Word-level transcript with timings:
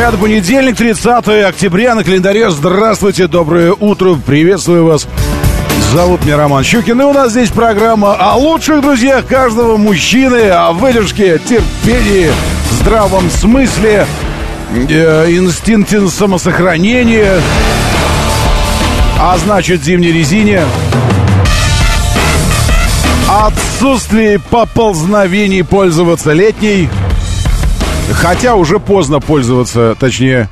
Это 0.00 0.16
понедельник, 0.16 0.76
30 0.76 1.28
октября 1.44 1.94
на 1.94 2.02
календаре. 2.02 2.50
Здравствуйте, 2.50 3.26
доброе 3.26 3.74
утро, 3.78 4.14
приветствую 4.14 4.86
вас. 4.86 5.06
Зовут 5.92 6.24
меня 6.24 6.38
Роман 6.38 6.64
Щукин, 6.64 7.02
и 7.02 7.04
у 7.04 7.12
нас 7.12 7.32
здесь 7.32 7.50
программа 7.50 8.14
о 8.14 8.36
лучших 8.36 8.80
друзьях 8.80 9.26
каждого 9.26 9.76
мужчины, 9.76 10.48
о 10.48 10.72
выдержке, 10.72 11.38
терпении, 11.38 12.30
здравом 12.80 13.30
смысле, 13.30 14.06
э, 14.88 15.32
инстинкте 15.32 16.08
самосохранения, 16.08 17.38
а 19.20 19.36
значит 19.36 19.84
зимней 19.84 20.12
резине, 20.12 20.62
отсутствии 23.28 24.40
поползновений 24.50 25.62
пользоваться 25.62 26.32
летней, 26.32 26.88
хотя 28.12 28.54
уже 28.54 28.78
поздно 28.78 29.20
пользоваться, 29.20 29.96
точнее, 29.98 30.48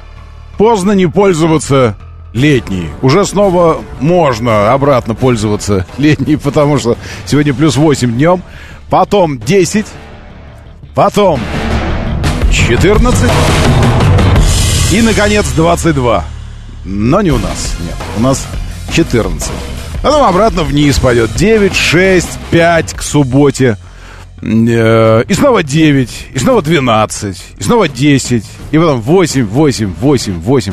поздно 0.56 0.92
не 0.92 1.06
пользоваться 1.06 1.96
летней. 2.32 2.88
Уже 3.02 3.24
снова 3.24 3.80
можно 4.00 4.72
обратно 4.72 5.14
пользоваться 5.14 5.86
летней, 5.98 6.36
потому 6.36 6.78
что 6.78 6.96
сегодня 7.26 7.54
плюс 7.54 7.76
8 7.76 8.12
днем, 8.12 8.42
потом 8.90 9.38
10, 9.38 9.86
потом 10.94 11.40
14 12.52 13.30
и, 14.92 15.02
наконец, 15.02 15.46
22. 15.54 16.24
Но 16.84 17.20
не 17.20 17.30
у 17.30 17.38
нас, 17.38 17.76
нет, 17.80 17.96
у 18.16 18.20
нас 18.20 18.46
14. 18.92 19.50
Потом 20.02 20.22
обратно 20.22 20.62
вниз 20.62 20.98
пойдет 20.98 21.34
9, 21.34 21.74
6, 21.74 22.26
5 22.50 22.94
к 22.94 23.02
субботе. 23.02 23.76
Э, 24.40 25.24
И 25.28 25.34
снова 25.34 25.62
9, 25.62 26.26
и 26.34 26.38
снова 26.38 26.62
12, 26.62 27.44
и 27.58 27.62
снова 27.62 27.88
10, 27.88 28.44
и 28.70 28.78
потом 28.78 29.00
8, 29.00 29.44
8, 29.44 29.94
8, 30.00 30.40
8. 30.40 30.72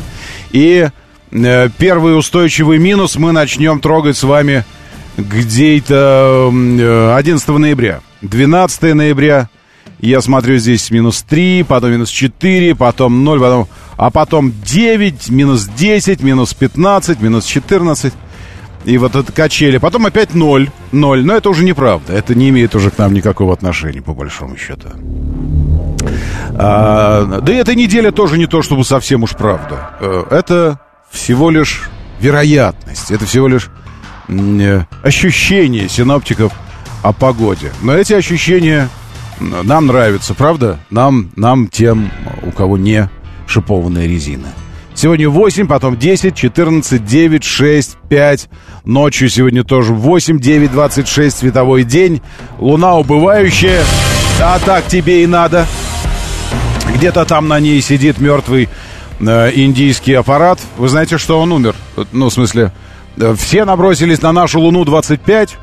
И 0.52 0.88
э, 1.32 1.70
первый 1.78 2.18
устойчивый 2.18 2.78
минус 2.78 3.16
мы 3.16 3.32
начнем 3.32 3.80
трогать 3.80 4.18
с 4.18 4.24
вами 4.24 4.64
где-то 5.18 6.52
э, 6.54 7.14
11 7.16 7.48
ноября. 7.48 8.02
12 8.22 8.96
ноября 8.96 9.50
я 10.00 10.22
смотрю 10.22 10.58
здесь 10.58 10.92
минус 10.92 11.24
3, 11.28 11.64
потом 11.64 11.92
минус 11.92 12.10
4, 12.10 12.76
потом 12.76 13.24
0, 13.24 13.40
потом, 13.40 13.68
а 13.98 14.12
потом 14.12 14.54
9, 14.64 15.30
минус 15.30 15.66
10, 15.66 16.22
минус 16.22 16.54
15, 16.54 17.22
минус 17.22 17.46
14. 17.46 18.14
И 18.86 18.98
вот 18.98 19.16
это 19.16 19.32
качели. 19.32 19.78
Потом 19.80 20.06
опять 20.06 20.36
0, 20.36 20.70
0. 20.92 21.26
Но 21.26 21.34
это 21.36 21.50
уже 21.50 21.64
неправда. 21.64 22.14
Это 22.14 22.36
не 22.36 22.50
имеет 22.50 22.76
уже 22.76 22.92
к 22.92 22.98
нам 22.98 23.14
никакого 23.14 23.52
отношения, 23.52 24.02
по 24.02 24.14
большому 24.14 24.58
счету. 24.58 24.90
А, 26.58 27.42
да 27.42 27.52
и 27.52 27.56
эта 27.56 27.76
неделя 27.76 28.12
тоже 28.12 28.38
не 28.38 28.46
то, 28.46 28.62
чтобы 28.62 28.86
совсем 28.86 29.24
уж 29.24 29.32
правда. 29.32 29.92
Э, 30.00 30.24
Это 30.30 30.80
всего 31.10 31.50
лишь 31.50 31.90
вероятность. 32.20 33.12
Это 33.12 33.26
всего 33.26 33.48
лишь 33.48 33.70
э, 34.28 34.84
ощущение 35.04 35.90
синоптиков 35.90 36.54
о 37.02 37.12
погоде. 37.12 37.72
Но 37.82 37.94
эти 37.94 38.14
ощущения 38.14 38.90
нам 39.40 39.88
нравятся, 39.88 40.34
правда? 40.34 40.80
Нам, 40.92 41.32
нам 41.36 41.68
тем, 41.68 42.12
у 42.44 42.52
кого 42.52 42.78
не 42.78 43.10
шипованная 43.48 44.08
резина. 44.08 44.48
Сегодня 44.96 45.30
8, 45.30 45.68
потом 45.68 45.98
10, 45.98 46.36
14, 46.36 47.04
9, 47.04 47.44
6, 47.44 47.98
5. 48.08 48.50
Ночью 48.86 49.28
сегодня 49.30 49.66
тоже 49.66 49.94
8, 49.94 50.40
9, 50.40 50.72
26, 50.72 51.38
световой 51.38 51.84
день. 51.84 52.22
Луна 52.60 52.96
убывающая. 52.96 53.84
А 54.42 54.58
так 54.60 54.86
тебе 54.88 55.24
и 55.24 55.28
надо. 55.28 55.68
Где-то 56.96 57.26
там 57.26 57.50
на 57.50 57.60
ней 57.60 57.82
сидит 57.82 58.20
мертвый 58.20 58.70
э, 59.20 59.52
индийский 59.54 60.14
аппарат. 60.14 60.60
Вы 60.78 60.88
знаете, 60.88 61.18
что 61.18 61.42
он 61.42 61.52
умер? 61.52 61.76
Ну, 62.14 62.30
в 62.30 62.34
смысле, 62.34 62.72
э, 63.18 63.36
все 63.38 63.66
набросились 63.66 64.22
на 64.22 64.32
нашу 64.32 64.62
Луну 64.62 64.86
25. 64.86 65.58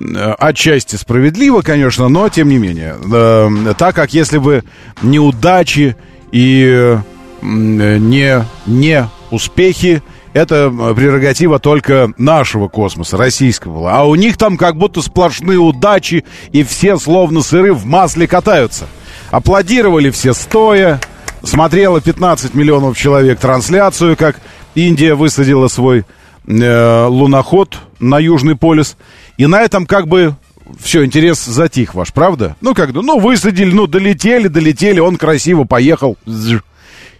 Э, 0.00 0.34
Отчасти 0.38 0.94
справедливо, 0.94 1.62
конечно, 1.62 2.08
но 2.08 2.28
тем 2.28 2.48
не 2.48 2.58
менее. 2.58 2.94
Э, 3.12 3.74
так 3.76 3.96
как 3.96 4.14
если 4.14 4.38
бы 4.38 4.62
неудачи 5.02 5.96
и 6.30 6.96
не, 7.42 8.44
не 8.66 9.08
успехи, 9.30 10.02
это 10.32 10.72
прерогатива 10.96 11.58
только 11.58 12.12
нашего 12.16 12.68
космоса, 12.68 13.16
российского. 13.16 13.92
А 13.92 14.04
у 14.04 14.14
них 14.14 14.38
там 14.38 14.56
как 14.56 14.76
будто 14.76 15.02
сплошные 15.02 15.58
удачи, 15.58 16.24
и 16.52 16.62
все 16.62 16.96
словно 16.98 17.42
сыры 17.42 17.74
в 17.74 17.84
масле 17.84 18.26
катаются. 18.26 18.86
Аплодировали 19.30 20.10
все 20.10 20.32
стоя, 20.32 21.00
смотрело 21.42 22.00
15 22.00 22.54
миллионов 22.54 22.96
человек 22.96 23.40
трансляцию, 23.40 24.16
как 24.16 24.40
Индия 24.74 25.14
высадила 25.14 25.68
свой 25.68 26.04
э, 26.46 27.06
луноход 27.06 27.78
на 27.98 28.18
Южный 28.18 28.56
полюс. 28.56 28.96
И 29.36 29.46
на 29.46 29.60
этом 29.62 29.86
как 29.86 30.08
бы 30.08 30.36
все, 30.80 31.04
интерес 31.04 31.44
затих 31.44 31.94
ваш, 31.94 32.12
правда? 32.12 32.56
Ну, 32.60 32.74
как, 32.74 32.92
ну, 32.92 33.18
высадили, 33.18 33.72
ну, 33.72 33.86
долетели, 33.86 34.48
долетели, 34.48 35.00
он 35.00 35.16
красиво 35.16 35.64
поехал. 35.64 36.16
Зж. 36.24 36.60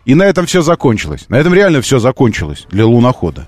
И 0.04 0.14
на 0.14 0.24
этом 0.24 0.46
все 0.46 0.62
закончилось. 0.62 1.26
На 1.28 1.36
этом 1.36 1.54
реально 1.54 1.80
все 1.80 1.98
закончилось 1.98 2.66
для 2.70 2.86
лунохода. 2.86 3.46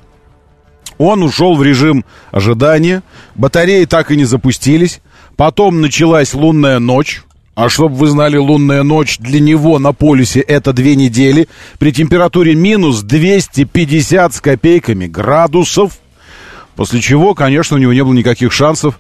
Он 0.99 1.23
ушел 1.23 1.57
в 1.57 1.63
режим 1.63 2.05
ожидания, 2.31 3.03
батареи 3.35 3.85
так 3.85 4.11
и 4.11 4.17
не 4.17 4.25
запустились. 4.25 5.01
Потом 5.37 5.81
началась 5.81 6.35
лунная 6.35 6.79
ночь. 6.79 7.25
А 7.57 7.69
чтобы 7.69 7.95
вы 7.97 8.09
знали, 8.09 8.37
лунная 8.37 8.83
ночь 8.83 9.19
для 9.19 9.41
него 9.41 9.79
на 9.79 9.93
полюсе 9.93 10.41
это 10.41 10.73
две 10.73 10.97
недели. 10.97 11.49
При 11.79 11.93
температуре 11.93 12.55
минус 12.55 13.03
250 13.03 14.35
с 14.35 14.41
копейками 14.41 15.07
градусов. 15.07 15.99
После 16.77 17.01
чего, 17.01 17.35
конечно, 17.35 17.77
у 17.77 17.81
него 17.81 17.93
не 17.93 18.03
было 18.03 18.13
никаких 18.13 18.53
шансов 18.53 18.99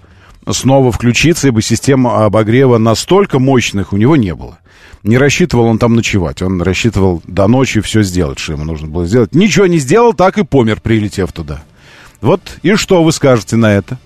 снова 0.50 0.93
включиться, 0.93 1.49
ибо 1.49 1.62
система 1.62 2.25
обогрева 2.25 2.78
настолько 2.78 3.38
мощных 3.38 3.93
у 3.93 3.97
него 3.97 4.16
не 4.16 4.34
было. 4.34 4.59
Не 5.03 5.19
рассчитывал 5.19 5.66
он 5.66 5.78
там 5.78 5.94
ночевать. 5.94 6.41
Он 6.43 6.62
рассчитывал 6.62 7.22
до 7.27 7.47
ночи 7.47 7.81
все 7.81 8.03
сделать, 8.03 8.38
что 8.38 8.55
ему 8.55 8.65
нужно 8.65 8.88
было 8.88 9.06
сделать. 9.06 9.34
Ничего 9.34 9.66
не 9.66 9.78
сделал, 9.78 10.15
так 10.15 10.38
и 10.38 10.44
помер, 10.44 10.81
прилетев 10.81 11.32
туда. 11.32 11.62
Вот 12.21 12.59
и 12.62 12.75
что 12.77 13.03
вы 13.05 13.12
скажете 13.12 13.56
на 13.56 13.75
это? 13.75 13.99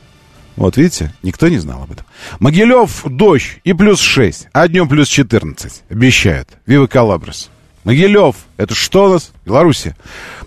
Вот 0.57 0.77
видите, 0.77 1.15
никто 1.23 1.49
не 1.49 1.59
знал 1.59 1.85
об 1.85 1.93
этом. 1.93 2.05
Могилев 2.41 3.05
дождь 3.05 3.61
и 3.63 3.73
плюс 3.73 4.01
6, 4.01 4.49
а 4.53 4.67
днем 4.67 4.89
плюс 4.89 5.07
14. 5.07 5.85
Обещают. 5.89 6.49
Вива 6.67 6.89
Калабрас. 6.89 7.49
Могилев, 7.85 8.35
это 8.57 8.75
что 8.75 9.05
у 9.05 9.13
нас? 9.13 9.31
Белоруссия. 9.47 9.97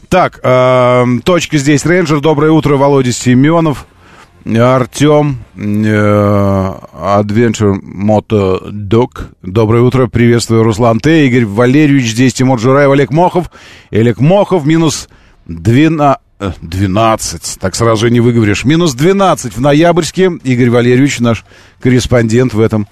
Так, 0.10 0.42
э, 0.44 1.06
точка 1.24 1.58
здесь. 1.58 1.86
Рейнджер, 1.86 2.20
доброе 2.20 2.52
утро, 2.52 2.76
Володя 2.76 3.14
Семенов. 3.14 3.86
Артем, 4.46 5.38
э, 5.56 5.60
Adventure 5.60 7.80
Moto 7.82 8.72
Dog. 8.72 9.28
Доброе 9.44 9.84
утро, 9.84 10.08
приветствую, 10.08 10.64
Руслан 10.64 11.00
Т. 11.00 11.28
Игорь 11.28 11.46
Валерьевич, 11.46 12.12
здесь 12.12 12.34
Тимур 12.34 12.60
Жураев, 12.60 12.92
Олег 12.92 13.12
Мохов. 13.12 13.52
Олег 13.92 14.20
Мохов, 14.20 14.66
минус 14.66 15.10
12, 15.48 16.20
э, 16.40 16.52
12, 16.62 17.58
так 17.60 17.76
сразу 17.76 18.08
не 18.08 18.20
выговоришь. 18.20 18.66
Минус 18.66 18.96
12 18.96 19.56
в 19.56 19.62
ноябрьске. 19.62 20.32
Игорь 20.44 20.72
Валерьевич, 20.72 21.20
наш 21.20 21.46
корреспондент 21.80 22.56
в 22.56 22.60
этом 22.60 22.88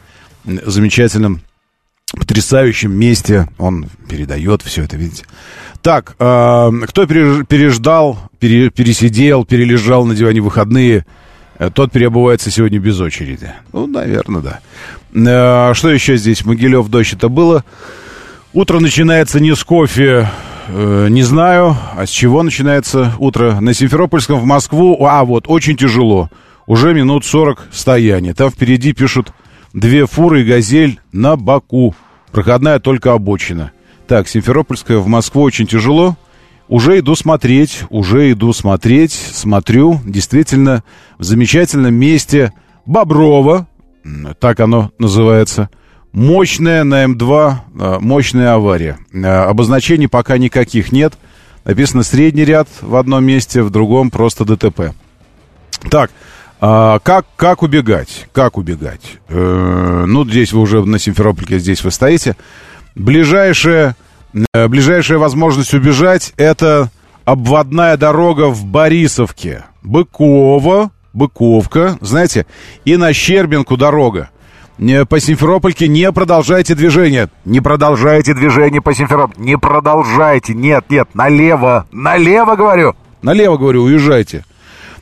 замечательном, 0.45 1.41
потрясающем 2.15 2.91
месте. 2.93 3.49
Он 3.57 3.87
передает 4.07 4.61
все 4.61 4.83
это, 4.83 4.97
видите. 4.97 5.25
Так, 5.81 6.15
э, 6.19 6.71
кто 6.87 7.03
переж- 7.05 7.43
переждал, 7.45 8.19
пере- 8.37 8.69
пересидел, 8.69 9.45
перележал 9.45 10.05
на 10.05 10.13
диване 10.13 10.41
выходные, 10.41 10.99
э, 10.99 11.03
тот 11.73 11.91
переобувается 11.91 12.49
сегодня 12.51 12.79
без 12.79 12.99
очереди. 12.99 13.51
Ну, 13.73 13.85
наверное, 13.85 14.41
да. 14.41 14.59
Э, 15.69 15.73
что 15.73 15.89
еще 15.89 16.15
здесь? 16.17 16.45
Могилев, 16.45 16.87
дождь 16.87 17.13
это 17.13 17.27
было. 17.27 17.65
Утро 18.53 18.79
начинается 18.79 19.39
не 19.39 19.55
с 19.55 19.63
кофе, 19.63 20.29
э, 20.69 21.07
не 21.09 21.21
знаю, 21.21 21.75
а 21.95 22.05
с 22.05 22.09
чего 22.09 22.43
начинается 22.43 23.13
утро. 23.19 23.59
На 23.59 23.73
Симферопольском 23.73 24.39
в 24.39 24.45
Москву, 24.45 25.05
а 25.05 25.23
вот, 25.25 25.45
очень 25.47 25.75
тяжело. 25.75 26.29
Уже 26.65 26.93
минут 26.93 27.25
40 27.25 27.67
стояния. 27.71 28.33
Там 28.33 28.49
впереди 28.49 28.93
пишут 28.93 29.33
две 29.73 30.05
фуры 30.05 30.41
и 30.41 30.45
газель 30.45 30.99
на 31.11 31.35
Баку. 31.35 31.95
Проходная 32.31 32.79
только 32.79 33.13
обочина. 33.13 33.71
Так, 34.07 34.27
Симферопольская 34.27 34.97
в 34.97 35.07
Москву 35.07 35.43
очень 35.43 35.67
тяжело. 35.67 36.15
Уже 36.69 36.99
иду 36.99 37.15
смотреть, 37.15 37.81
уже 37.89 38.31
иду 38.31 38.53
смотреть, 38.53 39.11
смотрю. 39.11 39.99
Действительно, 40.05 40.83
в 41.17 41.23
замечательном 41.23 41.95
месте 41.95 42.53
Боброво, 42.85 43.67
так 44.39 44.59
оно 44.59 44.91
называется. 44.99 45.71
Мощная 46.11 46.83
на 46.83 47.05
М2, 47.05 47.53
э, 47.79 47.97
мощная 47.99 48.53
авария. 48.53 48.99
Э, 49.11 49.45
обозначений 49.45 50.07
пока 50.07 50.37
никаких 50.37 50.91
нет. 50.91 51.15
Написано 51.65 52.03
средний 52.03 52.45
ряд 52.45 52.67
в 52.81 52.95
одном 52.95 53.25
месте, 53.25 53.63
в 53.63 53.71
другом 53.71 54.11
просто 54.11 54.45
ДТП. 54.45 54.93
Так, 55.89 56.11
а, 56.61 56.99
как, 56.99 57.25
как 57.35 57.63
убегать? 57.63 58.27
Как 58.31 58.57
убегать? 58.57 59.17
Э, 59.27 60.05
ну, 60.07 60.23
здесь 60.23 60.53
вы 60.53 60.61
уже 60.61 60.85
на 60.85 60.99
Симферопольке, 60.99 61.57
здесь 61.57 61.83
вы 61.83 61.89
стоите. 61.89 62.35
Ближайшая, 62.95 63.89
э, 63.89 64.08
ближайшая 64.33 65.17
возможность 65.17 65.73
убежать 65.73 66.33
это 66.37 66.89
обводная 67.25 67.97
дорога 67.97 68.49
в 68.49 68.65
Борисовке. 68.65 69.65
Быкова, 69.83 70.91
Быковка, 71.13 71.97
знаете, 72.01 72.45
и 72.85 72.97
на 72.97 73.13
Щербинку 73.13 73.77
дорога. 73.77 74.29
По 75.09 75.19
Симферопольке 75.19 75.87
не 75.87 76.09
продолжайте 76.11 76.73
движение. 76.73 77.29
Не 77.43 77.59
продолжайте 77.59 78.33
движение 78.33 78.81
по 78.81 78.93
Симферопольке. 78.93 79.41
Не 79.41 79.57
продолжайте. 79.57 80.53
Нет, 80.53 80.85
нет, 80.89 81.09
налево. 81.13 81.85
Налево, 81.91 82.55
говорю. 82.55 82.95
Налево, 83.21 83.57
говорю, 83.57 83.83
уезжайте. 83.83 84.45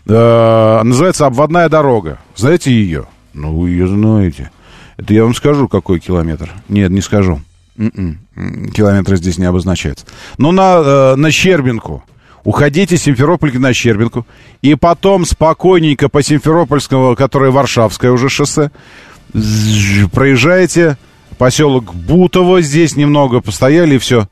Э, 0.08 0.82
называется 0.84 1.28
«Обводная 1.28 1.70
дорога». 1.70 2.18
Знаете 2.36 2.72
ее? 2.72 3.06
Ну, 3.34 3.56
вы 3.56 3.70
ее 3.70 3.88
знаете. 3.88 4.50
Это 4.98 5.14
я 5.14 5.24
вам 5.24 5.36
скажу, 5.36 5.68
какой 5.68 6.00
километр. 6.00 6.50
Нет, 6.70 6.90
не 6.90 7.02
скажу. 7.02 7.42
М-м. 7.78 8.72
Километры 8.72 9.18
здесь 9.18 9.38
не 9.38 9.46
обозначается. 9.46 10.06
Но 10.38 10.52
на, 10.52 10.82
э, 10.84 11.16
на 11.16 11.32
Щербинку. 11.32 12.04
Уходите 12.44 12.98
с 12.98 13.04
Симферопольки 13.04 13.58
на 13.58 13.74
Щербинку. 13.74 14.26
И 14.62 14.76
потом 14.76 15.26
спокойненько 15.26 16.10
по 16.10 16.24
Симферопольскому, 16.24 17.16
которое 17.16 17.52
Варшавское 17.52 18.12
уже 18.12 18.30
шоссе, 18.30 18.72
проезжаете 20.12 20.98
поселок 21.38 21.94
Бутово. 21.94 22.62
Здесь 22.62 22.96
немного 22.96 23.42
постояли 23.42 23.96
и 23.96 24.00
все. 24.00 24.28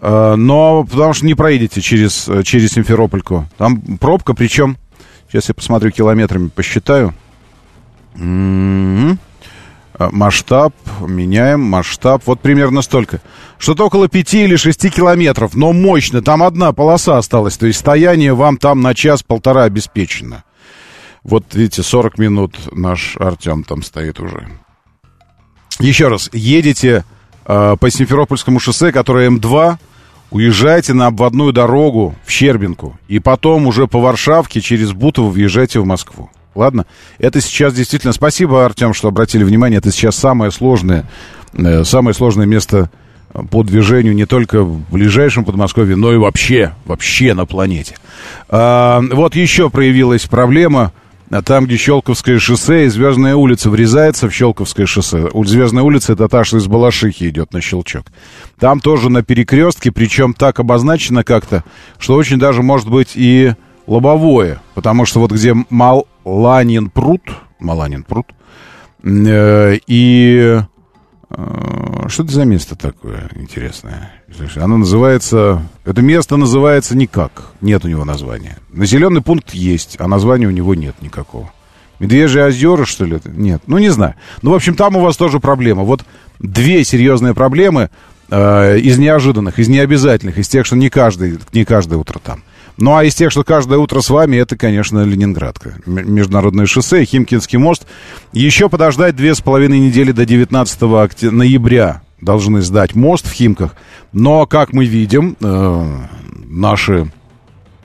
Э, 0.00 0.34
но 0.36 0.84
потому 0.84 1.12
что 1.12 1.26
не 1.26 1.34
проедете 1.34 1.80
через, 1.80 2.28
э, 2.28 2.42
через 2.42 2.72
Симферопольку. 2.72 3.46
Там 3.58 3.80
пробка, 3.98 4.34
причем 4.34 4.76
Сейчас 5.28 5.48
я 5.48 5.54
посмотрю 5.54 5.90
километрами, 5.90 6.48
посчитаю. 6.48 7.12
М-м-м. 8.14 9.18
Масштаб, 9.98 10.74
меняем 11.00 11.60
масштаб, 11.60 12.22
вот 12.26 12.40
примерно 12.40 12.82
столько. 12.82 13.20
Что-то 13.58 13.86
около 13.86 14.08
5 14.08 14.34
или 14.34 14.56
6 14.56 14.90
километров, 14.94 15.54
но 15.54 15.72
мощно, 15.72 16.22
там 16.22 16.42
одна 16.42 16.72
полоса 16.72 17.18
осталась, 17.18 17.56
то 17.56 17.66
есть 17.66 17.78
стояние 17.78 18.34
вам 18.34 18.58
там 18.58 18.80
на 18.82 18.94
час-полтора 18.94 19.64
обеспечено. 19.64 20.44
Вот 21.22 21.54
видите, 21.54 21.82
40 21.82 22.18
минут 22.18 22.56
наш 22.72 23.16
Артем 23.16 23.64
там 23.64 23.82
стоит 23.82 24.20
уже. 24.20 24.48
Еще 25.80 26.08
раз, 26.08 26.30
едете 26.32 27.04
э, 27.46 27.76
по 27.78 27.90
Симферопольскому 27.90 28.60
шоссе, 28.60 28.92
которое 28.92 29.30
М2, 29.30 29.76
уезжайте 30.30 30.94
на 30.94 31.06
обводную 31.06 31.52
дорогу 31.52 32.14
в 32.24 32.30
Щербинку, 32.30 32.98
и 33.08 33.18
потом 33.18 33.66
уже 33.66 33.86
по 33.86 34.00
Варшавке 34.00 34.60
через 34.60 34.92
Бутово 34.92 35.30
въезжайте 35.30 35.80
в 35.80 35.86
Москву. 35.86 36.30
Ладно? 36.56 36.86
Это 37.18 37.40
сейчас 37.40 37.74
действительно... 37.74 38.12
Спасибо, 38.12 38.64
Артем, 38.64 38.94
что 38.94 39.08
обратили 39.08 39.44
внимание. 39.44 39.78
Это 39.78 39.90
сейчас 39.90 40.16
самое 40.16 40.50
сложное, 40.50 41.04
э, 41.52 41.84
самое 41.84 42.14
сложное 42.14 42.46
место 42.46 42.90
по 43.50 43.62
движению 43.62 44.14
не 44.14 44.24
только 44.24 44.62
в 44.62 44.90
ближайшем 44.90 45.44
Подмосковье, 45.44 45.94
но 45.94 46.12
и 46.12 46.16
вообще, 46.16 46.72
вообще 46.86 47.34
на 47.34 47.44
планете. 47.44 47.96
А, 48.48 49.02
вот 49.12 49.36
еще 49.36 49.70
проявилась 49.70 50.24
проблема– 50.24 50.92
там, 51.44 51.66
где 51.66 51.76
Щелковское 51.76 52.38
шоссе 52.38 52.84
и 52.84 52.88
Звездная 52.88 53.34
улица 53.34 53.68
врезается 53.68 54.28
в 54.28 54.34
Щелковское 54.34 54.86
шоссе. 54.86 55.28
Звездная 55.44 55.82
улица 55.82 56.12
это 56.12 56.28
та, 56.28 56.44
что 56.44 56.58
из 56.58 56.66
Балашихи 56.66 57.28
идет 57.28 57.52
на 57.52 57.60
Щелчок. 57.60 58.06
Там 58.58 58.80
тоже 58.80 59.10
на 59.10 59.22
перекрестке, 59.22 59.90
причем 59.90 60.34
так 60.34 60.60
обозначено 60.60 61.24
как-то, 61.24 61.64
что 61.98 62.14
очень 62.14 62.38
даже 62.38 62.62
может 62.62 62.88
быть 62.88 63.12
и 63.14 63.54
лобовое. 63.86 64.62
Потому 64.74 65.04
что 65.04 65.20
вот 65.20 65.32
где 65.32 65.54
Маланин 66.26 66.90
пруд, 66.90 67.22
Маланин 67.60 68.02
пруд, 68.02 68.26
э, 69.04 69.78
и 69.86 70.60
э, 71.30 72.08
что 72.08 72.24
это 72.24 72.32
за 72.32 72.44
место 72.44 72.74
такое 72.74 73.30
интересное? 73.36 74.12
Оно 74.56 74.78
называется... 74.78 75.62
Это 75.84 76.02
место 76.02 76.36
называется 76.36 76.96
никак. 76.96 77.52
Нет 77.60 77.84
у 77.84 77.88
него 77.88 78.04
названия. 78.04 78.58
Населенный 78.70 79.22
пункт 79.22 79.54
есть, 79.54 79.98
а 80.00 80.08
названия 80.08 80.48
у 80.48 80.50
него 80.50 80.74
нет 80.74 80.96
никакого. 81.00 81.52
Медвежьи 82.00 82.42
озера, 82.42 82.84
что 82.86 83.04
ли? 83.04 83.20
Нет. 83.24 83.62
Ну, 83.68 83.78
не 83.78 83.90
знаю. 83.90 84.16
Ну, 84.42 84.50
в 84.50 84.54
общем, 84.56 84.74
там 84.74 84.96
у 84.96 85.00
вас 85.02 85.16
тоже 85.16 85.38
проблема. 85.38 85.84
Вот 85.84 86.04
две 86.40 86.82
серьезные 86.82 87.34
проблемы 87.34 87.88
э, 88.30 88.78
из 88.80 88.98
неожиданных, 88.98 89.60
из 89.60 89.68
необязательных, 89.68 90.38
из 90.38 90.48
тех, 90.48 90.66
что 90.66 90.74
не 90.74 90.90
каждый, 90.90 91.38
не 91.52 91.64
каждое 91.64 91.98
утро 91.98 92.18
там. 92.18 92.42
Ну, 92.76 92.94
а 92.94 93.04
из 93.04 93.14
тех, 93.14 93.30
что 93.30 93.42
каждое 93.42 93.78
утро 93.78 94.00
с 94.00 94.10
вами, 94.10 94.36
это, 94.36 94.56
конечно, 94.56 95.02
Ленинградка. 95.02 95.76
Международное 95.86 96.66
шоссе, 96.66 97.04
Химкинский 97.04 97.58
мост. 97.58 97.86
Еще 98.32 98.68
подождать 98.68 99.16
две 99.16 99.34
с 99.34 99.40
половиной 99.40 99.78
недели 99.78 100.12
до 100.12 100.26
19 100.26 100.82
ноября 101.32 102.02
должны 102.20 102.60
сдать 102.60 102.94
мост 102.94 103.26
в 103.26 103.32
Химках. 103.32 103.74
Но, 104.12 104.46
как 104.46 104.72
мы 104.72 104.84
видим, 104.84 105.36
э, 105.40 105.98
наши 106.46 107.10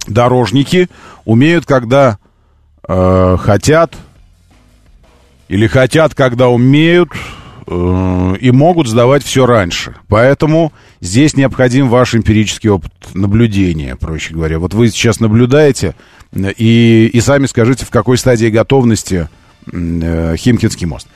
дорожники 0.08 0.90
умеют, 1.24 1.66
когда 1.66 2.18
э, 2.88 3.38
хотят, 3.40 3.96
или 5.48 5.68
хотят, 5.68 6.16
когда 6.16 6.50
умеют, 6.50 7.10
и 7.72 8.52
могут 8.52 8.88
сдавать 8.88 9.24
все 9.24 9.46
раньше. 9.46 9.96
Поэтому 10.08 10.74
здесь 11.00 11.36
необходим 11.36 11.90
ваш 11.90 12.16
эмпирический 12.16 12.70
опыт 12.70 12.92
наблюдения, 13.14 13.96
проще 13.96 14.34
говоря. 14.34 14.60
Вот 14.60 14.74
вы 14.74 14.90
сейчас 14.90 15.20
наблюдаете 15.20 15.96
и, 16.36 17.10
и 17.12 17.22
сами 17.22 17.46
скажите, 17.46 17.86
в 17.86 17.90
какой 17.90 18.18
стадии 18.18 18.48
готовности 18.48 19.30
э, 19.72 20.36
Химкинский 20.38 20.88
мост. 20.88 21.08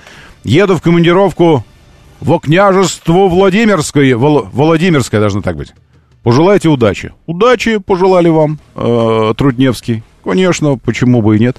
Еду 0.44 0.76
в 0.76 0.82
командировку 0.82 1.66
во 2.20 2.40
княжество 2.40 3.28
Владимирское, 3.28 4.16
Вол, 4.16 4.48
Владимирское 4.52 5.20
должно 5.20 5.42
так 5.42 5.58
быть. 5.58 5.74
Пожелайте 6.24 6.70
удачи. 6.70 7.14
Удачи 7.26 7.78
пожелали 7.78 8.30
вам, 8.30 8.60
э, 8.76 9.34
Трудневский. 9.38 10.04
Конечно, 10.24 10.78
почему 10.78 11.22
бы 11.22 11.36
и 11.36 11.40
нет. 11.40 11.58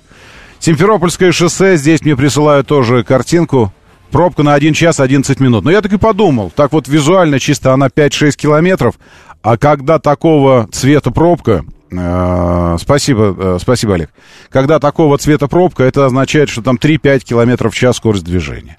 Симферопольское 0.59 1.33
шоссе, 1.33 1.77
здесь 1.77 2.03
мне 2.03 2.17
присылают 2.17 2.67
тоже 2.67 3.05
картинку. 3.05 3.73
Пробка 4.11 4.43
на 4.43 4.55
1 4.55 4.75
час 4.75 5.01
11 5.01 5.41
минут. 5.41 5.65
Но 5.65 5.71
я 5.71 5.83
так 5.83 5.93
и 5.93 5.99
подумал, 5.99 6.51
так 6.55 6.73
вот 6.73 6.89
визуально 6.89 7.39
чисто 7.39 7.73
она 7.73 7.89
5-6 7.89 8.33
километров, 8.37 8.95
а 9.43 9.57
когда 9.57 9.99
такого 9.99 10.69
цвета 10.73 11.11
пробка, 11.11 11.65
э, 11.91 12.77
спасибо, 12.81 13.37
э, 13.39 13.59
спасибо, 13.61 13.95
Олег, 13.95 14.11
когда 14.49 14.79
такого 14.79 15.19
цвета 15.19 15.49
пробка, 15.49 15.85
это 15.85 16.07
означает, 16.07 16.49
что 16.49 16.63
там 16.63 16.77
3-5 16.77 17.25
километров 17.25 17.75
в 17.75 17.77
час 17.77 17.97
скорость 17.97 18.25
движения. 18.25 18.79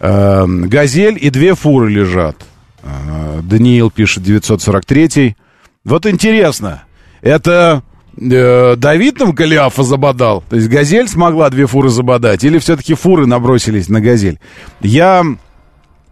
Э, 0.00 0.44
«Газель» 0.46 1.18
и 1.20 1.30
две 1.30 1.54
фуры 1.54 1.90
лежат. 1.90 2.36
Э, 2.82 3.40
Даниил 3.42 3.90
пишет 3.90 4.22
943 4.24 5.36
Вот 5.84 6.06
интересно, 6.06 6.82
это 7.20 7.82
Давид 8.16 9.18
нам 9.20 9.32
Голиафа 9.32 9.82
забодал? 9.82 10.44
То 10.48 10.56
есть 10.56 10.68
«Газель» 10.68 11.08
смогла 11.08 11.48
две 11.50 11.66
фуры 11.66 11.88
забодать? 11.88 12.44
Или 12.44 12.58
все-таки 12.58 12.94
фуры 12.94 13.26
набросились 13.26 13.88
на 13.88 14.00
«Газель»? 14.00 14.38
Я 14.80 15.24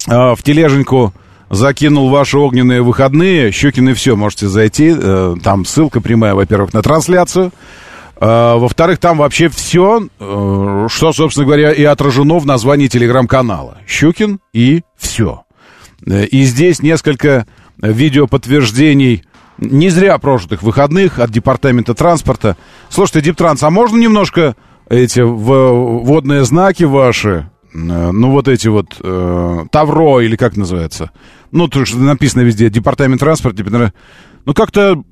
э, 0.09 0.35
в 0.35 0.43
тележеньку 0.43 1.13
закинул 1.51 2.09
ваши 2.09 2.39
огненные 2.39 2.83
выходные. 2.83 3.53
Щекины 3.53 3.95
все, 3.95 4.17
можете 4.17 4.49
зайти. 4.49 4.95
Э, 4.97 5.35
там 5.43 5.65
ссылка 5.65 6.01
прямая, 6.01 6.35
во-первых, 6.35 6.73
на 6.73 6.83
трансляцию. 6.83 7.53
А, 8.23 8.57
во-вторых, 8.57 8.99
там 8.99 9.19
вообще 9.19 9.49
все, 9.49 10.07
э, 10.19 10.87
что, 10.91 11.13
собственно 11.13 11.47
говоря, 11.47 11.73
и 11.73 11.83
отражено 11.85 12.39
в 12.39 12.47
названии 12.47 12.87
телеграм-канала. 12.87 13.79
Щукин 13.87 14.41
и 14.53 14.83
все. 14.97 15.45
Э, 16.07 16.25
и 16.25 16.43
здесь 16.43 16.83
несколько 16.83 17.47
видеоподтверждений 17.79 19.25
не 19.61 19.91
зря 19.91 20.19
прожитых 20.19 20.63
выходных 20.63 21.19
от 21.19 21.31
департамента 21.31 21.95
транспорта. 21.95 22.57
Слушайте, 22.89 23.23
Диптранс, 23.23 23.63
а 23.63 23.71
можно 23.71 23.97
немножко 23.97 24.57
эти 24.89 25.21
водные 25.21 26.45
знаки 26.45 26.85
ваши, 26.85 27.51
э, 27.73 27.77
ну 27.79 28.31
вот 28.31 28.49
эти 28.49 28.69
вот, 28.69 28.97
э, 29.01 29.59
Тавро 29.71 30.21
или 30.21 30.37
как 30.37 30.57
называется? 30.57 31.11
Ну, 31.53 31.69
то, 31.69 31.85
что 31.85 31.99
написано 31.99 32.43
везде, 32.43 32.71
департамент 32.71 33.21
транспорта, 33.21 33.93
ну 34.47 34.55
как-то 34.55 35.03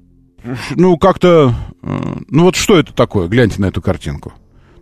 ну, 0.77 0.97
как-то... 0.97 1.55
Э, 1.83 2.17
ну, 2.29 2.45
вот 2.45 2.57
что 2.57 2.79
это 2.79 2.93
такое? 2.93 3.29
Гляньте 3.29 3.61
на 3.61 3.67
эту 3.67 3.83
картинку. 3.83 4.33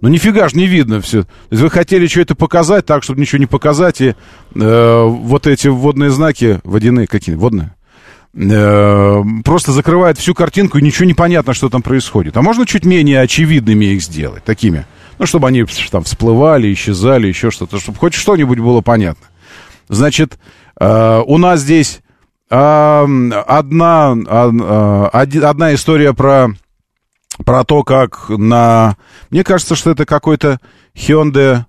Ну, 0.00 0.08
нифига 0.08 0.48
ж 0.48 0.54
не 0.54 0.66
видно 0.66 1.00
все. 1.00 1.22
То 1.22 1.30
есть 1.50 1.62
вы 1.62 1.70
хотели 1.70 2.06
что-то 2.06 2.34
показать 2.34 2.84
так, 2.84 3.02
чтобы 3.02 3.20
ничего 3.20 3.38
не 3.38 3.46
показать, 3.46 4.00
и 4.00 4.14
э, 4.54 5.02
вот 5.04 5.46
эти 5.46 5.68
водные 5.68 6.10
знаки, 6.10 6.60
водяные 6.64 7.06
какие 7.06 7.34
водные, 7.34 7.74
просто 8.36 9.72
закрывает 9.72 10.18
всю 10.18 10.34
картинку, 10.34 10.76
и 10.76 10.82
ничего 10.82 11.06
не 11.06 11.14
понятно, 11.14 11.54
что 11.54 11.70
там 11.70 11.80
происходит. 11.80 12.36
А 12.36 12.42
можно 12.42 12.66
чуть 12.66 12.84
менее 12.84 13.22
очевидными 13.22 13.86
их 13.86 14.02
сделать, 14.02 14.44
такими, 14.44 14.84
ну, 15.18 15.24
чтобы 15.24 15.48
они 15.48 15.64
там 15.90 16.04
всплывали, 16.04 16.70
исчезали, 16.72 17.28
еще 17.28 17.50
что-то, 17.50 17.80
чтобы 17.80 17.98
хоть 17.98 18.12
что-нибудь 18.12 18.58
было 18.58 18.82
понятно. 18.82 19.26
Значит, 19.88 20.38
э, 20.78 21.22
у 21.24 21.38
нас 21.38 21.60
здесь 21.60 22.00
э, 22.50 22.54
одна, 22.54 24.14
э, 24.14 25.08
одна 25.12 25.74
история 25.74 26.12
про, 26.12 26.50
про 27.42 27.64
то, 27.64 27.84
как 27.84 28.28
на... 28.28 28.96
Мне 29.30 29.44
кажется, 29.44 29.76
что 29.76 29.92
это 29.92 30.04
какой-то 30.04 30.60
Hyundai, 30.94 31.64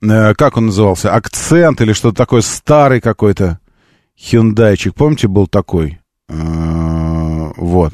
э, 0.00 0.34
как 0.34 0.56
он 0.56 0.66
назывался, 0.66 1.12
акцент 1.12 1.80
или 1.80 1.92
что-то 1.92 2.16
такое, 2.16 2.42
старый 2.42 3.00
какой-то 3.00 3.58
Hyundaiчик. 4.16 4.94
Помните, 4.94 5.26
был 5.26 5.48
такой? 5.48 5.98
Э, 6.28 7.50
вот. 7.56 7.92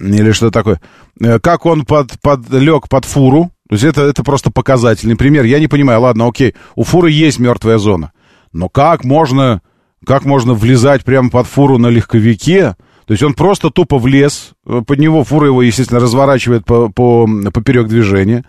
Или 0.00 0.32
что 0.32 0.50
такое. 0.50 0.80
Э, 1.20 1.38
как 1.38 1.66
он 1.66 1.84
под, 1.84 2.20
под, 2.20 2.50
лег 2.50 2.88
под 2.88 3.04
фуру. 3.04 3.50
То 3.68 3.74
есть 3.74 3.84
это, 3.84 4.02
это 4.02 4.24
просто 4.24 4.50
показательный 4.50 5.16
пример. 5.16 5.44
Я 5.44 5.60
не 5.60 5.68
понимаю, 5.68 6.00
ладно, 6.00 6.26
окей, 6.26 6.54
у 6.74 6.82
фуры 6.82 7.10
есть 7.10 7.38
мертвая 7.38 7.78
зона. 7.78 8.12
Но 8.52 8.68
как 8.68 9.04
можно, 9.04 9.62
как 10.04 10.24
можно 10.24 10.54
влезать 10.54 11.04
прямо 11.04 11.30
под 11.30 11.46
фуру 11.46 11.78
на 11.78 11.86
легковике? 11.86 12.74
То 13.06 13.12
есть 13.12 13.22
он 13.22 13.34
просто 13.34 13.70
тупо 13.70 13.98
влез, 13.98 14.52
э, 14.66 14.82
под 14.86 14.98
него 14.98 15.24
фура 15.24 15.46
его, 15.46 15.62
естественно, 15.62 16.00
разворачивает 16.00 16.64
по, 16.64 16.88
по, 16.88 17.28
поперек 17.52 17.88
движения, 17.88 18.44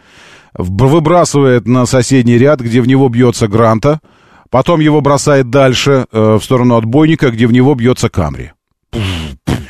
выбрасывает 0.53 1.67
на 1.67 1.85
соседний 1.85 2.37
ряд, 2.37 2.61
где 2.61 2.81
в 2.81 2.87
него 2.87 3.09
бьется 3.09 3.47
Гранта, 3.47 3.99
потом 4.49 4.79
его 4.79 5.01
бросает 5.01 5.49
дальше, 5.49 6.05
э, 6.11 6.37
в 6.39 6.43
сторону 6.43 6.75
отбойника, 6.75 7.31
где 7.31 7.47
в 7.47 7.51
него 7.51 7.73
бьется 7.75 8.09
Камри. 8.09 8.51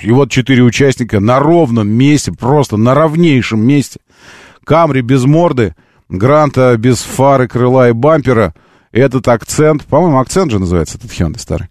И 0.01 0.11
вот 0.11 0.31
четыре 0.31 0.63
участника 0.63 1.19
на 1.19 1.39
ровном 1.39 1.87
месте, 1.87 2.31
просто 2.31 2.77
на 2.77 2.93
ровнейшем 2.93 3.61
месте. 3.61 3.99
Камри 4.63 5.01
без 5.01 5.25
морды, 5.25 5.75
Гранта 6.11 6.75
без 6.77 7.01
фары, 7.01 7.47
крыла 7.47 7.89
и 7.89 7.93
бампера. 7.93 8.53
Этот 8.91 9.27
акцент, 9.29 9.85
по-моему, 9.85 10.19
акцент 10.19 10.51
же 10.51 10.59
называется, 10.59 10.97
этот 10.97 11.11
Hyundai 11.11 11.39
старый. 11.39 11.69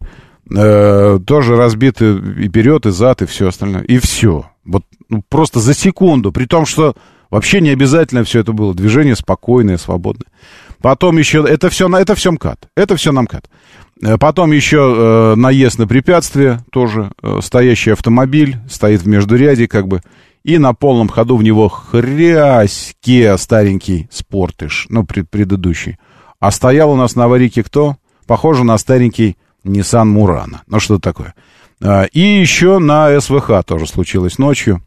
Э, 0.52 1.18
тоже 1.24 1.56
разбиты 1.56 2.16
и 2.16 2.48
вперед, 2.48 2.86
и 2.86 2.90
зад, 2.90 3.20
и 3.20 3.26
все 3.26 3.48
остальное. 3.48 3.82
И 3.82 3.98
все. 3.98 4.46
Вот 4.64 4.84
ну, 5.10 5.22
просто 5.28 5.60
за 5.60 5.74
секунду. 5.74 6.32
При 6.32 6.46
том, 6.46 6.64
что 6.64 6.94
вообще 7.30 7.60
не 7.60 7.68
обязательно 7.68 8.24
все 8.24 8.40
это 8.40 8.52
было. 8.52 8.74
Движение 8.74 9.14
спокойное, 9.14 9.76
свободное. 9.76 10.26
Потом 10.80 11.18
еще... 11.18 11.44
Это 11.46 11.68
все, 11.68 11.94
это 11.94 12.14
все 12.14 12.32
МКАД. 12.32 12.68
Это 12.74 12.96
все 12.96 13.12
на 13.12 13.22
МКАД. 13.22 13.50
Э, 14.02 14.16
потом 14.18 14.52
еще 14.52 14.78
э, 14.78 15.34
наезд 15.36 15.78
на 15.78 15.86
препятствие, 15.86 16.64
тоже 16.72 17.10
э, 17.22 17.40
стоящий 17.42 17.90
автомобиль, 17.90 18.56
стоит 18.68 19.02
в 19.02 19.08
междуряде 19.08 19.68
как 19.68 19.88
бы, 19.88 20.00
и 20.42 20.58
на 20.58 20.72
полном 20.72 21.08
ходу 21.08 21.36
в 21.36 21.42
него 21.42 21.68
хряське 21.68 23.36
старенький 23.36 24.08
спортыш, 24.10 24.86
ну, 24.88 25.04
пред, 25.04 25.28
предыдущий. 25.28 25.98
А 26.38 26.50
стоял 26.50 26.90
у 26.90 26.96
нас 26.96 27.14
на 27.14 27.24
аварийке 27.24 27.62
кто? 27.62 27.96
Похоже 28.26 28.64
на 28.64 28.78
старенький 28.78 29.36
Nissan 29.64 30.06
Мурана. 30.06 30.62
Ну, 30.66 30.80
что 30.80 30.98
такое. 30.98 31.34
А, 31.82 32.04
и 32.04 32.20
еще 32.20 32.78
на 32.78 33.20
СВХ 33.20 33.64
тоже 33.66 33.86
случилось 33.86 34.38
ночью. 34.38 34.82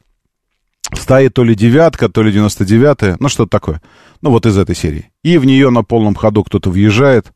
Стоит 0.94 1.34
то 1.36 1.44
ли 1.44 1.54
девятка, 1.56 2.10
то 2.10 2.24
ли 2.24 2.32
99-я, 2.32 3.18
ну, 3.20 3.30
что-то 3.30 3.50
такое. 3.50 3.82
Ну, 4.22 4.32
вот 4.32 4.48
из 4.48 4.58
этой 4.58 4.76
серии. 4.76 5.12
И 5.24 5.38
в 5.38 5.46
нее 5.46 5.70
на 5.70 5.84
полном 5.84 6.16
ходу 6.16 6.44
кто-то 6.44 6.72
въезжает, 6.72 7.32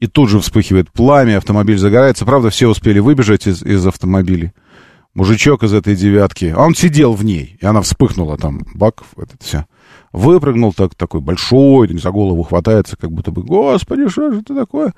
и 0.00 0.06
тут 0.06 0.30
же 0.30 0.40
вспыхивает 0.40 0.90
пламя, 0.90 1.36
автомобиль 1.36 1.78
загорается. 1.78 2.24
Правда, 2.24 2.50
все 2.50 2.68
успели 2.68 2.98
выбежать 2.98 3.46
из, 3.46 3.62
из 3.62 3.86
автомобилей. 3.86 4.52
Мужичок 5.14 5.62
из 5.62 5.72
этой 5.72 5.94
девятки, 5.94 6.54
а 6.56 6.62
он 6.62 6.74
сидел 6.74 7.12
в 7.12 7.24
ней, 7.24 7.58
и 7.60 7.66
она 7.66 7.82
вспыхнула 7.82 8.38
там, 8.38 8.62
бак, 8.74 9.02
это 9.16 9.36
все. 9.40 9.66
Выпрыгнул 10.12 10.72
так, 10.72 10.96
такой 10.96 11.20
большой, 11.20 11.96
за 11.96 12.10
голову 12.10 12.42
хватается, 12.42 12.96
как 12.96 13.12
будто 13.12 13.30
бы, 13.30 13.42
господи, 13.42 14.08
что 14.08 14.32
же 14.32 14.40
это 14.40 14.56
такое? 14.56 14.92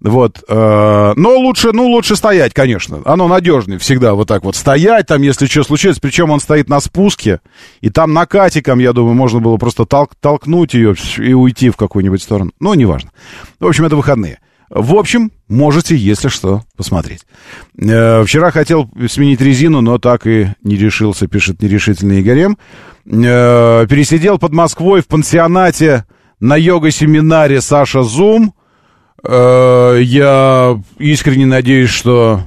Вот, 0.00 0.44
э, 0.48 1.12
но 1.16 1.36
лучше, 1.38 1.72
ну, 1.72 1.88
лучше 1.88 2.14
стоять, 2.14 2.54
конечно. 2.54 3.00
Оно 3.04 3.26
надежнее 3.26 3.80
всегда 3.80 4.14
вот 4.14 4.28
так 4.28 4.44
вот 4.44 4.54
стоять, 4.54 5.06
там, 5.06 5.22
если 5.22 5.46
что 5.46 5.64
случится. 5.64 6.00
Причем 6.00 6.30
он 6.30 6.38
стоит 6.38 6.68
на 6.68 6.78
спуске, 6.78 7.40
и 7.80 7.90
там 7.90 8.12
накатиком, 8.12 8.78
я 8.78 8.92
думаю, 8.92 9.14
можно 9.14 9.40
было 9.40 9.56
просто 9.56 9.84
толк, 9.84 10.12
толкнуть 10.20 10.74
ее 10.74 10.94
и 11.18 11.32
уйти 11.32 11.70
в 11.70 11.76
какую-нибудь 11.76 12.22
сторону. 12.22 12.52
Ну, 12.60 12.74
неважно. 12.74 13.10
В 13.58 13.66
общем, 13.66 13.84
это 13.84 13.96
выходные. 13.96 14.38
В 14.74 14.94
общем, 14.94 15.30
можете, 15.48 15.94
если 15.94 16.28
что, 16.28 16.62
посмотреть. 16.78 17.26
Э, 17.78 18.24
вчера 18.24 18.50
хотел 18.50 18.90
сменить 19.06 19.42
резину, 19.42 19.82
но 19.82 19.98
так 19.98 20.26
и 20.26 20.48
не 20.62 20.76
решился, 20.76 21.26
пишет 21.26 21.60
нерешительный 21.60 22.22
Игорем. 22.22 22.56
Э, 23.04 23.86
пересидел 23.86 24.38
под 24.38 24.54
Москвой 24.54 25.02
в 25.02 25.08
пансионате 25.08 26.06
на 26.40 26.56
йога-семинаре 26.56 27.60
Саша 27.60 28.02
Зум. 28.02 28.54
Э, 29.22 29.98
я 30.00 30.80
искренне 30.98 31.44
надеюсь, 31.44 31.90
что 31.90 32.40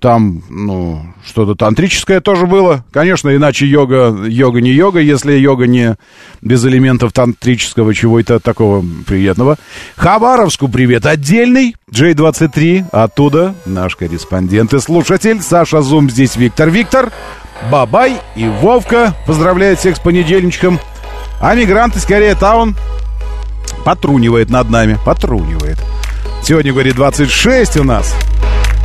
там, 0.00 0.42
ну, 0.50 1.02
что-то 1.24 1.54
тантрическое 1.54 2.20
тоже 2.20 2.46
было. 2.46 2.84
Конечно, 2.92 3.34
иначе 3.34 3.66
йога, 3.66 4.14
йога 4.26 4.60
не 4.60 4.70
йога, 4.70 5.00
если 5.00 5.32
йога 5.32 5.66
не 5.66 5.96
без 6.42 6.64
элементов 6.66 7.12
тантрического 7.12 7.94
чего-то 7.94 8.40
такого 8.40 8.84
приятного. 9.06 9.56
Хабаровску 9.96 10.68
привет 10.68 11.06
отдельный, 11.06 11.74
J23, 11.90 12.90
оттуда 12.92 13.54
наш 13.64 13.96
корреспондент 13.96 14.74
и 14.74 14.80
слушатель 14.80 15.40
Саша 15.40 15.80
Зум, 15.80 16.10
здесь 16.10 16.36
Виктор 16.36 16.68
Виктор. 16.68 17.10
Бабай 17.70 18.16
и 18.36 18.46
Вовка 18.46 19.14
поздравляют 19.26 19.78
всех 19.78 19.96
с 19.96 20.00
понедельничком. 20.00 20.78
А 21.40 21.54
мигранты 21.54 22.00
скорее 22.00 22.34
таун 22.34 22.76
потрунивает 23.84 24.50
над 24.50 24.68
нами. 24.68 24.98
Потрунивает. 25.06 25.78
Сегодня, 26.42 26.72
говорит, 26.72 26.96
26 26.96 27.78
у 27.78 27.84
нас. 27.84 28.14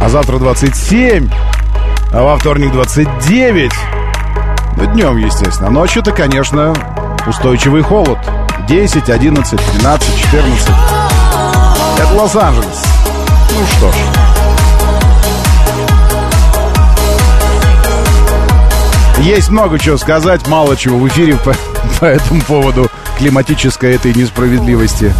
А 0.01 0.09
завтра 0.09 0.37
27. 0.37 1.29
А 2.13 2.23
во 2.23 2.37
вторник 2.37 2.71
29. 2.71 3.71
Ну, 4.77 4.85
днем, 4.93 5.17
естественно. 5.17 5.69
Ночью-то, 5.69 6.11
конечно, 6.11 6.73
устойчивый 7.27 7.81
холод. 7.81 8.17
10, 8.67 9.09
11, 9.09 9.59
12, 9.79 10.17
14. 10.17 10.69
Это 11.99 12.13
Лос-Анджелес. 12.13 12.83
Ну 13.51 13.65
что 13.77 13.91
ж. 13.91 13.95
Есть 19.19 19.49
много 19.49 19.77
чего 19.77 19.97
сказать, 19.97 20.47
мало 20.47 20.77
чего 20.77 20.97
в 20.97 21.07
эфире 21.09 21.35
по, 21.35 21.53
по 21.99 22.05
этому 22.05 22.41
поводу 22.41 22.89
климатической 23.17 23.95
этой 23.95 24.13
несправедливости. 24.13 25.13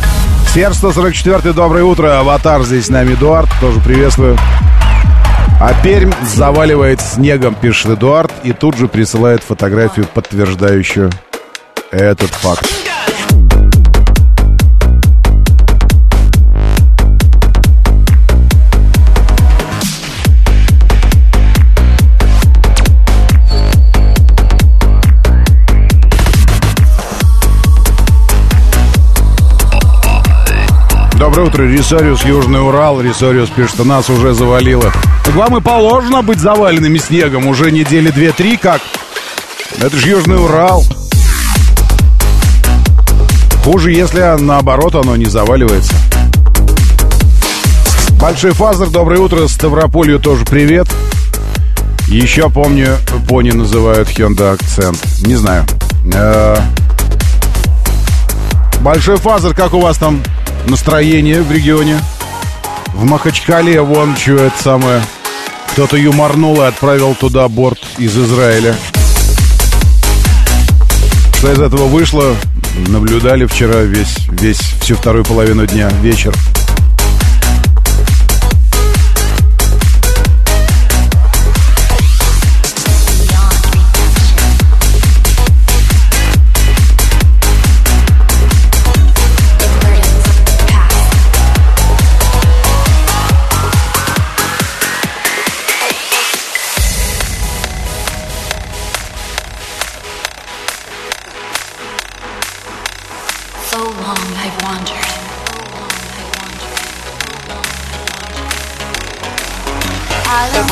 Серж 0.54 0.78
144 0.78 1.54
доброе 1.54 1.84
утро. 1.84 2.18
Аватар 2.18 2.64
здесь 2.64 2.86
с 2.86 2.90
нами 2.90 3.14
Эдуард, 3.14 3.50
тоже 3.60 3.82
приветствую. 3.82 4.38
А 5.62 5.74
Пермь 5.84 6.14
заваливает 6.24 7.02
снегом, 7.02 7.54
пишет 7.54 7.92
Эдуард, 7.92 8.32
и 8.46 8.54
тут 8.54 8.78
же 8.78 8.88
присылает 8.88 9.44
фотографию, 9.44 10.08
подтверждающую 10.14 11.12
этот 11.92 12.30
факт. 12.30 12.66
Доброе 31.30 31.48
утро, 31.48 31.62
Рисариус, 31.62 32.26
Южный 32.26 32.60
Урал. 32.60 33.00
Рисариус 33.02 33.50
пишет, 33.50 33.76
что 33.76 33.84
нас 33.84 34.10
уже 34.10 34.34
завалило. 34.34 34.92
Так 35.24 35.36
вам 35.36 35.58
и 35.58 35.62
положено 35.62 36.24
быть 36.24 36.40
заваленными 36.40 36.98
снегом 36.98 37.46
уже 37.46 37.70
недели 37.70 38.10
две-три, 38.10 38.58
как? 38.58 38.82
Это 39.80 39.96
же 39.96 40.10
Южный 40.10 40.44
Урал. 40.44 40.84
Хуже, 43.64 43.92
если 43.92 44.42
наоборот 44.42 44.96
оно 44.96 45.16
не 45.16 45.26
заваливается. 45.26 45.94
Большой 48.20 48.54
Фазер, 48.54 48.90
доброе 48.90 49.20
утро. 49.20 49.48
Ставрополью 49.48 50.18
тоже 50.18 50.46
привет. 50.46 50.88
Еще 52.08 52.50
помню, 52.50 52.98
пони 53.28 53.52
называют 53.52 54.10
Hyundai 54.10 54.56
Accent. 54.56 54.98
Не 55.22 55.36
знаю. 55.36 55.64
Э, 56.12 56.58
Большой 58.82 59.18
Фазер, 59.18 59.54
как 59.54 59.76
у 59.76 59.80
вас 59.80 59.98
там 59.98 60.24
настроение 60.68 61.42
в 61.42 61.52
регионе. 61.52 62.00
В 62.94 63.06
Махачкале 63.06 63.82
вон 63.82 64.16
что 64.18 64.36
это 64.36 64.62
самое. 64.62 65.02
Кто-то 65.72 65.98
юморнул 65.98 66.62
и 66.62 66.66
отправил 66.66 67.16
туда 67.16 67.48
борт 67.48 67.80
из 67.98 68.18
Израиля. 68.18 68.76
Что 71.38 71.52
из 71.54 71.60
этого 71.60 71.86
вышло, 71.86 72.36
наблюдали 72.88 73.46
вчера 73.46 73.82
весь, 73.82 74.18
весь, 74.30 74.60
всю 74.82 74.96
вторую 74.96 75.24
половину 75.24 75.66
дня, 75.66 75.90
вечер. 76.02 76.34
Why 110.60 110.66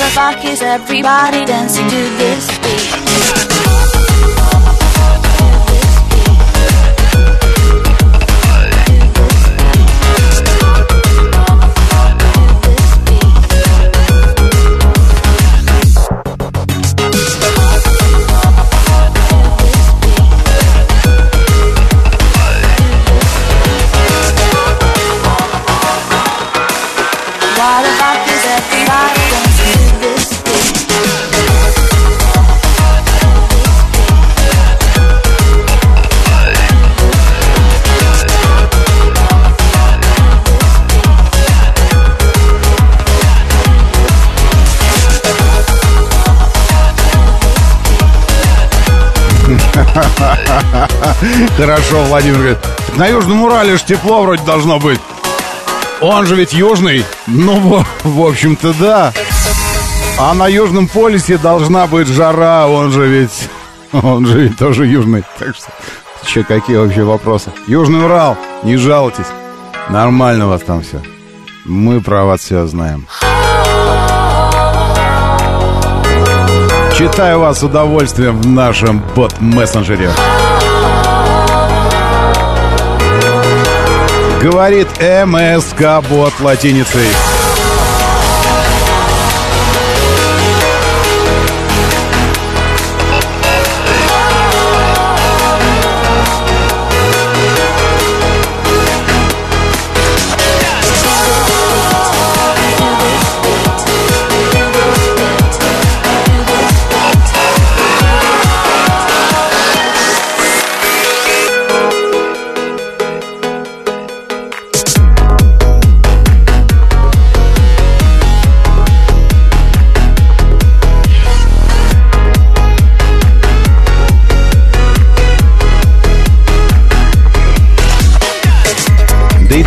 the 0.00 0.10
fuck 0.12 0.44
is 0.44 0.60
everybody 0.60 1.46
dancing 1.46 1.88
to 1.88 1.96
this 2.18 2.58
beat? 2.58 3.13
Хорошо, 51.56 52.02
Владимир 52.04 52.38
говорит. 52.38 52.58
«Так 52.60 52.96
На 52.96 53.06
Южном 53.06 53.42
Урале 53.42 53.76
ж 53.76 53.82
тепло 53.82 54.22
вроде 54.22 54.42
должно 54.44 54.78
быть. 54.78 55.00
Он 56.00 56.26
же 56.26 56.36
ведь 56.36 56.52
южный. 56.52 57.04
Ну, 57.26 57.84
в 58.02 58.26
общем-то, 58.26 58.74
да. 58.74 59.12
А 60.18 60.34
на 60.34 60.48
Южном 60.48 60.86
полюсе 60.86 61.38
должна 61.38 61.86
быть 61.86 62.08
жара. 62.08 62.66
Он 62.66 62.92
же 62.92 63.06
ведь... 63.06 63.48
Он 63.92 64.26
же 64.26 64.42
ведь 64.42 64.58
тоже 64.58 64.86
южный. 64.86 65.24
Так 65.38 65.56
что... 65.56 65.70
Че, 66.26 66.42
какие 66.42 66.76
вообще 66.76 67.02
вопросы? 67.02 67.52
Южный 67.66 68.04
Урал, 68.04 68.36
не 68.62 68.76
жалуйтесь. 68.76 69.26
Нормально 69.90 70.46
у 70.46 70.50
вас 70.50 70.62
там 70.62 70.82
все. 70.82 71.02
Мы 71.64 72.00
про 72.00 72.24
вас 72.24 72.40
все 72.40 72.66
знаем. 72.66 73.06
Читаю 76.96 77.40
вас 77.40 77.58
с 77.58 77.62
удовольствием 77.62 78.40
в 78.40 78.46
нашем 78.46 79.02
бот-мессенджере. 79.14 80.10
Говорит 84.44 84.88
МСК 85.00 86.06
бот 86.06 86.38
латиницей. 86.40 87.33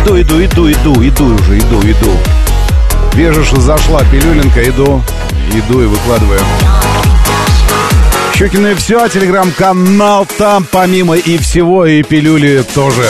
Иду, 0.08 0.16
иду, 0.16 0.42
иду, 0.42 0.70
иду, 0.70 1.02
иду 1.02 1.34
уже, 1.34 1.58
иду, 1.58 1.80
иду. 1.82 2.16
Вижу, 3.14 3.44
что 3.44 3.60
зашла 3.60 4.02
пилюленка, 4.04 4.62
иду, 4.66 5.02
иду 5.52 5.82
и 5.82 5.86
выкладываю. 5.86 6.40
Щукина 8.34 8.68
и 8.68 8.74
все, 8.74 9.08
телеграм-канал 9.08 10.26
там 10.38 10.66
помимо 10.70 11.16
и 11.16 11.36
всего, 11.38 11.84
и 11.84 12.02
пилюли 12.02 12.64
тоже. 12.74 13.04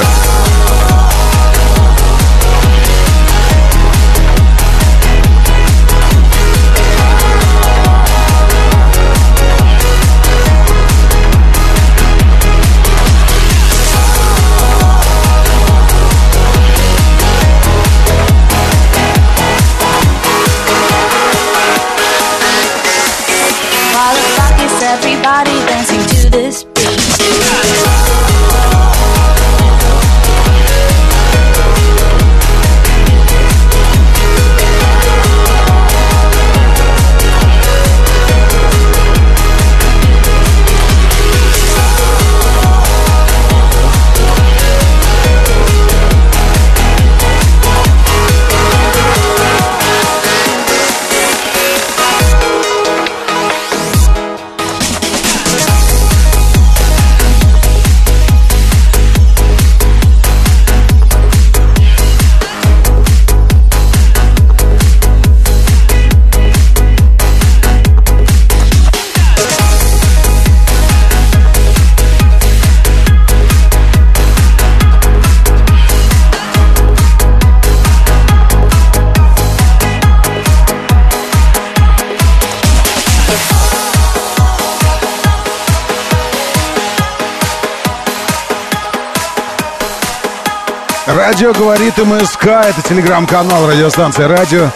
Радио 91.48 91.62
говорит 91.62 91.96
МСК. 91.96 92.46
Это 92.46 92.82
телеграм-канал 92.86 93.70
радиостанции 93.70 94.24
Радио 94.24 94.70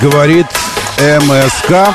говорит 0.00 0.46
МСК. 0.96 1.94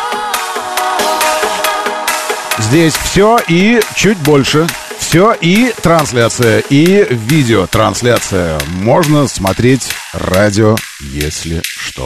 Здесь 2.59 2.93
все 2.93 3.39
и 3.47 3.81
чуть 3.95 4.19
больше. 4.19 4.67
Все 4.99 5.33
и 5.33 5.73
трансляция, 5.81 6.59
и 6.69 7.07
видеотрансляция. 7.09 8.59
Можно 8.83 9.27
смотреть 9.27 9.89
радио, 10.13 10.75
если 11.01 11.63
что. 11.63 12.05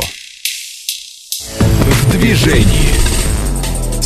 В 1.50 2.12
движении. 2.12 2.94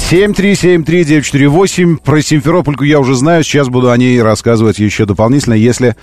7373948. 0.09 1.97
Про 1.97 2.21
Симферопольку 2.23 2.83
я 2.83 2.99
уже 2.99 3.13
знаю. 3.13 3.43
Сейчас 3.43 3.69
буду 3.69 3.91
о 3.91 3.97
ней 3.97 4.19
рассказывать 4.23 4.79
еще 4.79 5.05
дополнительно, 5.05 5.53
если... 5.53 5.95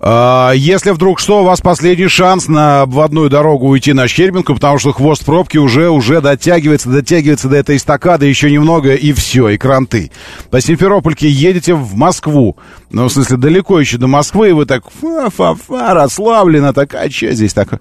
а, 0.00 0.52
если 0.52 0.92
вдруг 0.92 1.18
что, 1.18 1.40
у 1.40 1.44
вас 1.44 1.60
последний 1.60 2.06
шанс 2.06 2.46
на 2.46 2.82
обводную 2.82 3.28
дорогу 3.28 3.66
уйти 3.66 3.92
на 3.92 4.06
Щербинку, 4.06 4.54
потому 4.54 4.78
что 4.78 4.92
хвост 4.92 5.24
пробки 5.24 5.58
уже, 5.58 5.90
уже 5.90 6.20
дотягивается, 6.20 6.88
дотягивается 6.88 7.48
до 7.48 7.56
этой 7.56 7.76
эстакады 7.76 8.26
еще 8.26 8.48
немного, 8.48 8.94
и 8.94 9.12
все, 9.12 9.48
и 9.48 9.58
кранты. 9.58 10.12
По 10.50 10.60
Симферопольке 10.60 11.28
едете 11.28 11.74
в 11.74 11.96
Москву. 11.96 12.56
Ну, 12.90 13.06
в 13.06 13.12
смысле, 13.12 13.38
далеко 13.38 13.80
еще 13.80 13.98
до 13.98 14.06
Москвы, 14.06 14.50
и 14.50 14.52
вы 14.52 14.66
так 14.66 14.84
фа-фа-фа, 15.00 15.94
расслабленно, 15.94 16.72
такая, 16.72 17.10
что 17.10 17.32
здесь 17.32 17.52
так? 17.52 17.80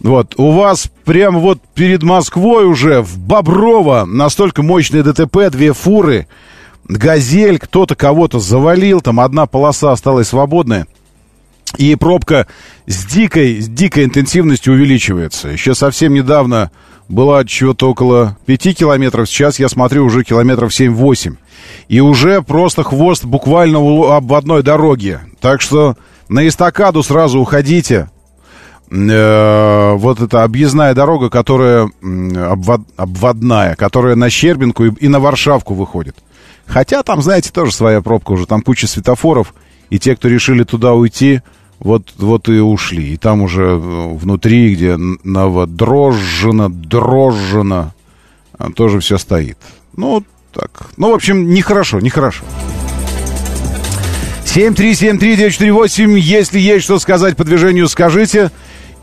Вот, 0.00 0.34
у 0.38 0.52
вас 0.52 0.90
прямо 1.04 1.38
вот 1.38 1.60
перед 1.74 2.02
Москвой 2.02 2.64
уже 2.64 3.02
в 3.02 3.18
Боброво 3.18 4.06
настолько 4.06 4.62
мощное 4.62 5.02
ДТП, 5.02 5.50
две 5.50 5.74
фуры, 5.74 6.28
«Газель», 6.88 7.58
кто-то 7.58 7.94
кого-то 7.94 8.38
завалил, 8.38 9.02
там 9.02 9.20
одна 9.20 9.44
полоса 9.44 9.92
осталась 9.92 10.28
свободная. 10.28 10.86
И 11.76 11.94
пробка 11.96 12.46
с 12.86 13.04
дикой, 13.04 13.60
с 13.60 13.68
дикой 13.68 14.04
интенсивностью 14.04 14.74
увеличивается. 14.74 15.48
Еще 15.48 15.74
совсем 15.74 16.14
недавно 16.14 16.70
была 17.08 17.44
чего-то 17.44 17.90
около 17.90 18.36
5 18.46 18.76
километров, 18.76 19.28
сейчас 19.28 19.58
я 19.58 19.68
смотрю 19.68 20.04
уже 20.04 20.24
километров 20.24 20.70
7-8. 20.70 21.36
И 21.88 22.00
уже 22.00 22.42
просто 22.42 22.82
хвост 22.82 23.24
буквально 23.24 23.78
у 23.78 24.04
обводной 24.04 24.62
дороги. 24.62 25.20
Так 25.40 25.60
что 25.60 25.96
на 26.28 26.46
эстакаду 26.46 27.02
сразу 27.02 27.40
уходите. 27.40 28.10
Э, 28.90 29.94
вот 29.94 30.20
эта 30.20 30.44
объездная 30.44 30.94
дорога, 30.94 31.28
которая 31.28 31.90
обводная, 32.96 33.74
которая 33.76 34.14
на 34.14 34.30
Щербинку 34.30 34.84
и 34.84 35.08
на 35.08 35.20
Варшавку 35.20 35.74
выходит. 35.74 36.16
Хотя 36.66 37.02
там, 37.02 37.22
знаете, 37.22 37.50
тоже 37.50 37.72
своя 37.72 38.00
пробка 38.02 38.32
уже, 38.32 38.46
там 38.46 38.62
куча 38.62 38.86
светофоров, 38.86 39.54
и 39.90 39.98
те, 39.98 40.14
кто 40.14 40.28
решили 40.28 40.64
туда 40.64 40.92
уйти, 40.92 41.40
вот, 41.80 42.12
вот 42.18 42.48
и 42.48 42.58
ушли. 42.58 43.14
И 43.14 43.16
там 43.16 43.42
уже 43.42 43.62
э, 43.62 43.76
внутри, 43.76 44.74
где 44.74 44.96
новодрожжено, 44.96 46.68
дрожжено, 46.68 47.94
а, 48.56 48.70
тоже 48.70 49.00
все 49.00 49.18
стоит. 49.18 49.58
Ну, 49.96 50.24
так. 50.52 50.88
Ну, 50.96 51.12
в 51.12 51.14
общем, 51.14 51.50
нехорошо, 51.50 52.00
нехорошо. 52.00 52.44
7373948, 54.44 56.18
если 56.18 56.58
есть 56.58 56.84
что 56.84 56.98
сказать 56.98 57.36
по 57.36 57.44
движению, 57.44 57.88
скажите. 57.88 58.50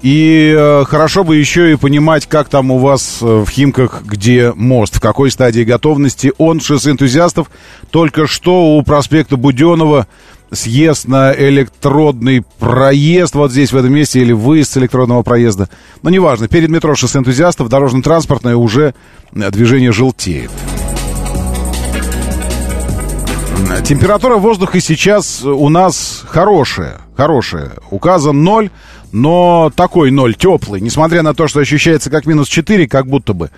И 0.01 0.53
э, 0.55 0.83
хорошо 0.85 1.23
бы 1.23 1.37
еще 1.37 1.71
и 1.71 1.75
понимать, 1.77 2.27
как 2.27 2.49
там 2.49 2.69
у 2.71 2.77
вас 2.77 3.19
э, 3.21 3.25
в 3.25 3.49
Химках, 3.49 4.03
где 4.03 4.51
мост, 4.53 4.97
в 4.97 4.99
какой 4.99 5.31
стадии 5.31 5.61
готовности 5.61 6.33
он, 6.37 6.59
шоссе 6.59 6.91
энтузиастов. 6.91 7.49
Только 7.89 8.27
что 8.27 8.75
у 8.75 8.83
проспекта 8.83 9.37
Буденова 9.37 10.07
съезд 10.51 11.07
на 11.07 11.33
электродный 11.33 12.43
проезд 12.59 13.35
вот 13.35 13.51
здесь, 13.51 13.71
в 13.71 13.77
этом 13.77 13.93
месте, 13.93 14.21
или 14.21 14.31
выезд 14.31 14.73
с 14.73 14.77
электродного 14.77 15.23
проезда. 15.23 15.69
Но 16.01 16.09
неважно, 16.09 16.47
перед 16.47 16.69
метро 16.69 16.95
шоссе 16.95 17.19
энтузиастов 17.19 17.69
дорожно-транспортное 17.69 18.55
уже 18.55 18.93
э, 19.33 19.51
движение 19.51 19.91
желтеет. 19.91 20.51
Температура 23.83 24.37
воздуха 24.37 24.79
сейчас 24.79 25.43
у 25.43 25.69
нас 25.69 26.23
хорошая, 26.27 27.01
хорошая. 27.15 27.73
Указан 27.91 28.43
ноль, 28.43 28.69
но 29.11 29.71
такой 29.75 30.11
ноль, 30.11 30.35
теплый. 30.35 30.81
Несмотря 30.81 31.21
на 31.21 31.33
то, 31.33 31.47
что 31.47 31.59
ощущается 31.59 32.09
как 32.09 32.25
минус 32.25 32.47
4, 32.47 32.87
как 32.87 33.07
будто 33.07 33.33
бы. 33.33 33.51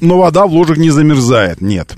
Но 0.00 0.18
вода 0.18 0.46
в 0.46 0.52
лужах 0.52 0.78
не 0.78 0.90
замерзает, 0.90 1.60
нет. 1.60 1.94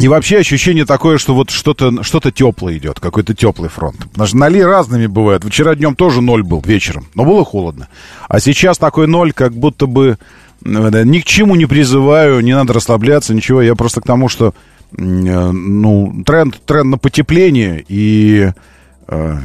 И 0.00 0.08
вообще 0.08 0.38
ощущение 0.38 0.84
такое, 0.84 1.16
что 1.16 1.34
вот 1.34 1.50
что-то 1.50 2.02
что 2.02 2.20
теплое 2.30 2.76
идет, 2.76 3.00
какой-то 3.00 3.34
теплый 3.34 3.70
фронт. 3.70 3.96
Потому 4.10 4.26
что 4.26 4.36
ноли 4.36 4.60
разными 4.60 5.06
бывают. 5.06 5.44
Вчера 5.44 5.74
днем 5.74 5.96
тоже 5.96 6.20
ноль 6.20 6.42
был 6.42 6.60
вечером, 6.60 7.06
но 7.14 7.24
было 7.24 7.44
холодно. 7.44 7.88
А 8.28 8.38
сейчас 8.38 8.76
такой 8.76 9.06
ноль, 9.06 9.32
как 9.32 9.54
будто 9.54 9.86
бы 9.86 10.18
ни 10.62 11.20
к 11.20 11.24
чему 11.24 11.54
не 11.54 11.66
призываю, 11.66 12.40
не 12.40 12.54
надо 12.54 12.74
расслабляться, 12.74 13.34
ничего. 13.34 13.62
Я 13.62 13.74
просто 13.74 14.00
к 14.00 14.06
тому, 14.06 14.28
что 14.28 14.48
э, 14.48 15.00
ну, 15.00 16.22
тренд, 16.24 16.60
тренд 16.64 16.90
на 16.90 16.98
потепление, 16.98 17.84
и 17.88 18.50
э, 19.08 19.38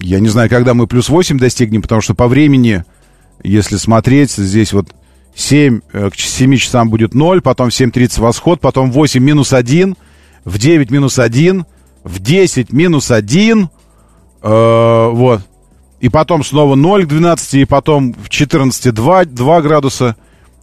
я 0.00 0.20
не 0.20 0.28
знаю, 0.28 0.50
когда 0.50 0.74
мы 0.74 0.86
плюс 0.86 1.08
8 1.08 1.38
достигнем, 1.38 1.82
потому 1.82 2.00
что 2.00 2.14
по 2.14 2.28
времени, 2.28 2.84
если 3.42 3.76
смотреть, 3.76 4.32
здесь 4.32 4.72
вот 4.72 4.88
7, 5.34 5.80
э, 5.92 6.10
к 6.10 6.16
7 6.16 6.56
часам 6.56 6.90
будет 6.90 7.14
0, 7.14 7.40
потом 7.40 7.70
в 7.70 7.72
7.30 7.72 8.20
восход, 8.20 8.60
потом 8.60 8.90
в 8.90 8.94
8 8.94 9.22
минус 9.22 9.52
1, 9.52 9.96
в 10.44 10.58
9 10.58 10.90
минус 10.90 11.18
1, 11.18 11.64
в 12.04 12.18
10 12.20 12.72
минус 12.72 13.10
1, 13.10 13.68
э, 14.42 15.08
вот. 15.12 15.40
И 16.00 16.08
потом 16.08 16.44
снова 16.44 16.74
0 16.74 17.04
к 17.04 17.08
12, 17.08 17.54
и 17.54 17.64
потом 17.64 18.14
в 18.14 18.28
14 18.28 18.92
2, 18.92 19.24
2 19.24 19.62
градуса. 19.62 20.16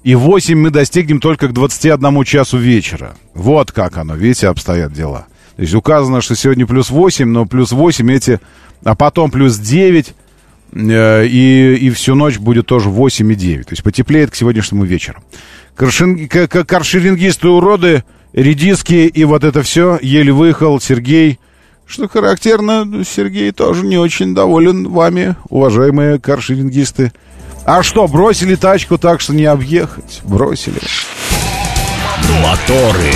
И 0.04 0.16
8 0.16 0.58
мы 0.58 0.70
достигнем 0.70 1.20
только 1.20 1.48
к 1.48 1.54
21 1.54 2.24
часу 2.24 2.58
вечера. 2.58 3.16
Вот 3.34 3.72
как 3.72 3.98
оно, 3.98 4.16
видите, 4.16 4.48
обстоят 4.48 4.94
дела. 4.94 5.28
То 5.56 5.62
есть 5.64 5.76
указано, 5.76 6.22
что 6.22 6.36
сегодня 6.36 6.66
плюс 6.66 6.90
8, 6.90 7.28
но 7.28 7.46
плюс 7.46 7.72
8 7.72 8.12
эти, 8.12 8.40
а 8.84 8.96
потом 8.96 9.30
плюс 9.32 9.58
9, 9.58 10.10
э, 10.10 10.14
и, 10.74 11.78
и 11.80 11.90
всю 11.90 12.16
ночь 12.16 12.38
будет 12.38 12.66
тоже 12.66 12.90
8 12.90 13.32
и 13.32 13.36
9. 13.36 13.68
То 13.68 13.74
есть 13.74 13.84
потеплеет 13.84 14.32
к 14.32 14.36
сегодняшнему 14.36 14.86
вечеру. 14.86 15.22
Каршин, 15.76 16.28
каршерингисты 16.28 17.50
уроды, 17.50 18.04
редиски 18.34 18.94
и 19.08 19.24
вот 19.24 19.44
это 19.44 19.64
все. 19.64 20.00
Еле 20.02 20.32
выехал 20.32 20.80
Сергей. 20.80 21.40
Что 21.86 22.08
характерно, 22.08 23.04
Сергей 23.06 23.52
тоже 23.52 23.86
не 23.86 23.98
очень 23.98 24.34
доволен 24.34 24.88
вами, 24.88 25.36
уважаемые 25.50 26.20
каршерингисты. 26.20 27.12
А 27.66 27.84
что, 27.84 28.08
бросили 28.08 28.56
тачку 28.56 28.98
так, 28.98 29.20
что 29.20 29.34
не 29.34 29.46
объехать? 29.46 30.22
Бросили. 30.24 30.80
Моторы. 32.42 33.12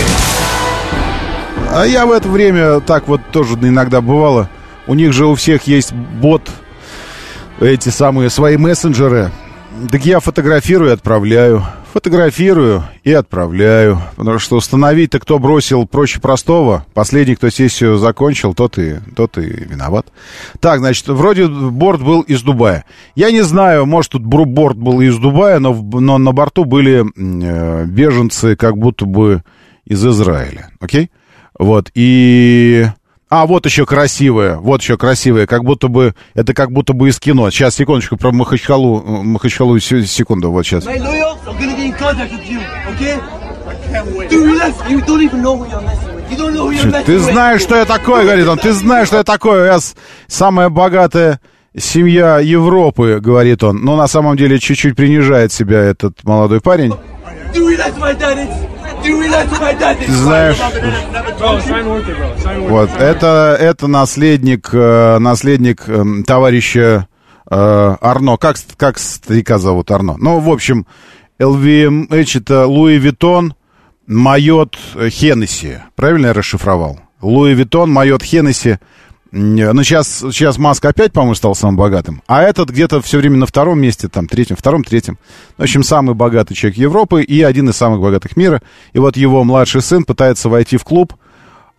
А 1.71 1.85
я 1.85 2.05
в 2.05 2.11
это 2.11 2.27
время 2.27 2.79
так 2.81 3.07
вот 3.07 3.21
тоже 3.31 3.53
иногда 3.53 4.01
бывало. 4.01 4.49
У 4.87 4.93
них 4.93 5.13
же 5.13 5.25
у 5.25 5.35
всех 5.35 5.63
есть 5.63 5.93
бот, 5.93 6.49
эти 7.59 7.89
самые 7.89 8.29
свои 8.29 8.57
мессенджеры. 8.57 9.31
Так 9.91 10.05
я 10.05 10.19
фотографирую 10.19 10.89
и 10.89 10.93
отправляю. 10.93 11.63
Фотографирую 11.93 12.83
и 13.03 13.11
отправляю. 13.11 14.01
Потому 14.15 14.39
что 14.39 14.57
установить-то, 14.57 15.19
кто 15.19 15.39
бросил 15.39 15.85
проще 15.85 16.19
простого. 16.19 16.85
Последний, 16.93 17.35
кто 17.35 17.49
сессию 17.49 17.97
закончил, 17.97 18.53
тот 18.53 18.77
и, 18.77 18.97
тот 19.15 19.37
и 19.37 19.41
виноват. 19.41 20.07
Так, 20.59 20.79
значит, 20.79 21.07
вроде 21.07 21.47
борт 21.47 22.01
был 22.01 22.21
из 22.21 22.41
Дубая. 22.41 22.85
Я 23.15 23.31
не 23.31 23.41
знаю, 23.41 23.85
может, 23.85 24.13
тут 24.13 24.23
борт 24.23 24.77
был 24.77 25.01
из 25.01 25.17
Дубая, 25.17 25.59
но, 25.59 25.73
но 25.73 26.17
на 26.17 26.31
борту 26.31 26.65
были 26.65 27.05
э, 27.05 27.85
беженцы 27.85 28.55
как 28.55 28.77
будто 28.77 29.05
бы 29.05 29.43
из 29.85 30.05
Израиля. 30.05 30.71
Окей? 30.79 31.11
Вот, 31.57 31.91
и... 31.93 32.87
А, 33.27 33.45
вот 33.47 33.65
еще 33.65 33.85
красивая, 33.85 34.57
вот 34.57 34.81
еще 34.81 34.97
красивая, 34.97 35.47
как 35.47 35.63
будто 35.63 35.87
бы, 35.87 36.13
это 36.35 36.53
как 36.53 36.71
будто 36.71 36.93
бы 36.93 37.09
из 37.09 37.19
кино. 37.19 37.49
Сейчас, 37.49 37.75
секундочку, 37.75 38.17
про 38.17 38.31
Махачкалу, 38.31 38.99
э, 38.99 39.23
Махачкалу, 39.23 39.79
се- 39.79 40.05
секунду, 40.05 40.51
вот 40.51 40.63
сейчас. 40.63 40.85
Ты 47.05 47.19
знаешь, 47.19 47.61
что 47.61 47.75
я 47.75 47.85
такое, 47.85 48.23
говорит 48.23 48.47
он, 48.47 48.57
ты 48.59 48.73
знаешь, 48.73 49.07
что 49.07 49.17
я 49.17 49.23
такое, 49.23 49.71
я 49.73 49.79
самая 50.27 50.69
богатая 50.69 51.39
семья 51.75 52.39
Европы, 52.39 53.19
говорит 53.19 53.63
он. 53.63 53.83
Но 53.83 53.95
на 53.95 54.07
самом 54.07 54.37
деле 54.37 54.59
чуть-чуть 54.59 54.95
принижает 54.95 55.51
себя 55.51 55.79
этот 55.79 56.23
молодой 56.23 56.61
парень. 56.61 56.93
Ты 60.05 60.11
знаешь, 60.11 60.57
вот, 62.69 62.89
это, 62.97 63.57
это 63.59 63.87
наследник, 63.87 64.69
э, 64.73 65.17
наследник 65.19 65.87
эм, 65.87 66.23
товарища 66.23 67.07
э, 67.49 67.95
Арно. 68.01 68.37
Как, 68.37 68.57
как 68.77 68.97
старика 68.97 69.59
зовут 69.59 69.91
Арно? 69.91 70.15
Ну, 70.17 70.39
в 70.39 70.49
общем, 70.49 70.87
LVMH 71.39 72.39
это 72.39 72.65
Louis 72.65 72.97
Vuitton, 72.97 73.55
Moët 74.07 74.77
Hennessy. 74.95 75.77
Правильно 75.95 76.27
я 76.27 76.33
расшифровал? 76.33 76.99
Louis 77.21 77.53
Vuitton, 77.53 77.91
Moët 77.91 78.23
Hennessy. 78.23 78.77
Ну, 79.37 79.83
сейчас, 79.83 80.19
сейчас 80.31 80.57
Маск 80.57 80.85
опять, 80.85 81.11
по-моему, 81.11 81.35
стал 81.35 81.55
самым 81.55 81.75
богатым. 81.75 82.23
А 82.25 82.41
этот 82.41 82.69
где-то 82.69 83.01
все 83.01 83.17
время 83.17 83.35
на 83.35 83.45
втором 83.45 83.81
месте, 83.81 84.07
там, 84.07 84.27
третьем, 84.27 84.55
втором, 84.55 84.81
третьем. 84.81 85.17
В 85.57 85.61
общем, 85.63 85.83
самый 85.83 86.15
богатый 86.15 86.53
человек 86.53 86.77
Европы 86.77 87.21
и 87.21 87.41
один 87.41 87.67
из 87.67 87.75
самых 87.75 87.99
богатых 87.99 88.37
мира. 88.37 88.61
И 88.93 88.99
вот 88.99 89.17
его 89.17 89.43
младший 89.43 89.81
сын 89.81 90.05
пытается 90.05 90.47
войти 90.47 90.77
в 90.77 90.85
клуб, 90.85 91.15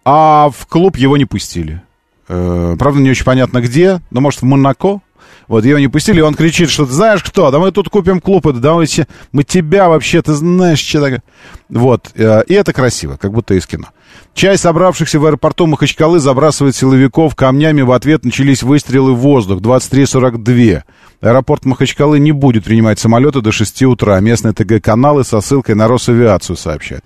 а 0.05 0.51
в 0.55 0.67
клуб 0.67 0.99
его 0.99 1.17
не 1.17 1.25
пустили. 1.25 1.81
Э, 2.29 2.77
правда, 2.79 3.01
не 3.01 3.09
очень 3.09 3.25
понятно 3.25 3.63
где, 3.63 4.03
но, 4.11 4.21
может, 4.21 4.43
в 4.43 4.45
Монако. 4.45 5.01
Вот, 5.49 5.65
его 5.65 5.79
не 5.79 5.89
пустили, 5.89 6.19
и 6.19 6.23
он 6.23 6.35
кричит, 6.35 6.71
что 6.71 6.87
ты 6.87 6.93
знаешь 6.93 7.23
кто, 7.23 7.51
да 7.51 7.59
мы 7.59 7.71
тут 7.71 7.89
купим 7.89 8.21
клуб, 8.21 8.47
да 8.53 8.75
мы, 8.75 8.87
мы 9.33 9.45
тебя 9.45 9.89
вообще, 9.89 10.21
ты 10.23 10.33
знаешь, 10.33 10.81
что 10.81 11.01
такое. 11.01 11.23
Вот, 11.69 12.11
э, 12.15 12.43
и 12.49 12.55
это 12.55 12.73
красиво, 12.73 13.17
как 13.17 13.33
будто 13.33 13.55
из 13.55 13.67
кино. 13.67 13.87
Часть 14.35 14.63
собравшихся 14.63 15.19
в 15.19 15.25
аэропорту 15.25 15.67
Махачкалы 15.67 16.19
забрасывает 16.19 16.75
силовиков 16.75 17.35
камнями, 17.35 17.83
в 17.83 17.93
ответ 17.93 18.25
начались 18.25 18.63
выстрелы 18.63 19.15
в 19.15 19.19
воздух, 19.19 19.61
23.42. 19.61 20.83
Аэропорт 21.21 21.65
Махачкалы 21.65 22.19
не 22.19 22.33
будет 22.33 22.65
принимать 22.65 22.99
самолеты 22.99 23.41
до 23.41 23.51
6 23.51 23.83
утра. 23.85 24.21
Местные 24.21 24.53
ТГ-каналы 24.53 25.25
со 25.25 25.41
ссылкой 25.41 25.75
на 25.75 25.89
Росавиацию 25.89 26.57
сообщают. 26.57 27.05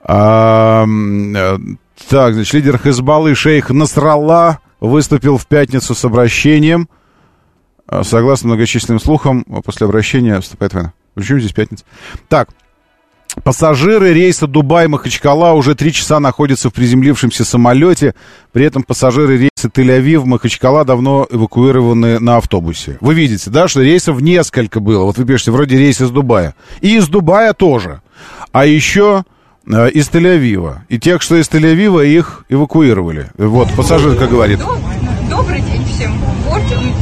А, 0.00 0.86
так, 2.08 2.34
значит, 2.34 2.54
лидер 2.54 2.80
Хизбаллы 2.82 3.34
шейх 3.34 3.70
Насралла 3.70 4.60
выступил 4.80 5.36
в 5.36 5.46
пятницу 5.46 5.94
с 5.94 6.04
обращением. 6.04 6.88
А, 7.88 8.02
Согласно 8.04 8.48
многочисленным 8.48 9.00
слухам, 9.00 9.44
после 9.64 9.86
обращения 9.86 10.40
вступает 10.40 10.74
война. 10.74 10.92
Почему 11.14 11.38
здесь 11.38 11.52
пятница? 11.52 11.84
Так, 12.28 12.48
Пассажиры 13.44 14.14
рейса 14.14 14.46
Дубай-Махачкала 14.46 15.52
уже 15.52 15.74
три 15.74 15.92
часа 15.92 16.20
находятся 16.20 16.70
в 16.70 16.72
приземлившемся 16.72 17.44
самолете. 17.44 18.14
При 18.52 18.64
этом 18.64 18.82
пассажиры 18.82 19.36
рейса 19.36 19.68
Тель-Авив-Махачкала 19.68 20.86
давно 20.86 21.26
эвакуированы 21.30 22.18
на 22.18 22.38
автобусе. 22.38 22.96
Вы 23.02 23.12
видите, 23.12 23.50
да, 23.50 23.68
что 23.68 23.82
рейсов 23.82 24.22
несколько 24.22 24.80
было. 24.80 25.04
Вот 25.04 25.18
вы 25.18 25.26
пишете, 25.26 25.50
вроде 25.50 25.76
рейс 25.76 26.00
из 26.00 26.10
Дубая. 26.10 26.54
И 26.80 26.96
из 26.96 27.08
Дубая 27.08 27.52
тоже. 27.52 28.00
А 28.52 28.64
еще 28.64 29.24
э, 29.70 29.90
из 29.90 30.08
Тель-Авива. 30.08 30.78
И 30.88 30.98
тех, 30.98 31.20
что 31.20 31.36
из 31.36 31.46
Тель-Авива, 31.50 32.06
их 32.06 32.46
эвакуировали. 32.48 33.30
Вот, 33.36 33.70
пассажир, 33.74 34.16
как 34.16 34.30
говорит. 34.30 34.60
Доб- 34.60 34.78
Добрый 35.28 35.60
день 35.60 35.84
всем. 35.84 36.12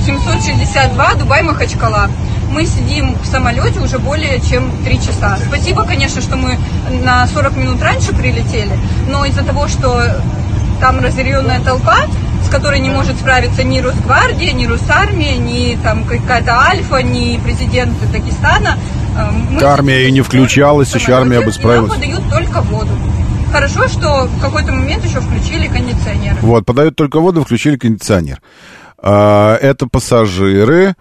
Борт 0.05 0.43
762, 0.43 1.15
Дубай, 1.15 1.43
Махачкала. 1.43 2.11
Мы 2.51 2.67
сидим 2.67 3.17
в 3.23 3.27
самолете 3.27 3.81
уже 3.81 3.99
более 3.99 4.39
чем 4.41 4.71
три 4.85 5.01
часа. 5.01 5.39
Спасибо, 5.47 5.85
конечно, 5.85 6.21
что 6.21 6.37
мы 6.37 6.59
на 7.03 7.27
40 7.27 7.57
минут 7.57 7.83
раньше 7.83 8.13
прилетели, 8.15 8.73
но 9.09 9.25
из-за 9.25 9.43
того, 9.43 9.67
что 9.67 10.03
там 10.81 11.01
разъяренная 11.01 11.61
толпа, 11.61 12.01
с 12.47 12.51
которой 12.51 12.81
не 12.81 12.91
может 12.91 13.17
справиться 13.17 13.65
ни 13.65 13.81
Росгвардия, 13.81 14.53
ни 14.53 14.67
Росармия, 14.67 15.37
ни 15.37 15.79
там 15.83 16.05
какая-то 16.05 16.61
Альфа, 16.61 17.03
ни 17.03 17.39
президент 17.39 17.95
Дагестана. 18.13 18.77
э, 19.17 19.31
мы 19.51 19.63
Армия 19.63 20.07
и 20.07 20.13
не 20.13 20.21
включалась, 20.21 20.95
еще 20.95 21.15
армия 21.15 21.41
бы 21.41 21.51
справилась. 21.51 21.91
Нам 21.91 22.01
подают 22.01 22.31
только 22.31 22.61
воду. 22.61 22.91
Хорошо, 23.53 23.89
что 23.89 24.27
в 24.27 24.41
какой-то 24.41 24.73
момент 24.73 25.05
еще 25.05 25.21
включили 25.21 25.69
кондиционер. 25.69 26.37
Вот, 26.43 26.67
подают 26.67 26.97
только 26.97 27.21
воду, 27.21 27.43
включили 27.43 27.77
кондиционер. 27.77 28.41
А, 29.07 29.57
это 29.57 29.87
пассажиры. 29.87 30.95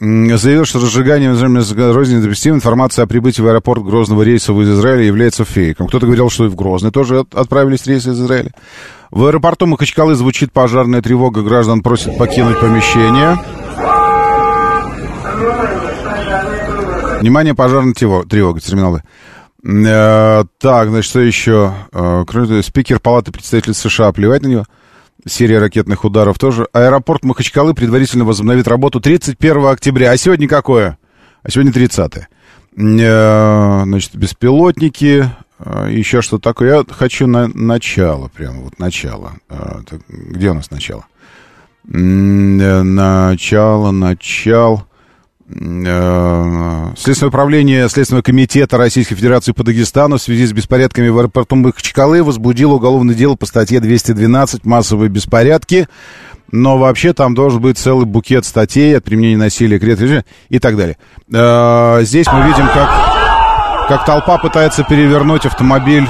Заявил, 0.00 0.64
что 0.64 0.80
разжигание 0.80 1.32
Грозный 1.32 2.18
недопустимо. 2.18 2.56
Информация 2.56 3.04
о 3.04 3.06
прибытии 3.06 3.40
в 3.42 3.46
аэропорт 3.46 3.84
Грозного 3.84 4.22
рейса 4.22 4.52
из 4.52 4.68
Израиля 4.70 5.04
является 5.04 5.44
фейком. 5.44 5.86
Кто-то 5.86 6.06
говорил, 6.06 6.30
что 6.30 6.46
и 6.46 6.48
в 6.48 6.56
Грозный 6.56 6.90
тоже 6.90 7.20
от- 7.20 7.32
отправились 7.32 7.86
рейсы 7.86 8.10
из 8.10 8.20
Израиля. 8.20 8.50
В 9.12 9.24
аэропорту 9.24 9.66
Махачкалы 9.66 10.16
звучит 10.16 10.50
пожарная 10.52 11.00
тревога. 11.00 11.42
Граждан 11.42 11.82
просят 11.82 12.18
покинуть 12.18 12.58
помещение. 12.58 13.38
Внимание, 17.20 17.54
пожарная 17.54 17.94
тревога, 17.94 18.28
тревога 18.28 18.60
терминалы. 18.60 19.02
Э, 19.64 20.44
так, 20.58 20.88
значит, 20.88 21.08
что 21.08 21.20
еще? 21.20 21.72
Э, 21.92 22.24
спикер 22.64 22.98
Палаты 22.98 23.30
представителей 23.30 23.74
США, 23.74 24.10
плевать 24.10 24.42
на 24.42 24.48
него. 24.48 24.64
Серия 25.26 25.58
ракетных 25.58 26.04
ударов 26.04 26.38
тоже. 26.38 26.66
Аэропорт 26.72 27.24
Махачкалы 27.24 27.74
предварительно 27.74 28.24
возобновит 28.24 28.68
работу 28.68 29.00
31 29.00 29.66
октября. 29.66 30.10
А 30.10 30.16
сегодня 30.16 30.48
какое? 30.48 30.98
А 31.42 31.50
сегодня 31.50 31.72
30 31.72 32.12
Э, 32.76 33.82
Значит, 33.84 34.16
беспилотники, 34.16 35.30
э, 35.60 35.88
еще 35.92 36.22
что 36.22 36.38
такое. 36.38 36.78
Я 36.78 36.84
хочу 36.92 37.26
на 37.28 37.46
начало, 37.48 38.28
прямо 38.28 38.62
вот 38.62 38.78
начало. 38.78 39.34
Э, 39.48 39.80
Где 40.08 40.50
у 40.50 40.54
нас 40.54 40.70
начало? 40.70 41.06
Начало, 41.84 43.90
начало. 43.92 44.86
Э, 45.48 46.92
Следственное 46.96 47.28
управление 47.28 47.88
Следственного 47.88 48.22
комитета 48.22 48.78
Российской 48.78 49.14
Федерации 49.14 49.52
по 49.52 49.62
Дагестану 49.62 50.16
в 50.16 50.22
связи 50.22 50.46
с 50.46 50.52
беспорядками 50.52 51.08
в 51.08 51.18
аэропорту 51.18 51.56
Махачкалы 51.56 52.22
возбудило 52.22 52.74
уголовное 52.74 53.14
дело 53.14 53.34
по 53.34 53.46
статье 53.46 53.80
212 53.80 54.64
«Массовые 54.64 55.10
беспорядки». 55.10 55.88
Но 56.50 56.78
вообще 56.78 57.12
там 57.12 57.34
должен 57.34 57.60
быть 57.60 57.78
целый 57.78 58.06
букет 58.06 58.44
статей 58.44 58.96
от 58.96 59.04
применения 59.04 59.36
насилия 59.36 59.78
к 59.78 60.24
и 60.48 60.58
так 60.58 60.76
далее. 60.76 60.96
Э, 61.32 62.00
Здесь 62.02 62.26
мы 62.32 62.46
видим, 62.46 62.66
как, 62.68 63.88
как 63.88 64.06
толпа 64.06 64.38
пытается 64.38 64.84
перевернуть 64.84 65.46
автомобиль 65.46 66.06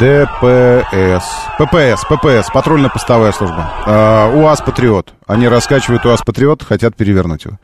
ДПС. 0.00 1.24
ППС, 1.58 2.04
ППС, 2.04 2.50
патрульно-постовая 2.52 3.32
служба. 3.32 3.70
Э, 3.86 4.32
УАЗ 4.34 4.62
«Патриот». 4.62 5.14
Они 5.26 5.46
раскачивают 5.46 6.04
УАЗ 6.06 6.22
«Патриот», 6.22 6.62
хотят 6.62 6.96
перевернуть 6.96 7.44
его. 7.44 7.58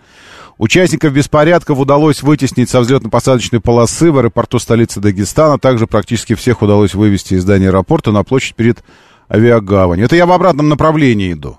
Участников 0.58 1.14
беспорядков 1.14 1.78
удалось 1.78 2.22
вытеснить 2.22 2.68
со 2.68 2.80
взлетно-посадочной 2.80 3.60
полосы 3.60 4.12
в 4.12 4.18
аэропорту 4.18 4.58
столицы 4.58 5.00
Дагестана. 5.00 5.58
Также 5.58 5.86
практически 5.86 6.34
всех 6.34 6.60
удалось 6.60 6.94
вывести 6.94 7.34
из 7.34 7.42
здания 7.42 7.68
аэропорта 7.68 8.12
на 8.12 8.24
площадь 8.24 8.54
перед 8.54 8.84
авиагаванью. 9.32 10.04
Это 10.04 10.16
я 10.16 10.26
в 10.26 10.32
обратном 10.32 10.68
направлении 10.68 11.32
иду. 11.32 11.58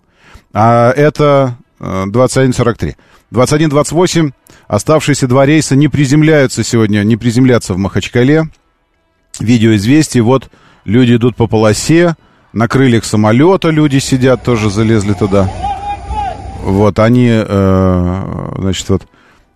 А 0.53 0.91
это 0.91 1.55
э, 1.79 2.03
21.43. 2.05 2.95
21.28. 3.31 4.31
Оставшиеся 4.67 5.27
два 5.27 5.45
рейса 5.47 5.75
не 5.75 5.87
приземляются 5.87 6.63
сегодня, 6.63 7.03
не 7.03 7.17
приземлятся 7.17 7.73
в 7.73 7.77
Махачкале. 7.77 8.49
Видео 9.41 9.75
известий. 9.75 10.21
Вот 10.21 10.49
люди 10.85 11.15
идут 11.15 11.35
по 11.35 11.47
полосе. 11.47 12.15
На 12.53 12.67
крыльях 12.67 13.05
самолета 13.05 13.69
люди 13.69 13.99
сидят, 13.99 14.43
тоже 14.43 14.69
залезли 14.69 15.13
туда. 15.13 15.49
Вот 16.63 16.99
они, 16.99 17.29
э, 17.31 18.53
значит, 18.57 18.89
вот, 18.89 19.07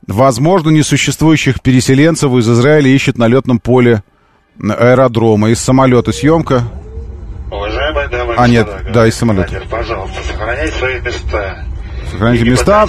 возможно, 0.08 0.70
несуществующих 0.70 1.62
переселенцев 1.62 2.32
из 2.34 2.50
Израиля 2.50 2.90
ищут 2.90 3.18
на 3.18 3.28
летном 3.28 3.60
поле 3.60 4.04
аэродрома. 4.60 5.50
Из 5.50 5.60
самолета 5.60 6.12
съемка. 6.12 6.64
Уважаемые 7.52 8.08
дамы 8.08 8.34
и 8.34 8.38
А, 8.38 8.48
нет, 8.48 8.66
господа, 8.66 8.92
да, 8.92 9.08
из 9.08 9.16
самолета. 9.16 9.62
Пожалуйста, 9.70 10.18
сохраняйте 10.24 10.74
свои 10.78 11.00
места. 11.02 11.66
Сохраните 12.12 12.46
места. 12.46 12.88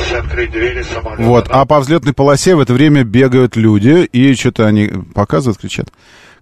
Вот, 1.18 1.48
а 1.50 1.64
по 1.66 1.80
взлетной 1.80 2.14
полосе 2.14 2.54
в 2.54 2.61
это 2.61 2.72
время 2.72 3.04
бегают 3.04 3.56
люди, 3.56 4.09
и 4.12 4.35
что-то 4.35 4.66
они 4.66 4.90
показывают, 5.14 5.59
кричат. 5.59 5.88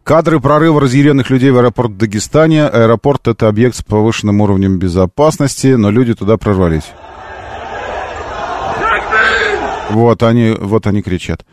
Кадры 0.04 0.38
прорыва 0.38 0.82
разъяренных 0.82 1.30
людей 1.30 1.50
в 1.50 1.56
аэропорт 1.56 1.92
в 1.92 1.96
Дагестане. 1.96 2.66
Аэропорт— 2.66 3.26
это 3.28 3.48
объект 3.48 3.74
с 3.76 3.82
повышенным 3.82 4.42
уровнем 4.42 4.78
безопасности, 4.78 5.68
но 5.68 5.90
люди 5.90 6.14
туда 6.14 6.36
прорвались. 6.36 6.84
Вот 9.90 10.22
они, 10.22 10.54
вот 10.58 10.86
они 10.86 11.00
кричат. 11.02 11.44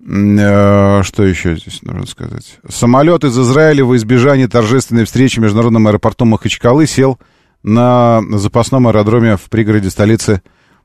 Э, 0.00 1.02
Что 1.04 1.22
еще 1.24 1.56
здесь 1.56 1.82
нужно 1.82 2.06
сказать? 2.06 2.58
Самолет 2.68 3.22
из 3.24 3.38
Израиля 3.38 3.84
во 3.84 3.96
избежание 3.96 4.48
торжественной 4.48 5.04
встречи 5.04 5.38
в 5.38 5.42
международном 5.42 5.86
аэропорту 5.86 6.24
Махачкалы 6.24 6.86
сел 6.86 7.18
на 7.62 8.22
запасном 8.32 8.88
аэродроме 8.88 9.36
в 9.36 9.42
пригороде 9.50 9.90
столицы, 9.90 10.42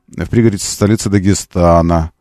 в 0.09 0.29
пригороде 0.29 0.57
столицы 0.59 1.09
Дагестана. 1.09 2.11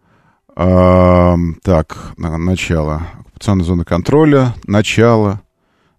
Так, 0.54 1.96
на- 2.16 2.38
начало. 2.38 3.02
Оккупационная 3.34 3.64
зона 3.64 3.84
контроля, 3.84 4.54
начало, 4.64 5.42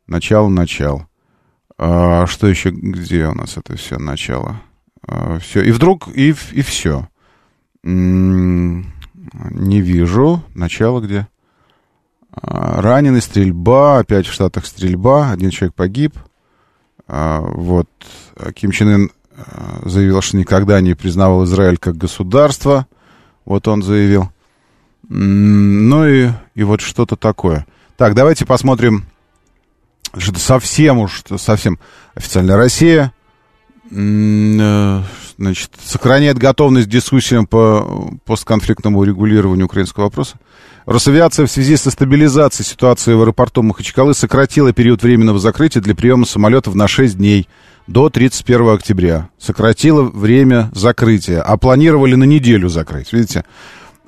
начало, 0.08 0.48
начало. 0.48 1.10
А, 1.78 2.28
что 2.28 2.48
еще, 2.48 2.70
где 2.70 3.28
у 3.28 3.34
нас 3.34 3.58
это 3.58 3.76
все 3.76 4.00
начало? 4.00 4.62
все. 5.42 5.62
И 5.62 5.72
вдруг, 5.72 6.08
и, 6.16 6.30
и 6.30 6.62
все. 6.62 7.10
Не 7.84 8.86
вижу. 9.82 10.42
Начало 10.56 11.02
где? 11.02 11.28
А, 12.32 12.82
Раненый, 12.82 13.22
стрельба. 13.22 14.00
Опять 14.00 14.28
в 14.28 14.34
Штатах 14.34 14.66
стрельба. 14.66 15.32
Один 15.32 15.50
человек 15.50 15.76
погиб. 15.76 16.18
А, 17.06 17.42
Вот. 17.42 17.90
А, 18.38 18.54
Ким 18.54 18.72
Чен 18.72 18.88
Ын 18.88 19.12
а, 19.36 19.82
заявил, 19.84 20.22
что 20.22 20.38
никогда 20.38 20.80
не 20.80 20.94
признавал 20.96 21.44
Израиль 21.44 21.78
как 21.78 21.98
государство. 21.98 22.88
Вот 23.44 23.68
он 23.68 23.84
заявил. 23.84 24.30
Ну 25.10 26.08
и, 26.08 26.30
и 26.56 26.64
вот 26.64 26.82
что-то 26.82 27.16
такое. 27.16 27.66
Так, 27.98 28.16
давайте 28.16 28.46
посмотрим. 28.46 29.06
Что-то 30.18 30.40
совсем 30.40 31.00
уж, 31.00 31.24
совсем 31.38 31.80
официальная 32.16 32.58
Россия. 32.58 33.14
Э, 33.92 35.02
Значит, 35.38 35.72
сохраняет 35.84 36.38
готовность 36.38 36.88
к 36.88 36.90
дискуссиям 36.90 37.46
по 37.46 38.10
постконфликтному 38.24 39.00
урегулированию 39.00 39.66
украинского 39.66 40.06
вопроса. 40.06 40.38
Росавиация 40.86 41.46
в 41.46 41.52
связи 41.52 41.76
со 41.76 41.92
стабилизацией 41.92 42.66
ситуации 42.66 43.14
в 43.14 43.22
аэропорту 43.22 43.62
Махачкалы 43.62 44.14
сократила 44.14 44.72
период 44.72 45.04
временного 45.04 45.40
закрытия 45.40 45.82
для 45.82 45.94
приема 45.94 46.26
самолетов 46.26 46.76
на 46.76 46.88
6 46.88 47.18
дней 47.18 47.50
до 47.88 48.10
31 48.10 48.70
октября. 48.70 49.30
Сократила 49.38 50.04
время 50.04 50.70
закрытия. 50.74 51.42
А 51.42 51.58
планировали 51.58 52.16
на 52.16 52.24
неделю 52.24 52.70
закрыть, 52.70 53.12
видите? 53.12 53.44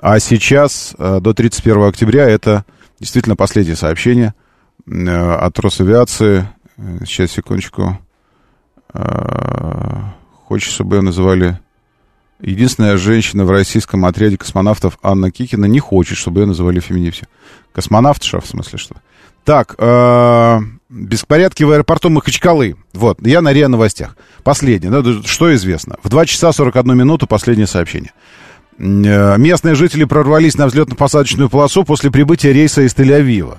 А 0.00 0.20
сейчас, 0.20 0.94
э, 0.96 1.18
до 1.20 1.34
31 1.34 1.88
октября, 1.88 2.28
это 2.28 2.64
действительно 3.00 3.34
последнее 3.34 3.74
сообщение 3.74 4.34
э, 4.86 5.08
от 5.08 5.58
Росавиации. 5.58 6.48
Э, 6.76 6.98
Сейчас, 7.04 7.32
секундочку. 7.32 7.98
Хочешь, 10.46 10.70
чтобы 10.72 10.96
ее 10.96 11.02
называли... 11.02 11.58
Единственная 12.40 12.96
женщина 12.96 13.44
в 13.44 13.50
российском 13.50 14.04
отряде 14.04 14.38
космонавтов 14.38 14.96
Анна 15.02 15.32
Кикина 15.32 15.64
не 15.64 15.80
хочет, 15.80 16.16
чтобы 16.16 16.40
ее 16.40 16.46
называли 16.46 16.78
феминивсе. 16.78 17.26
Космонавтша, 17.72 18.40
в 18.40 18.46
смысле, 18.46 18.78
что? 18.78 18.94
Так, 19.44 19.74
беспорядки 20.88 21.64
в 21.64 21.72
аэропорту 21.72 22.10
Махачкалы. 22.10 22.76
Вот, 22.92 23.18
я 23.26 23.40
на 23.40 23.52
РИА 23.52 23.66
Новостях. 23.66 24.16
Последнее, 24.44 24.90
ну, 24.90 25.22
что 25.24 25.52
известно. 25.54 25.96
В 26.02 26.08
2 26.08 26.26
часа 26.26 26.52
41 26.52 26.96
минуту 26.96 27.26
последнее 27.26 27.66
сообщение. 27.66 28.12
Э, 28.78 29.36
Местные 29.38 29.74
жители 29.74 30.04
прорвались 30.04 30.56
на 30.56 30.66
взлетно-посадочную 30.66 31.48
полосу 31.48 31.84
после 31.84 32.10
прибытия 32.10 32.52
рейса 32.52 32.82
из 32.82 32.94
Тель-Авива. 32.94 33.58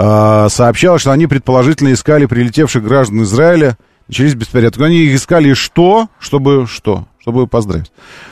а, 0.00 0.48
сообщала, 0.48 0.98
что 0.98 1.10
они 1.10 1.26
предположительно 1.26 1.92
искали 1.92 2.26
прилетевших 2.26 2.84
граждан 2.84 3.22
Израиля. 3.22 3.76
Начались 4.06 4.34
беспорядки. 4.34 4.80
Они 4.80 4.98
их 4.98 5.16
искали 5.16 5.54
что? 5.54 6.08
Чтобы 6.20 6.66
что? 6.68 7.06
Чтобы 7.20 7.46
поздравить. 7.46 7.90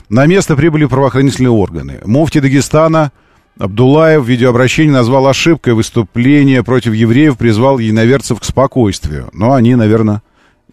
На 0.08 0.26
место 0.26 0.54
прибыли 0.56 0.84
правоохранительные 0.86 1.50
органы. 1.50 2.00
Муфти 2.04 2.38
Дагестана 2.38 3.10
Абдулаев 3.58 4.22
в 4.22 4.28
видеообращении 4.28 4.90
назвал 4.90 5.26
ошибкой 5.26 5.74
выступление 5.74 6.62
против 6.62 6.94
евреев, 6.94 7.36
призвал 7.36 7.78
единоверцев 7.78 8.40
к 8.40 8.44
спокойствию. 8.44 9.28
Но 9.32 9.52
они, 9.52 9.74
наверное, 9.74 10.22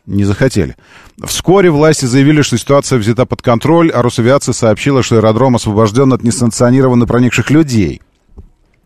не 0.06 0.24
захотели. 0.24 0.76
Вскоре 1.24 1.70
власти 1.72 2.06
заявили, 2.06 2.42
что 2.42 2.58
ситуация 2.58 3.00
взята 3.00 3.26
под 3.26 3.42
контроль, 3.42 3.92
а 3.92 4.02
Росавиация 4.02 4.54
сообщила, 4.54 5.04
что 5.04 5.18
аэродром 5.18 5.56
освобожден 5.56 6.14
от 6.14 6.24
несанкционированно 6.24 7.06
проникших 7.06 7.50
людей. 7.50 8.02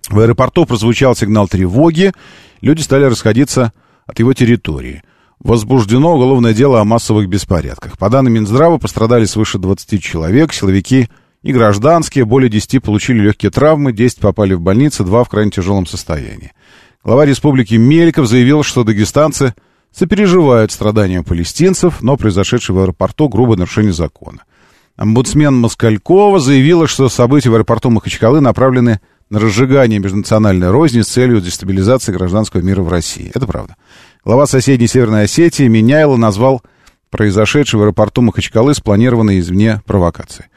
В 0.09 0.19
аэропорту 0.19 0.65
прозвучал 0.65 1.15
сигнал 1.15 1.47
тревоги, 1.47 2.13
люди 2.61 2.81
стали 2.81 3.05
расходиться 3.05 3.73
от 4.05 4.19
его 4.19 4.33
территории. 4.33 5.03
Возбуждено 5.39 6.15
уголовное 6.15 6.53
дело 6.53 6.79
о 6.81 6.85
массовых 6.85 7.27
беспорядках. 7.27 7.97
По 7.97 8.09
данным 8.09 8.33
Минздрава 8.33 8.77
пострадали 8.77 9.25
свыше 9.25 9.59
20 9.59 10.01
человек, 10.01 10.53
силовики 10.53 11.09
и 11.43 11.53
гражданские, 11.53 12.25
более 12.25 12.49
10 12.49 12.81
получили 12.81 13.19
легкие 13.19 13.51
травмы, 13.51 13.91
10 13.91 14.19
попали 14.19 14.53
в 14.53 14.61
больницы, 14.61 15.03
2 15.03 15.23
в 15.23 15.29
крайне 15.29 15.51
тяжелом 15.51 15.85
состоянии. 15.85 16.53
Глава 17.03 17.25
республики 17.25 17.75
Меликов 17.75 18.27
заявил, 18.27 18.63
что 18.63 18.83
дагестанцы 18.83 19.53
сопереживают 19.97 20.71
страданиям 20.71 21.23
палестинцев, 21.23 22.03
но 22.03 22.17
произошедшее 22.17 22.75
в 22.75 22.79
аэропорту 22.79 23.29
грубое 23.29 23.57
нарушение 23.57 23.93
закона. 23.93 24.43
Омбудсмен 24.95 25.55
Москалькова 25.55 26.39
заявила, 26.39 26.87
что 26.87 27.09
события 27.09 27.49
в 27.49 27.55
аэропорту 27.55 27.89
Махачкалы 27.89 28.39
направлены 28.39 28.99
на 29.29 29.39
разжигание 29.39 29.99
межнациональной 29.99 30.69
розни 30.69 31.01
с 31.01 31.07
целью 31.07 31.41
дестабилизации 31.41 32.11
гражданского 32.11 32.61
мира 32.61 32.81
в 32.81 32.89
России. 32.89 33.31
Это 33.33 33.47
правда. 33.47 33.75
Глава 34.23 34.45
соседней 34.45 34.87
Северной 34.87 35.23
Осетии 35.23 35.67
Меняйло 35.67 36.15
назвал 36.15 36.61
произошедшее 37.09 37.79
в 37.79 37.83
аэропорту 37.83 38.21
Махачкалы 38.21 38.75
спланированной 38.75 39.39
извне 39.39 39.81
провокацией. 39.85 40.49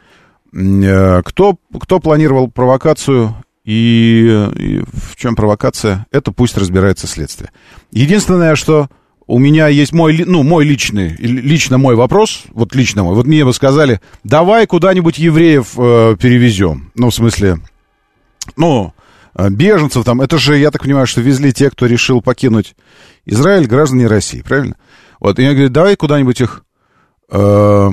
Э, 0.53 1.23
кто, 1.25 1.57
кто 1.81 1.99
планировал 1.99 2.51
провокацию 2.51 3.35
и, 3.65 4.49
и 4.57 4.83
в 4.93 5.17
чем 5.17 5.35
провокация, 5.35 6.07
это 6.13 6.31
пусть 6.31 6.59
разбирается 6.59 7.07
следствие. 7.07 7.53
Единственное, 7.91 8.55
что 8.55 8.89
у 9.31 9.39
меня 9.39 9.69
есть 9.69 9.93
мой, 9.93 10.25
ну, 10.27 10.43
мой 10.43 10.65
личный, 10.65 11.15
лично 11.17 11.79
мой 11.79 11.95
вопрос, 11.95 12.43
вот 12.51 12.75
лично 12.75 13.05
мой. 13.05 13.15
Вот 13.15 13.27
мне 13.27 13.45
бы 13.45 13.55
сказали, 13.55 14.01
давай 14.25 14.67
куда-нибудь 14.67 15.19
евреев 15.19 15.75
э, 15.79 16.17
перевезем. 16.21 16.91
Ну, 16.97 17.11
в 17.11 17.15
смысле, 17.15 17.61
ну, 18.57 18.93
э, 19.37 19.49
беженцев 19.49 20.05
там. 20.05 20.21
Это 20.21 20.37
же, 20.37 20.59
я 20.59 20.73
так 20.73 20.83
понимаю, 20.83 21.07
что 21.07 21.21
везли 21.21 21.53
те, 21.53 21.71
кто 21.71 21.87
решил 21.87 22.21
покинуть 22.21 22.75
Израиль, 23.25 23.69
граждане 23.69 24.09
России, 24.09 24.43
правильно? 24.43 24.75
Вот, 25.21 25.39
и 25.39 25.45
я 25.45 25.53
говорю, 25.53 25.69
давай 25.69 25.95
куда-нибудь 25.95 26.41
их, 26.41 26.65
э, 27.31 27.91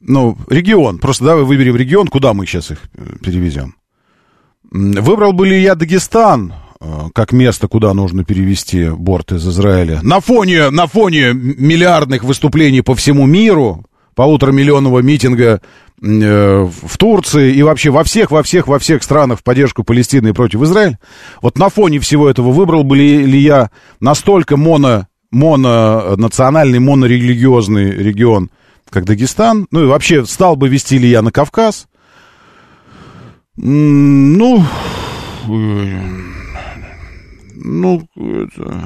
ну, 0.00 0.38
регион, 0.48 0.98
просто 0.98 1.24
давай 1.24 1.42
выберем 1.42 1.74
регион, 1.74 2.06
куда 2.06 2.32
мы 2.32 2.46
сейчас 2.46 2.70
их 2.70 2.78
э, 2.94 3.16
перевезем. 3.24 3.74
Выбрал 4.70 5.32
бы 5.32 5.48
ли 5.48 5.60
я 5.60 5.74
Дагестан, 5.74 6.52
как 7.14 7.32
место, 7.32 7.68
куда 7.68 7.94
нужно 7.94 8.24
перевести 8.24 8.88
борт 8.88 9.32
из 9.32 9.46
Израиля. 9.46 10.00
На 10.02 10.20
фоне, 10.20 10.70
на 10.70 10.86
фоне 10.86 11.32
миллиардных 11.32 12.24
выступлений 12.24 12.82
по 12.82 12.94
всему 12.94 13.26
миру, 13.26 13.84
полуторамиллионного 14.16 15.00
митинга 15.00 15.60
э, 16.02 16.68
в 16.82 16.98
Турции 16.98 17.54
и 17.54 17.62
вообще 17.62 17.90
во 17.90 18.02
всех, 18.02 18.30
во 18.30 18.42
всех, 18.42 18.66
во 18.66 18.78
всех 18.78 19.02
странах 19.02 19.40
в 19.40 19.42
поддержку 19.44 19.84
Палестины 19.84 20.28
и 20.28 20.32
против 20.32 20.62
Израиля. 20.62 20.98
Вот 21.42 21.58
на 21.58 21.68
фоне 21.68 22.00
всего 22.00 22.28
этого 22.28 22.50
выбрал 22.50 22.82
бы 22.82 22.96
ли, 22.96 23.24
ли 23.24 23.38
я 23.38 23.70
настолько 24.00 24.56
моно, 24.56 25.06
мононациональный, 25.30 26.78
монорелигиозный 26.78 27.90
регион, 27.92 28.50
как 28.88 29.04
Дагестан? 29.04 29.66
Ну 29.70 29.84
и 29.84 29.86
вообще, 29.86 30.24
стал 30.24 30.56
бы 30.56 30.68
вести 30.68 30.98
ли 30.98 31.08
я 31.10 31.20
на 31.20 31.30
Кавказ? 31.30 31.86
Ну, 33.56 34.64
ну, 37.66 38.08
это... 38.14 38.80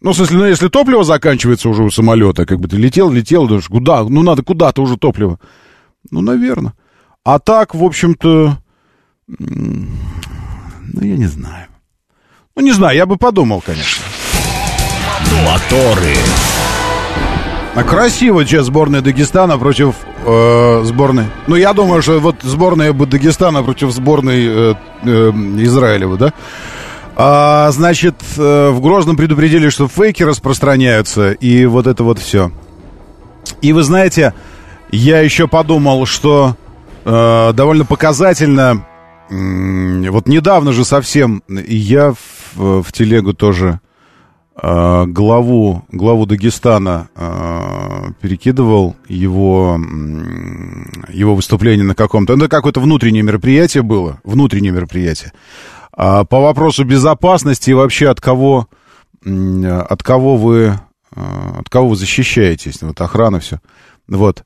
Ну, 0.00 0.12
в 0.12 0.16
смысле, 0.16 0.38
ну, 0.38 0.46
если 0.46 0.68
топливо 0.68 1.04
заканчивается 1.04 1.68
уже 1.68 1.82
у 1.82 1.90
самолета, 1.90 2.46
как 2.46 2.60
бы 2.60 2.68
ты 2.68 2.76
летел, 2.76 3.10
летел, 3.10 3.46
думаешь, 3.46 3.68
куда? 3.68 4.04
Ну, 4.04 4.22
надо 4.22 4.42
куда-то 4.42 4.82
уже 4.82 4.96
топливо. 4.96 5.38
Ну, 6.10 6.20
наверное. 6.20 6.72
А 7.24 7.38
так, 7.38 7.74
в 7.74 7.84
общем-то, 7.84 8.58
ну, 9.26 11.02
я 11.02 11.16
не 11.16 11.26
знаю. 11.26 11.66
Ну, 12.56 12.62
не 12.62 12.72
знаю, 12.72 12.96
я 12.96 13.06
бы 13.06 13.16
подумал, 13.16 13.60
конечно. 13.60 14.04
Моторы. 15.44 16.14
А 17.74 17.82
красиво 17.82 18.44
сейчас 18.44 18.66
сборная 18.66 19.00
Дагестана 19.00 19.58
против 19.58 19.94
э, 20.24 20.82
сборной. 20.84 21.26
Ну, 21.46 21.56
я 21.56 21.72
думаю, 21.72 22.02
что 22.02 22.18
вот 22.20 22.36
сборная 22.42 22.92
Дагестана 22.92 23.62
против 23.62 23.90
сборной 23.90 24.46
э, 24.46 24.74
э, 25.02 25.30
Израиля, 25.64 26.16
да? 26.16 26.32
А, 27.22 27.70
значит, 27.72 28.14
э, 28.38 28.70
в 28.70 28.80
Грозном 28.80 29.14
предупредили, 29.14 29.68
что 29.68 29.88
фейки 29.88 30.22
распространяются, 30.22 31.32
и 31.32 31.66
вот 31.66 31.86
это 31.86 32.02
вот 32.02 32.18
все. 32.18 32.50
И 33.60 33.74
вы 33.74 33.82
знаете, 33.82 34.32
я 34.90 35.20
еще 35.20 35.46
подумал, 35.46 36.06
что 36.06 36.56
э, 37.04 37.52
довольно 37.52 37.84
показательно, 37.84 38.86
э, 39.28 40.08
вот 40.08 40.28
недавно 40.28 40.72
же 40.72 40.86
совсем, 40.86 41.42
я 41.46 42.14
в, 42.54 42.82
в 42.82 42.90
телегу 42.90 43.34
тоже 43.34 43.80
э, 44.56 45.04
главу, 45.04 45.84
главу 45.92 46.24
Дагестана 46.24 47.10
э, 47.14 48.12
перекидывал 48.22 48.96
его, 49.08 49.78
его 51.12 51.34
выступление 51.34 51.84
на 51.84 51.94
каком-то... 51.94 52.36
Ну, 52.36 52.46
это 52.46 52.56
какое-то 52.56 52.80
внутреннее 52.80 53.22
мероприятие 53.22 53.82
было, 53.82 54.20
внутреннее 54.24 54.72
мероприятие. 54.72 55.34
А 55.92 56.24
по 56.24 56.40
вопросу 56.40 56.84
безопасности 56.84 57.70
и 57.70 57.74
вообще 57.74 58.08
от 58.08 58.20
кого, 58.20 58.68
от 59.24 60.02
кого 60.02 60.36
вы, 60.36 60.78
а, 61.14 61.56
от 61.60 61.68
кого 61.68 61.90
вы 61.90 61.96
защищаетесь, 61.96 62.82
вот 62.82 63.00
охрана 63.00 63.40
все. 63.40 63.60
Вот. 64.08 64.44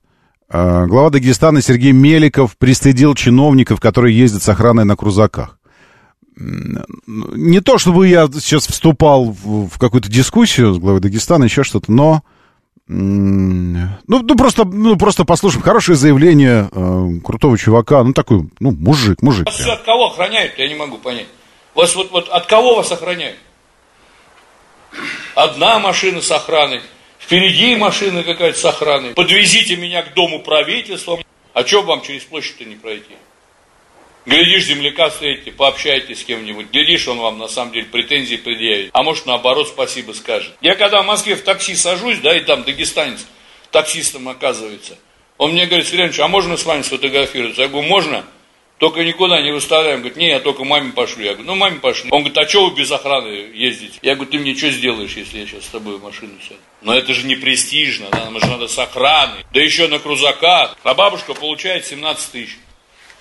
А, 0.48 0.86
глава 0.86 1.10
Дагестана 1.10 1.60
Сергей 1.60 1.92
Меликов 1.92 2.56
пристыдил 2.56 3.14
чиновников, 3.14 3.80
которые 3.80 4.16
ездят 4.16 4.42
с 4.42 4.48
охраной 4.48 4.84
на 4.84 4.96
крузаках. 4.96 5.58
Не 6.36 7.60
то, 7.60 7.78
чтобы 7.78 8.08
я 8.08 8.26
сейчас 8.26 8.66
вступал 8.66 9.30
в 9.30 9.78
какую-то 9.78 10.10
дискуссию 10.10 10.74
с 10.74 10.78
главой 10.78 11.00
Дагестана, 11.00 11.44
еще 11.44 11.62
что-то, 11.62 11.92
но 11.92 12.22
ну, 12.86 13.88
ну, 14.06 14.36
просто, 14.36 14.64
ну, 14.64 14.96
просто 14.96 15.24
послушаем. 15.24 15.62
Хорошее 15.62 15.96
заявление 15.96 16.68
э, 16.70 17.20
крутого 17.24 17.56
чувака. 17.56 18.02
Ну, 18.04 18.12
такой, 18.12 18.48
ну, 18.60 18.72
мужик, 18.72 19.22
мужик. 19.22 19.46
Вас 19.46 19.66
от 19.66 19.82
кого 19.82 20.08
охраняют, 20.08 20.58
я 20.58 20.68
не 20.68 20.74
могу 20.74 20.98
понять. 20.98 21.26
Вас 21.74 21.94
вот, 21.96 22.10
вот 22.10 22.28
от 22.28 22.46
кого 22.46 22.76
вас 22.76 22.92
охраняют? 22.92 23.38
Одна 25.34 25.78
машина 25.78 26.20
с 26.20 26.30
охраной, 26.30 26.80
впереди 27.18 27.74
машина 27.76 28.22
какая-то 28.22 28.58
с 28.58 28.64
охраной. 28.64 29.14
Подвезите 29.14 29.76
меня 29.76 30.02
к 30.02 30.14
дому 30.14 30.40
правительства. 30.40 31.18
А 31.52 31.64
что 31.64 31.82
вам 31.82 32.02
через 32.02 32.22
площадь-то 32.24 32.64
не 32.64 32.76
пройти? 32.76 33.14
Глядишь, 34.26 34.64
земляка 34.64 35.10
встретите, 35.10 35.52
пообщайтесь 35.52 36.20
с 36.20 36.24
кем-нибудь. 36.24 36.70
Глядишь, 36.72 37.06
он 37.08 37.18
вам 37.18 37.38
на 37.38 37.48
самом 37.48 37.72
деле 37.72 37.86
претензии 37.86 38.36
предъявит. 38.36 38.90
А 38.94 39.02
может, 39.02 39.26
наоборот, 39.26 39.68
спасибо 39.68 40.12
скажет. 40.12 40.54
Я 40.62 40.76
когда 40.76 41.02
в 41.02 41.06
Москве 41.06 41.36
в 41.36 41.42
такси 41.42 41.74
сажусь, 41.74 42.18
да, 42.18 42.36
и 42.36 42.40
там 42.40 42.62
дагестанец 42.62 43.26
таксистом 43.70 44.28
оказывается. 44.28 44.96
Он 45.36 45.52
мне 45.52 45.66
говорит, 45.66 45.86
Сергей 45.86 46.22
а 46.22 46.28
можно 46.28 46.56
с 46.56 46.64
вами 46.64 46.82
сфотографироваться? 46.82 47.62
Я 47.62 47.68
говорю, 47.68 47.88
можно? 47.88 48.24
Только 48.78 49.04
никуда 49.04 49.40
не 49.42 49.52
выставляем. 49.52 50.00
Говорит, 50.00 50.16
не, 50.16 50.28
я 50.28 50.40
только 50.40 50.64
маме 50.64 50.92
пошлю. 50.92 51.24
Я 51.24 51.34
говорю, 51.34 51.48
ну 51.48 51.54
маме 51.54 51.78
пошлю. 51.80 52.10
Он 52.10 52.20
говорит, 52.20 52.38
а 52.38 52.48
что 52.48 52.68
вы 52.68 52.76
без 52.76 52.90
охраны 52.90 53.26
ездите? 53.54 53.98
Я 54.02 54.14
говорю, 54.14 54.30
ты 54.30 54.38
мне 54.38 54.54
что 54.54 54.70
сделаешь, 54.70 55.16
если 55.16 55.38
я 55.38 55.46
сейчас 55.46 55.64
с 55.64 55.68
тобой 55.68 55.98
в 55.98 56.02
машину 56.02 56.32
сяду? 56.42 56.60
Но 56.82 56.94
это 56.94 57.14
же 57.14 57.26
не 57.26 57.36
престижно, 57.36 58.08
да, 58.10 58.24
нам 58.24 58.40
же 58.40 58.46
надо 58.46 58.68
с 58.68 58.78
охраной. 58.78 59.44
Да 59.52 59.60
еще 59.60 59.86
на 59.88 59.98
крузаках. 59.98 60.76
А 60.82 60.94
бабушка 60.94 61.34
получает 61.34 61.86
17 61.86 62.32
тысяч 62.32 62.58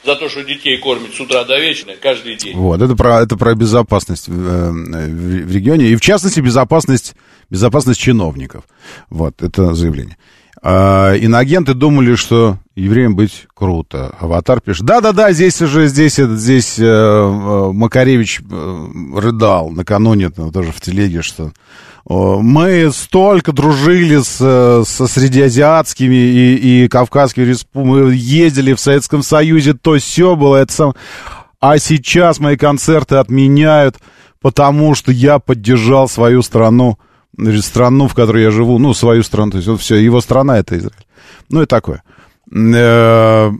за 0.03 0.15
то, 0.15 0.29
что 0.29 0.43
детей 0.43 0.77
кормят 0.77 1.13
с 1.13 1.19
утра 1.19 1.43
до 1.43 1.59
вечера, 1.59 1.93
каждый 2.01 2.35
день. 2.35 2.55
Вот, 2.55 2.81
это 2.81 2.95
про, 2.95 3.21
это 3.21 3.37
про 3.37 3.55
безопасность 3.55 4.27
в, 4.27 4.47
э, 4.47 4.71
в, 4.71 5.47
в 5.47 5.55
регионе, 5.55 5.87
и 5.87 5.95
в 5.95 6.01
частности 6.01 6.39
безопасность, 6.39 7.15
безопасность 7.49 7.99
чиновников. 7.99 8.63
Вот, 9.09 9.41
это 9.41 9.73
заявление. 9.73 10.17
А, 10.65 11.13
иноагенты 11.15 11.73
думали, 11.73 12.15
что 12.15 12.57
евреям 12.75 13.15
быть 13.15 13.47
круто. 13.53 14.15
Аватар 14.17 14.61
пишет, 14.61 14.85
да-да-да, 14.85 15.33
здесь 15.33 15.61
уже, 15.61 15.87
здесь, 15.87 16.15
здесь 16.15 16.79
э, 16.79 16.83
э, 16.85 17.71
Макаревич 17.73 18.39
э, 18.39 18.85
рыдал 19.13 19.71
накануне, 19.71 20.29
тоже 20.29 20.71
в 20.71 20.79
телеге, 20.79 21.21
что 21.21 21.51
мы 22.09 22.91
столько 22.91 23.53
дружили 23.53 24.21
с, 24.21 24.35
со 24.85 25.07
среднеазиатскими 25.07 26.15
и, 26.15 26.83
и 26.83 26.87
кавказскими 26.89 27.45
республиками, 27.45 28.05
мы 28.05 28.13
ездили 28.13 28.73
в 28.73 28.79
Советском 28.79 29.23
Союзе, 29.23 29.73
то 29.73 29.97
все 29.97 30.35
было, 30.35 30.57
это 30.57 30.73
сам... 30.73 30.93
а 31.61 31.77
сейчас 31.77 32.39
мои 32.39 32.57
концерты 32.57 33.15
отменяют, 33.15 33.97
потому 34.41 34.95
что 34.95 35.11
я 35.11 35.39
поддержал 35.39 36.09
свою 36.09 36.41
страну, 36.41 36.97
страну, 37.61 38.07
в 38.07 38.15
которой 38.15 38.43
я 38.43 38.51
живу, 38.51 38.79
ну, 38.79 38.93
свою 38.93 39.23
страну, 39.23 39.51
то 39.51 39.57
есть 39.57 39.69
вот 39.69 39.79
все, 39.79 39.95
его 39.95 40.19
страна 40.19 40.59
это 40.59 40.77
Израиль. 40.77 41.05
Ну 41.49 41.61
и 41.61 41.65
такое. 41.65 42.03
Э, 42.51 43.51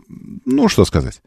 Ну, 0.46 0.68
что 0.68 0.84
сказать. 0.84 1.22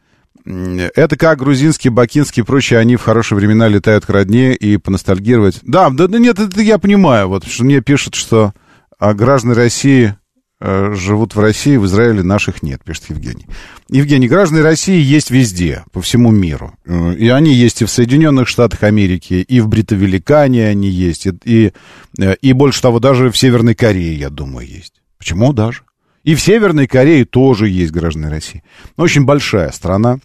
Это 0.48 1.18
как 1.18 1.40
грузинские, 1.40 1.92
бакинские 1.92 2.44
и 2.44 2.46
прочие, 2.46 2.80
они 2.80 2.96
в 2.96 3.02
хорошие 3.02 3.38
времена 3.38 3.68
летают 3.68 4.06
к 4.06 4.10
родне 4.10 4.56
и 4.56 4.78
поностальгировать. 4.78 5.60
Да, 5.64 5.90
да, 5.90 6.08
да 6.08 6.20
нет, 6.20 6.40
это 6.40 6.62
я 6.62 6.78
понимаю, 6.78 7.28
вот, 7.28 7.46
что 7.46 7.66
мне 7.66 7.82
пишут, 7.82 8.16
что 8.16 8.54
а, 8.98 9.14
граждане 9.14 9.56
России 9.56 10.16
э, 10.62 10.94
живут 10.96 11.36
в 11.36 11.40
России, 11.42 11.76
в 11.76 11.86
Израиле 11.86 12.24
наших 12.24 12.64
нет, 12.64 12.82
пишет 12.82 13.10
Евгений. 13.10 13.46
Евгений, 13.90 14.30
граждане 14.30 14.62
России 14.62 15.02
есть 15.02 15.32
везде, 15.32 15.84
по 15.92 16.02
всему 16.02 16.32
миру. 16.32 16.74
Э, 16.86 17.14
И 17.16 17.28
они 17.28 17.54
есть 17.54 17.82
и 17.82 17.86
в 17.86 17.90
Соединенных 17.90 18.48
Штатах 18.48 18.84
Америки, 18.84 19.34
и 19.34 19.60
в 19.60 19.68
Бритовеликане 19.68 20.68
они 20.68 20.88
есть, 20.90 21.26
и, 21.28 21.34
и, 21.44 21.74
э, 22.20 22.36
и 22.42 22.54
больше 22.54 22.82
того, 22.82 23.00
даже 23.00 23.32
в 23.32 23.38
Северной 23.38 23.76
Корее, 23.76 24.18
я 24.18 24.30
думаю, 24.30 24.66
есть. 24.66 24.94
Почему 25.18 25.52
даже? 25.52 25.82
И 26.24 26.36
в 26.36 26.42
Северной 26.42 26.88
Корее 26.88 27.26
тоже 27.26 27.70
есть 27.70 27.92
граждане 27.92 28.30
России. 28.30 28.64
Очень 28.98 29.26
большая 29.26 29.72
страна. 29.72 30.20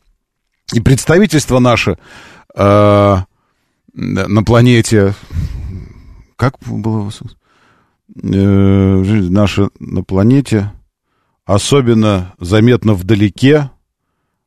И 0.72 0.80
представительство 0.80 1.58
наше 1.58 1.98
э, 2.54 3.16
на 3.94 4.42
планете... 4.44 5.14
Как 6.36 6.54
было? 6.60 7.10
Э, 8.22 8.38
наша 8.98 9.68
на 9.78 10.02
планете 10.02 10.72
особенно 11.44 12.34
заметно 12.38 12.94
вдалеке. 12.94 13.70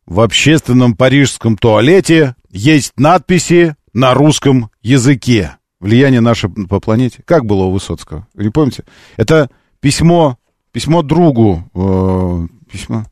В 0.05 0.19
общественном 0.19 0.95
парижском 0.95 1.57
туалете 1.57 2.35
есть 2.49 2.93
надписи 2.97 3.75
на 3.93 4.13
русском 4.13 4.69
языке. 4.81 5.57
Влияние 5.79 6.21
наше 6.21 6.49
по 6.49 6.79
планете. 6.79 7.23
Как 7.25 7.45
было 7.45 7.63
у 7.63 7.71
Высоцкого? 7.71 8.27
Вы 8.33 8.43
не 8.43 8.49
помните? 8.49 8.83
Это 9.17 9.49
письмо, 9.79 10.37
письмо 10.71 11.01
другу. 11.01 11.69
э, 11.73 12.47
письмо. 12.71 13.05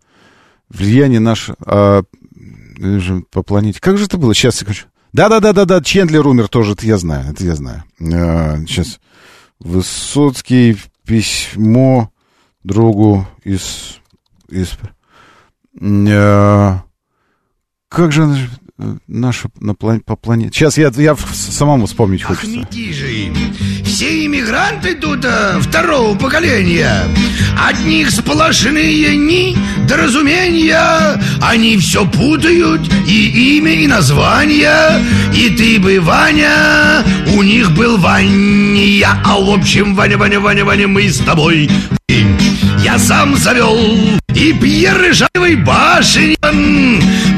Влияние 0.70 1.20
наше 1.20 1.56
э, 1.66 2.04
по 3.32 3.44
планете. 3.44 3.80
Как 3.80 3.98
же 3.98 4.06
это 4.06 4.18
было? 4.18 4.34
Сейчас, 4.34 4.56
секундочку. 4.56 4.90
Да-да-да-да-да, 5.14 5.82
Чендлер 5.82 6.26
умер 6.26 6.48
тоже, 6.48 6.74
это 6.74 6.86
я 6.86 6.98
знаю, 6.98 7.32
это 7.32 7.44
я 7.44 7.56
знаю. 7.56 7.84
Э, 8.00 8.66
сейчас. 8.66 9.00
Высоцкий 9.60 10.78
письмо 11.06 12.12
другу 12.64 13.28
из... 13.44 14.00
из 14.50 14.78
э, 15.80 16.78
как 17.90 18.12
же 18.12 18.24
она 18.24 18.38
наша 19.08 19.50
на 19.60 19.76
план, 19.76 20.00
по 20.00 20.16
планете... 20.16 20.52
Сейчас 20.54 20.78
я, 20.78 20.92
я 20.96 21.16
самому 21.16 21.86
вспомнить 21.86 22.24
хочется. 22.24 22.68
Все 23.84 24.26
иммигранты 24.26 24.96
тут 24.96 25.24
э, 25.24 25.60
второго 25.60 26.18
поколения. 26.18 27.04
От 27.58 27.76
сплошные 28.12 29.16
недоразумения. 29.16 31.22
Они 31.42 31.78
все 31.78 32.06
путают, 32.08 32.82
и 33.08 33.58
имя, 33.58 33.74
и 33.74 33.88
название. 33.88 35.04
И 35.34 35.50
ты 35.50 35.80
бы, 35.80 36.00
Ваня, 36.00 37.04
у 37.36 37.44
них 37.44 37.72
был 37.72 37.98
Ваня. 37.98 39.22
А 39.24 39.40
в 39.40 39.50
общем, 39.52 39.96
Ваня, 39.96 40.18
Ваня, 40.18 40.40
Ваня, 40.40 40.66
Ваня, 40.66 40.88
мы 40.88 41.10
с 41.10 41.20
тобой. 41.20 41.70
Я 42.84 43.00
сам 43.00 43.38
завел 43.38 43.80
и 44.36 44.52
Пьер 44.52 45.10
Ржавый 45.10 45.56
башен 45.56 46.36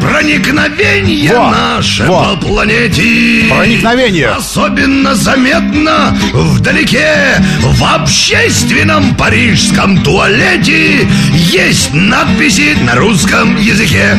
Проникновение 0.10 1.34
Во, 1.34 1.52
наше 1.52 2.06
во. 2.06 2.36
по 2.36 2.48
планете 2.48 3.50
Проникновение. 3.50 4.28
Особенно 4.30 5.16
заметно 5.16 6.16
вдалеке 6.34 7.44
В 7.62 7.84
общественном 7.84 9.16
парижском 9.16 10.04
туалете 10.04 11.08
Есть 11.32 11.94
надписи 11.94 12.78
на 12.84 12.96
русском 12.96 13.56
языке 13.58 14.16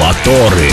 Моторы. 0.00 0.70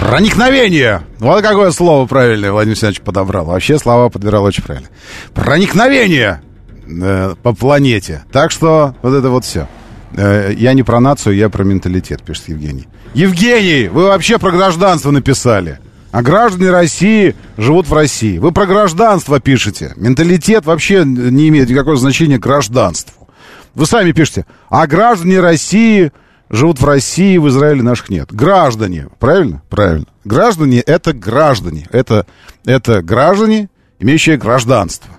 Проникновение. 0.00 1.02
Вот 1.18 1.42
какое 1.42 1.70
слово 1.70 2.06
правильное 2.06 2.50
Владимир 2.50 2.72
Александрович 2.72 3.02
подобрал. 3.02 3.44
Вообще 3.44 3.78
слова 3.78 4.08
подбирал 4.08 4.44
очень 4.44 4.62
правильно. 4.62 4.88
Проникновение 5.34 6.42
э, 6.86 7.34
по 7.42 7.54
планете. 7.54 8.24
Так 8.32 8.50
что 8.50 8.94
вот 9.02 9.14
это 9.14 9.30
вот 9.30 9.44
все. 9.44 9.68
Я 10.16 10.72
не 10.74 10.82
про 10.82 11.00
нацию, 11.00 11.36
я 11.36 11.48
про 11.48 11.64
менталитет, 11.64 12.22
пишет 12.22 12.48
Евгений. 12.48 12.88
Евгений, 13.14 13.88
вы 13.88 14.04
вообще 14.04 14.38
про 14.38 14.50
гражданство 14.50 15.10
написали. 15.10 15.78
А 16.12 16.22
граждане 16.22 16.70
России 16.70 17.34
живут 17.56 17.88
в 17.88 17.94
России. 17.94 18.36
Вы 18.36 18.52
про 18.52 18.66
гражданство 18.66 19.40
пишете. 19.40 19.94
Менталитет 19.96 20.66
вообще 20.66 21.04
не 21.04 21.48
имеет 21.48 21.70
никакого 21.70 21.96
значения 21.96 22.38
к 22.38 22.42
гражданству. 22.42 23.28
Вы 23.74 23.86
сами 23.86 24.12
пишете, 24.12 24.44
а 24.68 24.86
граждане 24.86 25.40
России 25.40 26.12
живут 26.50 26.80
в 26.80 26.84
России, 26.84 27.38
в 27.38 27.48
Израиле 27.48 27.82
наших 27.82 28.10
нет. 28.10 28.30
Граждане, 28.30 29.08
правильно? 29.18 29.62
Правильно. 29.70 30.06
Граждане— 30.24 30.80
это 30.86 31.14
граждане. 31.14 31.86
Это, 31.90 32.26
это 32.66 33.00
граждане, 33.02 33.70
имеющие 33.98 34.36
гражданство. 34.36 35.10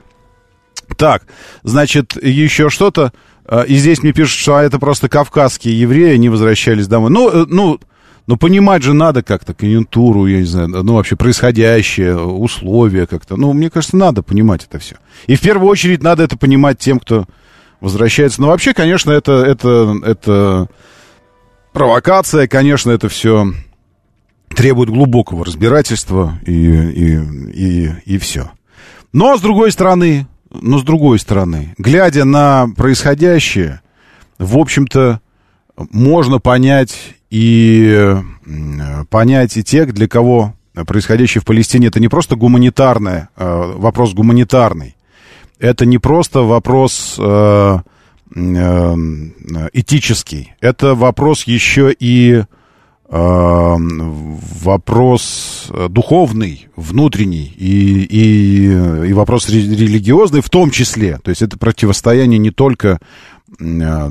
Так, 0.96 1.24
значит, 1.64 2.16
еще 2.22 2.70
что-то. 2.70 3.12
А, 3.46 3.64
И 3.64 3.76
здесь 3.76 4.04
мне 4.04 4.14
пишут, 4.14 4.40
что 4.40 4.60
это 4.60 4.80
просто 4.80 5.10
кавказские 5.10 5.80
евреи, 5.80 6.16
они 6.16 6.30
возвращались 6.30 6.88
домой. 6.88 7.12
Ну, 7.12 7.30
э, 7.30 7.46
ну, 7.48 7.80
ну, 8.26 8.38
понимать 8.38 8.84
же 8.84 8.94
надо 8.94 9.22
как-то 9.22 9.54
конъюнктуру, 9.54 10.28
я 10.28 10.38
не 10.38 10.46
знаю, 10.46 10.70
ну, 10.70 10.94
вообще 10.94 11.16
происходящее, 11.16 12.18
условия 12.18 13.06
как-то. 13.06 13.36
Ну, 13.36 13.52
мне 13.52 13.70
кажется, 13.70 13.98
надо 13.98 14.24
понимать 14.24 14.66
это 14.66 14.80
все. 14.80 14.96
И 15.28 15.36
в 15.36 15.42
первую 15.42 15.70
очередь 15.70 16.02
надо 16.02 16.24
это 16.24 16.38
понимать 16.38 16.80
тем, 16.80 17.00
кто 17.00 17.26
возвращается. 17.82 18.42
Но 18.42 18.48
вообще, 18.48 18.74
конечно, 18.74 19.12
это, 19.12 19.44
это, 19.44 19.94
это 20.06 20.68
провокация, 21.74 22.48
конечно, 22.48 22.92
это 22.92 23.10
все 23.10 23.52
требует 24.56 24.90
глубокого 24.90 25.44
разбирательства 25.44 26.40
и, 26.46 26.54
и, 26.54 27.20
и, 27.52 27.92
и 28.06 28.18
все. 28.20 28.52
Но, 29.12 29.38
с 29.38 29.42
другой 29.42 29.72
стороны, 29.72 30.28
но 30.54 30.78
с 30.78 30.84
другой 30.84 31.20
стороны, 31.20 31.74
глядя 31.78 32.26
на 32.26 32.68
происходящее, 32.76 33.82
в 34.38 34.58
общем-то, 34.58 35.22
можно 35.76 36.40
понять 36.40 37.16
и 37.30 38.16
понять 39.10 39.58
и 39.58 39.64
тех, 39.64 39.94
для 39.94 40.08
кого 40.08 40.54
происходящее 40.74 41.42
в 41.42 41.46
Палестине 41.46 41.88
это 41.88 42.00
не 42.00 42.08
просто 42.08 42.36
гуманитарное, 42.36 43.30
э, 43.36 43.74
вопрос 43.76 44.14
гуманитарный, 44.14 44.96
это 45.60 45.86
не 45.86 45.98
просто 45.98 46.42
вопрос 46.42 47.16
э, 47.20 47.78
э, 48.36 48.96
этический, 49.74 50.54
это 50.62 50.96
вопрос 50.96 51.44
еще 51.44 51.94
и 51.98 52.44
э, 52.44 52.46
Эм, 53.10 54.40
вопрос 54.64 55.68
э, 55.70 55.88
духовный, 55.90 56.68
внутренний 56.76 57.54
и, 57.58 58.04
и, 58.06 59.08
и 59.10 59.14
вопрос 59.14 59.50
религиозный 59.50 60.42
в 60.42 60.50
том 60.50 60.72
числе. 60.72 61.20
То 61.22 61.30
есть 61.30 61.42
это 61.42 61.58
противостояние 61.58 62.40
не 62.40 62.52
только 62.52 63.00
э, 63.60 64.10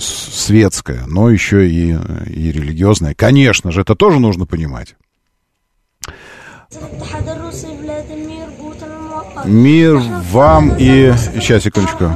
светское, 0.00 1.04
но 1.06 1.30
еще 1.30 1.68
и, 1.68 1.90
и 1.90 2.50
религиозное. 2.50 3.14
Конечно 3.14 3.72
же, 3.72 3.82
это 3.82 3.94
тоже 3.94 4.18
нужно 4.20 4.46
понимать. 4.46 4.96
Мир 9.44 9.96
вам 10.32 10.74
и... 10.78 11.12
Сейчас, 11.34 11.62
секундочку. 11.64 12.10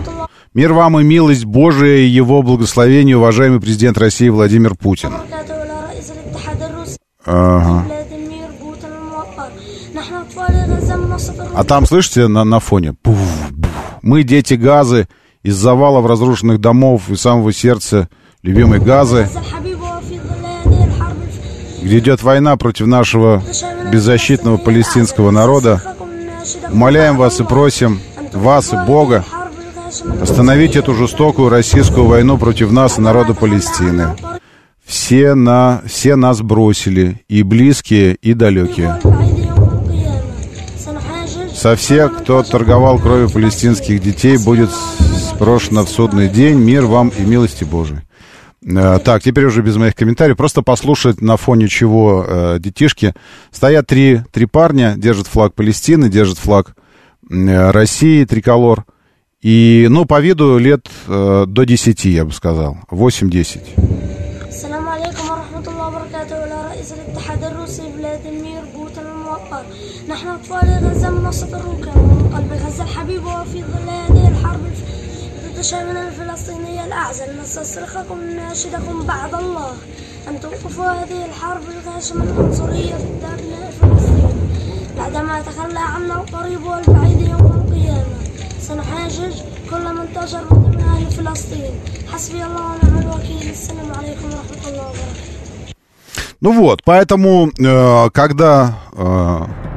Мир 0.54 0.72
вам 0.72 1.00
и 1.00 1.02
милость 1.02 1.44
Божия 1.44 1.98
и 1.98 2.06
его 2.06 2.40
благословение, 2.42 3.16
уважаемый 3.16 3.60
президент 3.60 3.98
России 3.98 4.28
Владимир 4.28 4.76
Путин. 4.76 5.12
А 7.26 7.84
там, 11.66 11.86
слышите, 11.86 12.28
на, 12.28 12.44
на 12.44 12.60
фоне? 12.60 12.94
Пуф, 13.02 13.16
пуф. 13.16 13.70
Мы 14.02 14.22
дети 14.22 14.54
газы 14.54 15.08
из 15.42 15.56
завалов 15.56 16.06
разрушенных 16.06 16.60
домов 16.60 17.08
и 17.08 17.16
самого 17.16 17.52
сердца 17.52 18.08
любимой 18.42 18.80
газы, 18.80 19.28
где 21.82 21.98
идет 21.98 22.22
война 22.22 22.56
против 22.56 22.86
нашего 22.86 23.42
беззащитного 23.90 24.56
палестинского 24.58 25.30
народа. 25.30 25.80
Умоляем 26.70 27.16
вас 27.16 27.40
и 27.40 27.44
просим 27.44 28.00
вас 28.32 28.72
и 28.72 28.76
Бога 28.86 29.24
остановить 30.20 30.76
эту 30.76 30.94
жестокую 30.94 31.48
российскую 31.48 32.06
войну 32.06 32.36
против 32.36 32.72
нас 32.72 32.98
и 32.98 33.00
народа 33.00 33.32
Палестины. 33.34 34.08
Все, 34.84 35.34
на, 35.34 35.82
все 35.86 36.14
нас 36.16 36.42
бросили, 36.42 37.22
и 37.28 37.42
близкие, 37.42 38.16
и 38.16 38.34
далекие. 38.34 38.98
Со 41.54 41.76
всех, 41.76 42.18
кто 42.18 42.42
торговал 42.42 42.98
кровью 42.98 43.30
палестинских 43.30 44.02
детей, 44.02 44.36
будет 44.36 44.70
спрошено 44.70 45.84
в 45.84 45.88
судный 45.88 46.28
день. 46.28 46.58
Мир 46.58 46.84
вам 46.84 47.08
и 47.08 47.22
милости 47.22 47.64
Божией. 47.64 48.00
Э, 48.66 48.98
Так, 49.02 49.22
теперь 49.22 49.46
уже 49.46 49.62
без 49.62 49.76
моих 49.76 49.94
комментариев. 49.94 50.36
Просто 50.36 50.62
послушать, 50.62 51.22
на 51.22 51.36
фоне 51.36 51.68
чего 51.68 52.24
э, 52.26 52.56
детишки. 52.60 53.14
Стоят 53.50 53.86
три, 53.86 54.20
три 54.32 54.46
парня, 54.46 54.94
держат 54.96 55.26
флаг 55.26 55.54
Палестины, 55.54 56.10
держат 56.10 56.38
флаг 56.38 56.76
э, 57.30 57.70
России, 57.70 58.24
триколор. 58.24 58.84
И, 59.40 59.86
ну, 59.90 60.04
по 60.04 60.20
виду 60.20 60.58
лет 60.58 60.88
э, 61.06 61.44
до 61.46 61.64
10, 61.64 62.04
я 62.06 62.24
бы 62.24 62.32
сказал. 62.32 62.78
8-10. 62.90 64.03
نحن 70.53 70.53
أطفال 70.53 70.89
غزة 70.89 71.09
من 71.09 71.25
وسط 71.25 71.53
الروكان 71.53 71.97
ومن 71.97 72.31
قلب 72.35 72.53
غزة 72.65 72.83
الحبيب 72.83 73.25
وفي 73.25 73.63
ظل 73.63 73.89
هذه 73.89 74.27
الحرب 74.27 74.59
ضد 75.55 75.61
شعبنا 75.61 76.07
الفلسطيني 76.07 76.85
الأعزل 76.85 77.41
نستصرخكم 77.41 78.19
نناشدكم 78.21 79.05
بعد 79.07 79.33
الله 79.33 79.73
أن 80.27 80.39
توقفوا 80.39 80.91
هذه 80.91 81.25
الحرب 81.25 81.61
الغاشمة 81.69 82.23
العنصرية 82.23 82.95
ضد 82.95 83.23
أبناء 83.23 83.71
فلسطين 83.81 84.49
بعدما 84.97 85.41
تخلى 85.41 85.79
عنا 85.79 86.13
القريب 86.21 86.63
والبعيد 86.63 87.21
يوم 87.21 87.65
القيامة 87.65 88.19
سنحاجج 88.61 89.33
كل 89.69 89.93
من 89.93 90.13
تاجر 90.15 90.41
من 90.51 90.61
ضمن 90.61 90.81
أهل 90.81 91.11
فلسطين 91.11 91.71
حسبي 92.13 92.43
الله 92.45 92.65
ونعم 92.65 92.97
الوكيل 92.97 93.49
السلام 93.49 93.91
عليكم 93.97 94.25
ورحمة 94.25 94.67
الله 94.67 94.87
وبركاته 94.89 95.39
Ну 96.41 96.53
вот, 96.53 96.83
поэтому, 96.85 97.51
э, 97.59 98.09
когда... 98.13 98.73
э, 98.95 99.03
э, 99.03 99.72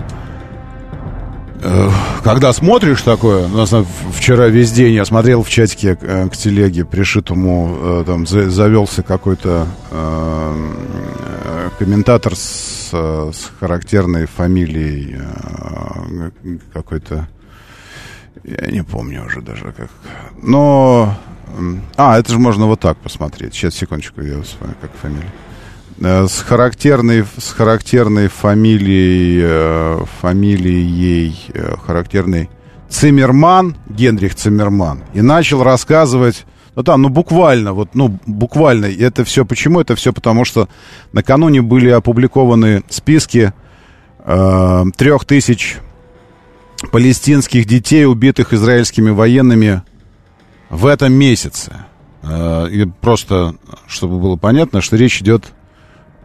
когда 2.24 2.54
смотришь 2.54 3.02
такое, 3.02 3.46
у 3.46 3.50
нас, 3.50 3.74
э, 3.74 3.84
вчера 4.14 4.48
весь 4.48 4.72
день 4.72 4.94
я 4.94 5.06
смотрел 5.06 5.44
в 5.44 5.50
чатике 5.50 5.98
э, 6.00 6.30
к 6.30 6.38
телеге 6.38 6.86
пришитому, 6.86 7.78
э, 7.80 8.04
там 8.06 8.28
за- 8.28 8.50
завелся 8.50 9.02
какой-то 9.04 9.68
э, 9.92 10.70
э, 11.46 11.70
комментатор 11.80 12.36
с, 12.36 12.90
э, 12.94 13.32
с 13.34 13.52
характерной 13.60 14.28
фамилией 14.28 15.18
э, 15.20 16.30
какой-то, 16.74 17.28
я 18.44 18.68
не 18.72 18.84
помню 18.84 19.26
уже 19.26 19.42
даже 19.42 19.72
как, 19.72 19.90
но... 20.42 21.18
А, 21.96 22.20
это 22.20 22.34
же 22.34 22.40
можно 22.40 22.66
вот 22.68 22.82
так 22.82 22.98
посмотреть. 22.98 23.54
Сейчас, 23.54 23.74
секундочку, 23.74 24.22
я 24.22 24.42
вспомню, 24.42 24.76
как 24.82 24.92
фамилия. 25.02 25.32
Э, 26.00 26.28
С 26.28 26.42
характерной, 26.42 27.26
с 27.38 27.52
характерной 27.52 28.28
фамилией, 28.28 29.42
э, 29.44 30.06
фамилией 30.22 31.36
э, 31.54 31.76
характерной 31.86 32.50
Циммерман, 32.90 33.76
Генрих 33.90 34.36
Циммерман, 34.36 35.04
и 35.14 35.22
начал 35.22 35.64
рассказывать, 35.64 36.46
ну 36.76 36.84
там, 36.84 37.02
ну 37.02 37.10
буквально, 37.10 37.74
вот, 37.74 37.96
ну 37.96 38.18
буквально, 38.26 38.86
это 38.86 39.26
все 39.26 39.44
почему? 39.44 39.82
Это 39.82 39.96
все 39.96 40.14
потому, 40.14 40.46
что 40.46 40.70
накануне 41.14 41.62
были 41.62 41.90
опубликованы 41.90 42.84
списки 42.90 43.52
э, 44.20 44.84
трех 44.96 45.26
тысяч 45.26 45.78
палестинских 46.92 47.66
детей, 47.66 48.06
убитых 48.06 48.54
израильскими 48.54 49.10
военными 49.10 49.82
в 50.70 50.86
этом 50.86 51.12
месяце. 51.12 51.72
Э, 52.22 52.68
И 52.70 52.86
просто, 52.86 53.56
чтобы 53.88 54.20
было 54.20 54.36
понятно, 54.36 54.82
что 54.82 54.96
речь 54.96 55.22
идет 55.22 55.54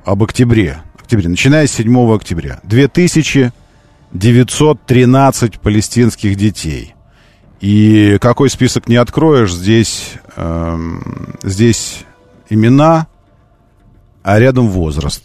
об 0.04 0.22
октябре. 0.22 0.82
октябре. 0.98 1.28
Начиная 1.28 1.66
с 1.66 1.72
7 1.72 2.14
октября. 2.14 2.60
2913 2.64 5.60
палестинских 5.60 6.36
детей. 6.36 6.94
И 7.60 8.18
какой 8.20 8.50
список 8.50 8.88
не 8.88 8.96
откроешь, 8.96 9.54
здесь, 9.54 10.14
эм, 10.36 11.36
здесь 11.42 12.04
имена, 12.50 13.06
а 14.22 14.38
рядом 14.40 14.68
возраст. 14.68 15.24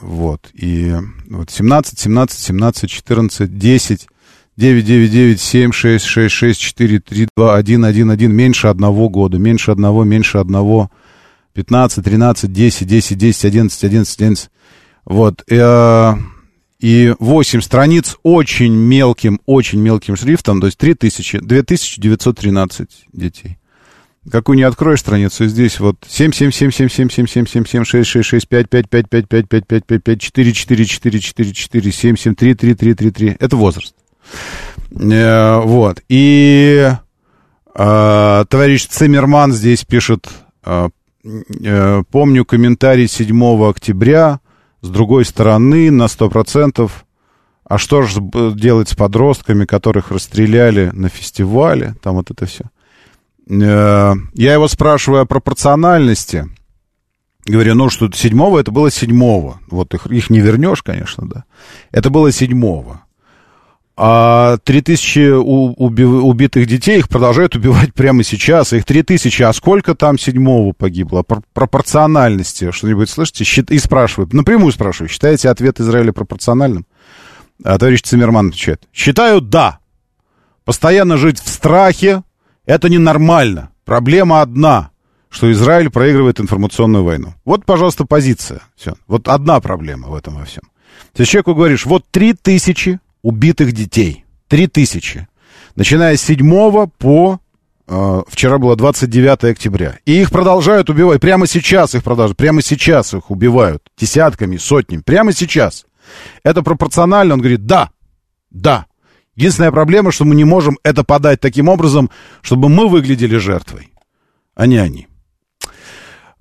Вот. 0.00 0.50
И 0.54 0.94
вот 1.30 1.50
17, 1.50 1.98
17, 1.98 2.38
17, 2.38 2.90
14, 2.90 3.58
10, 3.58 4.08
9, 4.56 4.84
9, 4.84 5.10
9, 5.10 5.40
7, 5.40 5.72
6, 5.72 6.04
6, 6.04 6.34
6, 6.34 6.60
4, 6.60 6.98
3, 6.98 7.28
2, 7.36 7.56
1, 7.56 7.84
1, 7.84 8.10
1, 8.10 8.32
меньше 8.32 8.66
одного 8.66 9.08
года, 9.08 9.38
меньше 9.38 9.70
одного, 9.70 10.02
меньше 10.02 10.38
одного, 10.38 10.90
15, 11.54 12.02
13, 12.02 12.52
10, 12.52 12.86
10, 12.86 13.18
10, 13.18 13.44
11, 13.44 13.84
11, 13.84 14.20
11. 14.20 14.50
Вот. 15.04 15.42
э, 15.50 16.14
И 16.80 17.14
8 17.18 17.60
страниц 17.60 18.16
очень 18.22 18.72
мелким, 18.72 19.40
очень 19.46 19.80
мелким 19.80 20.14
шрифтом, 20.16 20.60
то 20.60 20.66
есть 20.66 20.78
3000, 20.78 21.40
2913 21.40 22.88
детей. 23.12 23.58
Какую 24.30 24.56
не 24.56 24.62
откроешь 24.64 25.00
страницу, 25.00 25.46
здесь 25.46 25.80
вот 25.80 25.96
7, 26.06 26.32
7, 26.32 26.50
7, 26.52 26.70
7, 26.70 26.88
7, 26.88 27.08
7, 27.08 27.26
7, 27.26 27.46
7, 27.46 27.64
7, 27.64 27.84
6, 27.84 28.08
6, 28.08 28.28
6, 28.28 28.48
5, 28.48 28.68
5, 28.68 28.88
5, 28.90 29.08
5, 29.08 29.28
5, 29.28 29.48
5, 29.48 29.66
5, 29.66 29.86
5, 29.86 30.02
5, 30.04 30.20
4, 30.20 30.52
4, 30.52 30.84
4, 30.84 31.20
4, 31.20 31.52
4, 31.52 31.92
7, 31.92 32.16
7, 32.16 32.34
3, 32.34 32.54
3, 32.54 32.74
3, 32.74 32.94
3, 32.94 33.10
3. 33.10 33.36
Это 33.40 33.56
возраст. 33.56 33.94
Э, 34.90 35.60
Вот. 35.64 36.02
И 36.08 36.90
э, 37.74 38.44
товарищ 38.48 38.86
Циммерман 38.86 39.52
здесь 39.52 39.84
пишет, 39.84 40.28
э, 41.24 41.28
э, 41.64 42.02
помню 42.10 42.44
комментарий 42.44 43.08
7 43.08 43.68
октября, 43.68 44.40
с 44.80 44.88
другой 44.88 45.24
стороны, 45.24 45.90
на 45.90 46.06
100%, 46.06 46.90
а 47.64 47.78
что 47.78 48.02
же 48.02 48.20
б- 48.20 48.52
делать 48.58 48.88
с 48.88 48.94
подростками, 48.94 49.64
которых 49.66 50.10
расстреляли 50.10 50.90
на 50.92 51.08
фестивале, 51.08 51.94
там 52.02 52.14
вот 52.16 52.30
это 52.30 52.46
все. 52.46 52.64
Э, 53.50 54.14
Я 54.34 54.52
его 54.54 54.68
спрашиваю 54.68 55.22
о 55.22 55.26
пропорциональности, 55.26 56.48
говорю, 57.46 57.74
ну 57.74 57.90
что, 57.90 58.10
седьмого 58.12 58.58
это 58.58 58.70
было 58.70 58.90
седьмого, 58.90 59.60
вот 59.70 59.94
их, 59.94 60.06
их 60.06 60.30
не 60.30 60.40
вернешь, 60.40 60.82
конечно, 60.82 61.26
да, 61.28 61.44
это 61.90 62.10
было 62.10 62.30
седьмого. 62.32 63.02
А 64.00 64.58
3000 64.58 65.32
у- 65.38 65.74
уби- 65.74 66.04
убитых 66.04 66.66
детей 66.68 66.98
их 67.00 67.08
продолжают 67.08 67.56
убивать 67.56 67.92
прямо 67.94 68.22
сейчас. 68.22 68.72
Их 68.72 68.84
3000. 68.84 69.42
А 69.42 69.52
сколько 69.52 69.96
там 69.96 70.16
седьмого 70.20 70.72
погибло? 70.72 71.24
Пр- 71.24 71.42
пропорциональности 71.52 72.70
что-нибудь 72.70 73.10
слышите? 73.10 73.44
И 73.74 73.78
спрашивают, 73.80 74.32
напрямую 74.32 74.70
спрашиваю, 74.70 75.08
считаете 75.08 75.48
ответ 75.48 75.80
Израиля 75.80 76.12
пропорциональным? 76.12 76.86
А 77.64 77.76
товарищ 77.76 78.02
Циммерман 78.02 78.50
отвечает, 78.50 78.84
считаю, 78.92 79.40
да. 79.40 79.80
Постоянно 80.64 81.16
жить 81.16 81.40
в 81.40 81.48
страхе– 81.48 82.22
это 82.66 82.88
ненормально. 82.88 83.70
Проблема 83.84 84.42
одна, 84.42 84.90
что 85.28 85.50
Израиль 85.50 85.90
проигрывает 85.90 86.38
информационную 86.38 87.02
войну. 87.02 87.34
Вот, 87.44 87.64
пожалуйста, 87.64 88.04
позиция. 88.04 88.60
Все. 88.76 88.94
Вот 89.08 89.26
одна 89.26 89.58
проблема 89.58 90.06
в 90.06 90.14
этом 90.14 90.36
во 90.36 90.44
всем. 90.44 90.62
То 91.14 91.22
есть 91.22 91.32
человеку 91.32 91.56
говоришь, 91.56 91.84
вот 91.84 92.04
три 92.12 92.32
тысячи 92.32 93.00
убитых 93.22 93.72
детей. 93.72 94.24
Три 94.48 94.66
тысячи. 94.66 95.28
Начиная 95.76 96.16
с 96.16 96.22
7 96.22 96.88
по... 96.98 97.40
э, 97.86 98.22
вчера 98.28 98.58
было 98.58 98.76
29 98.76 99.44
октября. 99.44 99.98
И 100.04 100.20
их 100.20 100.30
продолжают 100.30 100.90
убивать. 100.90 101.20
Прямо 101.20 101.46
сейчас 101.46 101.94
их 101.94 102.02
продолжают. 102.02 102.36
Прямо 102.36 102.62
сейчас 102.62 103.14
их 103.14 103.30
убивают. 103.30 103.82
Десятками, 103.96 104.56
сотнями. 104.56 105.02
Прямо 105.02 105.32
сейчас. 105.32 105.86
Это 106.42 106.62
пропорционально? 106.62 107.34
Он 107.34 107.40
говорит, 107.40 107.66
да. 107.66 107.90
Да. 108.50 108.86
Единственная 109.36 109.70
проблема, 109.70 110.10
что 110.10 110.24
мы 110.24 110.34
не 110.34 110.44
можем 110.44 110.78
это 110.82 111.04
подать 111.04 111.40
таким 111.40 111.68
образом, 111.68 112.10
чтобы 112.42 112.68
мы 112.68 112.88
выглядели 112.88 113.36
жертвой, 113.36 113.92
а 114.56 114.66
не 114.66 114.78
они. 114.78 115.06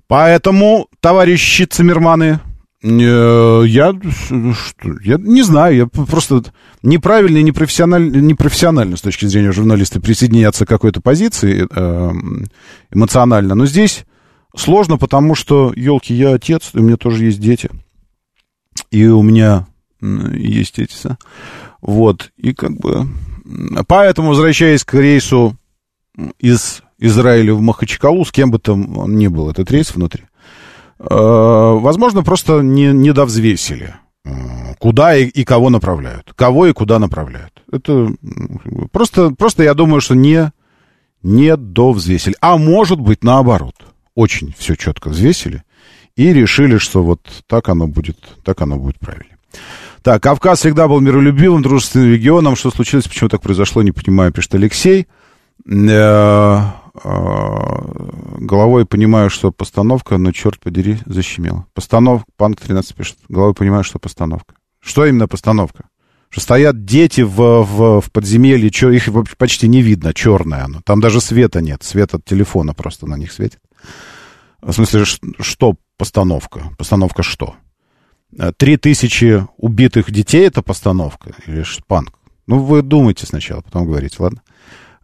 Поэтому, 0.08 0.88
товарищи 1.00 1.66
Циммерманы, 1.66 2.40
я, 2.84 3.94
что, 3.94 4.90
я 5.04 5.18
не 5.18 5.42
знаю, 5.42 5.76
я 5.76 5.88
просто 5.88 6.44
неправильно 6.84 7.38
и 7.38 7.44
непрофессионально, 7.44 8.18
непрофессионально 8.18 8.98
с 8.98 9.02
точки 9.02 9.26
зрения 9.26 9.52
журналиста 9.52 10.00
присоединяться 10.00 10.66
к 10.66 10.70
какой-то 10.70 11.02
позиции 11.02 11.68
э, 11.70 12.12
эмоционально. 12.92 13.56
Но 13.56 13.66
здесь 13.66 14.06
сложно, 14.56 14.98
потому 14.98 15.34
что, 15.36 15.74
елки, 15.76 16.14
я 16.14 16.34
отец, 16.34 16.72
и 16.74 16.80
у 16.80 16.84
меня 16.84 16.98
тоже 16.98 17.26
есть 17.26 17.40
дети. 17.40 17.70
И 18.92 19.08
у 19.08 19.24
меня 19.24 19.66
есть 20.02 20.78
эти... 20.78 20.94
са- 20.94 21.18
Вот, 21.82 22.32
и 22.38 22.54
как 22.54 22.78
бы... 22.78 23.08
Поэтому, 23.88 24.30
возвращаясь 24.30 24.84
к 24.84 24.94
рейсу 24.94 25.58
из 26.40 26.84
Израиля 27.00 27.54
в 27.54 27.62
Махачкалу, 27.62 28.24
с 28.26 28.32
кем 28.32 28.52
бы 28.52 28.60
там 28.60 29.18
ни 29.18 29.28
был, 29.28 29.50
этот 29.50 29.72
рейс 29.72 29.96
внутри, 29.96 30.24
э, 30.24 30.27
возможно, 31.00 32.24
просто 32.24 32.62
не, 32.62 32.92
не 32.92 33.14
довзвесили, 33.14 33.96
э, 34.26 34.30
куда 34.80 35.16
и, 35.16 35.26
и 35.26 35.44
кого 35.44 35.70
направляют. 35.70 36.34
Кого 36.36 36.68
и 36.68 36.74
куда 36.74 37.00
направляют. 37.00 37.54
Это 37.72 38.14
просто, 38.92 39.32
просто 39.32 39.64
я 39.64 39.74
думаю, 39.74 40.02
что 40.02 40.16
не, 40.16 40.52
не 41.22 41.56
довзвесили. 41.56 42.36
А 42.42 42.58
может 42.58 43.00
быть, 43.00 43.24
наоборот. 43.24 43.76
Очень 44.16 44.54
все 44.58 44.76
четко 44.76 45.10
взвесили 45.10 45.64
и 46.16 46.34
решили, 46.34 46.80
что 46.80 47.04
вот 47.04 47.22
так 47.46 47.70
оно 47.70 47.88
будет, 47.88 48.18
так 48.44 48.60
оно 48.62 48.78
будет 48.78 48.98
правильно. 49.00 49.38
Так, 50.02 50.24
Кавказ 50.24 50.60
всегда 50.60 50.88
был 50.88 51.00
миролюбивым, 51.00 51.62
дружественным 51.62 52.12
регионом. 52.12 52.56
Что 52.56 52.72
случилось, 52.72 53.08
почему 53.08 53.30
так 53.30 53.42
произошло, 53.42 53.84
не 53.84 53.92
понимаю, 53.92 54.32
пишет 54.32 54.56
Алексей. 54.56 55.08
Э, 57.04 58.38
головой 58.40 58.86
понимаю, 58.86 59.30
что 59.30 59.52
постановка, 59.52 60.18
но, 60.18 60.32
черт 60.32 60.60
подери, 60.60 61.00
защемило. 61.06 61.66
Постановка, 61.74 62.26
Панк 62.38 62.60
13 62.62 62.96
пишет, 62.96 63.18
головой 63.30 63.54
понимаю, 63.54 63.84
что 63.84 64.00
постановка. 64.00 64.56
Что 64.80 65.06
именно 65.06 65.28
постановка? 65.28 65.86
Что 66.30 66.42
стоят 66.42 66.84
дети 66.86 67.22
в, 67.22 67.36
в, 67.64 68.02
в 68.02 68.12
подземелье, 68.12 68.70
чё, 68.70 68.90
их 68.92 69.08
почти 69.38 69.68
не 69.68 69.82
видно, 69.82 70.14
черное 70.14 70.66
оно. 70.66 70.82
Там 70.84 71.00
даже 71.00 71.22
света 71.22 71.62
нет, 71.62 71.84
свет 71.84 72.14
от 72.14 72.26
телефона 72.26 72.74
просто 72.74 73.06
на 73.08 73.16
них 73.16 73.32
светит. 73.32 73.60
В 74.62 74.72
смысле, 74.74 75.06
что 75.06 75.76
постановка? 75.98 76.64
Постановка 76.78 77.24
что? 77.24 77.56
Э, 78.38 78.52
Три 78.58 78.78
тысячи 78.78 79.46
убитых 79.58 80.12
детей 80.12 80.46
это 80.48 80.62
постановка 80.62 81.34
или 81.46 81.64
ш- 81.64 81.82
панк? 81.88 82.12
Ну, 82.48 82.60
вы 82.60 82.82
думайте 82.82 83.26
сначала, 83.26 83.62
потом 83.62 83.86
говорите, 83.86 84.16
ладно? 84.20 84.42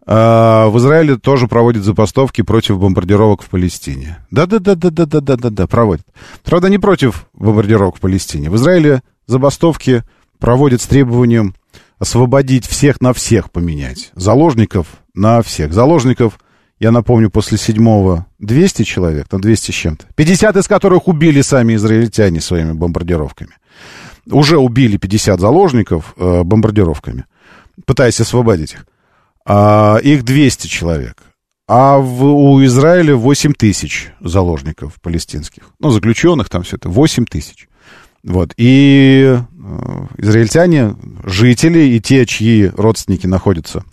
А, 0.06 0.68
В 0.68 0.78
Израиле 0.78 1.16
тоже 1.16 1.48
проводят 1.48 1.84
забастовки 1.84 2.42
против 2.42 2.78
бомбардировок 2.78 3.42
в 3.42 3.48
Палестине. 3.48 4.18
Да-да-да-да-да-да-да-да, 4.30 5.66
проводят. 5.66 6.06
Правда, 6.42 6.68
не 6.68 6.78
против 6.78 7.26
бомбардировок 7.32 7.96
в 7.96 8.00
Палестине. 8.00 8.50
В 8.50 8.56
Израиле 8.56 9.02
забастовки 9.26 10.02
проводят 10.38 10.82
с 10.82 10.86
требованием 10.86 11.54
освободить 11.98 12.66
всех 12.66 13.00
на 13.00 13.12
всех 13.14 13.50
поменять. 13.50 14.10
Заложников 14.14 14.88
на 15.14 15.40
всех. 15.42 15.72
Заложников, 15.72 16.38
я 16.78 16.90
напомню, 16.90 17.30
после 17.30 17.56
седьмого 17.56 18.26
200 18.40 18.82
человек, 18.82 19.32
на 19.32 19.40
200 19.40 19.70
с 19.70 19.74
чем-то. 19.74 20.06
50 20.14 20.56
из 20.56 20.68
которых 20.68 21.08
убили 21.08 21.40
сами 21.40 21.76
израильтяне 21.76 22.40
своими 22.40 22.72
бомбардировками. 22.72 23.52
Уже 24.30 24.58
убили 24.58 24.96
50 24.96 25.40
заложников 25.40 26.14
э, 26.16 26.42
бомбардировками, 26.42 27.24
пытаясь 27.86 28.20
освободить 28.20 28.74
их. 28.74 28.86
А, 29.46 29.98
их 29.98 30.24
200 30.24 30.66
человек. 30.66 31.22
А 31.66 31.98
в, 31.98 32.24
у 32.24 32.64
Израиля 32.64 33.16
8 33.16 33.54
тысяч 33.54 34.10
заложников 34.20 35.00
палестинских. 35.00 35.64
Ну, 35.80 35.90
заключенных 35.90 36.48
там 36.48 36.62
все 36.62 36.76
это. 36.76 36.88
8 36.88 37.24
тысяч. 37.26 37.68
Вот. 38.22 38.54
И 38.56 39.36
э, 39.36 40.06
израильтяне, 40.18 40.96
жители 41.24 41.80
и 41.80 42.00
те, 42.00 42.26
чьи 42.26 42.66
родственники 42.68 43.26
находятся 43.26 43.84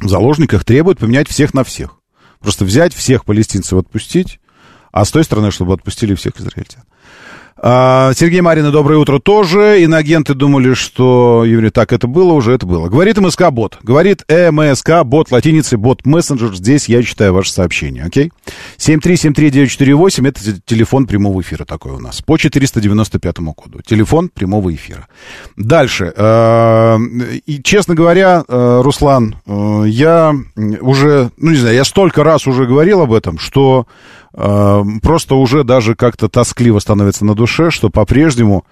в 0.00 0.08
заложниках, 0.08 0.64
требуют 0.64 0.98
поменять 0.98 1.28
всех 1.28 1.54
на 1.54 1.64
всех. 1.64 1.98
Просто 2.40 2.64
взять 2.64 2.94
всех 2.94 3.24
палестинцев 3.24 3.78
отпустить, 3.78 4.40
а 4.92 5.04
с 5.04 5.10
той 5.10 5.24
стороны, 5.24 5.50
чтобы 5.50 5.72
отпустили 5.72 6.14
всех 6.14 6.38
израильтян. 6.38 6.82
А, 7.66 8.12
Сергей 8.14 8.42
Марина, 8.42 8.70
доброе 8.70 8.98
утро 8.98 9.18
тоже. 9.18 9.80
Иноагенты 9.82 10.34
думали, 10.34 10.74
что 10.74 11.46
евреи, 11.46 11.70
так 11.70 11.94
это 11.94 12.06
было, 12.06 12.34
уже 12.34 12.52
это 12.52 12.66
было. 12.66 12.90
Говорит 12.90 13.16
МСК 13.16 13.48
бот. 13.50 13.78
Говорит 13.82 14.22
МСК 14.28 15.02
бот 15.02 15.30
латиницей 15.30 15.78
бот 15.78 16.04
мессенджер. 16.04 16.54
Здесь 16.54 16.90
я 16.90 17.02
читаю 17.02 17.32
ваше 17.32 17.50
сообщение, 17.50 18.04
окей? 18.04 18.32
7373948 18.76 20.28
это 20.28 20.40
телефон 20.66 21.06
прямого 21.06 21.40
эфира 21.40 21.64
такой 21.64 21.92
у 21.92 22.00
нас. 22.00 22.20
По 22.20 22.36
495 22.36 23.36
коду. 23.56 23.80
Телефон 23.80 24.28
прямого 24.28 24.74
эфира. 24.74 25.08
Дальше. 25.56 26.12
Э, 26.14 26.98
И, 27.46 27.62
честно 27.62 27.94
говоря, 27.94 28.44
э, 28.46 28.80
Руслан, 28.84 29.36
я 29.86 30.34
уже, 30.82 31.30
ну 31.38 31.50
не 31.52 31.56
знаю, 31.56 31.76
я 31.76 31.84
столько 31.84 32.24
раз 32.24 32.46
уже 32.46 32.66
говорил 32.66 33.00
об 33.00 33.14
этом, 33.14 33.38
что 33.38 33.86
просто 34.34 35.36
уже 35.36 35.62
даже 35.62 35.94
как-то 35.94 36.28
тоскливо 36.28 36.80
становится 36.80 37.24
на 37.24 37.34
душе, 37.34 37.70
что 37.70 37.88
по-прежнему 37.88 38.64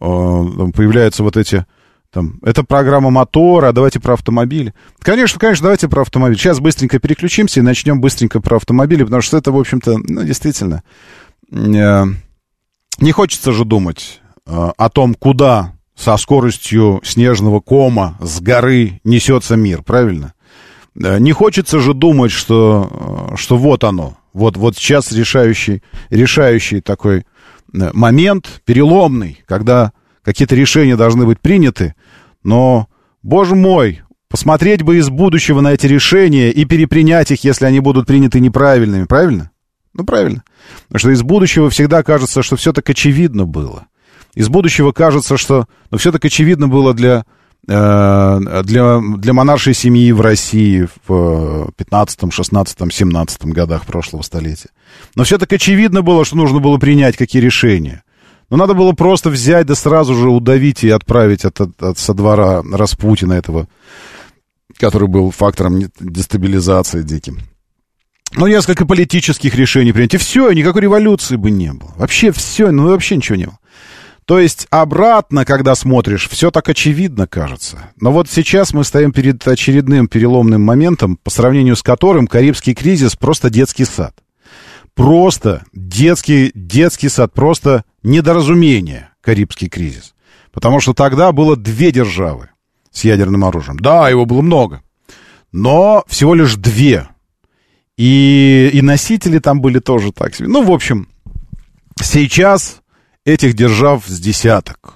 э, 0.00 0.04
появляются 0.04 1.22
вот 1.22 1.36
эти 1.36 1.66
там, 2.10 2.40
это 2.42 2.64
программа 2.64 3.10
мотора, 3.10 3.68
а 3.68 3.72
давайте 3.72 4.00
про 4.00 4.14
автомобили. 4.14 4.74
Конечно, 5.00 5.38
конечно, 5.38 5.64
давайте 5.64 5.88
про 5.88 6.02
автомобиль. 6.02 6.38
Сейчас 6.38 6.58
быстренько 6.58 6.98
переключимся 6.98 7.60
и 7.60 7.62
начнем 7.62 8.00
быстренько 8.00 8.40
про 8.40 8.56
автомобили, 8.56 9.04
потому 9.04 9.22
что 9.22 9.36
это, 9.36 9.52
в 9.52 9.58
общем-то, 9.58 9.98
ну, 9.98 10.24
действительно, 10.24 10.82
э, 11.52 12.04
не 12.98 13.12
хочется 13.12 13.52
же 13.52 13.64
думать 13.64 14.22
э, 14.46 14.70
о 14.76 14.88
том, 14.88 15.14
куда 15.14 15.74
со 15.94 16.16
скоростью 16.16 17.00
снежного 17.04 17.60
кома 17.60 18.16
с 18.20 18.40
горы 18.40 19.00
несется 19.04 19.56
мир, 19.56 19.82
правильно? 19.82 20.32
Не 20.94 21.32
хочется 21.32 21.78
же 21.78 21.94
думать, 21.94 22.32
что, 22.32 23.32
что 23.36 23.56
вот 23.56 23.84
оно, 23.84 24.16
вот, 24.32 24.56
вот 24.56 24.76
сейчас 24.76 25.12
решающий, 25.12 25.82
решающий 26.10 26.80
такой 26.80 27.18
э, 27.18 27.90
момент, 27.92 28.62
переломный, 28.64 29.42
когда 29.46 29.92
какие-то 30.22 30.54
решения 30.54 30.96
должны 30.96 31.26
быть 31.26 31.40
приняты, 31.40 31.94
но, 32.42 32.88
боже 33.22 33.54
мой, 33.54 34.02
посмотреть 34.28 34.82
бы 34.82 34.98
из 34.98 35.08
будущего 35.08 35.60
на 35.60 35.72
эти 35.72 35.86
решения 35.86 36.50
и 36.50 36.64
перепринять 36.64 37.30
их, 37.30 37.44
если 37.44 37.66
они 37.66 37.80
будут 37.80 38.06
приняты 38.06 38.40
неправильными, 38.40 39.04
правильно? 39.04 39.50
Ну, 39.92 40.04
правильно. 40.04 40.44
Потому 40.88 40.98
что 41.00 41.10
из 41.10 41.22
будущего 41.22 41.68
всегда 41.68 42.02
кажется, 42.02 42.42
что 42.42 42.56
все 42.56 42.72
так 42.72 42.88
очевидно 42.88 43.44
было. 43.44 43.86
Из 44.34 44.48
будущего 44.48 44.92
кажется, 44.92 45.36
что 45.36 45.66
ну, 45.90 45.98
все 45.98 46.12
так 46.12 46.24
очевидно 46.24 46.68
было 46.68 46.94
для, 46.94 47.24
для, 47.70 49.00
для 49.00 49.32
монаршей 49.32 49.74
семьи 49.74 50.10
в 50.10 50.20
России 50.20 50.88
в 51.06 51.70
15, 51.76 52.32
16, 52.32 52.92
17 52.92 53.44
годах 53.46 53.86
прошлого 53.86 54.22
столетия. 54.22 54.70
Но 55.14 55.22
все 55.22 55.38
так 55.38 55.52
очевидно 55.52 56.02
было, 56.02 56.24
что 56.24 56.36
нужно 56.36 56.58
было 56.58 56.78
принять 56.78 57.16
какие 57.16 57.40
решения. 57.40 58.02
Но 58.50 58.56
надо 58.56 58.74
было 58.74 58.90
просто 58.92 59.30
взять, 59.30 59.66
да 59.66 59.76
сразу 59.76 60.16
же 60.16 60.28
удавить 60.28 60.82
и 60.82 60.90
отправить 60.90 61.44
от, 61.44 61.60
от, 61.60 61.80
от 61.80 61.98
со 61.98 62.12
двора 62.12 62.62
Распутина 62.62 63.34
этого, 63.34 63.68
который 64.76 65.06
был 65.06 65.30
фактором 65.30 65.80
дестабилизации 66.00 67.02
диким. 67.02 67.38
Ну, 68.32 68.48
несколько 68.48 68.84
политических 68.86 69.54
решений 69.54 69.92
принять. 69.92 70.14
И 70.14 70.18
все, 70.18 70.50
никакой 70.50 70.82
революции 70.82 71.36
бы 71.36 71.52
не 71.52 71.72
было. 71.72 71.92
Вообще 71.96 72.32
все, 72.32 72.72
ну 72.72 72.88
вообще 72.88 73.16
ничего 73.16 73.36
не 73.36 73.46
было. 73.46 73.59
То 74.24 74.38
есть 74.38 74.66
обратно, 74.70 75.44
когда 75.44 75.74
смотришь, 75.74 76.28
все 76.28 76.50
так 76.50 76.68
очевидно 76.68 77.26
кажется. 77.26 77.90
Но 78.00 78.12
вот 78.12 78.28
сейчас 78.30 78.72
мы 78.72 78.84
стоим 78.84 79.12
перед 79.12 79.46
очередным 79.46 80.06
переломным 80.08 80.62
моментом, 80.62 81.16
по 81.16 81.30
сравнению 81.30 81.76
с 81.76 81.82
которым 81.82 82.26
Карибский 82.26 82.74
кризис 82.74 83.16
просто 83.16 83.50
детский 83.50 83.84
сад. 83.84 84.14
Просто 84.94 85.64
детский, 85.72 86.52
детский 86.54 87.08
сад, 87.08 87.32
просто 87.32 87.84
недоразумение 88.02 89.10
Карибский 89.20 89.68
кризис. 89.68 90.14
Потому 90.52 90.80
что 90.80 90.94
тогда 90.94 91.32
было 91.32 91.56
две 91.56 91.92
державы 91.92 92.50
с 92.90 93.04
ядерным 93.04 93.44
оружием. 93.44 93.78
Да, 93.78 94.08
его 94.08 94.26
было 94.26 94.42
много. 94.42 94.82
Но 95.52 96.04
всего 96.06 96.34
лишь 96.34 96.56
две. 96.56 97.08
И, 97.96 98.70
и 98.72 98.82
носители 98.82 99.38
там 99.38 99.60
были 99.60 99.78
тоже 99.78 100.12
так 100.12 100.34
себе. 100.34 100.48
Ну, 100.48 100.62
в 100.62 100.70
общем, 100.70 101.08
сейчас 102.00 102.80
этих 103.24 103.54
держав 103.54 104.06
с 104.06 104.20
десяток. 104.20 104.94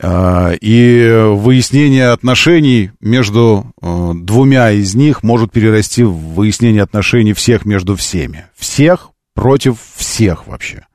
А, 0.00 0.52
И 0.60 1.08
выяснение 1.34 2.08
отношений 2.08 2.90
между 3.00 3.72
э, 3.80 4.12
двумя 4.14 4.70
из 4.72 4.94
них 4.94 5.22
может 5.22 5.52
перерасти 5.52 6.02
в 6.02 6.12
выяснение 6.12 6.82
отношений 6.82 7.32
всех 7.32 7.64
между 7.64 7.94
всеми. 7.94 8.46
Всех 8.56 9.10
против 9.34 9.76
всех 9.96 10.46
вообще. 10.46 10.86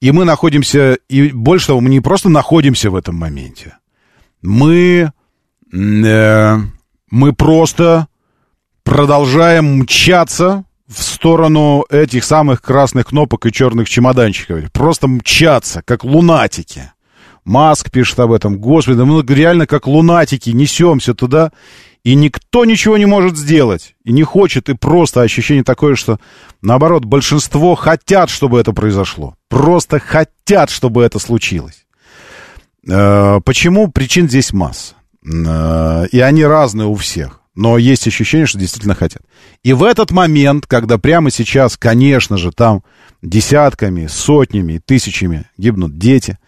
И 0.00 0.12
мы 0.12 0.24
находимся, 0.24 0.96
и 1.08 1.30
больше 1.32 1.68
того, 1.68 1.80
мы 1.80 1.90
не 1.90 2.00
просто 2.00 2.28
находимся 2.28 2.90
в 2.90 2.96
этом 2.96 3.16
моменте. 3.16 3.76
Мы, 4.42 5.12
э, 5.72 6.56
мы 7.10 7.32
просто 7.32 8.06
продолжаем 8.84 9.80
мчаться 9.80 10.64
в 10.88 11.02
сторону 11.02 11.84
этих 11.90 12.24
самых 12.24 12.62
красных 12.62 13.08
кнопок 13.08 13.46
и 13.46 13.52
черных 13.52 13.88
чемоданчиков. 13.88 14.72
Просто 14.72 15.06
мчаться, 15.06 15.82
как 15.84 16.02
лунатики. 16.04 16.92
Маск 17.44 17.90
пишет 17.90 18.18
об 18.20 18.32
этом. 18.32 18.58
Господи, 18.58 19.00
мы 19.00 19.22
реально 19.34 19.66
как 19.66 19.86
лунатики 19.86 20.50
несемся 20.50 21.14
туда, 21.14 21.50
и 22.04 22.14
никто 22.14 22.64
ничего 22.64 22.96
не 22.96 23.06
может 23.06 23.36
сделать. 23.36 23.94
И 24.04 24.12
не 24.12 24.22
хочет, 24.22 24.68
и 24.68 24.74
просто 24.74 25.22
ощущение 25.22 25.64
такое, 25.64 25.94
что, 25.94 26.18
наоборот, 26.62 27.04
большинство 27.04 27.74
хотят, 27.74 28.30
чтобы 28.30 28.58
это 28.60 28.72
произошло. 28.72 29.34
Просто 29.48 29.98
хотят, 29.98 30.70
чтобы 30.70 31.02
это 31.02 31.18
случилось. 31.18 31.86
Э, 32.88 33.40
Почему? 33.44 33.88
Причин 33.90 34.28
здесь 34.28 34.52
масса. 34.52 34.94
Э, 35.24 36.06
И 36.12 36.20
они 36.20 36.44
разные 36.44 36.86
у 36.88 36.94
всех. 36.94 37.37
Но 37.58 37.76
есть 37.76 38.06
ощущение, 38.06 38.46
что 38.46 38.56
действительно 38.56 38.94
хотят. 38.94 39.22
И 39.64 39.72
в 39.72 39.82
этот 39.82 40.12
момент, 40.12 40.68
когда 40.68 40.96
прямо 40.96 41.32
сейчас, 41.32 41.76
конечно 41.76 42.36
же, 42.36 42.52
там 42.52 42.84
десятками, 43.20 44.06
сотнями, 44.06 44.78
тысячами 44.78 45.44
гибнут 45.56 45.98
дети, 45.98 46.38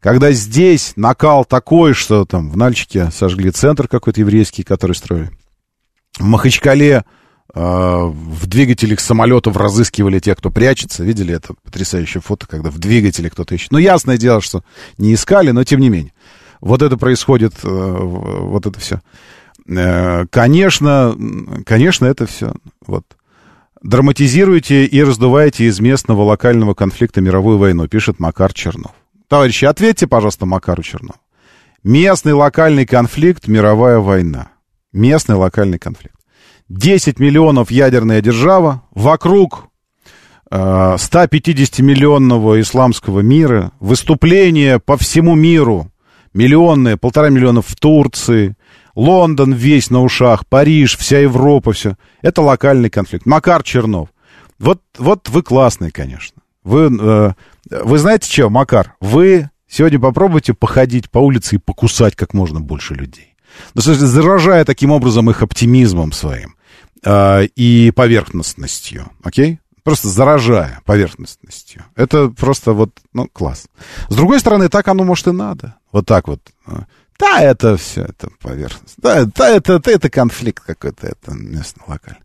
когда 0.00 0.32
здесь 0.32 0.94
накал 0.96 1.44
такой, 1.44 1.94
что 1.94 2.24
там 2.24 2.50
в 2.50 2.56
Нальчике 2.56 3.12
сожгли 3.12 3.52
центр 3.52 3.86
какой-то 3.86 4.18
еврейский, 4.22 4.64
который 4.64 4.96
строили. 4.96 5.30
В 6.18 6.24
Махачкале 6.24 6.94
э, 6.94 7.04
в 7.54 8.46
двигателях 8.48 8.98
самолетов 8.98 9.56
разыскивали 9.56 10.18
тех, 10.18 10.36
кто 10.36 10.50
прячется. 10.50 11.04
Видели 11.04 11.32
это 11.32 11.54
потрясающее 11.62 12.20
фото, 12.20 12.48
когда 12.48 12.72
в 12.72 12.78
двигателе 12.78 13.30
кто-то 13.30 13.54
ищет. 13.54 13.70
Ну, 13.70 13.78
ясное 13.78 14.18
дело, 14.18 14.40
что 14.40 14.64
не 14.98 15.14
искали, 15.14 15.52
но 15.52 15.62
тем 15.62 15.78
не 15.78 15.90
менее. 15.90 16.12
Вот 16.60 16.82
это 16.82 16.96
происходит, 16.96 17.52
э, 17.62 17.68
вот 17.68 18.66
это 18.66 18.80
все. 18.80 19.00
Э, 19.68 20.26
конечно, 20.30 21.16
конечно, 21.64 22.06
это 22.06 22.26
все. 22.26 22.54
Вот. 22.86 23.04
драматизируете 23.82 24.84
и 24.84 25.02
раздуваете 25.02 25.64
из 25.64 25.80
местного 25.80 26.22
локального 26.22 26.74
конфликта 26.74 27.20
мировую 27.20 27.58
войну, 27.58 27.88
пишет 27.88 28.18
Макар 28.18 28.52
Чернов. 28.52 28.92
Товарищи, 29.28 29.64
ответьте, 29.64 30.06
пожалуйста, 30.06 30.46
Макару 30.46 30.82
Чернову. 30.82 31.18
Местный 31.82 32.32
локальный 32.32 32.86
конфликт, 32.86 33.48
мировая 33.48 33.98
война. 33.98 34.48
Местный 34.92 35.34
локальный 35.34 35.78
конфликт. 35.78 36.16
10 36.68 37.20
миллионов 37.20 37.70
ядерная 37.70 38.20
держава, 38.20 38.82
вокруг 38.92 39.68
э, 40.50 40.56
150-миллионного 40.56 42.60
исламского 42.60 43.20
мира, 43.20 43.72
выступления 43.78 44.78
по 44.78 44.96
всему 44.96 45.34
миру, 45.34 45.92
миллионные, 46.34 46.96
полтора 46.96 47.28
миллиона 47.28 47.62
в 47.62 47.74
Турции, 47.76 48.56
Лондон 48.96 49.52
весь 49.52 49.90
на 49.90 50.02
ушах, 50.02 50.46
Париж, 50.46 50.96
вся 50.96 51.18
Европа, 51.18 51.72
все. 51.72 51.96
Это 52.22 52.40
локальный 52.40 52.88
конфликт. 52.88 53.26
Макар 53.26 53.62
Чернов. 53.62 54.08
Вот, 54.58 54.80
вот 54.98 55.28
вы 55.28 55.42
классный, 55.42 55.90
конечно. 55.90 56.40
Вы, 56.64 56.90
э, 56.98 57.32
вы 57.70 57.98
знаете 57.98 58.32
что, 58.32 58.48
Макар? 58.48 58.96
Вы 59.00 59.50
сегодня 59.68 60.00
попробуйте 60.00 60.54
походить 60.54 61.10
по 61.10 61.18
улице 61.18 61.56
и 61.56 61.58
покусать 61.58 62.16
как 62.16 62.32
можно 62.32 62.60
больше 62.60 62.94
людей. 62.94 63.34
Ну, 63.74 63.82
слушайте, 63.82 64.06
заражая 64.06 64.64
таким 64.64 64.90
образом 64.90 65.30
их 65.30 65.42
оптимизмом 65.42 66.12
своим 66.12 66.56
э, 67.04 67.44
и 67.54 67.92
поверхностностью, 67.94 69.10
окей? 69.22 69.60
Просто 69.84 70.08
заражая 70.08 70.80
поверхностностью. 70.86 71.84
Это 71.94 72.28
просто 72.30 72.72
вот, 72.72 72.98
ну, 73.12 73.28
класс. 73.30 73.66
С 74.08 74.14
другой 74.16 74.40
стороны, 74.40 74.68
так 74.70 74.88
оно, 74.88 75.04
может, 75.04 75.28
и 75.28 75.32
надо. 75.32 75.76
Вот 75.92 76.06
так 76.06 76.26
вот. 76.28 76.40
Да, 77.18 77.40
это 77.40 77.76
все, 77.76 78.02
это 78.02 78.28
поверхность. 78.40 78.94
Да, 78.98 79.24
да 79.24 79.48
это, 79.50 79.74
это, 79.74 79.90
это 79.90 80.10
конфликт 80.10 80.62
какой-то, 80.64 81.06
это 81.06 81.32
местно 81.32 81.82
локальный. 81.86 82.20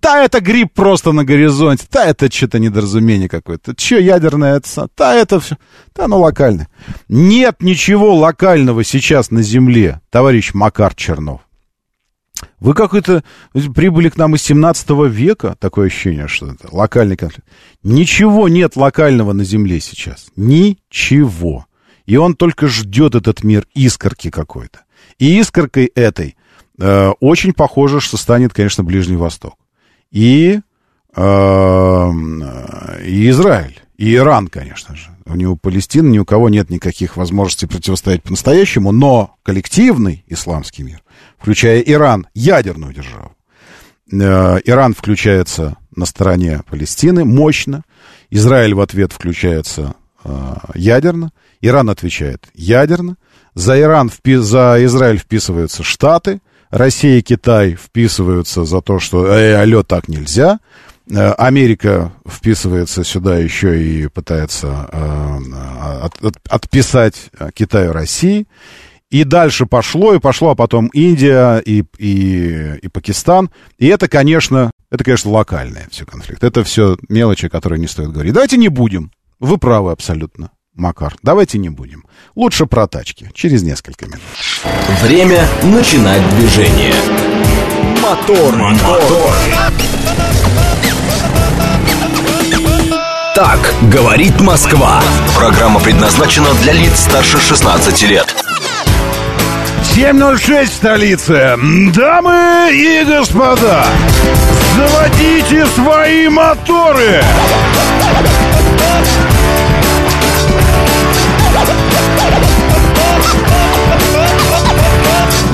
Да, 0.00 0.24
это 0.24 0.40
гриб 0.40 0.72
просто 0.74 1.12
на 1.12 1.24
горизонте. 1.24 1.86
Да, 1.90 2.04
это 2.06 2.30
что-то 2.30 2.58
недоразумение 2.58 3.28
какое-то. 3.28 3.74
Че 3.74 4.00
ядерное 4.00 4.56
это? 4.56 4.88
Да, 4.96 5.14
это 5.14 5.40
все. 5.40 5.56
Да, 5.94 6.08
ну 6.08 6.18
локальное. 6.18 6.68
Нет 7.08 7.56
ничего 7.60 8.14
локального 8.14 8.84
сейчас 8.84 9.30
на 9.30 9.42
Земле, 9.42 10.00
товарищ 10.10 10.52
Макар 10.54 10.94
Чернов. 10.94 11.40
Вы 12.58 12.74
какой-то 12.74 13.22
прибыли 13.74 14.08
к 14.08 14.16
нам 14.16 14.34
из 14.34 14.42
17 14.42 14.90
века, 15.08 15.56
такое 15.58 15.86
ощущение, 15.86 16.28
что 16.28 16.46
это 16.46 16.68
локальный 16.72 17.16
конфликт. 17.16 17.46
Ничего 17.82 18.48
нет 18.48 18.76
локального 18.76 19.32
на 19.32 19.44
Земле 19.44 19.80
сейчас. 19.80 20.26
Ничего. 20.36 21.66
И 22.06 22.16
он 22.16 22.34
только 22.34 22.68
ждет 22.68 23.14
этот 23.14 23.44
мир 23.44 23.66
искорки 23.74 24.30
какой-то. 24.30 24.80
И 25.18 25.38
искоркой 25.38 25.86
этой 25.86 26.36
э, 26.78 27.10
очень 27.20 27.52
похоже, 27.52 28.00
что 28.00 28.16
станет, 28.16 28.52
конечно, 28.52 28.84
Ближний 28.84 29.16
Восток. 29.16 29.54
И, 30.10 30.60
э, 31.14 32.10
и 33.04 33.30
Израиль. 33.30 33.80
И 33.96 34.16
Иран, 34.16 34.48
конечно 34.48 34.96
же. 34.96 35.10
У 35.26 35.36
него 35.36 35.56
Палестина, 35.56 36.08
ни 36.08 36.18
у 36.18 36.24
кого 36.24 36.48
нет 36.48 36.70
никаких 36.70 37.16
возможностей 37.16 37.66
противостоять 37.66 38.22
по-настоящему, 38.22 38.90
но 38.90 39.36
коллективный 39.44 40.24
исламский 40.26 40.82
мир, 40.82 41.02
включая 41.38 41.80
Иран, 41.80 42.26
ядерную 42.34 42.92
державу. 42.92 43.32
Э, 44.10 44.58
Иран 44.64 44.94
включается 44.94 45.76
на 45.94 46.06
стороне 46.06 46.62
Палестины 46.68 47.24
мощно. 47.24 47.84
Израиль 48.30 48.74
в 48.74 48.80
ответ 48.80 49.12
включается 49.12 49.94
э, 50.24 50.54
ядерно. 50.74 51.30
Иран 51.62 51.88
отвечает 51.88 52.48
ядерно. 52.54 53.16
За, 53.54 53.80
Иран, 53.80 54.10
за 54.10 54.84
Израиль 54.84 55.18
вписываются 55.18 55.82
Штаты. 55.82 56.40
Россия 56.70 57.18
и 57.18 57.22
Китай 57.22 57.74
вписываются 57.74 58.64
за 58.64 58.80
то, 58.80 58.98
что 58.98 59.26
э, 59.26 59.54
алло, 59.54 59.82
так 59.82 60.08
нельзя. 60.08 60.58
Э, 61.10 61.32
Америка 61.32 62.12
вписывается 62.26 63.04
сюда 63.04 63.38
еще 63.38 63.82
и 63.82 64.08
пытается 64.08 64.88
э, 64.90 66.02
от, 66.02 66.24
от, 66.24 66.34
отписать 66.48 67.30
Китаю 67.54 67.92
России. 67.92 68.46
И 69.10 69.24
дальше 69.24 69.66
пошло, 69.66 70.14
и 70.14 70.18
пошло, 70.18 70.52
а 70.52 70.54
потом 70.54 70.86
Индия 70.88 71.58
и, 71.58 71.84
и, 71.98 72.78
и 72.80 72.88
Пакистан. 72.88 73.50
И 73.78 73.86
это, 73.86 74.08
конечно, 74.08 74.70
это, 74.90 75.04
конечно, 75.04 75.30
локальный 75.30 75.82
все 75.90 76.06
конфликт. 76.06 76.42
Это 76.42 76.64
все 76.64 76.96
мелочи, 77.10 77.48
которые 77.48 77.78
не 77.78 77.86
стоит 77.86 78.10
говорить. 78.10 78.32
Давайте 78.32 78.56
не 78.56 78.68
будем. 78.68 79.12
Вы 79.38 79.58
правы 79.58 79.92
абсолютно. 79.92 80.50
Макар, 80.74 81.14
давайте 81.22 81.58
не 81.58 81.68
будем. 81.68 82.04
Лучше 82.34 82.64
про 82.64 82.86
тачки. 82.86 83.30
Через 83.34 83.62
несколько 83.62 84.06
минут. 84.06 84.20
Время 85.02 85.46
начинать 85.62 86.26
движение. 86.36 86.94
Мотор, 88.00 88.56
мотор. 88.56 89.34
Так 93.34 93.74
говорит 93.90 94.40
Москва. 94.40 95.02
Программа 95.36 95.78
предназначена 95.78 96.54
для 96.62 96.72
лиц 96.72 97.00
старше 97.00 97.38
16 97.38 98.02
лет. 98.04 98.34
7.06 99.94 100.64
в 100.64 100.68
столице. 100.68 101.58
Дамы 101.94 102.70
и 102.72 103.04
господа, 103.04 103.84
заводите 104.74 105.66
свои 105.66 106.28
моторы. 106.28 107.22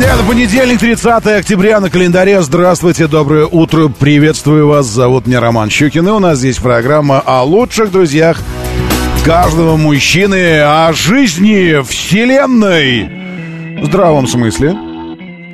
Это 0.00 0.22
понедельник, 0.22 0.78
30 0.78 1.26
октября 1.26 1.80
на 1.80 1.90
календаре. 1.90 2.40
Здравствуйте, 2.40 3.08
доброе 3.08 3.46
утро, 3.46 3.88
приветствую 3.88 4.68
вас. 4.68 4.86
Зовут 4.86 5.26
меня 5.26 5.40
Роман 5.40 5.70
Щукин, 5.70 6.06
и 6.06 6.10
у 6.10 6.20
нас 6.20 6.38
здесь 6.38 6.58
программа 6.58 7.18
о 7.18 7.42
лучших 7.42 7.90
друзьях 7.90 8.40
каждого 9.24 9.76
мужчины, 9.76 10.60
о 10.60 10.92
жизни, 10.92 11.82
вселенной, 11.82 13.80
в 13.82 13.86
здравом 13.86 14.28
смысле, 14.28 14.76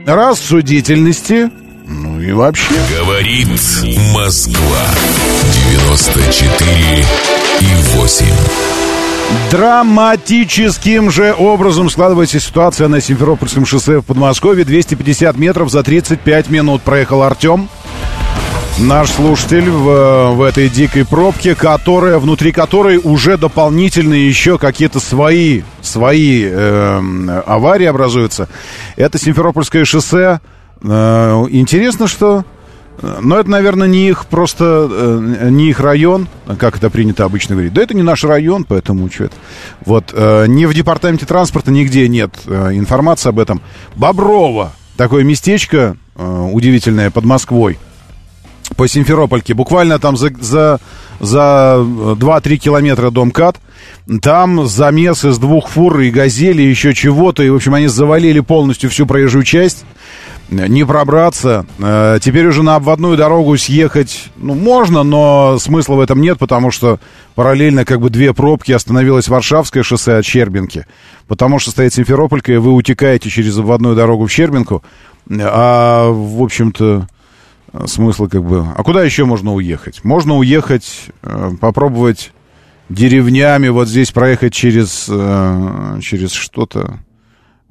рассудительности, 0.07 1.51
ну 1.87 2.21
и 2.21 2.33
вообще. 2.33 2.75
Говорит 3.01 3.49
Москва, 4.13 4.85
94 5.71 7.05
и 7.61 7.97
8. 7.97 8.27
Драматическим 9.51 11.11
же 11.11 11.33
образом 11.33 11.89
складывается 11.89 12.41
ситуация 12.41 12.89
на 12.89 13.01
Симферопольском 13.01 13.65
шоссе 13.65 13.99
в 13.99 14.03
Подмосковье. 14.03 14.65
250 14.65 15.37
метров 15.37 15.71
за 15.71 15.83
35 15.83 16.51
минут 16.51 16.83
проехал 16.83 17.23
Артем. 17.23 17.69
Наш 18.79 19.11
слушатель 19.11 19.71
в, 19.71 20.33
в 20.33 20.43
этой 20.43 20.69
дикой 20.69 21.07
пробке, 21.07 21.55
которая, 21.55 22.19
внутри 22.19 22.51
которой 22.51 23.01
уже 23.03 23.37
дополнительно 23.37 24.15
еще 24.15 24.59
какие-то 24.59 24.99
свои, 24.99 25.63
свои 25.81 26.45
э, 26.45 27.43
аварии 27.47 27.87
образуются. 27.87 28.49
Это 28.97 29.19
Симферопольское 29.19 29.85
шоссе. 29.85 30.41
Э, 30.83 31.45
интересно, 31.51 32.09
что 32.09 32.45
но 33.03 33.39
это, 33.39 33.51
наверное, 33.51 33.89
не 33.89 34.09
их 34.09 34.27
просто, 34.27 34.89
э, 34.91 35.49
не 35.51 35.71
их 35.71 35.81
район, 35.81 36.29
как 36.59 36.77
это 36.77 36.91
принято 36.91 37.25
обычно 37.25 37.55
говорить. 37.55 37.73
Да 37.73 37.83
это 37.83 37.95
не 37.95 38.03
наш 38.03 38.25
район, 38.25 38.65
поэтому 38.65 39.11
что 39.11 39.25
это. 39.25 39.35
Вот, 39.85 40.13
э, 40.13 40.47
ни 40.47 40.65
в 40.65 40.75
департаменте 40.75 41.27
транспорта 41.27 41.71
нигде 41.71 42.09
нет 42.09 42.35
э, 42.47 42.71
информации 42.75 43.29
об 43.29 43.39
этом. 43.39 43.61
Боброво, 43.97 44.73
такое 44.97 45.25
местечко 45.25 45.97
удивительное 46.17 47.11
под 47.11 47.25
Москвой, 47.25 47.77
по 48.77 48.87
Симферопольке, 48.87 49.53
буквально 49.53 49.99
там 49.99 50.17
за, 50.17 50.31
за, 50.41 50.79
за 51.19 51.79
2-3 51.79 52.57
километра 52.57 53.11
дом 53.11 53.33
КАТ, 53.33 53.57
там 54.23 54.67
замес 54.69 55.25
из 55.25 55.39
двух 55.39 55.69
фур 55.69 55.99
и 55.99 56.11
газели, 56.11 56.63
еще 56.63 56.95
чего-то, 56.95 57.43
и, 57.43 57.51
в 57.51 57.57
общем, 57.57 57.75
они 57.75 57.89
завалили 57.89 58.39
полностью 58.39 58.91
всю 58.91 59.07
проезжую 59.07 59.43
часть 59.43 59.85
не 60.61 60.85
пробраться. 60.85 61.67
Э, 61.79 62.19
теперь 62.21 62.47
уже 62.47 62.63
на 62.63 62.77
обводную 62.77 63.17
дорогу 63.17 63.57
съехать, 63.57 64.31
ну, 64.37 64.55
можно, 64.55 65.03
но 65.03 65.59
смысла 65.59 65.95
в 65.95 66.01
этом 66.01 66.21
нет, 66.21 66.39
потому 66.39 66.71
что 66.71 66.99
параллельно 67.35 67.85
как 67.85 68.01
бы 68.01 68.11
две 68.11 68.33
пробки 68.33 68.73
остановилось 68.73 69.29
Варшавское 69.29 69.83
шоссе 69.83 70.17
от 70.17 70.25
Щербинки, 70.25 70.87
потому 71.29 71.59
что 71.59 71.71
стоит 71.71 71.93
Симферополька, 71.95 72.53
и 72.53 72.57
вы 72.57 72.73
утекаете 72.73 73.31
через 73.31 73.59
обводную 73.59 73.97
дорогу 73.97 74.27
в 74.27 74.33
Щербинку, 74.33 74.83
а, 75.31 76.11
в 76.11 76.43
общем-то, 76.43 77.09
смысла 77.87 78.27
как 78.29 78.45
бы... 78.45 78.67
А 78.77 78.83
куда 78.83 79.03
еще 79.03 79.25
можно 79.25 79.53
уехать? 79.55 80.05
Можно 80.05 80.37
уехать, 80.37 81.07
э, 81.23 81.51
попробовать 81.61 82.33
деревнями, 82.89 83.69
вот 83.69 83.89
здесь 83.89 84.13
проехать 84.13 84.53
через, 84.53 85.07
э, 85.09 85.99
через 86.03 86.33
что-то 86.33 87.01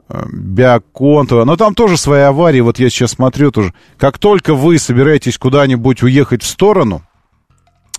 Биоконтова. 0.09 1.45
Но 1.45 1.55
там 1.55 1.75
тоже 1.75 1.97
свои 1.97 2.21
аварии. 2.21 2.61
Вот 2.61 2.79
я 2.79 2.89
сейчас 2.89 3.11
смотрю 3.11 3.51
тоже. 3.51 3.73
Как 3.97 4.17
только 4.17 4.53
вы 4.53 4.77
собираетесь 4.77 5.37
куда-нибудь 5.37 6.03
уехать 6.03 6.43
в 6.43 6.47
сторону, 6.47 7.03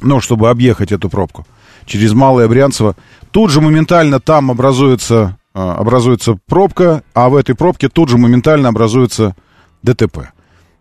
ну, 0.01 0.21
чтобы 0.21 0.51
объехать 0.51 0.93
эту 0.93 1.09
пробку 1.09 1.47
через 1.87 2.13
Малое 2.13 2.49
Брянцево, 2.49 2.97
тут 3.31 3.51
же 3.51 3.61
моментально 3.61 4.21
там 4.21 4.51
образуется, 4.51 5.37
а, 5.55 5.77
образуется 5.77 6.39
пробка, 6.47 7.03
а 7.15 7.29
в 7.29 7.37
этой 7.37 7.55
пробке 7.55 7.89
тут 7.89 8.09
же 8.09 8.19
моментально 8.19 8.69
образуется 8.69 9.35
ДТП. 9.83 10.31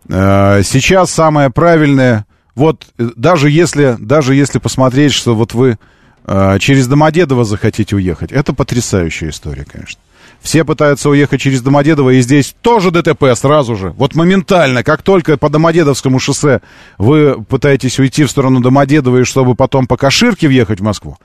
А, 0.09 0.61
сейчас 0.63 1.11
самое 1.11 1.49
правильное 1.49 2.25
Вот 2.55 2.85
э, 2.97 3.09
даже 3.15 3.49
если, 3.49 3.95
даже 3.99 4.35
если 4.35 4.59
посмотреть, 4.59 5.13
что 5.13 5.35
вот 5.35 5.53
вы 5.53 5.77
э, 6.25 6.59
через 6.59 6.87
Домодедово 6.87 7.43
захотите 7.45 7.95
уехать, 7.95 8.31
это 8.31 8.53
потрясающая 8.53 9.29
история, 9.29 9.65
конечно. 9.65 9.99
Все 10.43 10.65
пытаются 10.65 11.09
уехать 11.09 11.39
через 11.39 11.61
Домодедово, 11.61 12.09
и 12.11 12.21
здесь 12.21 12.53
тоже 12.61 12.91
ДТП 12.91 13.33
сразу 13.33 13.77
же. 13.77 13.91
Вот 13.91 14.13
моментально, 14.13 14.83
как 14.83 15.01
только 15.01 15.37
по 15.37 15.49
Домодедовскому 15.49 16.19
шоссе 16.19 16.61
вы 16.97 17.41
пытаетесь 17.45 17.97
уйти 17.97 18.25
в 18.25 18.29
сторону 18.29 18.59
Домодедова, 18.59 19.19
и 19.19 19.23
чтобы 19.23 19.55
потом 19.55 19.87
по 19.87 19.95
Каширке 19.95 20.49
въехать 20.49 20.81
в 20.81 20.83
Москву, 20.83 21.17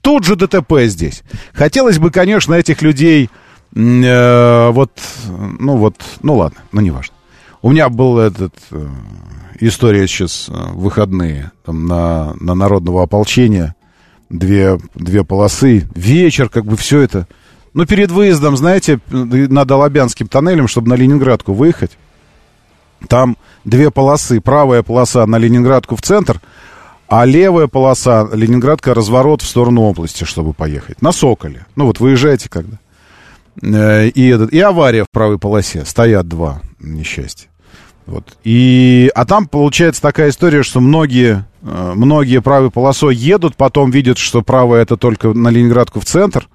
тут 0.00 0.24
же 0.24 0.34
ДТП 0.34 0.80
здесь. 0.86 1.22
Хотелось 1.52 2.00
бы, 2.00 2.10
конечно, 2.10 2.52
этих 2.52 2.82
людей, 2.82 3.30
э, 3.76 4.70
вот, 4.70 4.90
ну 5.60 5.76
вот, 5.76 5.94
ну 6.22 6.36
ладно, 6.36 6.58
ну 6.72 6.80
неважно. 6.80 7.14
У 7.62 7.70
меня 7.70 7.88
был 7.88 8.18
этот, 8.18 8.54
э, 8.72 8.88
история 9.60 10.08
сейчас, 10.08 10.48
э, 10.48 10.52
выходные, 10.72 11.52
там, 11.64 11.86
на, 11.86 12.34
на 12.40 12.56
народного 12.56 13.04
ополчения, 13.04 13.76
две, 14.30 14.80
две 14.96 15.22
полосы, 15.22 15.88
вечер, 15.94 16.48
как 16.48 16.64
бы 16.64 16.76
все 16.76 17.02
это. 17.02 17.28
Ну, 17.78 17.86
перед 17.86 18.10
выездом, 18.10 18.56
знаете, 18.56 18.98
над 19.08 19.70
Алабянским 19.70 20.26
тоннелем, 20.26 20.66
чтобы 20.66 20.88
на 20.88 20.94
Ленинградку 20.94 21.52
выехать, 21.52 21.96
там 23.06 23.36
две 23.64 23.92
полосы. 23.92 24.40
Правая 24.40 24.82
полоса 24.82 25.24
на 25.26 25.36
Ленинградку 25.38 25.94
в 25.94 26.02
центр, 26.02 26.40
а 27.06 27.24
левая 27.24 27.68
полоса 27.68 28.28
Ленинградка 28.32 28.94
разворот 28.94 29.42
в 29.42 29.46
сторону 29.46 29.82
области, 29.82 30.24
чтобы 30.24 30.54
поехать. 30.54 31.00
На 31.02 31.12
Соколе. 31.12 31.66
Ну, 31.76 31.86
вот 31.86 32.00
выезжаете 32.00 32.48
когда. 32.48 32.78
Э, 33.62 34.08
И, 34.08 34.26
этот, 34.26 34.52
и 34.52 34.58
авария 34.58 35.04
в 35.04 35.10
правой 35.12 35.38
полосе. 35.38 35.84
Стоят 35.84 36.26
два 36.26 36.60
несчастья. 36.80 37.48
Вот. 38.06 38.38
И, 38.42 39.08
а 39.14 39.24
там 39.24 39.46
получается 39.46 40.02
такая 40.02 40.30
история, 40.30 40.64
что 40.64 40.80
многие, 40.80 41.44
э, 41.62 41.92
многие 41.94 42.40
правой 42.40 42.72
полосой 42.72 43.14
едут, 43.14 43.54
потом 43.54 43.92
видят, 43.92 44.18
что 44.18 44.42
правая 44.42 44.82
это 44.82 44.96
только 44.96 45.28
на 45.28 45.46
Ленинградку 45.46 46.00
в 46.00 46.06
центр, 46.06 46.48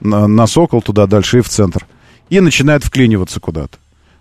на, 0.00 0.26
на 0.26 0.46
Сокол 0.46 0.82
туда 0.82 1.06
дальше 1.06 1.38
и 1.38 1.42
в 1.42 1.48
центр. 1.48 1.86
И 2.30 2.40
начинают 2.40 2.84
вклиниваться 2.84 3.40
куда-то. 3.40 3.78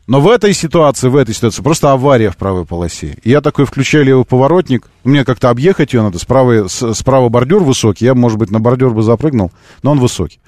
Но 0.08 0.22
в 0.22 0.28
этой 0.30 0.54
ситуации, 0.54 1.08
в 1.10 1.16
этой 1.16 1.34
ситуации 1.34 1.64
просто 1.64 1.92
авария 1.92 2.30
в 2.30 2.38
правой 2.38 2.64
полосе. 2.66 3.18
Я 3.24 3.42
такой 3.42 3.66
включаю 3.66 4.06
левый 4.06 4.24
поворотник. 4.26 4.88
Мне 5.04 5.26
как-то 5.26 5.50
объехать 5.50 5.94
ее 5.94 6.04
надо. 6.04 6.20
Справа, 6.20 6.68
с- 6.68 6.94
справа 6.94 7.30
бордюр 7.30 7.64
высокий. 7.64 8.06
Я, 8.06 8.14
может 8.14 8.38
быть, 8.38 8.52
на 8.52 8.60
бордюр 8.60 8.94
бы 8.94 9.02
запрыгнул, 9.02 9.52
но 9.82 9.92
он 9.94 10.00
высокий. 10.00 10.40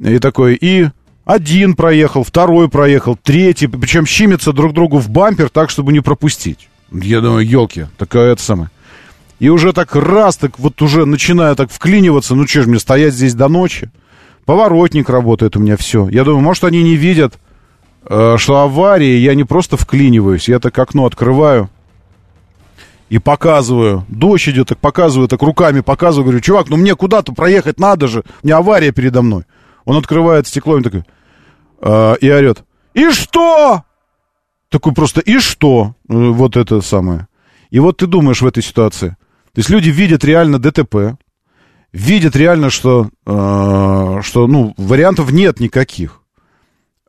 И 0.00 0.18
такой, 0.18 0.56
и 0.56 0.88
один 1.24 1.74
проехал, 1.74 2.24
второй 2.24 2.68
проехал, 2.68 3.16
третий. 3.16 3.68
Причем 3.68 4.04
щимятся 4.04 4.52
друг 4.52 4.72
другу 4.72 4.98
в 4.98 5.08
бампер 5.08 5.48
так, 5.48 5.70
чтобы 5.70 5.92
не 5.92 6.00
пропустить. 6.00 6.68
Я 6.90 7.20
думаю, 7.20 7.46
елки, 7.46 7.86
такая 7.98 8.32
это 8.32 8.42
самая. 8.42 8.70
И 9.38 9.48
уже 9.48 9.72
так 9.72 9.94
раз, 9.94 10.36
так 10.36 10.58
вот 10.58 10.82
уже 10.82 11.04
начинаю 11.04 11.54
так 11.54 11.70
вклиниваться. 11.70 12.34
Ну 12.34 12.48
что 12.48 12.62
ж, 12.62 12.66
мне 12.66 12.80
стоять 12.80 13.14
здесь 13.14 13.34
до 13.34 13.46
ночи. 13.46 13.90
Поворотник 14.44 15.08
работает 15.08 15.56
у 15.56 15.60
меня 15.60 15.76
все. 15.76 16.08
Я 16.08 16.24
думаю, 16.24 16.40
может, 16.42 16.64
они 16.64 16.82
не 16.82 16.96
видят, 16.96 17.38
э, 18.08 18.36
что 18.38 18.58
авария, 18.58 19.18
я 19.18 19.34
не 19.34 19.44
просто 19.44 19.76
вклиниваюсь, 19.76 20.48
я 20.48 20.58
так 20.58 20.76
окно 20.78 21.06
открываю 21.06 21.70
и 23.08 23.18
показываю. 23.18 24.04
Дождь 24.08 24.48
идет, 24.48 24.68
так 24.68 24.78
показываю, 24.78 25.28
так 25.28 25.42
руками 25.42 25.80
показываю, 25.80 26.24
говорю, 26.24 26.40
чувак, 26.40 26.68
ну 26.70 26.76
мне 26.76 26.96
куда-то 26.96 27.32
проехать 27.32 27.78
надо 27.78 28.08
же, 28.08 28.24
у 28.42 28.46
меня 28.46 28.58
авария 28.58 28.90
передо 28.90 29.22
мной. 29.22 29.44
Он 29.84 29.96
открывает 29.96 30.46
стекло 30.46 30.78
и 30.78 30.82
такой, 30.82 31.04
э, 31.80 32.14
и 32.20 32.30
орет, 32.30 32.64
и 32.94 33.10
что? 33.10 33.82
Такой 34.70 34.92
просто, 34.92 35.20
и 35.20 35.38
что? 35.38 35.94
Э, 36.08 36.14
Вот 36.14 36.56
это 36.56 36.80
самое. 36.80 37.28
И 37.70 37.78
вот 37.78 37.98
ты 37.98 38.06
думаешь 38.06 38.42
в 38.42 38.46
этой 38.46 38.62
ситуации. 38.62 39.16
То 39.54 39.58
есть 39.58 39.70
люди 39.70 39.90
видят 39.90 40.24
реально 40.24 40.58
ДТП, 40.58 41.16
видят 41.92 42.36
реально, 42.36 42.70
что, 42.70 43.10
э, 43.26 44.20
что 44.22 44.46
ну, 44.46 44.74
вариантов 44.76 45.32
нет 45.32 45.60
никаких. 45.60 46.22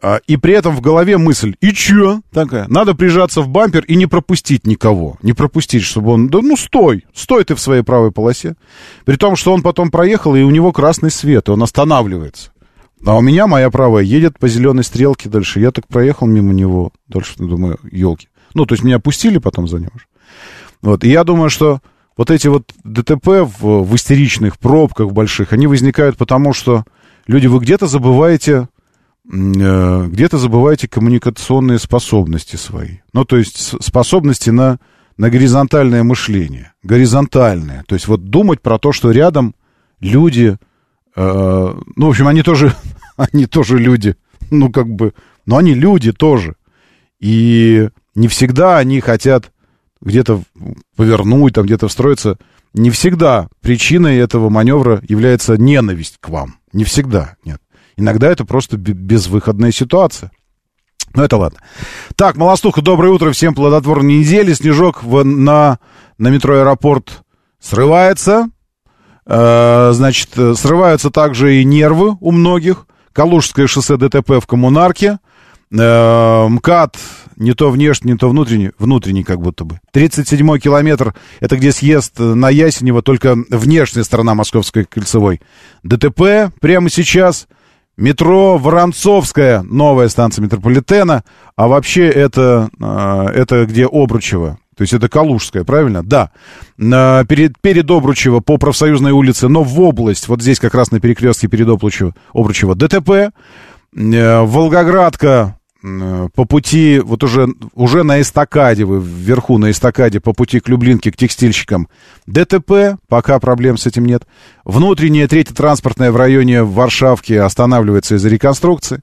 А, 0.02 0.20
и 0.28 0.36
при 0.36 0.54
этом 0.54 0.76
в 0.76 0.82
голове 0.82 1.18
мысль, 1.18 1.56
и 1.62 1.72
чё? 1.72 2.20
Такая, 2.34 2.68
надо 2.68 2.94
прижаться 2.94 3.42
в 3.42 3.48
бампер 3.48 3.86
и 3.86 3.96
не 3.96 4.06
пропустить 4.06 4.68
никого. 4.68 5.18
Не 5.22 5.32
пропустить, 5.32 5.84
чтобы 5.84 6.12
он, 6.12 6.28
да 6.28 6.40
ну 6.42 6.58
стой, 6.58 7.06
стой 7.14 7.46
ты 7.46 7.56
в 7.56 7.62
своей 7.62 7.84
правой 7.84 8.12
полосе. 8.12 8.56
При 9.06 9.16
том, 9.16 9.38
что 9.38 9.54
он 9.54 9.62
потом 9.62 9.92
проехал, 9.92 10.36
и 10.36 10.42
у 10.42 10.50
него 10.50 10.74
красный 10.74 11.10
свет, 11.10 11.48
и 11.48 11.52
он 11.52 11.64
останавливается. 11.64 12.52
А 13.06 13.16
у 13.16 13.22
меня 13.22 13.48
моя 13.48 13.70
правая 13.70 14.04
едет 14.04 14.40
по 14.40 14.50
зеленой 14.50 14.84
стрелке 14.84 15.30
дальше. 15.30 15.62
Я 15.62 15.72
так 15.72 15.88
проехал 15.88 16.28
мимо 16.28 16.54
него. 16.54 16.92
Дальше, 17.08 17.36
думаю, 17.38 17.80
елки. 17.90 18.28
Ну, 18.54 18.66
то 18.66 18.74
есть 18.74 18.84
меня 18.84 19.00
пустили 19.00 19.38
потом 19.38 19.70
за 19.70 19.80
него. 19.80 19.92
Вот. 20.82 21.06
И 21.06 21.10
я 21.10 21.24
думаю, 21.24 21.50
что 21.50 21.80
вот 22.16 22.32
эти 22.32 22.48
вот 22.48 22.72
ДТП 22.84 23.28
в, 23.42 23.84
в 23.84 23.96
истеричных 23.96 24.60
пробках 24.60 25.12
больших, 25.12 25.54
они 25.54 25.68
возникают 25.68 26.18
потому, 26.18 26.54
что 26.54 26.84
люди, 27.28 27.48
вы 27.48 27.60
где-то 27.60 27.88
забываете, 27.88 28.68
э, 29.32 30.08
где-то 30.08 30.38
забываете 30.38 30.88
коммуникационные 30.88 31.80
способности 31.80 32.56
свои. 32.56 32.98
Ну, 33.14 33.26
то 33.26 33.38
есть 33.38 33.84
способности 33.84 34.50
на, 34.52 34.80
на 35.18 35.30
горизонтальное 35.30 36.04
мышление. 36.04 36.74
Горизонтальное. 36.84 37.84
То 37.88 37.96
есть 37.96 38.08
вот 38.08 38.26
думать 38.26 38.62
про 38.62 38.78
то, 38.78 38.92
что 38.92 39.12
рядом 39.12 39.56
люди, 40.00 40.58
э, 41.16 41.76
ну, 41.96 42.06
в 42.06 42.10
общем, 42.10 42.28
они 42.28 42.44
тоже, 42.44 42.76
они 43.18 43.48
тоже 43.48 43.78
люди. 43.80 44.16
Ну, 44.52 44.72
как 44.72 44.88
бы, 44.88 45.14
но 45.46 45.58
они 45.58 45.74
люди 45.74 46.12
тоже. 46.12 46.56
И 47.20 47.90
не 48.16 48.28
всегда 48.28 48.78
они 48.78 49.00
хотят 49.00 49.53
где-то 50.04 50.42
повернуть, 50.96 51.54
там 51.54 51.66
где-то 51.66 51.88
встроиться. 51.88 52.38
Не 52.74 52.90
всегда 52.90 53.48
причиной 53.62 54.18
этого 54.18 54.50
маневра 54.50 55.02
является 55.08 55.58
ненависть 55.58 56.18
к 56.20 56.30
вам. 56.30 56.56
Не 56.72 56.84
всегда, 56.84 57.36
нет. 57.46 57.62
Иногда 57.98 58.30
это 58.30 58.46
просто 58.46 58.78
бе- 58.78 58.94
безвыходная 58.94 59.72
ситуация. 59.72 60.32
Ну, 61.14 61.24
это 61.24 61.38
ладно. 61.38 61.60
Так, 62.16 62.38
Молостуха, 62.38 62.82
доброе 62.82 63.10
утро, 63.14 63.32
всем 63.32 63.54
плодотворной 63.54 64.20
недели. 64.20 64.54
Снежок 64.54 65.04
в, 65.04 65.24
на, 65.24 65.78
на 66.18 66.28
метро 66.30 66.58
аэропорт 66.58 67.24
срывается. 67.60 68.50
Э, 69.28 69.92
значит, 69.94 70.30
э, 70.36 70.56
срываются 70.56 71.12
также 71.12 71.58
и 71.58 71.64
нервы 71.64 72.18
у 72.20 72.32
многих. 72.32 72.88
Калужское 73.14 73.68
шоссе 73.68 73.98
ДТП 73.98 74.40
в 74.42 74.48
Коммунарке. 74.48 75.20
Э, 75.78 76.48
МКАД 76.50 76.98
не 77.38 77.54
то 77.54 77.72
внешний, 77.72 78.12
не 78.12 78.18
то 78.18 78.30
внутренний, 78.30 78.72
внутренний 78.78 79.24
как 79.24 79.42
будто 79.42 79.66
бы. 79.66 79.80
37-й 79.94 80.60
километр, 80.60 81.14
это 81.40 81.58
где 81.58 81.72
съезд 81.72 82.20
на 82.20 82.50
Ясенево, 82.50 83.02
только 83.02 83.36
внешняя 83.50 84.04
сторона 84.04 84.36
Московской 84.36 84.86
кольцевой. 84.86 85.42
ДТП 85.84 86.54
прямо 86.60 86.90
сейчас. 86.90 87.48
Метро 87.96 88.58
Воронцовская, 88.58 89.62
новая 89.62 90.10
станция 90.10 90.42
метрополитена, 90.42 91.24
а 91.56 91.68
вообще 91.68 92.08
это, 92.08 92.70
э, 92.80 93.26
это 93.36 93.66
где 93.68 93.86
Обручево. 93.86 94.58
То 94.76 94.82
есть 94.82 94.94
это 94.94 95.08
Калужская, 95.08 95.64
правильно? 95.64 96.04
Да. 96.04 96.32
На- 96.78 97.24
перед, 97.26 97.60
перед 97.62 97.90
Обручево 97.92 98.40
по 98.40 98.58
профсоюзной 98.58 99.12
улице, 99.12 99.48
но 99.48 99.62
в 99.62 99.80
область, 99.80 100.28
вот 100.28 100.42
здесь 100.42 100.60
как 100.60 100.74
раз 100.74 100.90
на 100.90 101.00
перекрестке 101.00 101.48
перед 101.48 101.70
Обручево, 101.70 102.16
Обручево 102.34 102.74
ДТП. 102.74 103.32
Э, 103.96 104.42
Волгоградка 104.42 105.28
э, 105.60 105.63
по 105.84 106.46
пути, 106.46 107.00
вот 107.00 107.24
уже, 107.24 107.50
уже 107.74 108.04
на 108.04 108.22
эстакаде, 108.22 108.86
вы 108.86 109.02
вверху 109.02 109.58
на 109.58 109.70
эстакаде, 109.70 110.22
по 110.22 110.32
пути 110.32 110.62
к 110.62 110.70
Люблинке, 110.70 111.12
к 111.12 111.18
текстильщикам. 111.18 111.90
ДТП, 112.26 112.98
пока 113.10 113.38
проблем 113.40 113.78
с 113.78 113.86
этим 113.86 114.06
нет. 114.06 114.24
Внутренняя 114.64 115.28
третья 115.28 115.54
транспортная 115.54 116.14
в 116.14 116.16
районе 116.16 116.64
Варшавки 116.64 117.34
останавливается 117.34 118.16
из-за 118.16 118.30
реконструкции. 118.30 119.02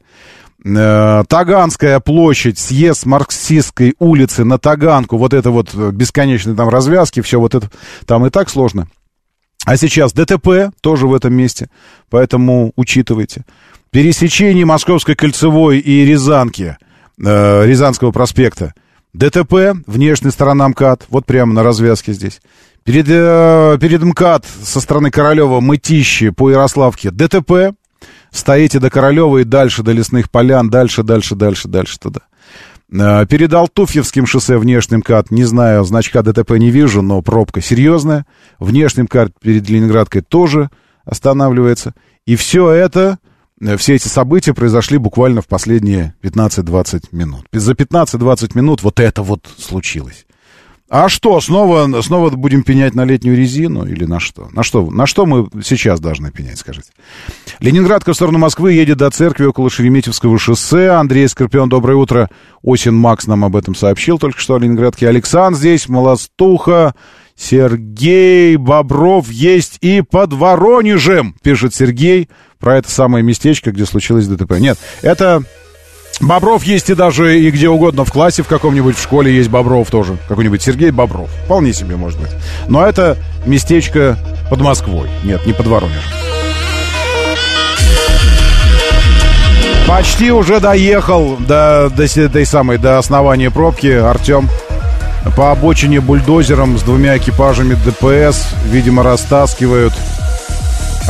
Э, 0.64 1.22
Таганская 1.28 2.00
площадь, 2.00 2.58
съезд 2.58 3.04
Марксистской 3.04 3.94
улицы 3.98 4.44
на 4.44 4.58
Таганку, 4.58 5.18
вот 5.18 5.34
это 5.34 5.50
вот 5.50 5.74
бесконечные 5.74 6.56
там 6.56 6.70
развязки, 6.70 7.20
все 7.20 7.38
вот 7.38 7.54
это 7.54 7.70
там 8.06 8.24
и 8.24 8.30
так 8.30 8.48
сложно. 8.48 8.88
А 9.66 9.76
сейчас 9.76 10.14
ДТП 10.14 10.72
тоже 10.80 11.06
в 11.06 11.14
этом 11.14 11.34
месте, 11.34 11.68
поэтому 12.08 12.72
учитывайте. 12.76 13.44
Пересечение 13.91 14.64
Московской 14.64 15.16
кольцевой 15.16 15.80
и 15.80 16.05
Рязанки, 16.05 16.78
э, 17.18 17.66
Рязанского 17.66 18.12
проспекта. 18.12 18.72
ДТП, 19.12 19.74
внешняя 19.88 20.30
сторона 20.30 20.68
МКАД, 20.68 21.07
вот 21.09 21.26
прямо 21.26 21.53
на 21.53 21.64
развязке 21.64 22.12
здесь. 22.12 22.41
Перед, 22.84 23.07
э, 23.09 23.78
перед 23.80 24.05
МКАД 24.05 24.47
со 24.62 24.80
стороны 24.80 25.11
Королева 25.11 25.59
Мытищи 25.59 26.30
по 26.30 26.51
Ярославке 26.51 27.11
ДТП. 27.11 27.74
Стоите 28.30 28.78
до 28.78 28.91
Королева 28.91 29.38
и 29.38 29.45
дальше, 29.45 29.82
до 29.82 29.91
Лесных 29.91 30.30
Полян, 30.30 30.70
дальше, 30.70 31.03
дальше, 31.03 31.34
дальше, 31.34 31.66
дальше 31.66 31.99
туда. 31.99 32.20
Э, 32.93 33.26
Перед 33.26 33.53
Алтуфьевским 33.53 34.24
шоссе 34.24 34.57
внешний 34.57 34.99
МКАД, 34.99 35.32
не 35.32 35.43
знаю, 35.43 35.82
значка 35.82 36.22
ДТП 36.22 36.53
не 36.53 36.70
вижу, 36.70 37.03
но 37.03 37.22
пробка 37.22 37.61
серьезная. 37.61 38.24
Внешний 38.61 39.03
МКАД 39.03 39.32
перед 39.41 39.68
Ленинградкой 39.68 40.22
тоже 40.22 40.70
останавливается. 41.05 41.93
И 42.24 42.36
все 42.36 42.70
это, 42.70 43.18
все 43.76 43.94
эти 43.94 44.08
события 44.08 44.54
произошли 44.54 44.98
буквально 44.98 45.42
в 45.42 45.46
последние 45.46 46.14
15-20 46.22 47.04
минут. 47.12 47.44
За 47.52 47.72
15-20 47.72 48.52
минут 48.54 48.82
вот 48.82 49.00
это 49.00 49.22
вот 49.22 49.48
случилось. 49.58 50.26
А 50.92 51.08
что, 51.08 51.40
снова, 51.40 52.02
снова 52.02 52.30
будем 52.30 52.64
пенять 52.64 52.96
на 52.96 53.04
летнюю 53.04 53.36
резину 53.36 53.86
или 53.86 54.06
на 54.06 54.18
что? 54.18 54.48
На 54.52 54.64
что, 54.64 54.90
на 54.90 55.06
что 55.06 55.24
мы 55.24 55.48
сейчас 55.62 56.00
должны 56.00 56.32
пенять, 56.32 56.58
скажите? 56.58 56.90
Ленинградка 57.61 58.12
в 58.12 58.16
сторону 58.16 58.38
Москвы 58.38 58.72
едет 58.72 58.98
до 58.98 59.08
церкви 59.11 59.44
около 59.44 59.70
Шереметьевского 59.70 60.36
шоссе. 60.36 60.88
Андрей 60.88 61.28
Скорпион, 61.28 61.68
доброе 61.68 61.94
утро. 61.94 62.28
Осин 62.64 62.96
Макс 62.96 63.28
нам 63.28 63.44
об 63.44 63.54
этом 63.54 63.76
сообщил 63.76 64.18
только 64.18 64.40
что 64.40 64.56
о 64.56 64.58
Ленинградке. 64.58 65.06
Александр 65.06 65.56
здесь, 65.56 65.88
Молостуха, 65.88 66.96
Сергей 67.36 68.56
Бобров 68.56 69.30
есть 69.30 69.78
и 69.82 70.02
под 70.02 70.32
Воронежем, 70.32 71.36
пишет 71.40 71.72
Сергей 71.72 72.28
про 72.61 72.76
это 72.78 72.90
самое 72.90 73.24
местечко, 73.24 73.72
где 73.72 73.86
случилось 73.86 74.26
ДТП. 74.26 74.52
Нет, 74.58 74.78
это 75.02 75.42
Бобров 76.20 76.62
есть 76.64 76.90
и 76.90 76.94
даже 76.94 77.40
и 77.40 77.50
где 77.50 77.68
угодно 77.70 78.04
в 78.04 78.12
классе, 78.12 78.42
в 78.42 78.46
каком-нибудь 78.46 78.96
в 78.96 79.02
школе 79.02 79.34
есть 79.34 79.48
Бобров 79.48 79.90
тоже. 79.90 80.18
Какой-нибудь 80.28 80.62
Сергей 80.62 80.90
Бобров. 80.90 81.30
Вполне 81.46 81.72
себе 81.72 81.96
может 81.96 82.20
быть. 82.20 82.30
Но 82.68 82.84
это 82.86 83.16
местечко 83.46 84.18
под 84.50 84.61
Москвой. 84.61 85.08
Нет, 85.24 85.46
не 85.46 85.54
под 85.54 85.66
Воронежем. 85.68 86.02
Почти 89.88 90.30
уже 90.30 90.61
доехал 90.61 91.36
до, 91.36 91.90
до 91.90 92.06
се- 92.06 92.24
этой 92.26 92.46
самой, 92.46 92.78
до 92.78 92.98
основания 92.98 93.50
пробки 93.50 93.88
Артем. 93.88 94.48
По 95.36 95.50
обочине 95.52 96.00
бульдозером 96.00 96.78
с 96.78 96.82
двумя 96.82 97.16
экипажами 97.16 97.74
ДПС, 97.84 98.54
видимо, 98.66 99.02
растаскивают 99.02 99.92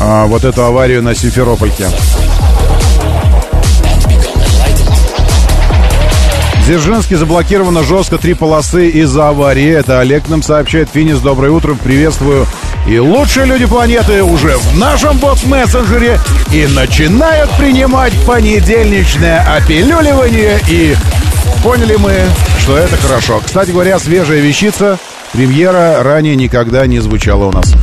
а, 0.01 0.27
вот 0.27 0.45
эту 0.45 0.65
аварию 0.65 1.03
на 1.03 1.15
Симферопольке. 1.15 1.87
Дзержинский 6.65 7.17
заблокировано 7.17 7.83
жестко 7.83 8.17
три 8.17 8.35
полосы 8.35 8.91
из-за 8.91 9.29
аварии. 9.29 9.69
Это 9.71 10.01
Олег 10.01 10.29
нам 10.29 10.43
сообщает. 10.43 10.89
Финис, 10.93 11.19
доброе 11.19 11.51
утро, 11.51 11.75
приветствую. 11.75 12.47
И 12.87 12.99
лучшие 12.99 13.47
люди 13.47 13.67
планеты 13.67 14.23
уже 14.23 14.57
в 14.57 14.79
нашем 14.79 15.19
бот-мессенджере 15.19 16.19
и 16.53 16.67
начинают 16.69 17.51
принимать 17.59 18.13
понедельничное 18.25 19.41
опилюливание. 19.57 20.61
И 20.69 20.95
поняли 21.63 21.97
мы, 21.97 22.15
что 22.61 22.77
это 22.77 22.97
хорошо. 22.97 23.41
Кстати 23.45 23.71
говоря, 23.71 23.99
свежая 23.99 24.41
вещица, 24.41 24.99
премьера 25.33 26.03
ранее 26.03 26.37
никогда 26.37 26.87
не 26.87 27.01
звучала 27.01 27.47
у 27.47 27.53
нас. 27.53 27.75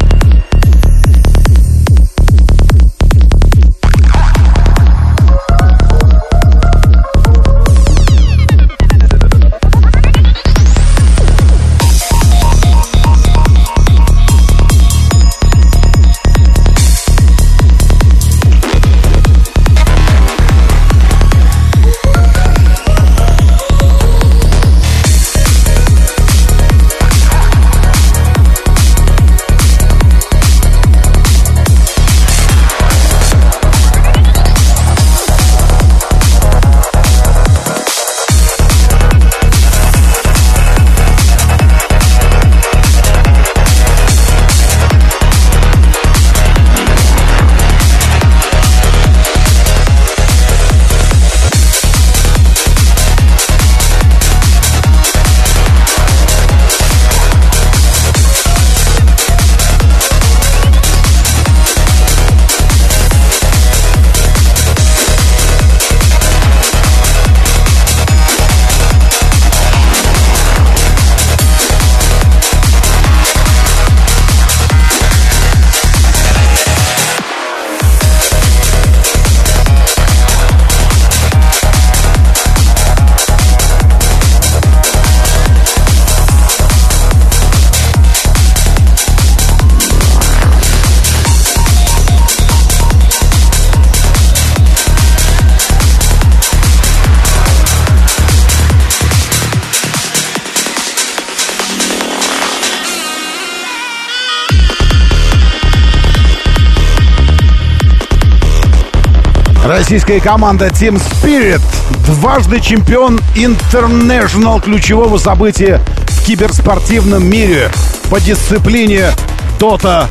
Российская 109.88 110.20
команда 110.20 110.68
Team 110.68 111.02
Spirit 111.02 111.62
дважды 112.06 112.60
чемпион 112.60 113.22
International 113.36 114.62
ключевого 114.62 115.18
события 115.18 115.80
в 116.10 116.26
киберспортивном 116.26 117.26
мире 117.26 117.72
по 118.10 118.20
дисциплине 118.20 119.12
Dota 119.58 120.08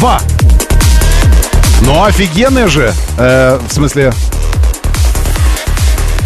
2. 0.00 0.20
Ну, 1.82 2.02
офигенные 2.02 2.66
же. 2.66 2.92
Э, 3.16 3.60
в 3.64 3.72
смысле, 3.72 4.12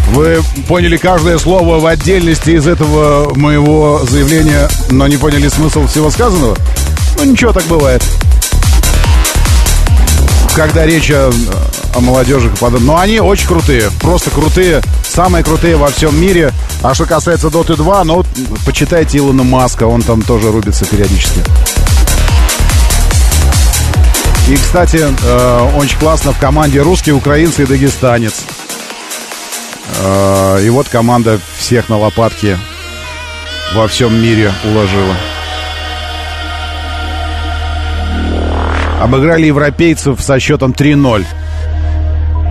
вы 0.07 0.41
поняли 0.67 0.97
каждое 0.97 1.37
слово 1.37 1.79
в 1.79 1.85
отдельности 1.85 2.49
из 2.49 2.65
этого 2.65 3.31
моего 3.35 4.01
заявления, 4.09 4.67
но 4.89 5.05
не 5.05 5.17
поняли 5.17 5.49
смысл 5.49 5.85
всего 5.85 6.09
сказанного? 6.09 6.57
Ну, 7.19 7.25
ничего, 7.25 7.53
так 7.53 7.65
бывает. 7.65 8.03
Когда 10.55 10.83
речь 10.87 11.11
о 11.11 11.31
молодежи 11.95 12.49
и. 12.49 12.85
Но 12.85 12.97
они 12.97 13.19
очень 13.19 13.47
крутые, 13.47 13.89
просто 13.99 14.29
крутые, 14.29 14.81
самые 15.03 15.43
крутые 15.43 15.77
во 15.77 15.87
всем 15.87 16.19
мире. 16.19 16.51
А 16.81 16.93
что 16.93 17.05
касается 17.05 17.47
Dota 17.47 17.75
2, 17.75 18.03
ну, 18.03 18.23
почитайте 18.65 19.17
Илона 19.17 19.43
Маска, 19.43 19.85
он 19.85 20.01
там 20.01 20.21
тоже 20.21 20.51
рубится 20.51 20.85
периодически. 20.85 21.41
И, 24.49 24.55
кстати, 24.55 24.99
э, 25.01 25.71
очень 25.75 25.97
классно 25.99 26.31
в 26.31 26.39
команде 26.39 26.81
русские, 26.81 27.15
украинцы 27.15 27.63
и 27.63 27.65
дагестанец. 27.65 28.45
Э, 29.99 30.61
и 30.63 30.69
вот 30.69 30.87
команда 30.87 31.39
всех 31.57 31.89
на 31.89 31.97
лопатки 31.97 32.57
во 33.75 33.87
всем 33.87 34.15
мире 34.21 34.53
уложила. 34.63 35.15
Обыграли 39.01 39.45
европейцев 39.47 40.21
со 40.21 40.39
счетом 40.39 40.71
3-0. 40.71 41.25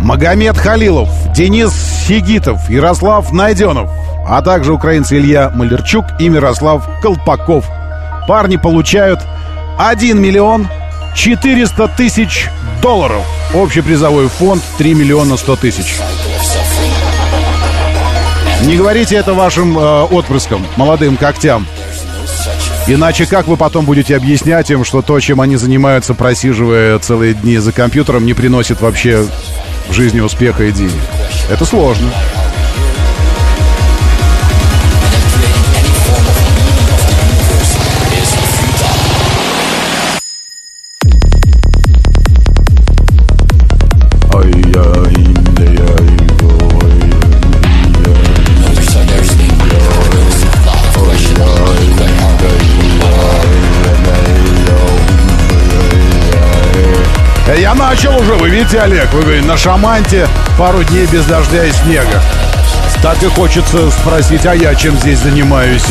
Магомед 0.07 0.57
Халилов, 0.57 1.09
Денис 1.33 1.73
Сигитов, 2.07 2.71
Ярослав 2.71 3.33
Найденов, 3.33 3.91
а 4.25 4.41
также 4.41 4.73
украинцы 4.73 5.19
Илья 5.19 5.51
Малерчук 5.53 6.05
и 6.21 6.29
Мирослав 6.29 6.89
Колпаков. 7.03 7.65
Парни 8.29 8.57
получают 8.57 9.19
1 9.79 10.23
миллион 10.23 10.69
400 11.17 11.89
тысяч 11.89 12.49
долларов. 12.81 13.21
Общий 13.53 13.81
призовой 13.81 14.29
фонд 14.29 14.63
3 14.79 14.95
миллиона 14.95 15.37
100 15.37 15.57
тысяч. 15.57 15.97
Не 18.63 18.77
говорите 18.77 19.17
это 19.17 19.35
вашим 19.35 19.77
э, 19.77 20.03
отпрыскам, 20.05 20.65
молодым 20.77 21.17
когтям. 21.17 21.67
Иначе 22.87 23.27
как 23.27 23.49
вы 23.49 23.57
потом 23.57 23.85
будете 23.85 24.15
объяснять 24.15 24.71
им, 24.71 24.85
что 24.85 25.03
то, 25.03 25.19
чем 25.19 25.41
они 25.41 25.57
занимаются, 25.57 26.15
просиживая 26.15 26.97
целые 27.01 27.35
дни 27.35 27.59
за 27.59 27.73
компьютером, 27.73 28.25
не 28.25 28.35
приносит 28.35 28.81
вообще 28.81 29.27
в 29.89 29.93
жизни 29.93 30.21
успеха 30.21 30.65
и 30.65 30.73
денег. 30.73 30.93
Это 31.51 31.65
сложно. 31.65 32.11
Ай-яй. 44.35 45.16
Видите, 58.57 58.81
Олег, 58.81 59.13
вы 59.13 59.21
говорите, 59.21 59.47
на 59.47 59.57
Шаманте 59.57 60.27
пару 60.57 60.83
дней 60.85 61.07
без 61.13 61.27
дождя 61.27 61.65
и 61.65 61.73
снега. 61.73 62.23
Так 63.03 63.23
и 63.23 63.27
хочется 63.27 63.91
спросить, 63.91 64.47
а 64.47 64.55
я 64.55 64.75
чем 64.75 64.97
здесь 64.97 65.19
занимаюсь? 65.19 65.85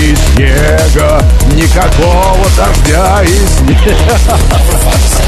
И, 0.00 0.14
снега, 0.14 1.22
никакого 1.58 2.46
дождя 2.56 3.22
и 3.24 3.46
снега. 3.46 5.27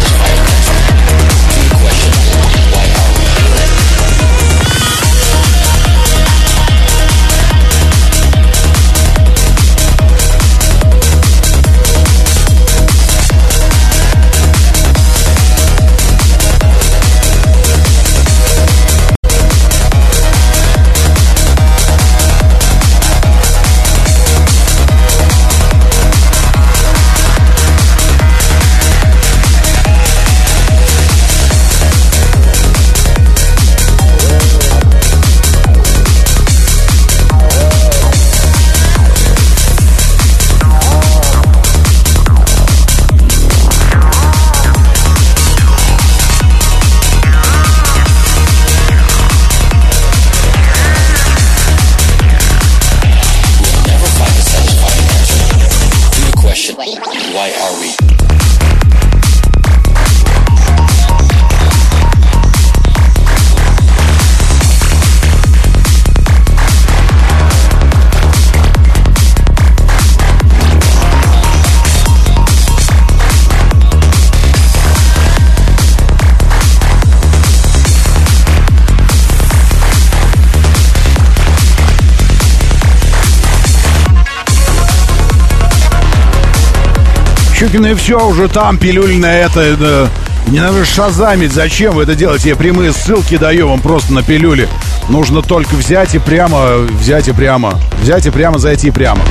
И 87.73 87.95
все 87.95 88.19
уже 88.27 88.49
там, 88.49 88.79
пилюль 88.79 89.17
на 89.17 89.33
это. 89.33 89.77
да. 89.77 90.09
Не 90.49 90.59
надо 90.59 90.85
шазамить, 90.85 91.53
зачем 91.53 91.95
вы 91.95 92.03
это 92.03 92.17
делаете? 92.17 92.49
Я 92.49 92.57
прямые 92.57 92.93
ссылки 92.93 93.37
даю 93.37 93.69
вам 93.69 93.81
просто 93.81 94.13
на 94.13 94.23
пилюли. 94.23 94.69
Нужно 95.09 95.43
только 95.43 95.75
взять 95.75 96.15
и 96.15 96.19
прямо, 96.19 96.79
взять 96.79 97.29
и 97.29 97.33
прямо, 97.33 97.75
взять 98.03 98.27
и 98.27 98.31
прямо, 98.31 98.59
зайти 98.59 98.91
прямо. 98.91 99.23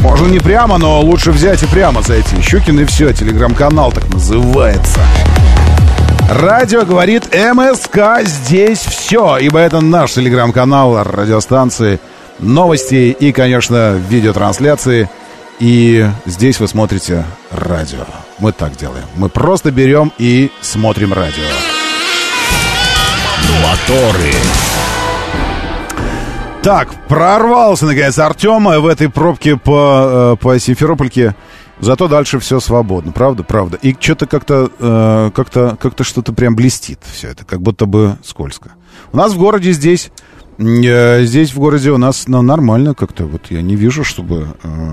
Можно 0.00 0.26
не 0.26 0.40
прямо, 0.40 0.78
но 0.78 1.00
лучше 1.00 1.30
взять 1.30 1.62
и 1.62 1.66
прямо 1.66 2.02
зайти. 2.02 2.40
Щукин 2.42 2.80
и 2.80 2.84
все, 2.84 3.12
телеграм-канал 3.12 3.92
так 3.92 4.08
называется. 4.08 5.00
Радио 6.28 6.84
говорит 6.84 7.32
МСК, 7.32 8.24
здесь 8.24 8.80
все. 8.80 9.38
Ибо 9.38 9.60
это 9.60 9.80
наш 9.80 10.14
телеграм-канал 10.14 11.04
радиостанции, 11.04 12.00
новости 12.40 13.16
и, 13.18 13.30
конечно, 13.30 13.94
видеотрансляции. 14.08 15.08
И 15.58 16.06
здесь 16.26 16.60
вы 16.60 16.68
смотрите 16.68 17.24
радио. 17.50 18.04
Мы 18.38 18.52
так 18.52 18.76
делаем. 18.76 19.06
Мы 19.16 19.28
просто 19.28 19.70
берем 19.70 20.12
и 20.18 20.50
смотрим 20.60 21.12
радио. 21.12 21.44
Моторы. 23.62 24.32
Так, 26.62 26.88
прорвался, 27.08 27.86
наконец, 27.86 28.18
Артем 28.18 28.64
в 28.64 28.86
этой 28.86 29.08
пробке 29.08 29.56
по, 29.56 30.34
э, 30.34 30.42
по 30.42 30.58
Симферопольке. 30.58 31.36
Зато 31.78 32.08
дальше 32.08 32.38
все 32.38 32.58
свободно, 32.58 33.12
правда, 33.12 33.44
правда. 33.44 33.78
И 33.80 33.94
что-то 33.98 34.26
как-то, 34.26 34.70
э, 34.78 35.30
как-то, 35.34 35.76
как-то 35.80 36.04
что-то 36.04 36.32
прям 36.32 36.56
блестит 36.56 37.00
все 37.04 37.28
это, 37.28 37.44
как 37.44 37.60
будто 37.60 37.86
бы 37.86 38.16
скользко. 38.24 38.72
У 39.12 39.16
нас 39.16 39.32
в 39.32 39.38
городе 39.38 39.72
здесь, 39.72 40.10
э, 40.58 41.24
здесь 41.24 41.52
в 41.52 41.58
городе 41.58 41.92
у 41.92 41.98
нас 41.98 42.24
ну, 42.26 42.42
нормально 42.42 42.94
как-то. 42.94 43.26
Вот 43.26 43.46
я 43.50 43.62
не 43.62 43.76
вижу, 43.76 44.04
чтобы, 44.04 44.48
э, 44.62 44.92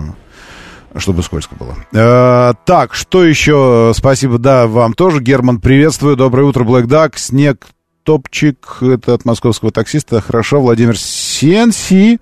чтобы 0.98 1.24
скользко 1.24 1.56
было. 1.56 1.76
Э, 1.94 2.54
так, 2.66 2.94
что 2.94 3.24
еще? 3.24 3.92
Спасибо, 3.96 4.38
да, 4.38 4.68
вам 4.68 4.94
тоже. 4.94 5.22
Герман, 5.22 5.60
приветствую. 5.60 6.16
Доброе 6.16 6.44
утро, 6.44 6.64
Блэк 6.64 6.88
Дак. 6.88 7.18
Снег 7.18 7.68
топчик, 8.04 8.78
это 8.82 9.14
от 9.14 9.26
московского 9.26 9.72
таксиста. 9.72 10.22
Хорошо, 10.22 10.62
Владимир 10.62 10.98
Сенси. 10.98 12.20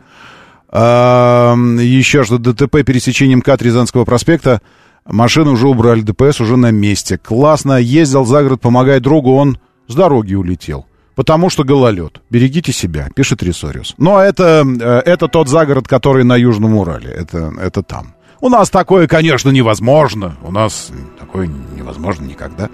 А, 0.69 1.55
еще 1.55 2.23
что 2.23 2.37
ДТП 2.37 2.83
пересечением 2.85 3.39
МКАД 3.39 3.63
Рязанского 3.63 4.05
проспекта. 4.05 4.61
Машину 5.05 5.53
уже 5.53 5.67
убрали, 5.67 6.01
ДПС 6.01 6.39
уже 6.39 6.57
на 6.57 6.71
месте. 6.71 7.17
Классно, 7.17 7.77
ездил 7.77 8.23
за 8.23 8.43
город, 8.43 8.61
помогая 8.61 8.99
другу, 8.99 9.35
он 9.35 9.57
с 9.87 9.95
дороги 9.95 10.35
улетел. 10.35 10.85
Потому 11.15 11.49
что 11.49 11.63
гололед. 11.63 12.21
Берегите 12.29 12.71
себя, 12.71 13.09
пишет 13.13 13.43
Ресориус. 13.43 13.95
Но 13.97 14.19
это, 14.21 14.65
э, 14.65 15.01
это 15.05 15.27
тот 15.27 15.49
загород, 15.49 15.87
который 15.87 16.23
на 16.23 16.37
Южном 16.37 16.75
Урале. 16.75 17.09
Это, 17.09 17.51
это 17.61 17.83
там. 17.83 18.15
У 18.41 18.49
нас 18.49 18.71
такое, 18.71 19.07
конечно, 19.07 19.51
невозможно. 19.51 20.35
У 20.41 20.51
нас 20.51 20.91
такое 21.19 21.47
невозможно 21.47 22.25
никогда. 22.25 22.69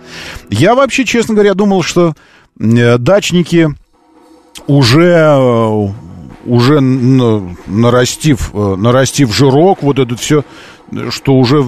Я 0.50 0.76
вообще, 0.76 1.04
честно 1.04 1.34
говоря, 1.34 1.54
думал, 1.54 1.84
что 1.84 2.14
э, 2.58 2.98
дачники 2.98 3.70
уже, 4.66 5.14
э, 5.14 5.88
уже 6.46 6.80
нарастив, 6.80 8.52
э, 8.54 8.76
нарастив 8.78 9.36
жирок, 9.36 9.84
вот 9.84 10.00
это 10.00 10.16
все, 10.16 10.46
что 11.10 11.34
уже... 11.36 11.66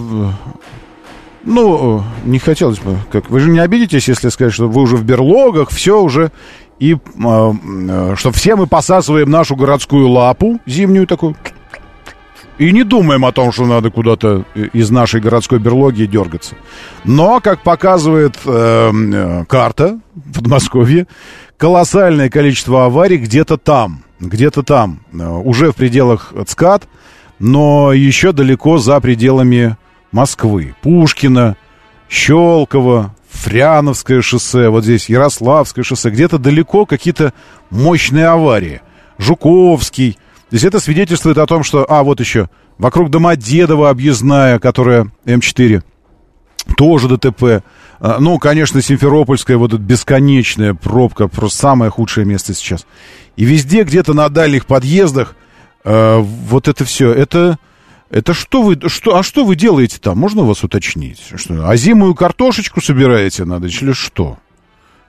Ну, 1.43 2.03
не 2.25 2.39
хотелось 2.39 2.79
бы, 2.79 2.97
как 3.11 3.29
вы 3.29 3.39
же 3.39 3.49
не 3.49 3.59
обидитесь, 3.59 4.07
если 4.07 4.29
сказать, 4.29 4.53
что 4.53 4.69
вы 4.69 4.81
уже 4.81 4.97
в 4.97 5.03
берлогах, 5.03 5.69
все 5.69 6.01
уже, 6.01 6.31
и 6.79 6.97
что 7.15 8.31
все 8.33 8.55
мы 8.57 8.67
посасываем 8.67 9.29
нашу 9.29 9.55
городскую 9.55 10.09
лапу 10.09 10.59
зимнюю 10.65 11.07
такую, 11.07 11.37
и 12.59 12.73
не 12.73 12.83
думаем 12.83 13.25
о 13.25 13.31
том, 13.31 13.51
что 13.51 13.65
надо 13.65 13.89
куда-то 13.89 14.43
из 14.73 14.91
нашей 14.91 15.21
городской 15.21 15.59
берлоги 15.59 16.05
дергаться. 16.05 16.55
Но, 17.05 17.39
как 17.39 17.63
показывает 17.63 18.35
э, 18.45 18.91
э, 18.91 19.45
карта 19.47 19.99
в 20.13 20.33
Подмосковье, 20.33 21.07
колоссальное 21.57 22.29
количество 22.29 22.85
аварий 22.85 23.17
где-то 23.17 23.57
там, 23.57 24.03
где-то 24.19 24.63
там, 24.63 24.99
э, 25.13 25.25
уже 25.25 25.71
в 25.71 25.77
пределах 25.77 26.33
ЦКАД, 26.45 26.87
но 27.39 27.93
еще 27.93 28.33
далеко 28.33 28.77
за 28.77 28.99
пределами 28.99 29.77
Москвы. 30.11 30.75
Пушкина, 30.81 31.55
Щелково, 32.09 33.15
Фряновское 33.29 34.21
шоссе, 34.21 34.67
вот 34.67 34.83
здесь 34.83 35.07
Ярославское 35.07 35.85
шоссе, 35.85 36.09
где-то 36.09 36.37
далеко 36.37 36.85
какие-то 36.85 37.33
мощные 37.69 38.27
аварии. 38.27 38.81
Жуковский. 39.17 40.17
То 40.49 40.55
есть 40.55 40.65
это 40.65 40.79
свидетельствует 40.79 41.37
о 41.37 41.45
том, 41.45 41.63
что... 41.63 41.85
А, 41.87 42.03
вот 42.03 42.19
еще. 42.19 42.49
Вокруг 42.79 43.11
Домодедово 43.11 43.89
объездная, 43.89 44.57
которая 44.57 45.11
М4. 45.25 45.83
Тоже 46.75 47.07
ДТП. 47.07 47.63
А, 47.99 48.17
Ну, 48.19 48.39
конечно, 48.39 48.81
Симферопольская, 48.81 49.57
вот 49.57 49.73
эта 49.73 49.81
бесконечная 49.81 50.73
пробка. 50.73 51.27
Просто 51.27 51.59
самое 51.59 51.91
худшее 51.91 52.25
место 52.25 52.55
сейчас. 52.55 52.87
И 53.35 53.45
везде, 53.45 53.83
где-то 53.83 54.13
на 54.13 54.27
дальних 54.29 54.65
подъездах, 54.65 55.35
э, 55.83 56.17
вот 56.17 56.67
это 56.67 56.83
все. 56.83 57.11
Это... 57.13 57.57
Это 58.09 58.33
что 58.33 58.63
вы, 58.63 58.79
что, 58.87 59.17
а 59.17 59.21
что 59.21 59.45
вы 59.45 59.55
делаете 59.55 59.99
там? 60.01 60.17
Можно 60.17 60.41
вас 60.41 60.63
уточнить? 60.63 61.21
Что, 61.35 61.69
а 61.69 61.75
зимую 61.75 62.15
картошечку 62.15 62.81
собираете 62.81 63.45
надо 63.45 63.67
или 63.67 63.91
что? 63.91 64.39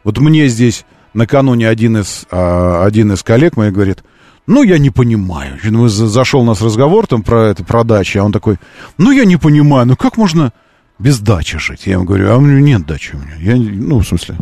Вот 0.05 0.19
мне 0.19 0.49
здесь 0.49 0.85
накануне 1.15 1.67
один 1.67 1.97
из, 1.97 2.27
а, 2.31 2.85
один 2.85 3.13
из 3.13 3.23
коллег 3.23 3.57
моих 3.57 3.73
говорит, 3.73 4.05
ну, 4.47 4.63
я 4.63 4.79
не 4.79 4.91
понимаю. 4.91 5.59
Мы 5.65 5.89
за- 5.89 6.09
зашел 6.09 6.41
у 6.41 6.45
нас 6.45 6.61
разговор 6.63 7.07
там 7.07 7.23
про 7.23 7.49
это, 7.49 7.65
про 7.65 7.85
дачи, 7.85 8.19
а 8.19 8.25
он 8.25 8.33
такой, 8.33 8.59
ну, 8.99 9.11
я 9.11 9.25
не 9.25 9.37
понимаю, 9.37 9.87
ну, 9.87 9.97
как 9.97 10.17
можно, 10.17 10.53
без 10.99 11.21
дачи 11.21 11.59
жить. 11.59 11.87
Я 11.87 11.95
ему 11.95 12.05
говорю, 12.05 12.31
а 12.33 12.37
у 12.37 12.41
меня 12.41 12.61
нет 12.61 12.87
дачи 12.87 13.15
у 13.15 13.19
меня. 13.19 13.37
Я, 13.39 13.57
ну, 13.57 14.01
в 14.01 14.07
смысле. 14.07 14.37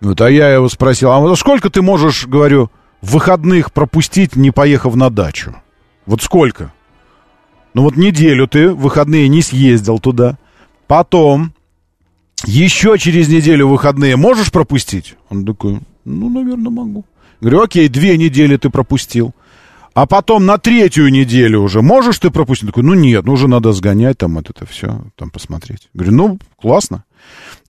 Вот, 0.00 0.20
а 0.20 0.30
я 0.30 0.50
его 0.50 0.68
спросил, 0.68 1.10
а 1.10 1.36
сколько 1.36 1.70
ты 1.70 1.82
можешь, 1.82 2.26
говорю, 2.26 2.70
выходных 3.02 3.72
пропустить, 3.72 4.36
не 4.36 4.50
поехав 4.50 4.94
на 4.94 5.10
дачу? 5.10 5.56
Вот 6.06 6.22
сколько? 6.22 6.72
Ну 7.74 7.82
вот 7.82 7.96
неделю 7.96 8.48
ты 8.48 8.70
выходные 8.70 9.28
не 9.28 9.42
съездил 9.42 9.98
туда. 9.98 10.38
Потом 10.86 11.52
еще 12.44 12.96
через 12.98 13.28
неделю 13.28 13.68
выходные 13.68 14.16
можешь 14.16 14.50
пропустить? 14.50 15.16
Он 15.28 15.44
такой, 15.44 15.80
ну, 16.04 16.28
наверное, 16.30 16.70
могу. 16.70 17.04
Говорю, 17.40 17.62
окей, 17.62 17.88
две 17.88 18.16
недели 18.16 18.56
ты 18.56 18.70
пропустил. 18.70 19.34
А 19.94 20.06
потом 20.06 20.46
на 20.46 20.58
третью 20.58 21.10
неделю 21.10 21.62
уже 21.62 21.82
можешь 21.82 22.18
ты 22.18 22.30
пропустить? 22.30 22.64
Он 22.64 22.68
такой, 22.68 22.82
ну 22.84 22.94
нет, 22.94 23.24
ну 23.24 23.32
уже 23.32 23.48
надо 23.48 23.72
сгонять 23.72 24.18
там 24.18 24.36
вот 24.36 24.48
это 24.48 24.64
все, 24.64 25.04
там 25.16 25.30
посмотреть. 25.30 25.88
Говорю, 25.92 26.12
ну, 26.12 26.38
классно. 26.60 27.04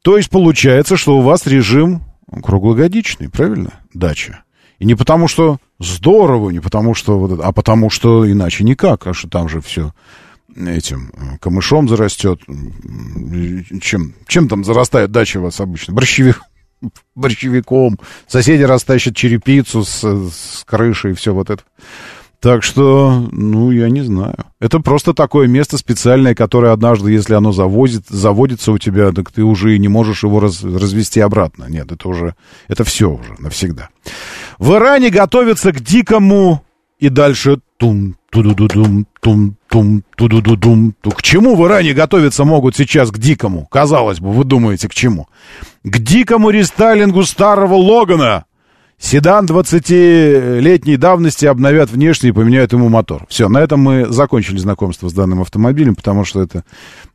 То 0.04 0.16
есть 0.16 0.30
получается, 0.30 0.96
что 0.96 1.18
у 1.18 1.22
вас 1.22 1.48
режим 1.48 2.04
круглогодичный, 2.32 3.30
правильно? 3.30 3.74
Дача. 3.94 4.44
И 4.78 4.86
не 4.86 4.96
потому, 4.96 5.28
что 5.28 5.58
здорово, 5.80 6.52
не 6.52 6.60
потому, 6.60 6.94
что 6.94 7.20
вот 7.20 7.32
это, 7.32 7.44
а 7.44 7.52
потому, 7.52 7.90
что 7.90 8.30
иначе 8.32 8.64
никак, 8.64 9.08
а 9.08 9.14
что 9.14 9.28
там 9.28 9.50
же 9.50 9.60
все 9.60 9.92
этим 10.56 11.12
э, 11.14 11.38
камышом 11.40 11.88
зарастет. 11.88 12.42
Чем, 13.82 14.14
чем 14.28 14.48
там 14.48 14.64
зарастает 14.64 15.12
дача 15.12 15.38
у 15.38 15.44
вас 15.44 15.60
обычно? 15.60 15.94
Борщевик, 15.94 16.42
борщевиком. 17.16 18.00
Соседи 18.28 18.64
растащат 18.64 19.16
черепицу 19.16 19.84
с, 19.84 20.02
с 20.02 20.64
крыши 20.66 21.12
и 21.12 21.14
все 21.14 21.34
вот 21.34 21.50
это. 21.50 21.64
Так 22.40 22.64
что, 22.64 23.28
ну, 23.32 23.70
я 23.70 23.90
не 23.90 24.02
знаю. 24.02 24.38
Это 24.62 24.80
просто 24.80 25.14
такое 25.14 25.48
место 25.48 25.78
специальное, 25.78 26.36
которое 26.36 26.72
однажды, 26.72 27.12
если 27.12 27.34
оно 27.34 27.52
завозит, 27.52 28.04
заводится 28.08 28.72
у 28.72 28.78
тебя, 28.78 29.12
так 29.12 29.30
ты 29.30 29.44
уже 29.44 29.78
не 29.78 29.90
можешь 29.90 30.24
его 30.24 30.40
раз- 30.40 30.64
развести 30.64 31.20
обратно. 31.20 31.66
Нет, 31.68 31.92
это 31.92 32.08
уже, 32.08 32.36
это 32.70 32.86
все 32.86 33.10
уже 33.10 33.36
навсегда. 33.40 33.90
В 34.58 34.74
Иране 34.74 35.10
готовятся 35.10 35.74
к 35.74 35.82
дикому 35.82 36.64
и 36.98 37.10
дальше 37.10 37.60
тум 37.76 38.16
ту-ду-ду-дум, 38.30 39.06
тум 39.20 39.58
тум 39.70 40.04
ту-ду-ду-дум. 40.16 40.94
ту. 41.02 41.12
К 41.12 41.22
чему 41.22 41.56
в 41.56 41.66
Иране 41.66 41.94
готовиться 41.94 42.44
могут 42.44 42.76
сейчас 42.76 43.12
к 43.12 43.18
дикому? 43.18 43.68
Казалось 43.68 44.20
бы, 44.20 44.32
вы 44.32 44.44
думаете, 44.44 44.88
к 44.88 44.94
чему? 44.94 45.28
К 45.84 45.98
дикому 45.98 46.50
рестайлингу 46.50 47.24
старого 47.24 47.76
Логана. 47.76 48.46
Седан 48.98 49.46
20-летней 49.46 50.98
давности 50.98 51.46
обновят 51.46 51.90
внешне 51.90 52.30
и 52.30 52.34
поменяют 52.34 52.74
ему 52.74 52.90
мотор. 52.90 53.26
Все, 53.30 53.48
на 53.48 53.60
этом 53.60 53.80
мы 53.80 54.08
закончили 54.08 54.58
знакомство 54.58 55.08
с 55.08 55.14
данным 55.14 55.42
автомобилем, 55.42 55.96
потому 55.96 56.26
что 56.26 56.42
это 56.42 56.66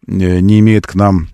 э, 0.06 0.40
не 0.40 0.60
имеет 0.60 0.86
к 0.86 0.94
нам 0.94 1.28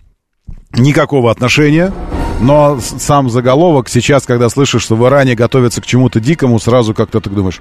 никакого 0.72 1.30
отношения. 1.30 1.92
Но 2.40 2.80
сам 2.80 3.30
заголовок 3.30 3.88
сейчас, 3.88 4.26
когда 4.26 4.48
слышишь, 4.48 4.82
что 4.82 4.96
в 4.96 5.06
Иране 5.06 5.36
готовятся 5.36 5.80
к 5.82 5.86
чему-то 5.86 6.18
дикому, 6.18 6.58
сразу 6.58 6.94
как-то 6.94 7.20
так 7.20 7.32
думаешь, 7.32 7.60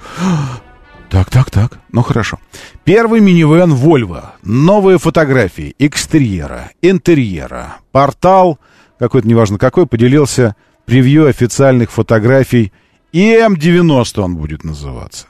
так, 1.10 1.30
так, 1.30 1.50
так, 1.50 1.80
ну 1.91 2.02
хорошо. 2.04 2.40
Первый 2.84 3.20
минивэн 3.20 3.74
Volvo. 3.74 4.26
Новые 4.44 5.00
фотографии 5.00 5.76
экстерьера, 5.80 6.72
интерьера. 6.82 7.78
Портал, 7.91 8.60
какой-то 9.00 9.28
неважно 9.28 9.58
какой, 9.58 9.88
поделился 9.88 10.56
превью 10.86 11.28
официальных 11.28 11.92
фотографий. 11.92 12.72
И 13.12 13.32
М90 13.34 14.22
он 14.22 14.36
будет 14.36 14.64
называться. 14.64 15.28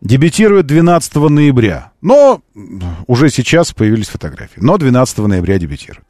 Дебютирует 0.00 0.66
12 0.66 1.14
ноября. 1.16 1.90
Но 2.02 2.40
уже 3.06 3.30
сейчас 3.30 3.72
появились 3.72 4.08
фотографии. 4.08 4.60
Но 4.60 4.76
12 4.76 5.18
ноября 5.18 5.58
дебютирует. 5.58 6.06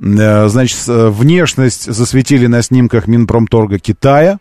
Э, 0.00 0.48
Значит, 0.48 0.78
э, 0.88 1.08
внешность 1.08 1.90
засветили 1.92 2.46
на 2.46 2.62
снимках 2.62 3.06
Минпромторга 3.06 3.78
Китая. 3.78 4.38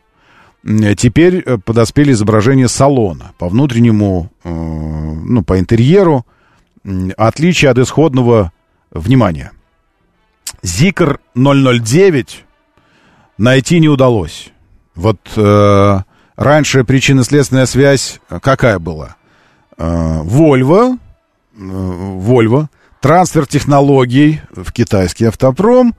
М, 0.66 0.96
Теперь 0.96 1.42
э, 1.46 1.58
подоспели 1.58 2.12
изображения 2.12 2.68
салона. 2.68 3.32
По 3.38 3.48
внутреннему, 3.48 4.30
э, 4.44 4.50
ну, 4.50 5.44
по 5.44 5.60
интерьеру, 5.60 6.26
отличие 7.18 7.72
от 7.72 7.78
исходного 7.80 8.52
внимания. 8.92 9.52
Зикр 10.64 11.20
009 11.36 12.46
найти 13.38 13.80
не 13.80 13.90
удалось. 13.90 14.50
Вот 14.96 15.20
э, 15.36 16.00
раньше 16.38 16.84
причинно-следственная 16.84 17.66
связь 17.66 18.22
э, 18.30 18.40
какая 18.40 18.80
была? 18.80 19.18
Э, 19.78 20.22
Volvo, 20.24 20.98
э, 20.98 21.58
Volvo, 21.58 22.68
трансфер 23.02 23.46
технологий 23.46 24.42
в 24.52 24.72
китайский 24.72 25.26
автопром, 25.26 25.96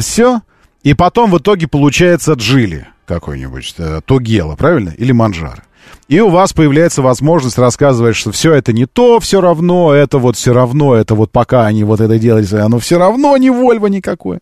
все. 0.00 0.40
И 0.82 0.94
потом 0.94 1.30
в 1.32 1.38
итоге 1.38 1.66
получается 1.66 2.34
Джили 2.34 2.86
какой-нибудь, 3.06 3.74
э, 3.78 4.00
Тугела, 4.04 4.54
правильно? 4.54 4.90
Или 4.96 5.10
Манжара. 5.12 5.64
И 6.10 6.18
у 6.18 6.28
вас 6.28 6.52
появляется 6.52 7.02
возможность 7.02 7.56
рассказывать, 7.56 8.16
что 8.16 8.32
все 8.32 8.52
это 8.52 8.72
не 8.72 8.86
то, 8.86 9.20
все 9.20 9.40
равно, 9.40 9.94
это 9.94 10.18
вот 10.18 10.36
все 10.36 10.52
равно, 10.52 10.96
это 10.96 11.14
вот 11.14 11.30
пока 11.30 11.66
они 11.66 11.84
вот 11.84 12.00
это 12.00 12.18
делали, 12.18 12.52
оно 12.56 12.80
все 12.80 12.98
равно 12.98 13.36
не 13.36 13.48
Вольво 13.48 13.86
никакое. 13.86 14.40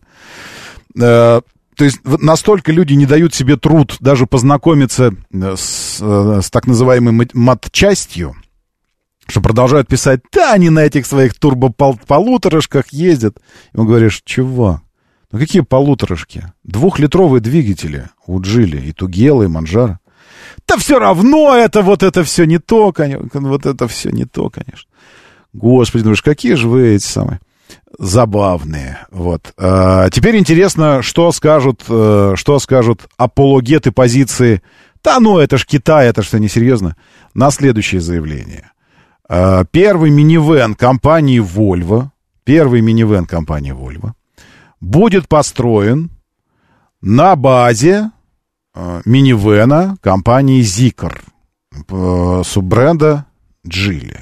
Э, 0.99 1.41
то 1.75 1.83
есть 1.85 1.99
настолько 2.03 2.71
люди 2.71 2.93
не 2.93 3.05
дают 3.05 3.35
себе 3.35 3.55
труд 3.55 3.97
даже 3.99 4.25
познакомиться 4.25 5.13
э, 5.31 5.55
с, 5.55 5.99
э, 6.01 6.41
с 6.41 6.49
так 6.49 6.65
называемой 6.65 7.13
мат- 7.13 7.35
матчастью, 7.35 8.35
что 9.27 9.39
продолжают 9.39 9.87
писать, 9.87 10.21
да, 10.33 10.53
они 10.53 10.71
на 10.71 10.79
этих 10.79 11.05
своих 11.05 11.35
турбополуторышках 11.35 12.87
ездят. 12.87 13.37
И 13.73 13.77
он 13.77 13.85
говоришь, 13.85 14.23
чувак, 14.25 14.81
ну 15.31 15.37
какие 15.37 15.61
полуторашки? 15.61 16.51
Двухлитровые 16.63 17.41
двигатели 17.41 18.09
у 18.25 18.41
Джили, 18.41 18.81
и 18.81 18.91
Тугела, 18.91 19.43
и 19.43 19.47
Манжара. 19.47 19.98
Да 20.67 20.77
все 20.77 20.99
равно 20.99 21.55
это 21.55 21.81
вот 21.81 22.03
это 22.03 22.23
все 22.23 22.45
не 22.45 22.59
то, 22.59 22.91
конечно. 22.91 23.27
Вот 23.33 23.65
это 23.65 23.87
все 23.87 24.09
не 24.11 24.25
то, 24.25 24.49
конечно. 24.49 24.89
Господи, 25.53 26.03
думаешь, 26.03 26.21
какие 26.21 26.53
же 26.53 26.67
вы 26.67 26.95
эти 26.95 27.05
самые 27.05 27.39
забавные. 27.97 28.99
Вот. 29.11 29.53
А, 29.57 30.09
теперь 30.09 30.37
интересно, 30.37 31.01
что 31.01 31.31
скажут, 31.31 31.83
э, 31.87 32.33
что 32.35 32.59
скажут 32.59 33.07
апологеты 33.17 33.91
позиции. 33.91 34.61
Да 35.03 35.19
ну, 35.19 35.39
это 35.39 35.57
ж 35.57 35.65
Китай, 35.65 36.07
это 36.07 36.21
что, 36.21 36.39
несерьезно. 36.39 36.95
На 37.33 37.51
следующее 37.51 38.01
заявление. 38.01 38.71
А, 39.27 39.65
первый 39.65 40.11
минивэн 40.11 40.75
компании 40.75 41.39
Volvo, 41.39 42.09
первый 42.43 42.81
минивэн 42.81 43.25
компании 43.25 43.73
Volvo 43.73 44.11
будет 44.81 45.27
построен 45.27 46.09
на 47.01 47.35
базе 47.35 48.11
минивэна 49.05 49.97
компании 50.01 50.61
Zikr, 50.61 51.21
э, 51.89 52.43
суббренда 52.45 53.25
Geely. 53.67 54.17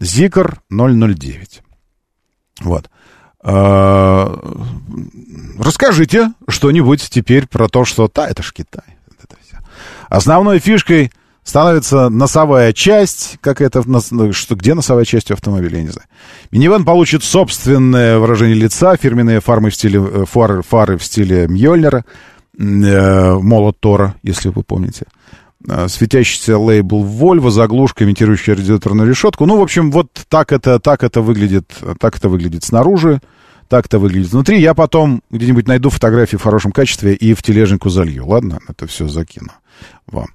Zikr 0.00 0.58
009. 0.70 1.62
Вот. 2.60 2.90
Э, 3.42 4.36
Расскажите 5.58 6.32
что-нибудь 6.48 7.08
теперь 7.10 7.46
про 7.46 7.68
то, 7.68 7.84
что... 7.84 8.10
Да, 8.12 8.28
это 8.28 8.42
ж 8.42 8.52
Китай. 8.52 8.84
Основной 10.08 10.58
фишкой 10.58 11.12
становится 11.42 12.08
носовая 12.08 12.72
часть, 12.72 13.38
как 13.40 13.60
это, 13.60 13.82
ну, 13.86 14.32
что, 14.32 14.54
где 14.54 14.74
носовая 14.74 15.04
часть 15.04 15.30
у 15.30 15.34
автомобиля, 15.34 15.78
я 15.78 15.82
не 15.84 15.90
знаю. 15.90 16.06
Минивэн 16.50 16.84
получит 16.84 17.24
собственное 17.24 18.18
выражение 18.18 18.56
лица, 18.56 18.96
фирменные 18.96 19.40
фармы 19.40 19.70
в 19.70 19.74
стиле, 19.74 20.00
э, 20.00 20.24
фары, 20.26 20.62
фары 20.62 20.98
в 20.98 21.04
стиле 21.04 21.46
Мьёльнира, 21.48 21.98
м, 21.98 22.04
э, 22.04 22.37
молот 22.58 23.78
Тора, 23.80 24.14
если 24.22 24.48
вы 24.48 24.62
помните. 24.62 25.06
Э, 25.66 25.88
Светящийся 25.88 26.58
лейбл 26.58 27.04
Volvo, 27.04 27.50
заглушка, 27.50 28.04
имитирующая 28.04 28.54
радиаторную 28.54 29.08
решетку. 29.08 29.46
Ну, 29.46 29.58
в 29.58 29.62
общем, 29.62 29.90
вот 29.90 30.08
так 30.28 30.52
это, 30.52 30.78
так 30.78 31.02
это 31.02 31.20
выглядит, 31.20 31.72
так 31.98 32.16
это 32.16 32.28
выглядит 32.28 32.64
снаружи, 32.64 33.20
так 33.68 33.86
это 33.86 33.98
выглядит 33.98 34.32
внутри. 34.32 34.60
Я 34.60 34.74
потом 34.74 35.22
где-нибудь 35.30 35.66
найду 35.66 35.90
фотографии 35.90 36.36
в 36.36 36.42
хорошем 36.42 36.72
качестве 36.72 37.14
и 37.14 37.34
в 37.34 37.42
тележнику 37.42 37.90
залью. 37.90 38.26
Ладно? 38.26 38.60
Это 38.68 38.86
все 38.86 39.08
закину 39.08 39.52
вам. 40.06 40.28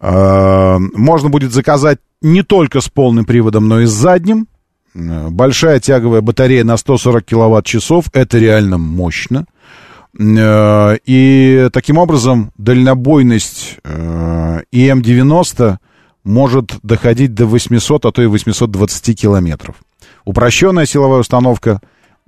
Э, 0.00 0.78
Можно 0.78 1.28
будет 1.28 1.52
заказать 1.52 1.98
не 2.20 2.42
только 2.42 2.80
с 2.80 2.88
полным 2.88 3.24
приводом, 3.24 3.68
но 3.68 3.80
и 3.80 3.86
с 3.86 3.90
задним. 3.90 4.48
Э, 4.94 5.28
Большая 5.28 5.78
тяговая 5.78 6.20
батарея 6.22 6.64
на 6.64 6.76
140 6.76 7.24
киловатт-часов. 7.24 8.06
Это 8.12 8.38
реально 8.38 8.78
мощно. 8.78 9.46
Э, 10.18 10.96
И 11.04 11.68
таким 11.72 11.98
образом 11.98 12.52
дальнобойность 12.56 13.78
э, 13.84 14.60
ИМ-90 14.70 15.76
может 16.24 16.76
доходить 16.82 17.34
до 17.34 17.46
800, 17.46 18.06
а 18.06 18.12
то 18.12 18.22
и 18.22 18.26
820 18.26 19.20
километров. 19.20 19.76
Упрощенная 20.24 20.86
силовая 20.86 21.20
установка 21.20 21.80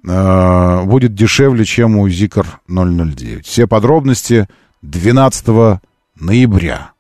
э, 0.06 0.82
будет 0.84 1.14
дешевле, 1.14 1.64
чем 1.64 1.96
у 1.96 2.08
Zikr 2.08 2.46
009. 2.68 3.46
Все 3.46 3.66
подробности 3.66 4.48
12 4.82 5.80
ноября. 6.20 6.90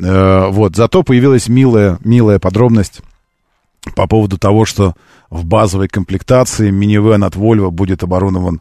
Вот, 0.00 0.76
зато 0.76 1.02
появилась 1.02 1.48
милая, 1.48 1.98
милая 2.04 2.38
подробность 2.38 3.00
по 3.96 4.06
поводу 4.06 4.38
того, 4.38 4.64
что 4.64 4.94
в 5.28 5.44
базовой 5.44 5.88
комплектации 5.88 6.70
минивэн 6.70 7.24
от 7.24 7.34
Volvo 7.34 7.72
будет 7.72 8.04
оборудован 8.04 8.60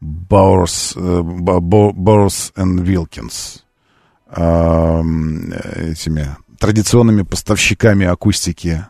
Bo- 0.00 1.92
Bowers 1.92 2.52
and 2.56 2.84
Wilkins 2.84 3.60
эм, 4.30 5.52
этими 5.76 6.36
традиционными 6.58 7.22
поставщиками 7.22 8.06
акустики 8.06 8.84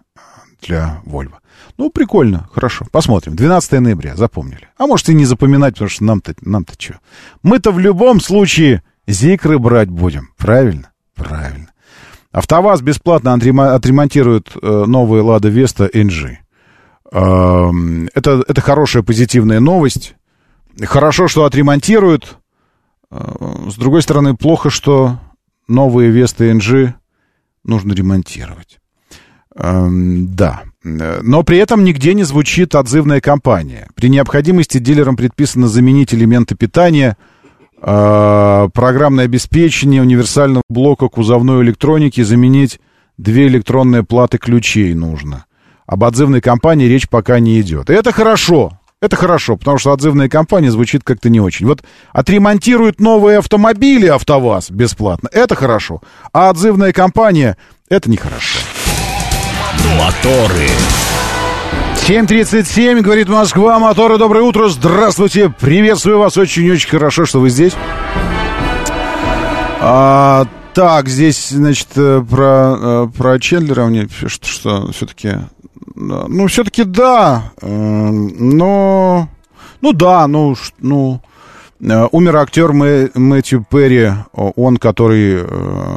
для 0.63 1.01
Volvo. 1.07 1.35
Ну, 1.77 1.91
прикольно, 1.91 2.49
хорошо. 2.53 2.87
Посмотрим. 2.91 3.37
12 3.37 3.81
ноября, 3.81 4.17
запомнили. 4.17 4.69
А 4.77 4.87
может 4.87 5.09
и 5.09 5.15
не 5.15 5.25
запоминать, 5.25 5.75
потому 5.75 5.89
что 5.89 6.05
нам-то, 6.05 6.35
нам-то 6.43 6.75
что? 6.79 6.99
Мы-то 7.43 7.71
в 7.73 7.79
любом 7.79 8.21
случае 8.21 8.83
зикры 9.07 9.59
брать 9.59 9.89
будем. 9.89 10.31
Правильно? 10.37 10.91
Правильно. 11.15 11.69
АвтоВАЗ 12.33 12.83
бесплатно 12.83 13.33
отремонтирует 13.33 14.51
э, 14.61 14.85
новые 14.87 15.23
Лада 15.23 15.49
Веста 15.49 15.87
NG. 15.93 16.37
Эм, 17.13 18.09
это, 18.15 18.45
это 18.47 18.61
хорошая 18.61 19.03
позитивная 19.03 19.61
новость. 19.61 20.15
Хорошо, 20.83 21.29
что 21.29 21.45
отремонтируют. 21.45 22.39
Э, 23.11 23.69
С 23.69 23.77
другой 23.77 24.03
стороны, 24.03 24.37
плохо, 24.37 24.71
что 24.71 25.19
новые 25.67 26.11
Весты 26.11 26.51
NG 26.51 26.93
нужно 27.65 27.93
ремонтировать. 27.93 28.79
Эм, 29.57 30.35
да. 30.35 30.63
Но 30.85 31.43
при 31.43 31.59
этом 31.59 31.85
нигде 31.85 32.15
не 32.15 32.23
звучит 32.23 32.75
отзывная 32.75 33.21
кампания. 33.21 33.89
При 33.95 34.09
необходимости 34.09 34.79
дилерам 34.79 35.17
предписано 35.17 35.69
заменить 35.69 36.15
элементы 36.15 36.55
питания, 36.55 37.17
э, 37.83 38.69
программное 38.73 39.25
обеспечение 39.25 40.01
универсального 40.03 40.63
блока 40.69 41.09
кузовной 41.09 41.63
электроники, 41.65 42.23
заменить 42.23 42.81
две 43.19 43.49
электронные 43.49 44.05
платы 44.05 44.39
ключей 44.39 44.95
нужно. 44.95 45.47
Об 45.87 46.05
отзывной 46.05 46.41
кампании 46.41 46.87
речь 46.87 47.09
пока 47.09 47.41
не 47.41 47.61
идет. 47.61 47.91
И 47.91 47.95
это 47.95 48.13
хорошо. 48.13 48.79
Это 49.01 49.15
хорошо, 49.15 49.57
потому 49.57 49.79
что 49.79 49.93
отзывная 49.93 50.29
кампания 50.29 50.73
звучит 50.73 51.05
как-то 51.05 51.31
не 51.31 51.41
очень. 51.41 51.67
Вот 51.67 51.85
отремонтируют 52.13 52.99
новые 52.99 53.39
автомобили 53.39 54.07
АвтоВАЗ 54.07 54.71
бесплатно. 54.71 55.29
Это 55.31 55.55
хорошо. 55.55 56.03
А 56.33 56.51
отзывная 56.51 56.93
кампания— 56.93 57.57
это 57.89 58.11
нехорошо. 58.11 58.59
Моторы. 59.97 60.67
7.37, 62.09 63.01
говорит 63.03 63.29
Москва, 63.29 63.79
моторы, 63.79 64.19
доброе 64.19 64.41
утро, 64.41 64.69
здравствуйте, 64.69 65.53
приветствую 65.61 66.19
вас, 66.19 66.37
очень-очень 66.37 66.89
хорошо, 66.89 67.27
что 67.27 67.39
вы 67.39 67.51
здесь. 67.51 67.75
А, 69.81 70.47
так, 70.79 71.09
здесь, 71.09 71.49
значит, 71.49 71.89
э, 71.97 72.23
про, 72.23 72.77
э, 72.81 73.09
про 73.19 73.41
Чендлера 73.41 73.87
мне 73.87 74.07
пишут, 74.07 74.45
что 74.45 74.93
все-таки, 74.93 75.39
ну, 75.97 76.47
все-таки 76.47 76.85
да, 76.85 77.51
э, 77.61 77.67
но, 77.69 79.29
ну 79.81 79.93
да, 79.93 80.29
ну, 80.29 80.55
ну, 80.79 81.21
умер 81.81 82.37
актер 82.37 82.71
Мэ- 82.71 83.11
Мэтью 83.19 83.67
Перри, 83.69 84.13
он, 84.33 84.77
который, 84.77 85.45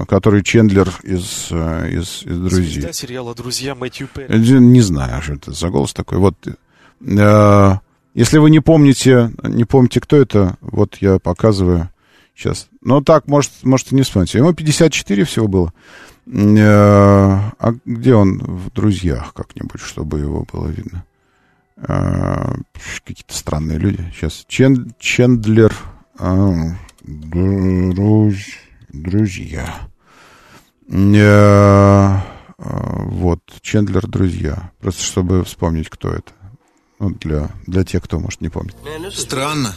который 0.08 0.42
Чендлер 0.42 0.90
из, 1.04 1.52
из, 1.52 2.24
из 2.26 2.40
«Друзей». 2.40 2.66
Звезда 2.66 2.92
сериала 2.92 3.36
«Друзья» 3.36 3.76
Мэтью 3.76 4.08
Перри. 4.12 4.60
Не 4.60 4.82
знаю, 4.82 5.22
что 5.22 5.34
это 5.34 5.52
за 5.52 5.70
голос 5.70 5.94
такой. 5.94 6.18
Вот, 6.18 6.34
э, 6.48 7.74
если 8.16 8.38
вы 8.40 8.50
не 8.50 8.62
помните, 8.62 9.32
не 9.44 9.66
помните, 9.66 10.00
кто 10.02 10.18
это, 10.18 10.58
вот 10.60 10.98
я 11.02 11.20
показываю 11.20 11.91
сейчас. 12.42 12.68
Ну, 12.82 13.02
так, 13.02 13.28
может, 13.28 13.52
может 13.64 13.92
и 13.92 13.96
не 13.96 14.02
вспомните. 14.02 14.40
Ему 14.40 14.54
54 14.54 15.24
всего 15.26 15.48
было. 15.48 15.74
Э, 16.28 17.40
а 17.60 17.74
где 17.86 18.16
он 18.16 18.40
в 18.40 18.72
«Друзьях» 18.72 19.34
как-нибудь, 19.34 19.82
чтобы 19.82 20.20
его 20.20 20.46
было 20.52 20.68
видно? 20.68 21.04
Э, 21.78 22.56
какие-то 23.06 23.34
странные 23.36 23.78
люди. 23.78 24.12
Сейчас. 24.16 24.46
Чен, 24.48 24.94
Чендлер. 25.00 25.74
а, 26.18 26.54
друз- 27.04 28.56
друзья. 28.90 29.88
Э, 30.90 31.24
а, 31.24 32.24
Вот, 32.58 33.40
Чендлер 33.62 34.08
друзья. 34.08 34.72
Просто 34.80 35.04
чтобы 35.04 35.44
вспомнить, 35.44 35.90
кто 35.90 36.10
это. 36.10 36.32
Ну, 37.00 37.10
для, 37.20 37.50
для 37.66 37.84
тех, 37.84 38.04
кто, 38.04 38.20
может, 38.20 38.42
не 38.42 38.50
помнит. 38.50 38.76
Странно. 39.12 39.74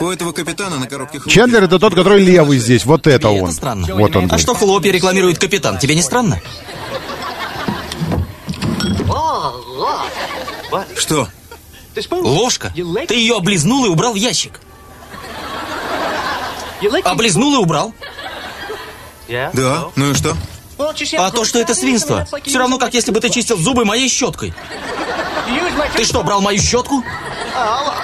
У 0.00 0.10
этого 0.10 0.32
капитана 0.32 0.78
на 0.78 0.86
коробке 0.88 1.18
хлопьев- 1.18 1.32
Чендлер 1.32 1.64
это 1.64 1.78
тот, 1.78 1.94
который 1.94 2.20
левый 2.20 2.58
здесь. 2.58 2.84
Вот 2.84 3.06
это 3.06 3.28
Тебе 3.28 3.42
он. 3.42 3.48
это 3.48 3.54
странно. 3.56 3.94
Вот 3.94 4.16
он. 4.16 4.28
А 4.30 4.38
что 4.38 4.54
хлопья 4.54 4.90
рекламирует 4.90 5.38
капитан? 5.38 5.78
Тебе 5.78 5.94
не 5.94 6.02
странно? 6.02 6.40
Что? 10.96 11.28
Ложка. 12.10 12.72
Ты 13.06 13.14
ее 13.14 13.36
облизнул 13.36 13.84
и 13.84 13.88
убрал 13.88 14.12
в 14.12 14.16
ящик. 14.16 14.60
Облизнул 17.04 17.54
и 17.54 17.58
убрал. 17.58 17.94
Да, 19.52 19.86
ну 19.96 20.10
и 20.10 20.14
что? 20.14 20.36
А 21.18 21.30
то, 21.30 21.44
что 21.44 21.58
это 21.60 21.74
свинство. 21.74 22.26
Все 22.44 22.58
равно, 22.58 22.78
как 22.78 22.94
если 22.94 23.12
бы 23.12 23.20
ты 23.20 23.30
чистил 23.30 23.56
зубы 23.56 23.84
моей 23.84 24.08
щеткой. 24.08 24.52
Ты 25.96 26.04
что, 26.04 26.22
брал 26.22 26.40
мою 26.40 26.60
щетку? 26.60 27.04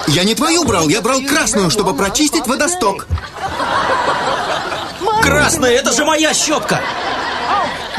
Я 0.07 0.23
не 0.23 0.35
твою 0.35 0.63
брал, 0.65 0.89
я 0.89 1.01
брал 1.01 1.21
красную, 1.21 1.69
чтобы 1.69 1.93
прочистить 1.95 2.47
водосток. 2.47 3.07
Красная, 5.21 5.71
это 5.71 5.91
же 5.91 6.05
моя 6.05 6.33
щетка! 6.33 6.81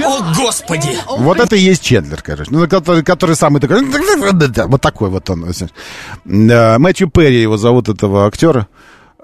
О, 0.03 0.35
господи! 0.35 0.97
Вот 1.19 1.39
это 1.39 1.57
и 1.57 1.61
есть 1.61 1.83
Чендлер, 1.83 2.23
короче. 2.23 2.51
Ну, 2.51 2.67
который, 2.67 3.03
который 3.03 3.37
самый 3.37 3.61
такой... 3.61 3.85
Вот 4.67 4.81
такой 4.81 5.11
вот 5.11 5.29
он. 5.29 5.53
Мэтью 6.25 7.11
Перри 7.11 7.43
его 7.43 7.57
зовут, 7.57 7.89
этого 7.89 8.27
актера. 8.27 8.67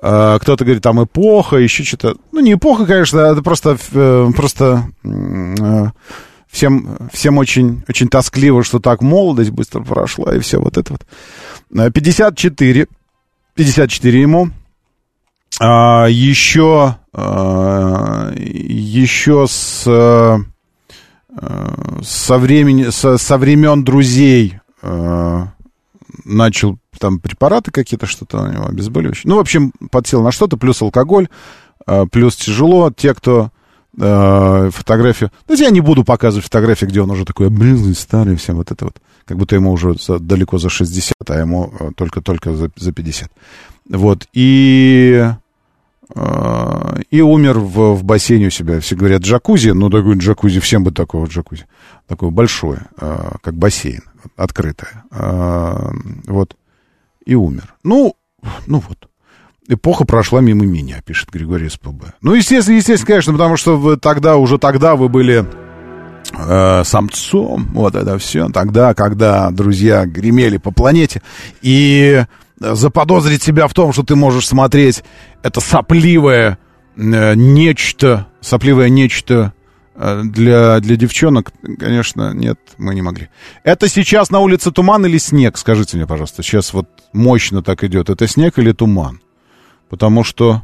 А, 0.02 0.38
Кто-то 0.38 0.64
говорит, 0.64 0.82
там 0.82 1.02
эпоха, 1.02 1.56
еще 1.56 1.82
что-то. 1.82 2.16
Ну, 2.32 2.40
не 2.40 2.54
эпоха, 2.54 2.84
конечно, 2.86 3.20
это 3.20 3.42
просто, 3.42 3.78
э, 3.92 4.28
просто 4.36 4.84
э, 5.04 5.86
всем, 6.50 6.98
всем 7.12 7.38
очень, 7.38 7.82
очень 7.88 8.08
тоскливо, 8.08 8.62
что 8.62 8.78
так 8.78 9.00
молодость 9.00 9.50
быстро 9.50 9.82
прошла, 9.82 10.34
и 10.34 10.40
все 10.40 10.58
вот 10.58 10.76
это 10.76 10.92
вот. 10.92 11.06
Э, 11.74 11.90
54. 11.90 12.86
54 13.54 14.20
ему. 14.20 14.50
А, 15.58 16.06
еще, 16.06 16.96
а, 17.14 18.32
еще 18.36 19.46
с, 19.48 19.84
э, 19.86 20.38
со, 22.02 22.38
времени, 22.38 22.90
со, 22.90 23.16
со 23.16 23.38
времен 23.38 23.82
друзей 23.82 24.60
э, 24.82 25.46
начал 26.24 26.78
там 26.98 27.20
препараты 27.20 27.70
какие-то, 27.70 28.06
что-то 28.06 28.42
у 28.42 28.52
него 28.52 28.66
обезболивающее. 28.66 29.28
Ну, 29.30 29.36
в 29.36 29.40
общем, 29.40 29.72
подсел 29.90 30.22
на 30.22 30.32
что-то, 30.32 30.56
плюс 30.56 30.82
алкоголь, 30.82 31.28
э, 31.86 32.06
плюс 32.10 32.36
тяжело. 32.36 32.90
Те, 32.90 33.14
кто 33.14 33.50
э, 33.98 34.70
фотографию... 34.72 35.30
Ну, 35.48 35.54
я 35.54 35.70
не 35.70 35.80
буду 35.80 36.04
показывать 36.04 36.44
фотографии, 36.44 36.86
где 36.86 37.00
он 37.00 37.10
уже 37.10 37.24
такой 37.24 37.46
облизанный, 37.46 37.94
старый, 37.94 38.36
всем 38.36 38.56
вот 38.56 38.70
это 38.70 38.86
вот. 38.86 38.96
Как 39.26 39.36
будто 39.36 39.56
ему 39.56 39.72
уже 39.72 39.94
за- 39.94 40.18
далеко 40.18 40.58
за 40.58 40.68
60, 40.70 41.14
а 41.28 41.38
ему 41.38 41.72
э, 41.80 41.90
только-только 41.96 42.54
за, 42.54 42.70
за 42.76 42.92
50. 42.92 43.30
Вот, 43.90 44.26
и... 44.32 45.28
э, 46.14 46.96
И 47.10 47.20
умер 47.20 47.58
в, 47.58 47.94
в 47.94 48.04
бассейне 48.04 48.46
у 48.46 48.50
себя. 48.50 48.80
Все 48.80 48.96
говорят 48.96 49.22
джакузи, 49.22 49.70
ну 49.70 49.90
такой 49.90 50.16
джакузи, 50.16 50.60
всем 50.60 50.84
бы 50.84 50.92
такого 50.92 51.26
джакузи. 51.26 51.66
Такое 52.06 52.30
большое, 52.30 52.82
э, 53.00 53.30
как 53.42 53.54
бассейн, 53.54 54.02
открытое. 54.36 55.04
Вот. 56.26 56.56
И 57.24 57.34
умер. 57.34 57.74
Ну, 57.82 58.14
ну 58.66 58.78
вот. 58.88 59.08
Эпоха 59.68 60.04
прошла 60.04 60.40
мимо 60.40 60.64
меня, 60.64 61.02
пишет 61.04 61.30
Григорий 61.32 61.68
СПБ. 61.68 62.14
Ну, 62.22 62.34
естественно, 62.34 62.76
естественно, 62.76 63.06
конечно, 63.08 63.32
потому 63.32 63.56
что 63.56 63.76
вы 63.76 63.96
тогда, 63.96 64.36
уже 64.36 64.58
тогда 64.58 64.94
вы 64.94 65.08
были 65.08 65.44
э, 66.32 66.82
самцом, 66.84 67.68
вот 67.72 67.94
это 67.94 68.18
все. 68.18 68.48
Тогда, 68.48 68.94
когда 68.94 69.50
друзья 69.50 70.06
гремели 70.06 70.56
по 70.56 70.70
планете, 70.70 71.22
и 71.62 72.24
э, 72.60 72.74
заподозрить 72.74 73.42
себя 73.42 73.68
в 73.68 73.74
том, 73.74 73.92
что 73.92 74.02
ты 74.02 74.16
можешь 74.16 74.48
смотреть 74.48 75.02
это 75.42 75.60
сопливое 75.60 76.58
э, 76.96 77.34
нечто, 77.34 78.26
сопливое 78.40 78.88
нечто 78.88 79.52
э, 79.94 80.22
для, 80.24 80.80
для 80.80 80.96
девчонок, 80.96 81.52
конечно, 81.78 82.32
нет, 82.32 82.58
мы 82.78 82.94
не 82.94 83.02
могли. 83.02 83.28
Это 83.64 83.88
сейчас 83.88 84.30
на 84.30 84.40
улице 84.40 84.70
туман 84.72 85.06
или 85.06 85.18
снег? 85.18 85.58
Скажите 85.58 85.96
мне, 85.96 86.06
пожалуйста, 86.06 86.42
сейчас 86.42 86.72
вот 86.72 86.88
мощно 87.12 87.62
так 87.62 87.84
идет. 87.84 88.10
Это 88.10 88.26
снег 88.26 88.58
или 88.58 88.72
туман? 88.72 89.20
Потому 89.88 90.24
что 90.24 90.62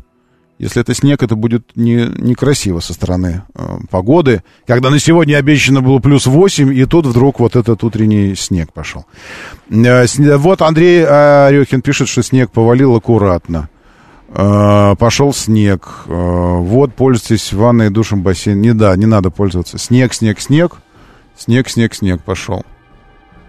если 0.62 0.80
это 0.80 0.94
снег, 0.94 1.24
это 1.24 1.34
будет 1.34 1.74
не, 1.74 2.06
некрасиво 2.16 2.78
со 2.78 2.94
стороны 2.94 3.42
э, 3.52 3.78
погоды. 3.90 4.44
Когда 4.64 4.90
на 4.90 5.00
сегодня 5.00 5.36
обещано 5.36 5.82
было 5.82 5.98
плюс 5.98 6.26
8, 6.26 6.72
и 6.72 6.84
тут 6.84 7.04
вдруг 7.04 7.40
вот 7.40 7.56
этот 7.56 7.82
утренний 7.82 8.36
снег 8.36 8.72
пошел. 8.72 9.04
Э, 9.70 10.04
сне- 10.06 10.36
вот 10.36 10.62
Андрей 10.62 11.04
Орехин 11.04 11.82
пишет, 11.82 12.08
что 12.08 12.22
снег 12.22 12.52
повалил 12.52 12.94
аккуратно. 12.94 13.70
Э, 14.28 14.94
пошел 14.96 15.34
снег. 15.34 16.04
Э, 16.06 16.10
вот, 16.12 16.94
пользуйтесь 16.94 17.52
ванной, 17.52 17.90
душем, 17.90 18.22
бассейн. 18.22 18.60
Не, 18.60 18.72
да, 18.72 18.94
не 18.94 19.06
надо 19.06 19.30
пользоваться. 19.30 19.78
Снег, 19.78 20.14
снег, 20.14 20.40
снег. 20.40 20.76
Снег, 21.36 21.68
снег, 21.68 21.92
снег 21.92 22.22
пошел. 22.22 22.64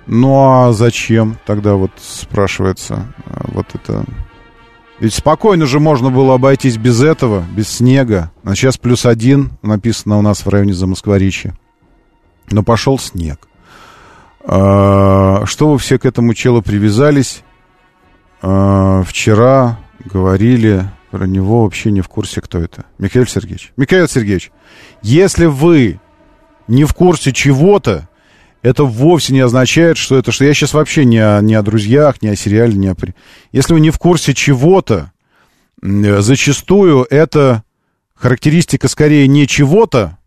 Ну 0.08 0.50
а 0.50 0.74
зачем 0.74 1.38
тогда 1.46 1.76
вот 1.76 1.92
спрашивается 2.02 3.06
а, 3.28 3.46
вот 3.54 3.68
это... 3.74 4.04
Ведь 5.00 5.14
спокойно 5.14 5.66
же 5.66 5.80
можно 5.80 6.12
было 6.12 6.36
обойтись 6.36 6.78
без 6.78 7.02
этого, 7.02 7.44
без 7.56 7.68
снега. 7.68 8.32
А 8.44 8.56
сейчас 8.56 8.78
плюс 8.78 9.06
один 9.06 9.52
написано 9.62 10.18
у 10.18 10.22
нас 10.22 10.46
в 10.46 10.50
районе 10.50 10.74
Замоскворечья. 10.74 11.58
Но 12.52 12.64
пошел 12.64 13.00
снег. 13.00 13.48
А, 14.46 15.44
что 15.46 15.72
вы 15.72 15.78
все 15.78 15.98
к 15.98 16.06
этому 16.06 16.34
челу 16.34 16.62
привязались? 16.62 17.44
А, 18.42 19.04
вчера 19.04 19.80
говорили 20.06 20.86
про 21.12 21.26
него, 21.26 21.64
вообще 21.64 21.92
не 21.92 22.02
в 22.02 22.08
курсе, 22.08 22.42
кто 22.42 22.60
это. 22.60 22.86
Михаил 22.98 23.26
Сергеевич. 23.26 23.72
Михаил 23.78 24.08
Сергеевич, 24.08 24.52
если 25.02 25.46
вы 25.46 26.00
не 26.68 26.86
в 26.86 26.94
курсе 26.94 27.32
чего-то, 27.32 28.10
это 28.64 28.86
вовсе 28.86 29.34
не 29.34 29.42
означает, 29.42 29.98
что 29.98 30.18
это... 30.18 30.32
Что 30.32 30.46
я 30.46 30.54
сейчас 30.54 30.74
вообще 30.74 31.04
не 31.04 31.20
о, 31.20 31.42
не 31.42 31.54
о 31.54 31.62
друзьях, 31.62 32.22
не 32.22 32.30
о 32.30 32.36
сериале, 32.36 32.76
не 32.76 32.88
о... 32.88 32.96
Если 33.52 33.74
вы 33.74 33.82
не 33.82 33.92
в 33.92 34.00
курсе 34.00 34.34
чего-то, 34.34 35.12
м, 35.82 36.22
зачастую 36.22 37.06
это 37.10 37.64
характеристика 38.16 38.88
скорее 38.88 39.28
не 39.28 39.48
чего-то, 39.48 40.18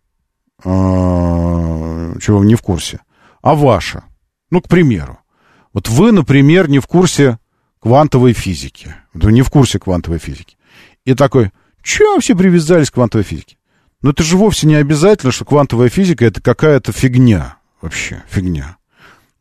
а, 0.62 2.14
чего 2.20 2.38
вы 2.38 2.46
не 2.46 2.56
в 2.56 2.62
курсе, 2.62 3.00
а 3.40 3.54
ваша. 3.54 4.04
Ну, 4.50 4.60
к 4.60 4.68
примеру. 4.68 5.18
Вот 5.72 5.88
вы, 5.88 6.12
например, 6.12 6.68
не 6.68 6.78
в 6.78 6.86
курсе 6.86 7.38
квантовой 7.80 8.34
физики. 8.34 8.94
Вы 9.14 9.32
не 9.32 9.40
в 9.40 9.50
курсе 9.50 9.78
квантовой 9.78 10.18
физики. 10.18 10.58
И 11.06 11.14
такой, 11.14 11.52
чё 11.82 12.20
все 12.20 12.36
привязались 12.36 12.90
к 12.90 12.94
квантовой 12.94 13.24
физике? 13.24 13.56
Но 14.02 14.10
это 14.10 14.22
же 14.22 14.36
вовсе 14.36 14.66
не 14.66 14.74
обязательно, 14.74 15.32
что 15.32 15.46
квантовая 15.46 15.88
физика 15.88 16.26
это 16.26 16.42
какая-то 16.42 16.92
фигня. 16.92 17.56
Вообще, 17.86 18.24
фигня. 18.28 18.78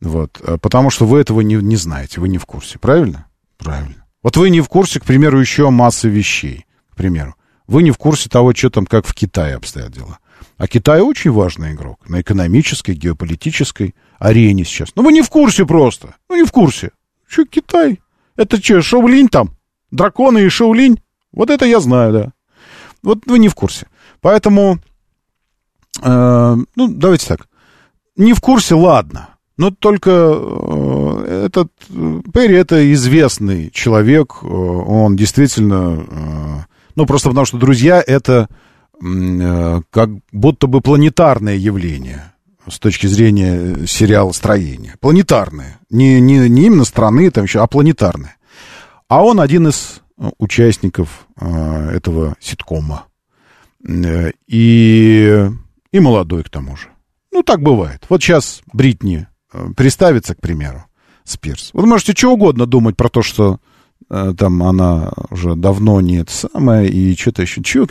Вот. 0.00 0.40
А 0.46 0.56
Потому 0.56 0.90
что 0.90 1.04
вы 1.04 1.18
этого 1.18 1.40
не, 1.40 1.56
не 1.56 1.74
знаете, 1.74 2.20
вы 2.20 2.28
не 2.28 2.38
в 2.38 2.46
курсе. 2.46 2.78
Правильно? 2.78 3.26
Правильно. 3.58 4.06
Вот 4.22 4.36
вы 4.36 4.50
не 4.50 4.60
в 4.60 4.68
курсе, 4.68 5.00
к 5.00 5.04
примеру, 5.04 5.40
еще 5.40 5.68
массы 5.70 6.08
вещей. 6.08 6.64
К 6.92 6.96
примеру. 6.96 7.34
Вы 7.66 7.82
не 7.82 7.90
в 7.90 7.98
курсе 7.98 8.28
того, 8.28 8.54
что 8.54 8.70
там, 8.70 8.86
как 8.86 9.04
в 9.04 9.14
Китае 9.14 9.56
обстоят 9.56 9.90
дела. 9.90 10.20
А 10.58 10.68
Китай 10.68 11.00
очень 11.00 11.32
важный 11.32 11.72
игрок 11.72 12.08
на 12.08 12.20
экономической, 12.20 12.94
геополитической 12.94 13.96
арене 14.20 14.64
сейчас. 14.64 14.90
Ну, 14.94 15.02
вы 15.02 15.12
не 15.12 15.22
в 15.22 15.28
курсе 15.28 15.66
просто. 15.66 16.14
Ну, 16.28 16.36
не 16.36 16.44
в 16.44 16.52
курсе. 16.52 16.92
Че 17.28 17.46
Китай? 17.46 18.00
Это 18.36 18.62
что, 18.62 18.80
Шаулинь 18.80 19.28
там? 19.28 19.56
Драконы 19.90 20.44
и 20.44 20.48
Шаулинь? 20.48 21.02
Вот 21.32 21.50
это 21.50 21.64
я 21.64 21.80
знаю, 21.80 22.12
да. 22.12 22.32
Вот 23.02 23.26
вы 23.26 23.40
не 23.40 23.48
в 23.48 23.56
курсе. 23.56 23.88
Поэтому, 24.20 24.78
э, 26.00 26.56
ну, 26.76 26.88
давайте 26.88 27.26
так. 27.26 27.48
Не 28.16 28.32
в 28.32 28.40
курсе, 28.40 28.74
ладно. 28.74 29.30
Но 29.58 29.70
только 29.70 30.10
э, 30.10 31.46
этот 31.46 31.72
э, 31.88 32.20
Перри 32.32 32.56
это 32.56 32.92
известный 32.92 33.70
человек. 33.70 34.38
э, 34.42 34.46
Он 34.46 35.16
действительно, 35.16 36.66
ну, 36.94 37.06
просто 37.06 37.30
потому 37.30 37.46
что 37.46 37.58
друзья 37.58 38.02
это 38.06 38.48
как 38.98 40.08
будто 40.32 40.66
бы 40.66 40.80
планетарное 40.80 41.56
явление 41.56 42.32
с 42.66 42.78
точки 42.78 43.06
зрения 43.06 43.86
сериала 43.86 44.32
строения. 44.32 44.94
Планетарное. 45.00 45.78
Не, 45.90 46.18
не, 46.18 46.48
не 46.48 46.64
именно 46.66 46.86
страны, 46.86 47.30
там 47.30 47.44
еще, 47.44 47.60
а 47.62 47.66
планетарное. 47.66 48.36
А 49.08 49.22
он 49.22 49.38
один 49.38 49.68
из 49.68 50.00
участников 50.38 51.26
этого 51.38 52.36
ситкома. 52.40 53.04
И, 53.86 55.50
и 55.92 56.00
молодой 56.00 56.42
к 56.42 56.48
тому 56.48 56.78
же. 56.78 56.88
Ну, 57.36 57.42
так 57.42 57.60
бывает. 57.60 58.02
Вот 58.08 58.22
сейчас 58.22 58.62
Бритни 58.72 59.26
э, 59.52 59.68
приставится, 59.76 60.34
к 60.34 60.40
примеру, 60.40 60.86
Спирс. 61.22 61.68
Вы 61.74 61.84
можете 61.84 62.14
что 62.16 62.32
угодно 62.32 62.64
думать 62.64 62.96
про 62.96 63.10
то, 63.10 63.20
что 63.20 63.58
э, 64.08 64.32
там 64.38 64.62
она 64.62 65.12
уже 65.28 65.54
давно 65.54 66.00
не 66.00 66.20
это 66.20 66.32
самое, 66.32 66.88
и 66.88 67.14
что-то 67.14 67.42
еще. 67.42 67.62
Чего 67.62 67.86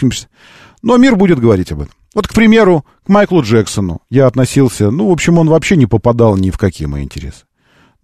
Но 0.81 0.97
мир 0.97 1.15
будет 1.15 1.39
говорить 1.39 1.71
об 1.71 1.81
этом. 1.81 1.93
Вот, 2.15 2.27
к 2.27 2.33
примеру, 2.33 2.87
к 3.05 3.09
Майклу 3.09 3.43
Джексону 3.43 3.99
я 4.09 4.25
относился, 4.25 4.89
ну, 4.89 5.09
в 5.09 5.11
общем, 5.11 5.37
он 5.37 5.47
вообще 5.47 5.77
не 5.77 5.85
попадал 5.85 6.37
ни 6.37 6.49
в 6.49 6.57
какие 6.57 6.87
мои 6.87 7.03
интересы. 7.03 7.44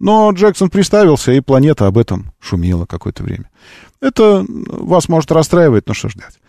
Но 0.02 0.32
Джексон 0.32 0.68
приставился, 0.68 1.30
и 1.30 1.38
планета 1.38 1.86
об 1.86 1.96
этом 1.96 2.32
шумела 2.40 2.86
какое-то 2.86 3.22
время. 3.22 3.48
Это 4.00 4.44
вас 4.48 5.08
может 5.08 5.30
расстраивать, 5.30 5.86
но 5.86 5.94
что 5.94 6.08
ж 6.08 6.14
делать. 6.14 6.40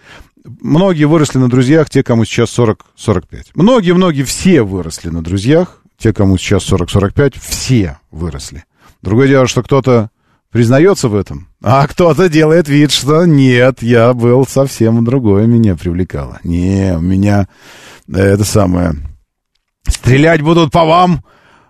Многие 0.44 1.06
выросли 1.06 1.38
на 1.38 1.52
друзьях, 1.52 1.88
те, 1.88 2.02
кому 2.02 2.26
сейчас 2.26 2.58
40-45. 2.58 3.52
Многие-многие 3.54 4.24
все 4.24 4.64
выросли 4.64 5.10
на 5.10 5.24
друзьях, 5.24 5.78
те, 6.00 6.14
кому 6.14 6.40
сейчас 6.40 6.68
40-45, 6.68 7.36
все 7.40 8.00
выросли. 8.10 8.66
Другое 9.04 9.28
дело, 9.28 9.46
что 9.46 9.62
кто-то 9.62 10.10
признается 10.50 11.08
в 11.08 11.14
этом, 11.14 11.48
а 11.62 11.86
кто-то 11.86 12.30
делает 12.30 12.68
вид, 12.68 12.90
что 12.90 13.26
нет, 13.26 13.84
я 13.84 14.16
был 14.16 14.48
совсем 14.48 15.06
другое, 15.06 15.46
меня 15.46 15.76
привлекало. 15.76 16.40
Не, 16.44 16.96
у 16.98 17.02
меня 17.02 17.48
э, 18.12 18.18
это 18.20 18.46
самое... 18.46 18.96
Стрелять 19.88 20.42
будут 20.42 20.72
по 20.72 20.86
вам, 20.86 21.24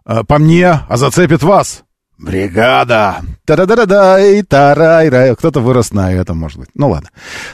по 0.06 0.38
мне, 0.38 0.82
а 0.88 0.98
зацепит 0.98 1.44
вас. 1.44 1.84
Бригада. 2.18 3.22
Та-да-да-да, 3.46 4.26
и 4.26 4.42
тарай 4.44 5.10
рай. 5.10 5.36
Кто-то 5.36 5.60
вырос 5.60 5.92
на 5.92 6.14
этом, 6.14 6.38
может 6.38 6.58
быть. 6.58 6.70
Ну 6.74 6.90
ладно. 6.90 7.10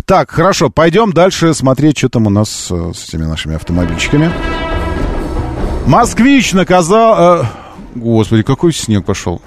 Так, 0.05 0.30
хорошо, 0.30 0.69
пойдем 0.69 1.11
дальше 1.11 1.53
смотреть, 1.53 1.97
что 1.97 2.09
там 2.09 2.27
у 2.27 2.30
нас 2.30 2.67
э, 2.69 2.91
с 2.93 3.09
этими 3.09 3.23
нашими 3.23 3.55
автомобильчиками. 3.55 4.31
Москвич 5.88 6.53
наказал... 6.53 7.41
э, 7.41 7.45
Господи, 7.95 8.43
какой 8.43 8.71
снег 8.73 9.05
пошел. 9.05 9.41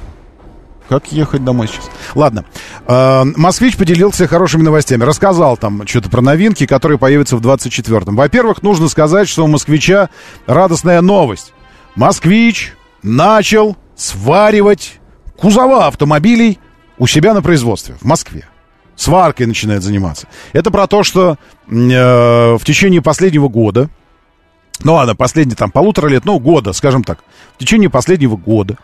Как 0.88 1.12
ехать 1.12 1.44
домой 1.44 1.68
сейчас? 1.68 1.88
Ладно. 2.16 2.44
Э, 2.88 3.22
Москвич 3.24 3.76
поделился 3.76 4.26
хорошими 4.26 4.62
новостями. 4.62 5.04
Рассказал 5.04 5.56
там 5.56 5.86
что-то 5.86 6.10
про 6.10 6.20
новинки, 6.20 6.66
которые 6.66 6.98
появятся 6.98 7.36
в 7.36 7.46
24-м. 7.46 8.16
Во-первых, 8.16 8.62
нужно 8.62 8.88
сказать, 8.88 9.28
что 9.28 9.44
у 9.44 9.46
москвича 9.46 10.08
радостная 10.46 11.00
новость. 11.00 11.52
Москвич 11.94 12.74
начал 13.02 13.76
сваривать 13.96 15.00
кузова 15.36 15.86
автомобилей 15.86 16.58
у 16.98 17.06
себя 17.06 17.34
на 17.34 17.42
производстве 17.42 17.96
в 18.00 18.04
Москве. 18.04 18.46
Сваркой 18.94 19.46
начинает 19.46 19.82
заниматься. 19.82 20.28
Это 20.52 20.70
про 20.70 20.86
то, 20.86 21.02
что 21.02 21.36
э, 21.66 22.54
в 22.56 22.60
течение 22.64 23.02
последнего 23.02 23.48
года, 23.48 23.88
ну 24.84 24.94
ладно, 24.94 25.16
последние 25.16 25.56
там 25.56 25.70
полутора 25.70 26.08
лет, 26.08 26.24
ну 26.24 26.38
года, 26.38 26.72
скажем 26.72 27.02
так, 27.02 27.24
в 27.56 27.58
течение 27.58 27.90
последнего 27.90 28.36
года 28.36 28.78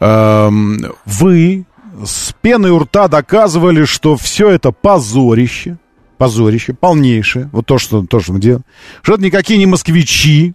эм, 0.00 0.78
вы 1.04 1.66
с 2.04 2.34
пеной 2.40 2.70
у 2.70 2.78
рта 2.80 3.08
доказывали, 3.08 3.84
что 3.84 4.16
все 4.16 4.50
это 4.50 4.72
позорище, 4.72 5.78
позорище, 6.18 6.74
полнейшее, 6.74 7.48
вот 7.52 7.66
то, 7.66 7.78
что, 7.78 8.04
то, 8.06 8.20
что 8.20 8.32
мы 8.32 8.40
делаем, 8.40 8.64
что 9.02 9.14
это 9.14 9.22
никакие 9.22 9.58
не 9.58 9.66
москвичи, 9.66 10.54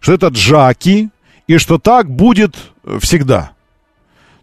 что 0.00 0.12
это 0.12 0.28
джаки, 0.28 1.10
и 1.46 1.58
что 1.58 1.78
так 1.78 2.10
будет 2.10 2.56
всегда. 3.00 3.52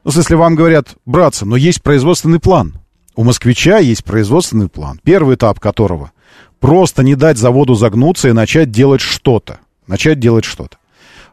Ну, 0.03 0.11
смысле, 0.11 0.37
вам 0.37 0.55
говорят, 0.55 0.95
братцы, 1.05 1.45
но 1.45 1.55
есть 1.55 1.83
производственный 1.83 2.39
план. 2.39 2.75
У 3.15 3.23
москвича 3.23 3.77
есть 3.79 4.03
производственный 4.03 4.69
план, 4.69 4.99
первый 5.03 5.35
этап 5.35 5.59
которого 5.59 6.11
просто 6.59 7.03
не 7.03 7.15
дать 7.15 7.37
заводу 7.37 7.75
загнуться 7.75 8.29
и 8.29 8.33
начать 8.33 8.71
делать 8.71 9.01
что-то. 9.01 9.59
Начать 9.87 10.19
делать 10.19 10.45
что-то. 10.45 10.77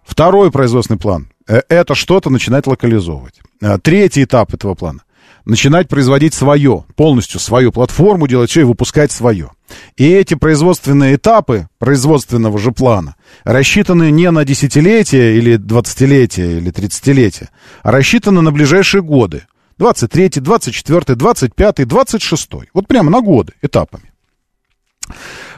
Второй 0.04 0.50
производственный 0.50 0.98
план 0.98 1.28
э,– 1.46 1.60
это 1.68 1.94
что-то 1.94 2.30
начинать 2.30 2.66
локализовывать. 2.66 3.40
Э, 3.60 3.78
Третий 3.78 4.24
этап 4.24 4.54
этого 4.54 4.74
плана– 4.74 5.02
начинать 5.48 5.88
производить 5.88 6.34
свое, 6.34 6.84
полностью 6.94 7.40
свою 7.40 7.72
платформу, 7.72 8.28
делать 8.28 8.50
все 8.50 8.60
и 8.60 8.64
выпускать 8.64 9.10
свое. 9.10 9.50
И 9.96 10.06
эти 10.06 10.34
производственные 10.34 11.16
этапы 11.16 11.68
производственного 11.78 12.58
же 12.58 12.70
плана 12.70 13.16
рассчитаны 13.44 14.10
не 14.10 14.30
на 14.30 14.44
десятилетия 14.44 15.36
или 15.36 15.56
двадцатилетия 15.56 16.58
или 16.58 16.70
тридцатилетия, 16.70 17.48
а 17.82 17.90
рассчитаны 17.90 18.42
на 18.42 18.52
ближайшие 18.52 19.02
годы. 19.02 19.42
23, 19.78 20.40
24, 20.40 21.14
25, 21.14 21.88
26. 21.88 22.50
Вот 22.74 22.86
прямо 22.86 23.10
на 23.10 23.20
годы 23.20 23.54
этапами. 23.62 24.12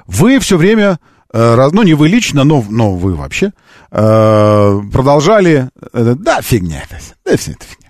Вы 0.07 0.39
все 0.39 0.57
время, 0.57 1.01
э, 1.33 1.69
ну 1.73 1.83
не 1.83 1.95
вы 1.95 2.09
лично, 2.09 2.45
но, 2.45 2.65
но 2.69 2.95
вы 2.95 3.15
вообще, 3.15 3.53
э, 3.91 4.81
продолжали, 4.93 5.71
э, 5.93 6.15
да, 6.19 6.43
фигня 6.43 6.83
это, 6.83 7.01
да, 7.25 7.37
все 7.37 7.53
это 7.53 7.65
фигня. 7.65 7.90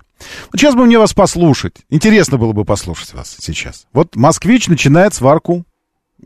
Вот 0.51 0.59
сейчас 0.59 0.75
бы 0.75 0.85
мне 0.85 0.99
вас 0.99 1.13
послушать, 1.13 1.75
интересно 1.89 2.37
было 2.37 2.53
бы 2.53 2.65
послушать 2.65 3.13
вас 3.13 3.35
сейчас. 3.39 3.87
Вот 3.93 4.15
москвич 4.15 4.67
начинает 4.67 5.13
сварку 5.13 5.65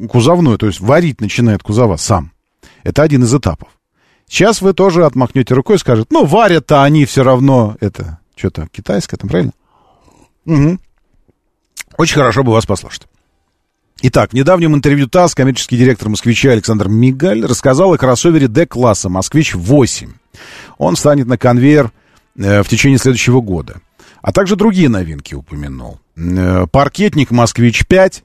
кузовную, 0.10 0.58
то 0.58 0.68
есть 0.68 0.80
варить 0.80 1.22
начинает 1.22 1.64
кузова 1.64 1.98
сам. 1.98 2.32
Это 2.84 3.04
один 3.04 3.24
из 3.24 3.34
этапов. 3.34 3.70
Сейчас 4.28 4.62
вы 4.62 4.74
тоже 4.74 5.06
отмахнете 5.06 5.54
рукой 5.54 5.76
и 5.76 5.80
скажете, 5.80 6.08
ну, 6.12 6.26
варят-то 6.26 6.84
они 6.84 7.06
все 7.06 7.24
равно, 7.24 7.76
это 7.80 8.20
что-то 8.36 8.68
китайское, 8.72 9.18
там 9.18 9.30
правильно? 9.30 9.54
Мгм. 10.46 10.80
Очень 11.98 12.16
хорошо 12.16 12.44
бы 12.44 12.52
вас 12.52 12.66
послушать. 12.66 13.08
Итак, 14.02 14.32
в 14.32 14.34
недавнем 14.34 14.76
интервью 14.76 15.08
ТАСС 15.08 15.36
коммерческий 15.36 15.78
директор 15.78 16.10
«Москвича» 16.10 16.52
Александр 16.52 16.90
Мигаль 16.90 17.46
рассказал 17.46 17.94
о 17.94 17.98
кроссовере 17.98 18.48
D-класса 18.48 19.10
«Москвич-8». 19.10 20.10
Он 20.78 20.96
станет 20.98 21.28
на 21.28 21.38
конвейер 21.38 21.92
э, 22.38 22.62
в 22.62 22.68
течение 22.68 23.00
следующего 23.00 23.40
года. 23.40 23.80
А 24.26 24.32
также 24.32 24.56
другие 24.56 24.90
новинки 24.90 25.36
упомянул. 25.36 26.00
Э, 26.16 26.66
паркетник 26.72 27.30
«Москвич-5», 27.30 28.24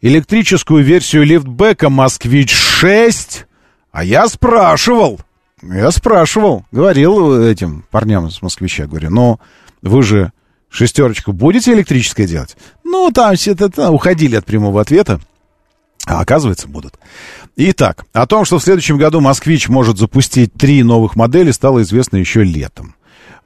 электрическую 0.00 0.84
версию 0.84 1.24
лифтбека 1.24 1.90
«Москвич-6». 1.90 3.46
А 3.90 4.04
я 4.04 4.28
спрашивал, 4.28 5.18
я 5.60 5.90
спрашивал, 5.90 6.64
говорил 6.70 7.42
этим 7.42 7.84
парням 7.90 8.30
с 8.30 8.40
«Москвича», 8.42 8.86
говорю, 8.86 9.10
ну, 9.10 9.40
вы 9.82 10.04
же 10.04 10.30
шестерочку 10.68 11.32
будете 11.32 11.72
электрическое 11.72 12.28
делать? 12.28 12.56
Ну, 12.84 13.10
там 13.10 13.34
все 13.34 13.50
это, 13.50 13.90
уходили 13.90 14.36
от 14.36 14.46
прямого 14.46 14.80
ответа. 14.80 15.20
А 16.06 16.20
оказывается, 16.20 16.68
будут. 16.68 16.94
Итак, 17.56 18.04
о 18.12 18.28
том, 18.28 18.44
что 18.44 18.60
в 18.60 18.62
следующем 18.62 18.98
году 18.98 19.20
«Москвич» 19.20 19.68
может 19.68 19.98
запустить 19.98 20.54
три 20.54 20.84
новых 20.84 21.16
модели, 21.16 21.50
стало 21.50 21.82
известно 21.82 22.18
еще 22.18 22.44
летом. 22.44 22.94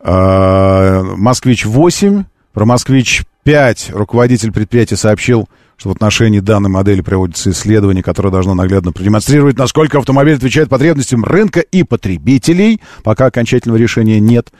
А, 0.06 1.02
«Москвич-8», 1.02 2.24
про 2.52 2.66
«Москвич-5» 2.66 3.92
руководитель 3.92 4.52
предприятия 4.52 4.96
сообщил, 4.96 5.48
что 5.78 5.88
в 5.88 5.92
отношении 5.92 6.40
данной 6.40 6.68
модели 6.68 7.00
проводится 7.00 7.50
исследование, 7.50 8.02
которое 8.02 8.30
должно 8.30 8.52
наглядно 8.54 8.92
продемонстрировать, 8.92 9.56
насколько 9.56 9.98
автомобиль 9.98 10.34
отвечает 10.34 10.68
потребностям 10.68 11.24
рынка 11.24 11.60
и 11.60 11.84
потребителей. 11.84 12.82
Пока 13.02 13.26
окончательного 13.26 13.78
решения 13.78 14.20
нет. 14.20 14.52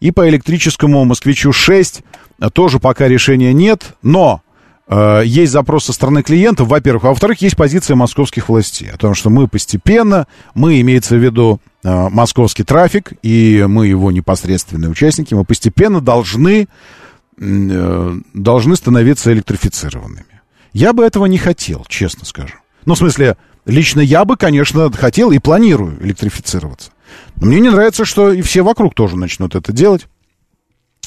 И 0.00 0.10
по 0.10 0.28
электрическому 0.28 1.04
«Москвичу-6» 1.06 2.04
тоже 2.52 2.78
пока 2.78 3.08
решения 3.08 3.54
нет, 3.54 3.94
но 4.02 4.42
э, 4.46 4.49
есть 5.24 5.52
запрос 5.52 5.84
со 5.84 5.92
стороны 5.92 6.22
клиентов, 6.22 6.68
во-первых. 6.68 7.04
А 7.04 7.08
во-вторых, 7.08 7.40
есть 7.42 7.56
позиция 7.56 7.94
московских 7.94 8.48
властей 8.48 8.90
о 8.90 8.96
том, 8.96 9.14
что 9.14 9.30
мы 9.30 9.46
постепенно, 9.46 10.26
мы, 10.54 10.80
имеется 10.80 11.14
в 11.14 11.22
виду 11.22 11.60
э, 11.84 12.08
московский 12.08 12.64
трафик, 12.64 13.12
и 13.22 13.64
мы 13.68 13.86
его 13.86 14.10
непосредственные 14.10 14.90
участники, 14.90 15.32
мы 15.32 15.44
постепенно 15.44 16.00
должны, 16.00 16.66
э, 17.38 18.18
должны 18.34 18.74
становиться 18.74 19.32
электрифицированными. 19.32 20.24
Я 20.72 20.92
бы 20.92 21.04
этого 21.04 21.26
не 21.26 21.38
хотел, 21.38 21.84
честно 21.88 22.24
скажу. 22.24 22.54
Ну, 22.84 22.94
в 22.94 22.98
смысле, 22.98 23.36
лично 23.66 24.00
я 24.00 24.24
бы, 24.24 24.36
конечно, 24.36 24.90
хотел 24.90 25.30
и 25.30 25.38
планирую 25.38 26.04
электрифицироваться. 26.04 26.90
Но 27.36 27.46
мне 27.46 27.60
не 27.60 27.70
нравится, 27.70 28.04
что 28.04 28.32
и 28.32 28.42
все 28.42 28.62
вокруг 28.62 28.94
тоже 28.94 29.16
начнут 29.16 29.54
это 29.54 29.72
делать. 29.72 30.06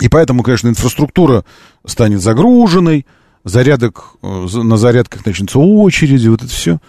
И 0.01 0.09
поэтому, 0.09 0.43
конечно, 0.43 0.69
инфраструктура 0.69 1.45
станет 1.85 2.21
загруженной, 2.21 3.05
зарядок, 3.43 4.15
э, 4.21 4.45
на 4.53 4.77
зарядках 4.77 5.25
начнется 5.25 5.59
очереди, 5.59 6.27
вот 6.27 6.41
это 6.43 6.51
все. 6.51 6.79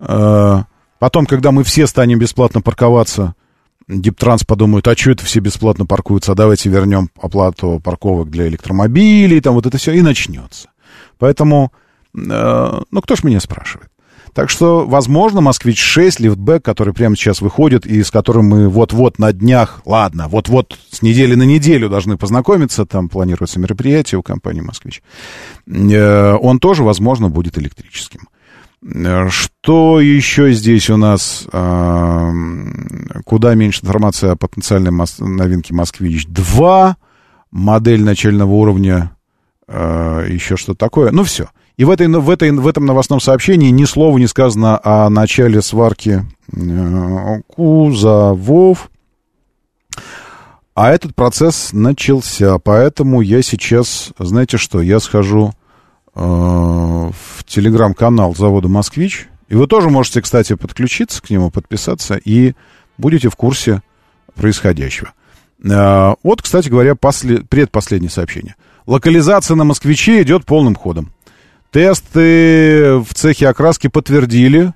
А, 0.00 0.64
потом, 0.98 1.26
когда 1.26 1.50
мы 1.52 1.64
все 1.64 1.86
станем 1.86 2.18
бесплатно 2.18 2.60
парковаться, 2.60 3.34
Диптранс 3.86 4.44
подумают, 4.44 4.88
а 4.88 4.96
что 4.96 5.10
это 5.10 5.24
все 5.24 5.40
бесплатно 5.40 5.86
паркуются, 5.86 6.32
а 6.32 6.34
давайте 6.34 6.70
вернем 6.70 7.10
оплату 7.20 7.80
парковок 7.84 8.30
для 8.30 8.48
электромобилей, 8.48 9.40
там 9.40 9.54
вот 9.54 9.66
это 9.66 9.76
все, 9.76 9.92
и 9.92 10.00
начнется. 10.00 10.70
Поэтому 11.18 11.70
Э, 12.14 12.80
ну, 12.90 13.02
кто 13.02 13.16
ж 13.16 13.24
меня 13.24 13.40
спрашивает? 13.40 13.90
Так 14.34 14.50
что, 14.50 14.84
возможно, 14.84 15.40
«Москвич-6», 15.40 16.16
лифтбэк, 16.18 16.64
который 16.64 16.92
прямо 16.92 17.14
сейчас 17.14 17.40
выходит, 17.40 17.86
и 17.86 18.02
с 18.02 18.10
которым 18.10 18.46
мы 18.46 18.68
вот-вот 18.68 19.20
на 19.20 19.32
днях, 19.32 19.80
ладно, 19.84 20.26
вот-вот 20.26 20.76
с 20.90 21.02
недели 21.02 21.36
на 21.36 21.44
неделю 21.44 21.88
должны 21.88 22.16
познакомиться, 22.16 22.84
там 22.84 23.08
планируется 23.08 23.60
мероприятие 23.60 24.18
у 24.18 24.22
компании 24.22 24.60
«Москвич», 24.60 25.02
э, 25.68 26.32
он 26.32 26.58
тоже, 26.58 26.82
возможно, 26.82 27.28
будет 27.28 27.58
электрическим. 27.58 28.28
Э, 28.82 29.28
что 29.28 30.00
еще 30.00 30.52
здесь 30.52 30.90
у 30.90 30.96
нас? 30.96 31.46
Куда 33.24 33.54
меньше 33.54 33.84
информации 33.84 34.30
о 34.30 34.36
потенциальной 34.36 34.90
новинке 35.20 35.74
«Москвич-2», 35.74 36.94
модель 37.52 38.02
начального 38.02 38.50
уровня, 38.50 39.12
еще 39.68 40.56
что-то 40.56 40.78
такое. 40.78 41.12
Ну, 41.12 41.22
все. 41.22 41.50
И 41.76 41.84
в, 41.84 41.90
этой, 41.90 42.06
в, 42.06 42.30
этой, 42.30 42.52
в 42.52 42.66
этом 42.68 42.86
новостном 42.86 43.20
сообщении 43.20 43.70
ни 43.70 43.84
слова 43.84 44.16
не 44.18 44.28
сказано 44.28 44.80
о 44.82 45.10
начале 45.10 45.60
сварки 45.60 46.24
э, 46.52 47.40
кузовов. 47.48 48.90
А 50.74 50.90
этот 50.90 51.14
процесс 51.14 51.72
начался, 51.72 52.58
поэтому 52.58 53.20
я 53.20 53.42
сейчас, 53.42 54.12
знаете 54.18 54.56
что, 54.56 54.80
я 54.80 55.00
схожу 55.00 55.52
э, 56.14 56.20
в 56.20 57.44
телеграм-канал 57.46 58.34
завода 58.34 58.68
«Москвич», 58.68 59.28
и 59.48 59.56
вы 59.56 59.66
тоже 59.66 59.90
можете, 59.90 60.20
кстати, 60.20 60.54
подключиться 60.54 61.22
к 61.22 61.30
нему, 61.30 61.50
подписаться, 61.50 62.16
и 62.16 62.54
будете 62.98 63.28
в 63.28 63.36
курсе 63.36 63.82
происходящего. 64.34 65.12
Э, 65.64 66.14
вот, 66.22 66.42
кстати 66.42 66.68
говоря, 66.68 66.94
послед, 66.94 67.48
предпоследнее 67.48 68.10
сообщение. 68.10 68.54
Локализация 68.86 69.56
на 69.56 69.64
«Москвиче» 69.64 70.22
идет 70.22 70.44
полным 70.44 70.74
ходом. 70.74 71.13
Тесты 71.74 72.98
в 72.98 73.14
цехе 73.14 73.48
окраски 73.48 73.88
подтвердили. 73.88 74.72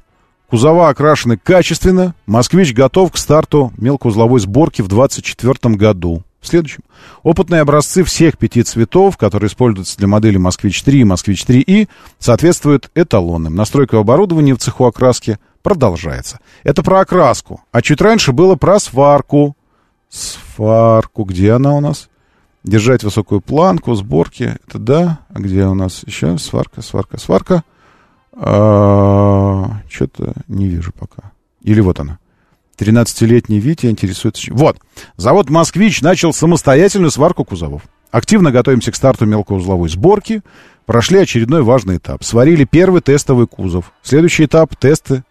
Кузова 0.51 0.89
окрашены 0.89 1.37
качественно. 1.37 2.17
«Москвич» 2.27 2.75
готов 2.75 3.13
к 3.13 3.19
старту 3.19 3.73
мелкоузловой 3.77 4.41
сборки 4.41 4.83
в 4.83 4.89
2024 4.89 5.77
году. 5.77 6.25
В 6.41 6.49
следующем. 6.49 6.83
Опытные 7.23 7.61
образцы 7.61 8.03
всех 8.03 8.37
пяти 8.37 8.65
цветов, 8.65 9.17
которые 9.17 9.47
используются 9.47 9.97
для 9.97 10.09
модели 10.09 10.39
«Москвич-3» 10.39 10.93
и 10.93 11.05
«Москвич-3И», 11.05 11.89
соответствуют 12.19 12.91
эталонным. 12.97 13.55
Настройка 13.55 14.01
оборудования 14.01 14.55
в 14.55 14.59
цеху 14.59 14.85
окраски 14.85 15.39
продолжается. 15.63 16.41
Это 16.65 16.83
про 16.83 16.99
окраску. 16.99 17.61
А 17.71 17.81
чуть 17.81 18.01
раньше 18.01 18.33
было 18.33 18.57
про 18.57 18.81
сварку. 18.81 19.57
Сварку. 20.09 21.23
Где 21.23 21.53
она 21.53 21.77
у 21.77 21.81
нас? 21.81 22.09
Держать 22.65 23.05
высокую 23.05 23.41
планку, 23.41 23.95
сборки, 23.95 24.59
это 24.67 24.79
да. 24.79 25.21
А 25.29 25.41
где 25.41 25.65
у 25.67 25.75
нас 25.75 26.03
еще? 26.07 26.39
Сварка, 26.39 26.83
сварка, 26.83 27.19
сварка. 27.19 27.63
А, 28.33 29.81
Что-то 29.89 30.35
не 30.49 30.69
вижу 30.69 30.93
пока. 30.93 31.33
Или 31.63 31.81
вот 31.81 32.01
она. 32.01 32.19
13-летний 32.79 33.59
Витя 33.59 33.87
интересуется... 33.87 34.53
Вот. 34.53 34.79
Завод 35.17 35.51
«Москвич» 35.51 36.01
начал 36.01 36.33
самостоятельную 36.33 37.11
сварку 37.11 37.45
кузовов. 37.45 37.83
Активно 38.11 38.53
готовимся 38.53 38.93
к 38.93 38.97
старту 38.97 39.27
мелкоузловой 39.27 39.89
сборки. 39.89 40.43
Прошли 40.87 41.19
очередной 41.19 41.63
важный 41.63 41.97
этап. 41.97 42.23
Сварили 42.23 42.65
первый 42.65 43.03
тестовый 43.03 43.47
кузов. 43.47 43.93
Следующий 44.03 44.45
этап— 44.45 44.77
тесты 44.79 45.25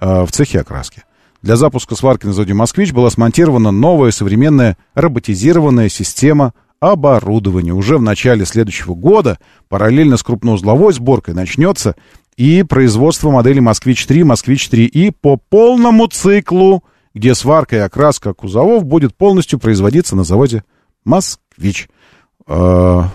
э, 0.00 0.24
в 0.24 0.30
цехе 0.30 0.60
окраски. 0.60 1.02
Для 1.42 1.56
запуска 1.56 1.96
сварки 1.96 2.24
на 2.24 2.32
заводе 2.32 2.54
«Москвич» 2.54 2.92
была 2.92 3.10
смонтирована 3.10 3.72
новая 3.72 4.12
современная 4.12 4.78
роботизированная 4.94 5.88
система 5.88 6.54
оборудования. 6.82 7.72
Уже 7.72 7.96
в 7.96 8.02
начале 8.02 8.44
следующего 8.44 8.94
года, 8.94 9.38
параллельно 9.68 10.16
с 10.16 10.24
крупноузловой 10.24 10.92
сборкой, 10.92 11.32
начнется 11.32 11.94
и 12.36 12.64
производство 12.64 13.30
модели 13.30 13.60
«Москвич-3», 13.60 14.24
«Москвич-3И» 14.24 15.14
по 15.20 15.36
полному 15.36 16.08
циклу, 16.08 16.82
где 17.14 17.36
сварка 17.36 17.76
и 17.76 17.78
окраска 17.78 18.34
кузовов 18.34 18.84
будет 18.84 19.14
полностью 19.14 19.60
производиться 19.60 20.16
на 20.16 20.24
заводе 20.24 20.64
«Москвич». 21.04 21.88
А, 22.48 23.10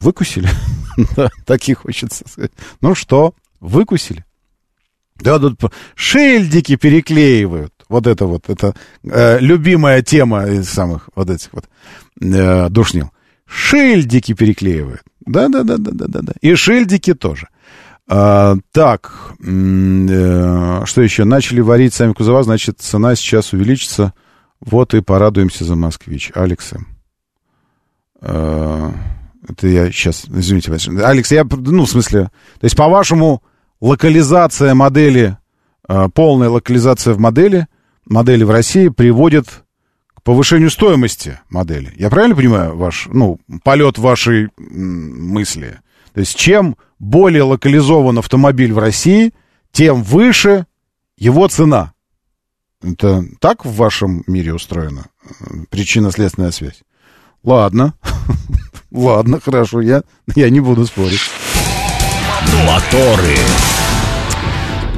выкусили? 0.00 0.48
таких 1.46 1.82
хочется 1.82 2.24
сказать. 2.28 2.50
Ну 2.80 2.96
что, 2.96 3.34
выкусили? 3.60 4.24
Да, 5.20 5.38
тут 5.38 5.60
шильдики 5.94 6.74
переклеивают. 6.74 7.72
Вот 7.88 8.06
это 8.06 8.26
вот, 8.26 8.48
это 8.48 8.74
э, 9.04 9.38
любимая 9.40 10.02
тема 10.02 10.46
из 10.46 10.68
самых 10.68 11.08
вот 11.14 11.30
этих 11.30 11.52
вот 11.52 11.68
э, 12.20 12.68
душнил. 12.68 13.10
Шильдики 13.46 14.34
переклеивают. 14.34 15.02
Да-да-да-да-да-да. 15.26 16.32
И 16.40 16.54
шильдики 16.54 17.14
тоже. 17.14 17.48
А, 18.10 18.56
так, 18.72 19.34
э, 19.40 20.82
что 20.86 21.02
еще? 21.02 21.24
Начали 21.24 21.60
варить 21.60 21.92
сами 21.92 22.14
кузова, 22.14 22.42
значит, 22.42 22.80
цена 22.80 23.14
сейчас 23.14 23.52
увеличится. 23.52 24.14
Вот 24.60 24.94
и 24.94 25.02
порадуемся 25.02 25.64
за 25.64 25.76
москвич. 25.76 26.32
Алекс 26.34 26.72
э, 28.22 28.92
это 29.48 29.68
я 29.68 29.90
сейчас, 29.92 30.24
извините, 30.26 30.72
Алекс, 31.02 31.30
я, 31.30 31.44
ну, 31.44 31.84
в 31.84 31.90
смысле, 31.90 32.30
то 32.58 32.64
есть, 32.64 32.76
по-вашему, 32.76 33.42
локализация 33.80 34.74
модели, 34.74 35.36
э, 35.88 36.08
полная 36.14 36.48
локализация 36.48 37.14
в 37.14 37.18
модели, 37.18 37.66
модели 38.06 38.42
в 38.42 38.50
России 38.50 38.88
приводит 38.88 39.64
к 40.18 40.22
повышению 40.22 40.70
стоимости 40.70 41.38
модели. 41.48 41.92
Я 41.96 42.10
правильно 42.10 42.34
понимаю 42.34 42.76
ваш, 42.76 43.06
ну, 43.12 43.38
полет 43.62 43.98
вашей 43.98 44.48
мысли? 44.56 45.78
То 46.12 46.20
есть 46.20 46.36
чем 46.36 46.76
более 46.98 47.44
локализован 47.44 48.18
автомобиль 48.18 48.72
в 48.72 48.78
России, 48.78 49.32
тем 49.70 50.02
выше 50.02 50.66
его 51.16 51.46
цена. 51.46 51.92
Это 52.82 53.24
так 53.40 53.64
в 53.64 53.74
вашем 53.76 54.24
мире 54.26 54.54
устроено? 54.54 55.06
Причинно-следственная 55.70 56.50
связь. 56.50 56.82
Ладно. 57.44 57.94
Ладно, 58.90 59.40
хорошо, 59.40 59.80
я, 59.80 60.02
я 60.34 60.50
не 60.50 60.58
буду 60.58 60.84
спорить. 60.86 61.20
Моторы. 62.66 63.36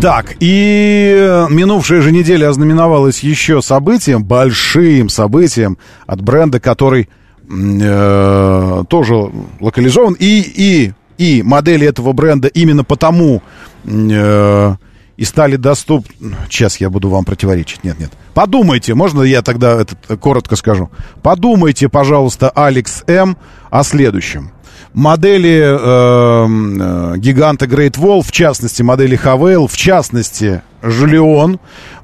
Так, 0.01 0.37
и 0.41 1.45
минувшая 1.51 2.01
же 2.01 2.11
неделя 2.11 2.49
ознаменовалась 2.49 3.21
еще 3.21 3.61
событием, 3.61 4.25
большим 4.25 5.11
событием 5.11 5.77
от 6.07 6.23
бренда, 6.23 6.59
который 6.59 7.11
э, 7.51 8.85
тоже 8.89 9.31
локализован. 9.61 10.17
И, 10.19 10.41
и, 10.41 10.93
и 11.19 11.43
модели 11.43 11.87
этого 11.87 12.15
бренда 12.15 12.49
именно 12.49 12.83
потому 12.83 13.43
э, 13.85 14.75
и 15.19 15.25
стали 15.27 15.57
доступны... 15.57 16.35
Сейчас 16.49 16.79
я 16.79 16.89
буду 16.89 17.11
вам 17.11 17.27
противоречить. 17.27 17.85
Нет, 17.85 18.01
нет. 18.01 18.11
Подумайте, 18.33 18.95
можно 18.95 19.21
я 19.21 19.43
тогда 19.43 19.83
это 19.83 20.17
коротко 20.17 20.57
скажу? 20.57 20.89
Подумайте, 21.21 21.91
пожалуйста, 21.91 22.49
Алекс 22.49 23.05
М. 23.07 23.37
о 23.69 23.85
следующем. 23.85 24.51
Модели 24.93 25.61
э, 25.63 27.15
э, 27.15 27.19
гиганта 27.19 27.67
Great 27.67 27.97
Wall, 27.97 28.23
в 28.23 28.33
частности, 28.33 28.83
модели 28.83 29.15
Хавейл, 29.15 29.69
в 29.69 29.77
частности, 29.77 30.63
Жулион, 30.83 31.61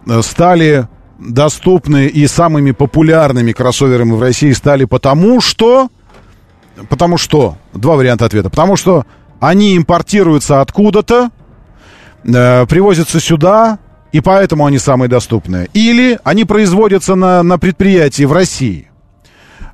э, 0.07 0.23
стали 0.23 0.87
доступны 1.19 2.07
и 2.07 2.27
самыми 2.27 2.71
популярными 2.71 3.53
кроссоверами 3.53 4.13
в 4.13 4.21
России 4.21 4.53
стали 4.53 4.85
потому, 4.85 5.41
что... 5.41 5.89
Потому 6.89 7.17
что... 7.17 7.57
Два 7.73 7.97
варианта 7.97 8.27
ответа. 8.27 8.51
Потому 8.51 8.77
что 8.77 9.05
они 9.41 9.77
импортируются 9.77 10.61
откуда-то, 10.61 11.31
э, 12.25 12.67
привозятся 12.67 13.19
сюда, 13.19 13.79
и 14.13 14.21
поэтому 14.21 14.65
они 14.65 14.79
самые 14.79 15.09
доступные. 15.09 15.69
Или 15.75 16.19
они 16.23 16.45
производятся 16.45 17.17
на, 17.17 17.43
на 17.43 17.59
предприятии 17.59 18.25
в 18.25 18.33
России. 18.33 18.86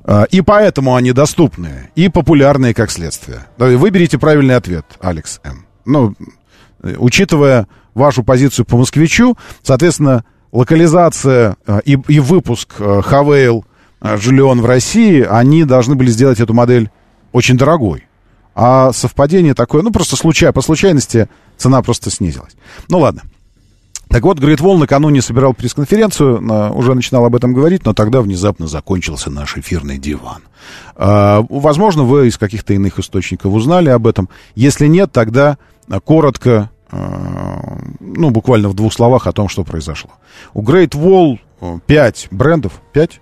Э, 0.05 0.25
И 0.31 0.41
поэтому 0.41 0.95
они 0.95 1.11
доступные 1.11 1.89
и 1.95 2.09
популярные 2.09 2.73
как 2.73 2.91
следствие. 2.91 3.45
Выберите 3.57 4.17
правильный 4.17 4.55
ответ, 4.55 4.85
Алекс 4.99 5.39
М. 5.43 5.65
Ну, 5.85 6.13
э, 6.83 6.95
учитывая 6.97 7.67
вашу 7.93 8.23
позицию 8.23 8.65
по 8.65 8.77
москвичу, 8.77 9.37
соответственно, 9.61 10.23
локализация 10.51 11.55
э, 11.67 11.81
и, 11.85 11.97
и 12.07 12.19
выпуск 12.19 12.75
э, 12.79 13.01
Хавейл 13.03 13.65
Жулион 14.01 14.61
в 14.61 14.65
России, 14.65 15.21
они 15.21 15.63
должны 15.63 15.95
были 15.95 16.09
сделать 16.09 16.39
эту 16.41 16.53
модель 16.53 16.89
очень 17.31 17.57
дорогой. 17.57 18.05
А 18.55 18.91
совпадение 18.91 19.53
такое, 19.53 19.81
ну, 19.81 19.91
просто 19.91 20.15
случай, 20.15 20.51
по 20.51 20.61
случайности 20.61 21.29
цена 21.57 21.81
просто 21.81 22.11
снизилась. 22.11 22.53
Ну, 22.89 22.99
ладно. 22.99 23.21
Так 24.13 24.21
вот, 24.21 24.39
Great 24.39 24.59
Wall 24.59 24.77
накануне 24.77 25.23
собирал 25.23 25.55
пресс-конференцию, 25.55 26.75
уже 26.75 26.93
начинал 26.93 27.25
об 27.25 27.35
этом 27.35 27.51
говорить, 27.51 27.83
но 27.83 27.95
тогда 27.95 28.21
внезапно 28.21 28.67
закончился 28.67 29.31
наш 29.31 29.57
эфирный 29.57 29.97
диван. 29.97 30.43
А, 30.95 31.43
возможно, 31.49 32.03
вы 32.03 32.27
из 32.27 32.37
каких-то 32.37 32.75
иных 32.75 32.99
источников 32.99 33.51
узнали 33.51 33.89
об 33.89 34.05
этом. 34.05 34.29
Если 34.53 34.85
нет, 34.85 35.11
тогда 35.11 35.57
а, 35.89 35.99
коротко, 35.99 36.69
а, 36.91 37.79
ну, 37.99 38.29
буквально 38.29 38.69
в 38.69 38.75
двух 38.75 38.93
словах 38.93 39.25
о 39.25 39.31
том, 39.31 39.49
что 39.49 39.63
произошло. 39.63 40.11
У 40.53 40.61
Great 40.61 40.91
Wall 40.91 41.39
5 41.87 42.27
брендов, 42.29 42.83
5? 42.93 43.19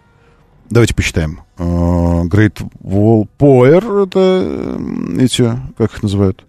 Давайте 0.69 0.93
посчитаем. 0.93 1.39
Great 1.57 2.61
Wall 2.83 3.29
Power, 3.39 4.07
это 4.07 4.19
э, 4.19 5.23
эти, 5.23 5.57
как 5.77 5.93
их 5.93 6.03
называют, 6.03 6.43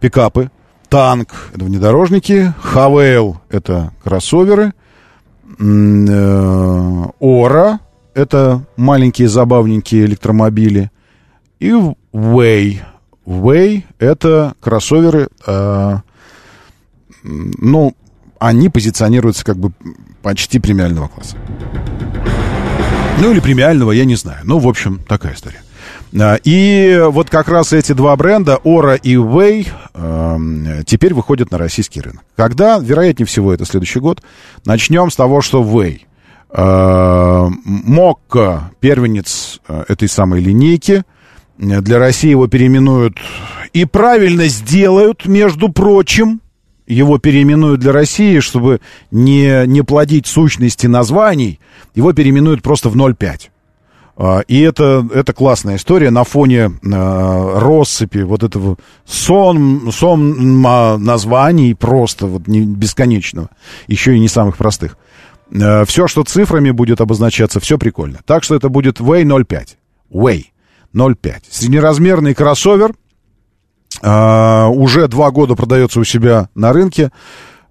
пикапы. 0.00 0.50
Танк— 0.88 1.50
это 1.54 1.64
внедорожники. 1.64 2.52
Хавейл— 2.60 3.40
это 3.50 3.92
кроссоверы. 4.02 4.72
Э, 5.58 7.04
Ора— 7.18 7.80
это 8.14 8.64
маленькие 8.76 9.28
забавненькие 9.28 10.04
электромобили. 10.04 10.90
И 11.60 11.72
Way. 12.12 12.80
Way— 13.26 13.82
это 13.98 14.54
кроссоверы, 14.60 15.28
э, 15.46 15.96
ну, 17.22 17.94
они 18.38 18.68
позиционируются 18.68 19.44
как 19.44 19.56
бы 19.56 19.72
почти 20.22 20.58
премиального 20.58 21.08
класса. 21.08 21.36
Ну, 23.20 23.32
или 23.32 23.40
премиального, 23.40 23.92
я 23.92 24.04
не 24.04 24.14
знаю. 24.14 24.40
Ну, 24.44 24.58
в 24.58 24.68
общем, 24.68 25.00
такая 25.08 25.34
история. 25.34 25.62
А, 26.18 26.38
И 26.44 27.02
вот 27.08 27.30
как 27.30 27.48
раз 27.48 27.72
эти 27.72 27.92
два 27.92 28.16
бренда, 28.16 28.58
Ора 28.64 28.94
и 28.94 29.14
Way, 29.14 29.68
эм, 29.94 30.84
теперь 30.84 31.14
выходят 31.14 31.50
на 31.50 31.58
российский 31.58 32.00
рынок. 32.00 32.24
Когда? 32.36 32.78
Вероятнее 32.78 33.26
всего, 33.26 33.52
это 33.52 33.64
следующий 33.64 34.00
год. 34.00 34.22
Начнем 34.64 35.10
с 35.10 35.16
того, 35.16 35.40
что 35.40 35.62
Way. 35.62 36.00
Э, 36.50 37.48
Мокко, 37.64 38.70
первенец 38.80 39.60
э, 39.68 39.84
этой 39.88 40.08
самой 40.08 40.40
линейки. 40.40 41.02
Э, 41.58 41.80
Для 41.80 41.98
России 41.98 42.30
его 42.30 42.46
переименуют 42.46 43.18
и 43.72 43.84
правильно 43.84 44.46
сделают, 44.46 45.26
между 45.26 45.68
прочим. 45.68 46.40
Его 46.86 47.18
переименуют 47.18 47.80
для 47.80 47.92
России, 47.92 48.38
чтобы 48.38 48.80
не, 49.10 49.66
не 49.66 49.82
плодить 49.82 50.28
сущности 50.28 50.86
названий. 50.86 51.58
Его 51.96 52.12
переименуют 52.12 52.62
просто 52.62 52.88
в 52.90 52.96
0,5. 52.96 53.48
А, 54.16 54.40
И 54.40 54.60
это, 54.60 55.06
это 55.12 55.32
классная 55.32 55.76
история 55.76 56.10
на 56.10 56.24
фоне 56.24 56.70
э, 56.82 57.58
россыпи 57.60 58.22
вот 58.22 58.42
этого 58.42 58.76
сон, 59.04 59.90
сон 59.92 60.62
названий 60.62 61.74
просто 61.74 62.26
вот 62.26 62.48
не, 62.48 62.60
бесконечного, 62.60 63.50
еще 63.88 64.16
и 64.16 64.20
не 64.20 64.28
самых 64.28 64.56
простых. 64.56 64.96
все, 65.50 66.06
что 66.06 66.24
цифрами 66.24 66.70
будет 66.70 67.00
обозначаться, 67.00 67.60
все 67.60 67.78
прикольно. 67.78 68.20
Так 68.24 68.42
что 68.42 68.54
это 68.54 68.68
будет 68.68 69.00
Way 69.00 69.24
0.5. 69.24 69.76
Way 70.10 70.44
0.5. 70.94 71.34
Среднеразмерный 71.50 72.34
кроссовер 72.34 72.94
а, 74.02 74.68
уже 74.68 75.08
два 75.08 75.30
года 75.30 75.54
продается 75.54 76.00
у 76.00 76.04
себя 76.04 76.48
на 76.54 76.72
рынке. 76.72 77.10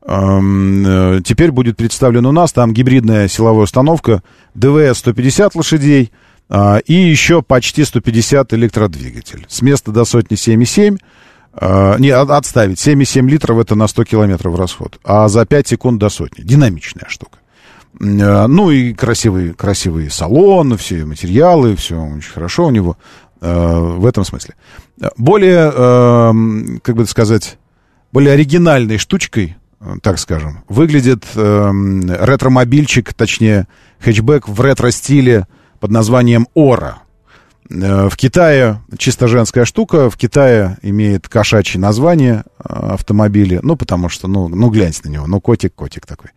Э, 0.07 1.19
Теперь 1.23 1.51
будет 1.51 1.77
представлен 1.77 2.25
у 2.27 2.31
нас. 2.31 2.53
Там 2.53 2.73
гибридная 2.73 3.27
силовая 3.27 3.63
установка 3.63 4.21
ДВС 4.53 4.99
150 4.99 5.55
лошадей 5.55 6.11
а, 6.13 6.24
и 6.49 6.93
еще 6.93 7.41
почти 7.41 7.83
150 7.85 8.53
электродвигатель. 8.53 9.45
С 9.49 9.61
места 9.61 9.91
до 9.91 10.05
сотни 10.05 10.37
7,7. 10.37 10.97
а, 11.53 11.97
Не, 11.97 12.09
от- 12.09 12.29
отставить. 12.29 12.79
7,7 12.79 13.27
литров 13.27 13.57
это 13.59 13.75
на 13.75 13.87
100 13.87 14.03
километров 14.05 14.57
расход. 14.57 14.99
А 15.03 15.27
за 15.27 15.45
5 15.45 15.67
секунд 15.69 15.99
до 15.99 16.09
сотни. 16.09 16.43
Динамичная 16.43 17.07
штука. 17.09 17.39
Э, 17.99 18.45
Ну 18.47 18.69
и 18.71 18.93
красивый, 18.93 19.53
красивый 19.53 20.09
салон, 20.11 20.77
все 20.77 21.05
материалы, 21.05 21.75
все 21.75 21.99
очень 21.99 22.31
хорошо 22.31 22.67
у 22.67 22.71
него 22.71 22.97
в 23.41 24.05
этом 24.05 24.23
смысле. 24.25 24.55
Более, 25.17 25.69
как 26.81 26.95
бы 26.95 27.05
сказать, 27.05 27.57
более 28.11 28.33
оригинальной 28.33 28.97
штучкой, 28.97 29.55
так 30.01 30.17
скажем, 30.19 30.63
выглядит 30.67 31.25
ретромобильчик, 31.35 33.13
точнее, 33.13 33.67
хэтчбэк 33.99 34.47
в 34.47 34.59
ретро-стиле 34.61 35.47
под 35.85 35.91
названием 35.91 36.47
«Ора». 36.55 37.03
Э, 37.69 38.09
В 38.09 38.17
Китае 38.17 38.81
чисто 38.97 39.27
женская 39.27 39.65
штука, 39.65 40.09
в 40.09 40.17
Китае 40.17 40.79
имеет 40.81 41.29
кошачье 41.29 41.79
название 41.79 42.43
э, 42.57 42.73
автомобиля, 42.93 43.59
ну, 43.61 43.75
потому 43.75 44.09
что, 44.09 44.27
ну, 44.27 44.47
ну 44.47 44.71
гляньте 44.71 45.01
на 45.03 45.09
него, 45.09 45.27
ну, 45.27 45.39
котик-котик 45.39 46.07
такой. 46.07 46.31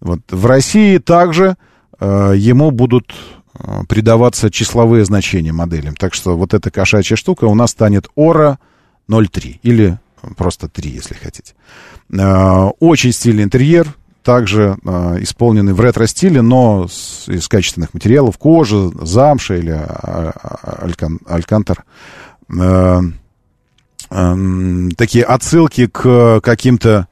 Вот. 0.00 0.20
В 0.30 0.46
России 0.46 0.96
также 0.96 1.56
э, 2.00 2.32
ему 2.34 2.70
будут 2.70 3.14
э, 3.58 3.82
придаваться 3.90 4.50
числовые 4.50 5.04
значения 5.04 5.52
моделям. 5.52 5.96
Так 5.96 6.14
что 6.14 6.34
вот 6.34 6.54
эта 6.54 6.70
кошачья 6.70 7.16
штука 7.16 7.44
у 7.44 7.54
нас 7.54 7.72
станет 7.72 8.08
Ора 8.14 8.58
03 9.06 9.60
или 9.62 9.98
просто 10.34 10.70
3, 10.70 10.88
если 10.88 11.12
хотите. 11.12 11.52
Э, 12.10 12.70
Очень 12.80 13.12
стильный 13.12 13.42
интерьер, 13.42 13.94
также 14.24 14.76
э, 14.84 15.16
исполненный 15.20 15.72
в 15.74 15.80
ретро-стиле, 15.80 16.42
но 16.42 16.88
с- 16.88 17.28
из 17.28 17.46
качественных 17.46 17.94
материалов, 17.94 18.36
кожа, 18.38 18.90
замша 19.04 19.54
или 19.56 19.70
а, 19.70 20.32
а, 20.34 20.86
алькан- 20.86 21.20
алькантар. 21.26 21.84
Э, 22.48 23.00
эм, 24.10 24.90
Такие 24.96 25.24
отсылки 25.24 25.86
к 25.86 26.40
каким-то 26.42 27.06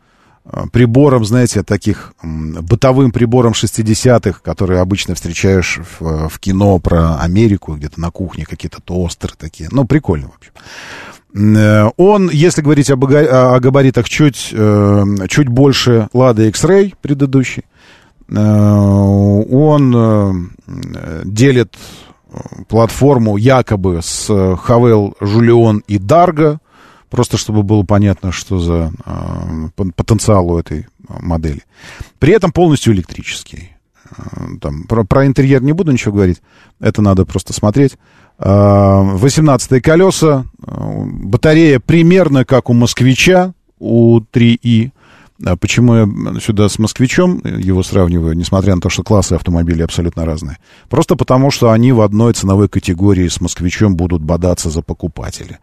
э, 0.44 0.62
приборам, 0.72 1.24
знаете, 1.24 1.62
таких 1.62 2.14
бытовым 2.22 3.12
приборам 3.12 3.52
60-х, 3.52 4.40
которые 4.43 4.80
обычно 4.80 5.14
встречаешь 5.14 5.78
в, 6.01 6.28
в 6.28 6.39
кино 6.40 6.78
про 6.80 7.20
Америку, 7.20 7.74
где-то 7.76 8.01
на 8.01 8.10
кухне 8.10 8.44
какие-то 8.44 8.80
тостеры 8.82 9.34
такие. 9.39 9.68
Ну, 9.70 9.84
прикольно, 9.84 10.28
в 10.28 10.36
общем. 10.36 10.52
Э, 11.35 11.89
Он, 11.97 12.31
если 12.31 12.63
говорить 12.63 12.91
ага- 12.91 13.55
о 13.55 13.61
габаритах, 13.61 14.09
чуть, 14.09 14.51
э, 14.53 15.05
чуть 15.29 15.49
больше 15.49 16.09
Lada 16.13 16.49
X-Ray 16.49 16.95
предыдущий. 17.01 17.65
Э, 18.29 18.35
Он 19.51 20.51
делит 21.25 21.77
платформу 22.69 23.37
якобы 23.37 24.01
с 24.03 24.57
Хавел, 24.63 25.15
Жулион 25.21 25.83
и 25.87 25.99
Дарго, 25.99 26.61
просто 27.11 27.37
чтобы 27.37 27.63
было 27.63 27.83
понятно, 27.83 28.33
что 28.33 28.59
за 28.59 28.91
потенциал 29.77 30.51
у 30.51 30.59
этой 30.59 30.87
модели. 31.21 31.63
При 32.19 32.33
этом 32.33 32.53
полностью 32.53 32.95
электрический. 32.95 33.77
Там, 34.61 34.85
про, 34.85 35.05
про 35.05 35.27
интерьер 35.27 35.63
не 35.63 35.73
буду 35.73 35.93
ничего 35.93 36.15
говорить, 36.15 36.41
это 36.81 37.03
надо 37.03 37.25
просто 37.27 37.53
смотреть. 37.53 37.99
18 38.39 39.83
колеса, 39.83 40.45
батарея 40.59 41.81
примерно 41.81 42.45
как 42.45 42.71
у 42.71 42.73
москвича, 42.73 43.55
у 43.79 44.21
3И. 44.21 44.91
А 45.45 45.57
Почему 45.57 45.95
я 45.95 46.07
сюда 46.41 46.69
с 46.69 46.79
москвичом 46.79 47.43
его 47.45 47.83
сравниваю, 47.83 48.37
несмотря 48.37 48.77
на 48.77 48.81
то, 48.81 48.89
что 48.89 49.03
классы 49.03 49.33
автомобилей 49.33 49.83
абсолютно 49.83 50.25
разные? 50.25 50.59
Просто 50.89 51.17
потому, 51.17 51.51
что 51.51 51.73
они 51.73 51.91
в 51.91 52.01
одной 52.01 52.33
ценовой 52.33 52.69
категории 52.69 53.27
с 53.27 53.41
москвичом 53.41 53.97
будут 53.97 54.23
бодаться 54.23 54.71
за 54.71 54.83
покупателя. 54.83 55.59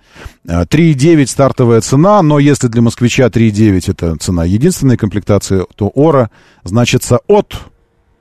3,9 0.46 1.28
стартовая 1.28 1.80
цена, 1.80 2.22
но 2.22 2.40
если 2.40 2.68
для 2.68 2.82
москвича 2.82 3.28
3,9 3.28 3.92
это 3.92 4.18
цена 4.18 4.44
единственной 4.44 4.98
комплектации, 4.98 5.66
то 5.76 5.88
Ора 5.88 6.30
значится 6.66 7.20
от 7.28 7.56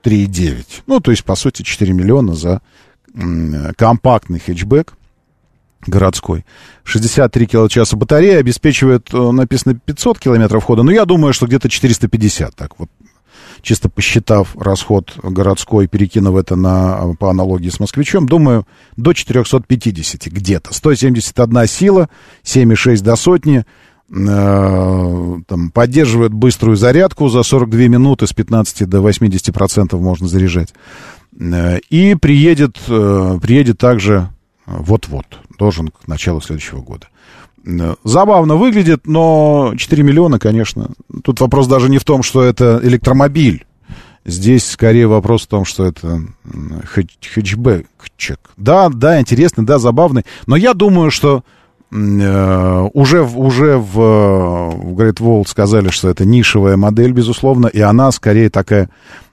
3,9. 0.03 0.65
Ну, 0.87 1.01
то 1.01 1.11
есть, 1.11 1.25
по 1.25 1.35
сути, 1.35 1.63
4 1.63 1.91
миллиона 1.91 2.35
за 2.35 2.61
компактный 3.75 4.39
хэтчбэк 4.39 4.93
городской. 5.87 6.45
63 6.83 7.47
киловатт-часа 7.47 7.95
батарея 7.95 8.39
обеспечивает, 8.39 9.13
э, 9.13 9.31
написано 9.31 9.75
500 9.75 10.19
километров 10.19 10.63
хода, 10.63 10.83
но 10.83 10.91
я 10.91 11.05
думаю, 11.05 11.33
что 11.33 11.47
где-то 11.47 11.69
450, 11.69 12.55
так 12.55 12.77
вот, 12.77 12.89
чисто 13.61 13.89
посчитав 13.89 14.55
расход 14.57 15.13
городской, 15.21 15.87
перекинув 15.87 16.37
это 16.37 16.55
на, 16.55 17.15
по 17.19 17.29
аналогии 17.29 17.69
с 17.69 17.79
москвичом, 17.79 18.27
думаю, 18.27 18.65
до 18.97 19.13
450 19.13 20.25
где-то. 20.25 20.73
171 20.73 21.67
сила, 21.67 22.09
7,6 22.43 23.01
до 23.01 23.15
сотни, 23.15 23.65
э, 24.09 25.35
там, 25.47 25.71
поддерживает 25.71 26.33
быструю 26.33 26.77
зарядку 26.77 27.29
за 27.29 27.43
42 27.43 27.87
минуты 27.87 28.27
с 28.27 28.33
15 28.33 28.87
до 28.87 29.01
80 29.01 29.53
процентов 29.53 30.01
можно 30.01 30.27
заряжать. 30.27 30.73
Э, 31.37 31.79
И 31.89 32.15
приедет, 32.15 32.77
э, 32.87 33.39
приедет 33.41 33.77
также 33.77 34.29
вот-вот, 34.65 35.25
должен 35.57 35.89
к 35.89 36.07
началу 36.07 36.41
следующего 36.41 36.81
года. 36.81 37.07
Э, 37.65 37.95
Забавно 38.03 38.55
выглядит, 38.55 39.05
но 39.07 39.73
4 39.77 40.03
миллиона, 40.03 40.39
конечно. 40.39 40.91
Тут 41.23 41.39
вопрос 41.41 41.67
даже 41.67 41.89
не 41.89 41.97
в 41.97 42.03
том, 42.03 42.23
что 42.23 42.43
это 42.43 42.79
электромобиль. 42.83 43.65
Здесь 44.25 44.69
скорее 44.69 45.07
вопрос 45.07 45.43
в 45.43 45.47
том, 45.47 45.65
что 45.65 45.85
это 45.85 46.07
м, 46.07 46.35
хэтч- 46.93 47.29
хэтчбэкчик. 47.33 48.39
Да, 48.57 48.89
да, 48.89 49.19
интересный, 49.19 49.65
да, 49.65 49.79
забавный. 49.79 50.23
Но 50.45 50.55
я 50.57 50.73
думаю, 50.73 51.09
что 51.09 51.43
э, 51.91 52.89
уже, 52.93 53.21
уже 53.23 53.77
в, 53.77 53.99
э, 53.99 54.69
в 54.75 54.93
Great 54.99 55.15
Wall 55.19 55.47
сказали, 55.47 55.89
что 55.89 56.09
это 56.09 56.25
нишевая 56.25 56.75
модель, 56.77 57.11
безусловно, 57.13 57.67
и 57.67 57.79
она 57.79 58.11
скорее 58.11 58.49
такая 58.49 58.89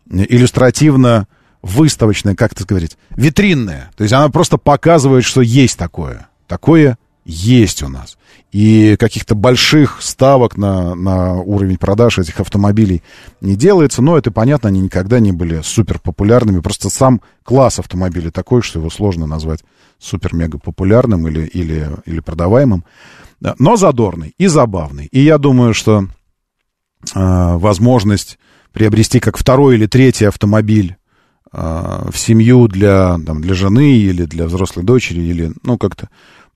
иллюстративно 0.09 1.27
выставочная, 1.63 2.35
как 2.35 2.53
это 2.53 2.65
говорить, 2.65 2.97
витринная. 3.11 3.91
То 3.97 4.05
есть 4.05 4.13
она 4.13 4.29
просто 4.29 4.59
показывает, 4.59 5.25
что 5.25 5.41
есть 5.41 5.79
такое. 5.79 6.29
Такое 6.47 6.99
есть 7.25 7.83
у 7.83 7.89
нас. 7.89 8.17
И 8.53 8.97
каких-то 8.99 9.35
больших 9.35 10.01
ставок 10.01 10.57
на, 10.57 10.95
на 10.95 11.35
уровень 11.35 11.77
продаж 11.77 12.19
этих 12.19 12.41
автомобилей 12.41 13.03
не 13.41 13.57
делается. 13.57 14.01
Но 14.01 14.17
это 14.17 14.31
понятно, 14.31 14.69
они 14.69 14.81
никогда 14.81 15.19
не 15.19 15.33
были 15.33 15.61
супер 15.63 15.99
популярными. 15.99 16.61
Просто 16.61 16.89
сам 16.89 17.21
класс 17.43 17.81
автомобилей 17.81 18.31
такой, 18.31 18.63
что 18.63 18.79
его 18.79 18.89
сложно 18.89 19.27
назвать 19.27 19.65
супер-мега 19.99 20.59
популярным 20.59 21.27
или, 21.27 21.47
или, 21.47 21.91
или 22.07 22.21
продаваемым. 22.21 22.85
Да, 23.41 23.55
Но 23.59 23.77
задорный 23.77 24.35
и 24.39 24.47
забавный. 24.47 25.07
И 25.07 25.21
я 25.21 25.39
думаю, 25.39 25.75
что 25.75 26.05
э, 26.05 26.07
возможность 27.15 28.39
приобрести 28.73 29.21
как 29.21 29.37
второй 29.37 29.75
или 29.75 29.87
третий 29.87 30.27
автомобиль 30.27 30.97
в 31.57 32.17
семью 32.17 32.69
для, 32.69 33.19
там, 33.25 33.41
для 33.41 33.55
жены 33.55 33.97
или 33.97 34.25
для 34.25 34.47
взрослой 34.47 34.85
дочери, 34.85 35.21
или, 35.21 35.53
ну, 35.63 35.79
как-то, 35.79 36.09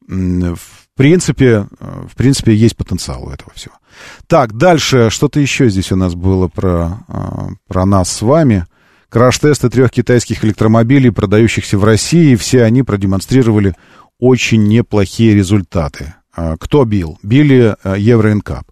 в 0.06 0.80
принципе, 1.00 1.66
э, 1.78 2.06
в 2.10 2.14
принципе, 2.14 2.54
есть 2.54 2.76
потенциал 2.76 3.24
у 3.24 3.30
этого 3.30 3.52
всего. 3.54 3.74
Так, 4.26 4.52
дальше, 4.54 5.08
что-то 5.08 5.40
еще 5.40 5.70
здесь 5.70 5.92
у 5.92 5.96
нас 5.96 6.14
было 6.14 6.48
про, 6.48 7.04
э, 7.08 7.48
про 7.68 7.86
нас 7.86 8.10
с 8.10 8.20
вами. 8.20 8.66
Краш-тесты 9.08 9.70
трех 9.70 9.90
китайских 9.90 10.44
электромобилей, 10.44 11.10
продающихся 11.10 11.78
в 11.78 11.84
России, 11.84 12.34
все 12.36 12.64
они 12.64 12.82
продемонстрировали 12.82 13.74
очень 14.18 14.64
неплохие 14.68 15.34
результаты. 15.34 16.14
А, 16.36 16.56
Кто 16.58 16.84
бил? 16.84 17.18
Били 17.22 17.76
Евроинкап. 17.84 18.64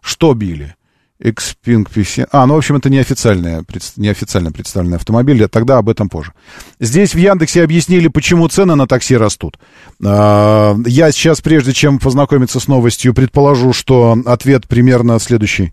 Что 0.00 0.34
били? 0.34 0.74
Xpeng 1.22 1.86
PC. 1.88 2.28
А, 2.30 2.46
ну, 2.46 2.54
в 2.54 2.58
общем, 2.58 2.76
это 2.76 2.90
неофициальная, 2.90 3.64
неофициально 3.96 4.52
представленный 4.52 4.96
автомобиль, 4.96 5.42
а 5.44 5.48
тогда 5.48 5.78
об 5.78 5.88
этом 5.88 6.08
позже. 6.08 6.32
Здесь 6.78 7.14
в 7.14 7.18
Яндексе 7.18 7.62
объяснили, 7.64 8.08
почему 8.08 8.48
цены 8.48 8.74
на 8.74 8.86
такси 8.86 9.16
растут. 9.16 9.58
А, 10.04 10.76
Я 10.84 11.10
сейчас, 11.12 11.40
прежде 11.40 11.72
чем 11.72 11.98
познакомиться 11.98 12.60
с 12.60 12.68
новостью, 12.68 13.14
предположу, 13.14 13.72
что 13.72 14.16
ответ 14.26 14.68
примерно 14.68 15.18
следующий. 15.18 15.72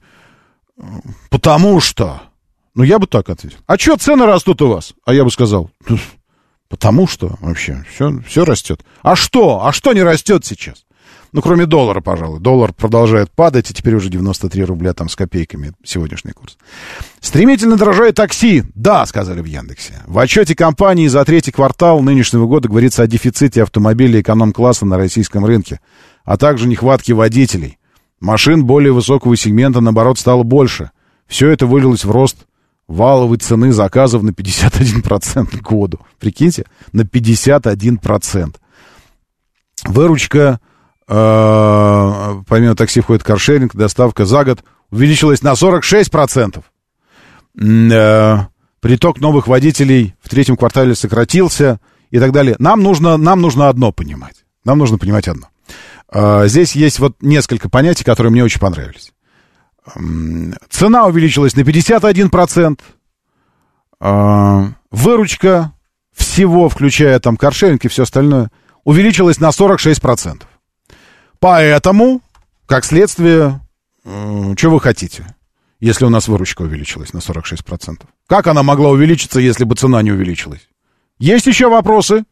Потому 1.29 1.79
что... 1.79 2.21
Ну, 2.75 2.83
я 2.83 2.97
бы 2.97 3.05
так 3.05 3.29
ответил. 3.29 3.57
А 3.67 3.77
что 3.77 3.97
цены 3.97 4.25
растут 4.25 4.61
у 4.61 4.67
вас? 4.67 4.93
А 5.05 5.13
я 5.13 5.23
бы 5.23 5.29
сказал, 5.29 5.69
«Ну, 5.87 5.99
потому 6.69 7.05
что 7.05 7.37
вообще 7.39 7.85
все, 7.93 8.19
все 8.27 8.45
растет. 8.45 8.83
А 9.03 9.15
что? 9.15 9.63
А 9.63 9.71
что 9.71 9.93
не 9.93 10.01
растет 10.01 10.43
сейчас? 10.43 10.82
Ну, 11.33 11.41
кроме 11.41 11.65
доллара, 11.65 11.99
пожалуй. 11.99 12.39
Доллар 12.39 12.73
продолжает 12.73 13.31
падать, 13.31 13.71
и 13.71 13.73
теперь 13.73 13.95
уже 13.95 14.09
93 14.09 14.63
рубля 14.65 14.93
там 14.93 15.09
с 15.09 15.15
копейками 15.15 15.73
сегодняшний 15.83 16.31
курс. 16.31 16.57
Стремительно 17.19 17.75
дорожает 17.75 18.15
такси. 18.15 18.63
Да, 18.75 19.03
сказали 19.07 19.41
в 19.41 19.45
Яндексе. 19.45 19.95
В 20.05 20.19
отчете 20.19 20.55
компании 20.55 21.07
за 21.07 21.25
третий 21.25 21.51
квартал 21.51 22.01
нынешнего 22.01 22.45
года 22.45 22.69
говорится 22.69 23.01
о 23.01 23.07
дефиците 23.07 23.63
автомобилей 23.63 24.21
эконом-класса 24.21 24.85
на 24.85 24.97
российском 24.97 25.43
рынке, 25.43 25.79
а 26.23 26.37
также 26.37 26.67
нехватке 26.67 27.15
водителей. 27.15 27.79
Машин 28.19 28.63
более 28.63 28.93
высокого 28.93 29.35
сегмента, 29.35 29.81
наоборот, 29.81 30.19
стало 30.19 30.43
больше. 30.43 30.91
Все 31.25 31.49
это 31.49 31.65
вылилось 31.65 32.05
в 32.05 32.11
рост 32.11 32.45
валовой 32.87 33.37
цены 33.37 33.71
заказов 33.73 34.21
на 34.21 34.29
51% 34.29 35.57
к 35.57 35.61
году. 35.63 35.99
Прикиньте, 36.19 36.65
на 36.91 37.01
51%. 37.01 38.55
Выручка, 39.85 40.59
помимо 41.05 42.75
такси 42.75 43.01
входит 43.01 43.23
каршеринг, 43.23 43.75
доставка 43.75 44.25
за 44.25 44.43
год 44.43 44.63
увеличилась 44.91 45.41
на 45.41 45.53
46%. 45.55 46.63
М, 47.59 47.91
э, 47.91 48.47
приток 48.79 49.19
новых 49.19 49.47
водителей 49.47 50.15
в 50.21 50.29
третьем 50.29 50.55
квартале 50.55 50.95
сократился 50.95 51.79
и 52.09 52.19
так 52.19 52.31
далее. 52.31 52.55
Нам 52.59 52.81
нужно, 52.81 53.17
нам 53.17 53.41
нужно 53.41 53.69
одно 53.69 53.91
понимать. 53.91 54.45
Нам 54.65 54.77
нужно 54.77 54.97
понимать 54.97 55.27
одно. 55.27 55.47
Э, 56.11 56.47
здесь 56.47 56.75
есть 56.75 56.99
вот 56.99 57.15
несколько 57.21 57.69
понятий, 57.69 58.03
которые 58.03 58.31
мне 58.31 58.43
очень 58.43 58.59
понравились. 58.59 59.13
Цена 60.69 61.05
увеличилась 61.07 61.55
на 61.55 61.61
51%. 61.61 62.79
Э, 63.99 64.67
Выручка 64.91 65.73
всего, 66.15 66.69
включая 66.69 67.19
там 67.19 67.35
каршеринг 67.35 67.83
и 67.83 67.87
все 67.87 68.03
остальное, 68.03 68.51
увеличилась 68.83 69.39
на 69.39 69.49
46%. 69.49 70.43
Поэтому, 71.43 72.21
как 72.67 72.85
следствие, 72.85 73.59
что 74.05 74.69
вы 74.69 74.79
хотите, 74.79 75.35
если 75.81 76.05
у 76.05 76.09
нас 76.09 76.29
выручка 76.29 76.61
увеличилась 76.61 77.11
на 77.11 77.17
46%? 77.17 77.99
Как 78.27 78.47
она 78.47 78.63
могла 78.63 78.91
увеличиться, 78.91 79.41
если 79.41 79.65
бы 79.65 79.75
цена 79.75 80.01
не 80.03 80.13
увеличилась? 80.13 80.61
Есть 81.19 81.45
еще 81.45 81.67
вопросы? 81.67 82.23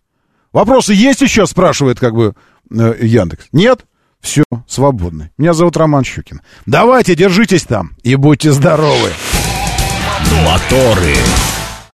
Вопросы 0.53 0.93
есть 0.93 1.19
еще, 1.19 1.45
спрашивает 1.45 1.99
как 1.99 2.13
бы 2.13 2.35
э, 2.71 2.95
Яндекс. 3.01 3.47
Нет? 3.51 3.81
Все, 4.21 4.45
свободны. 4.65 5.31
Меня 5.37 5.51
зовут 5.51 5.75
Роман 5.75 6.05
Щукин. 6.05 6.39
Давайте, 6.65 7.13
держитесь 7.13 7.63
там 7.63 7.91
и 8.03 8.15
будьте 8.15 8.53
здоровы. 8.53 9.11
Моторы. 10.45 11.17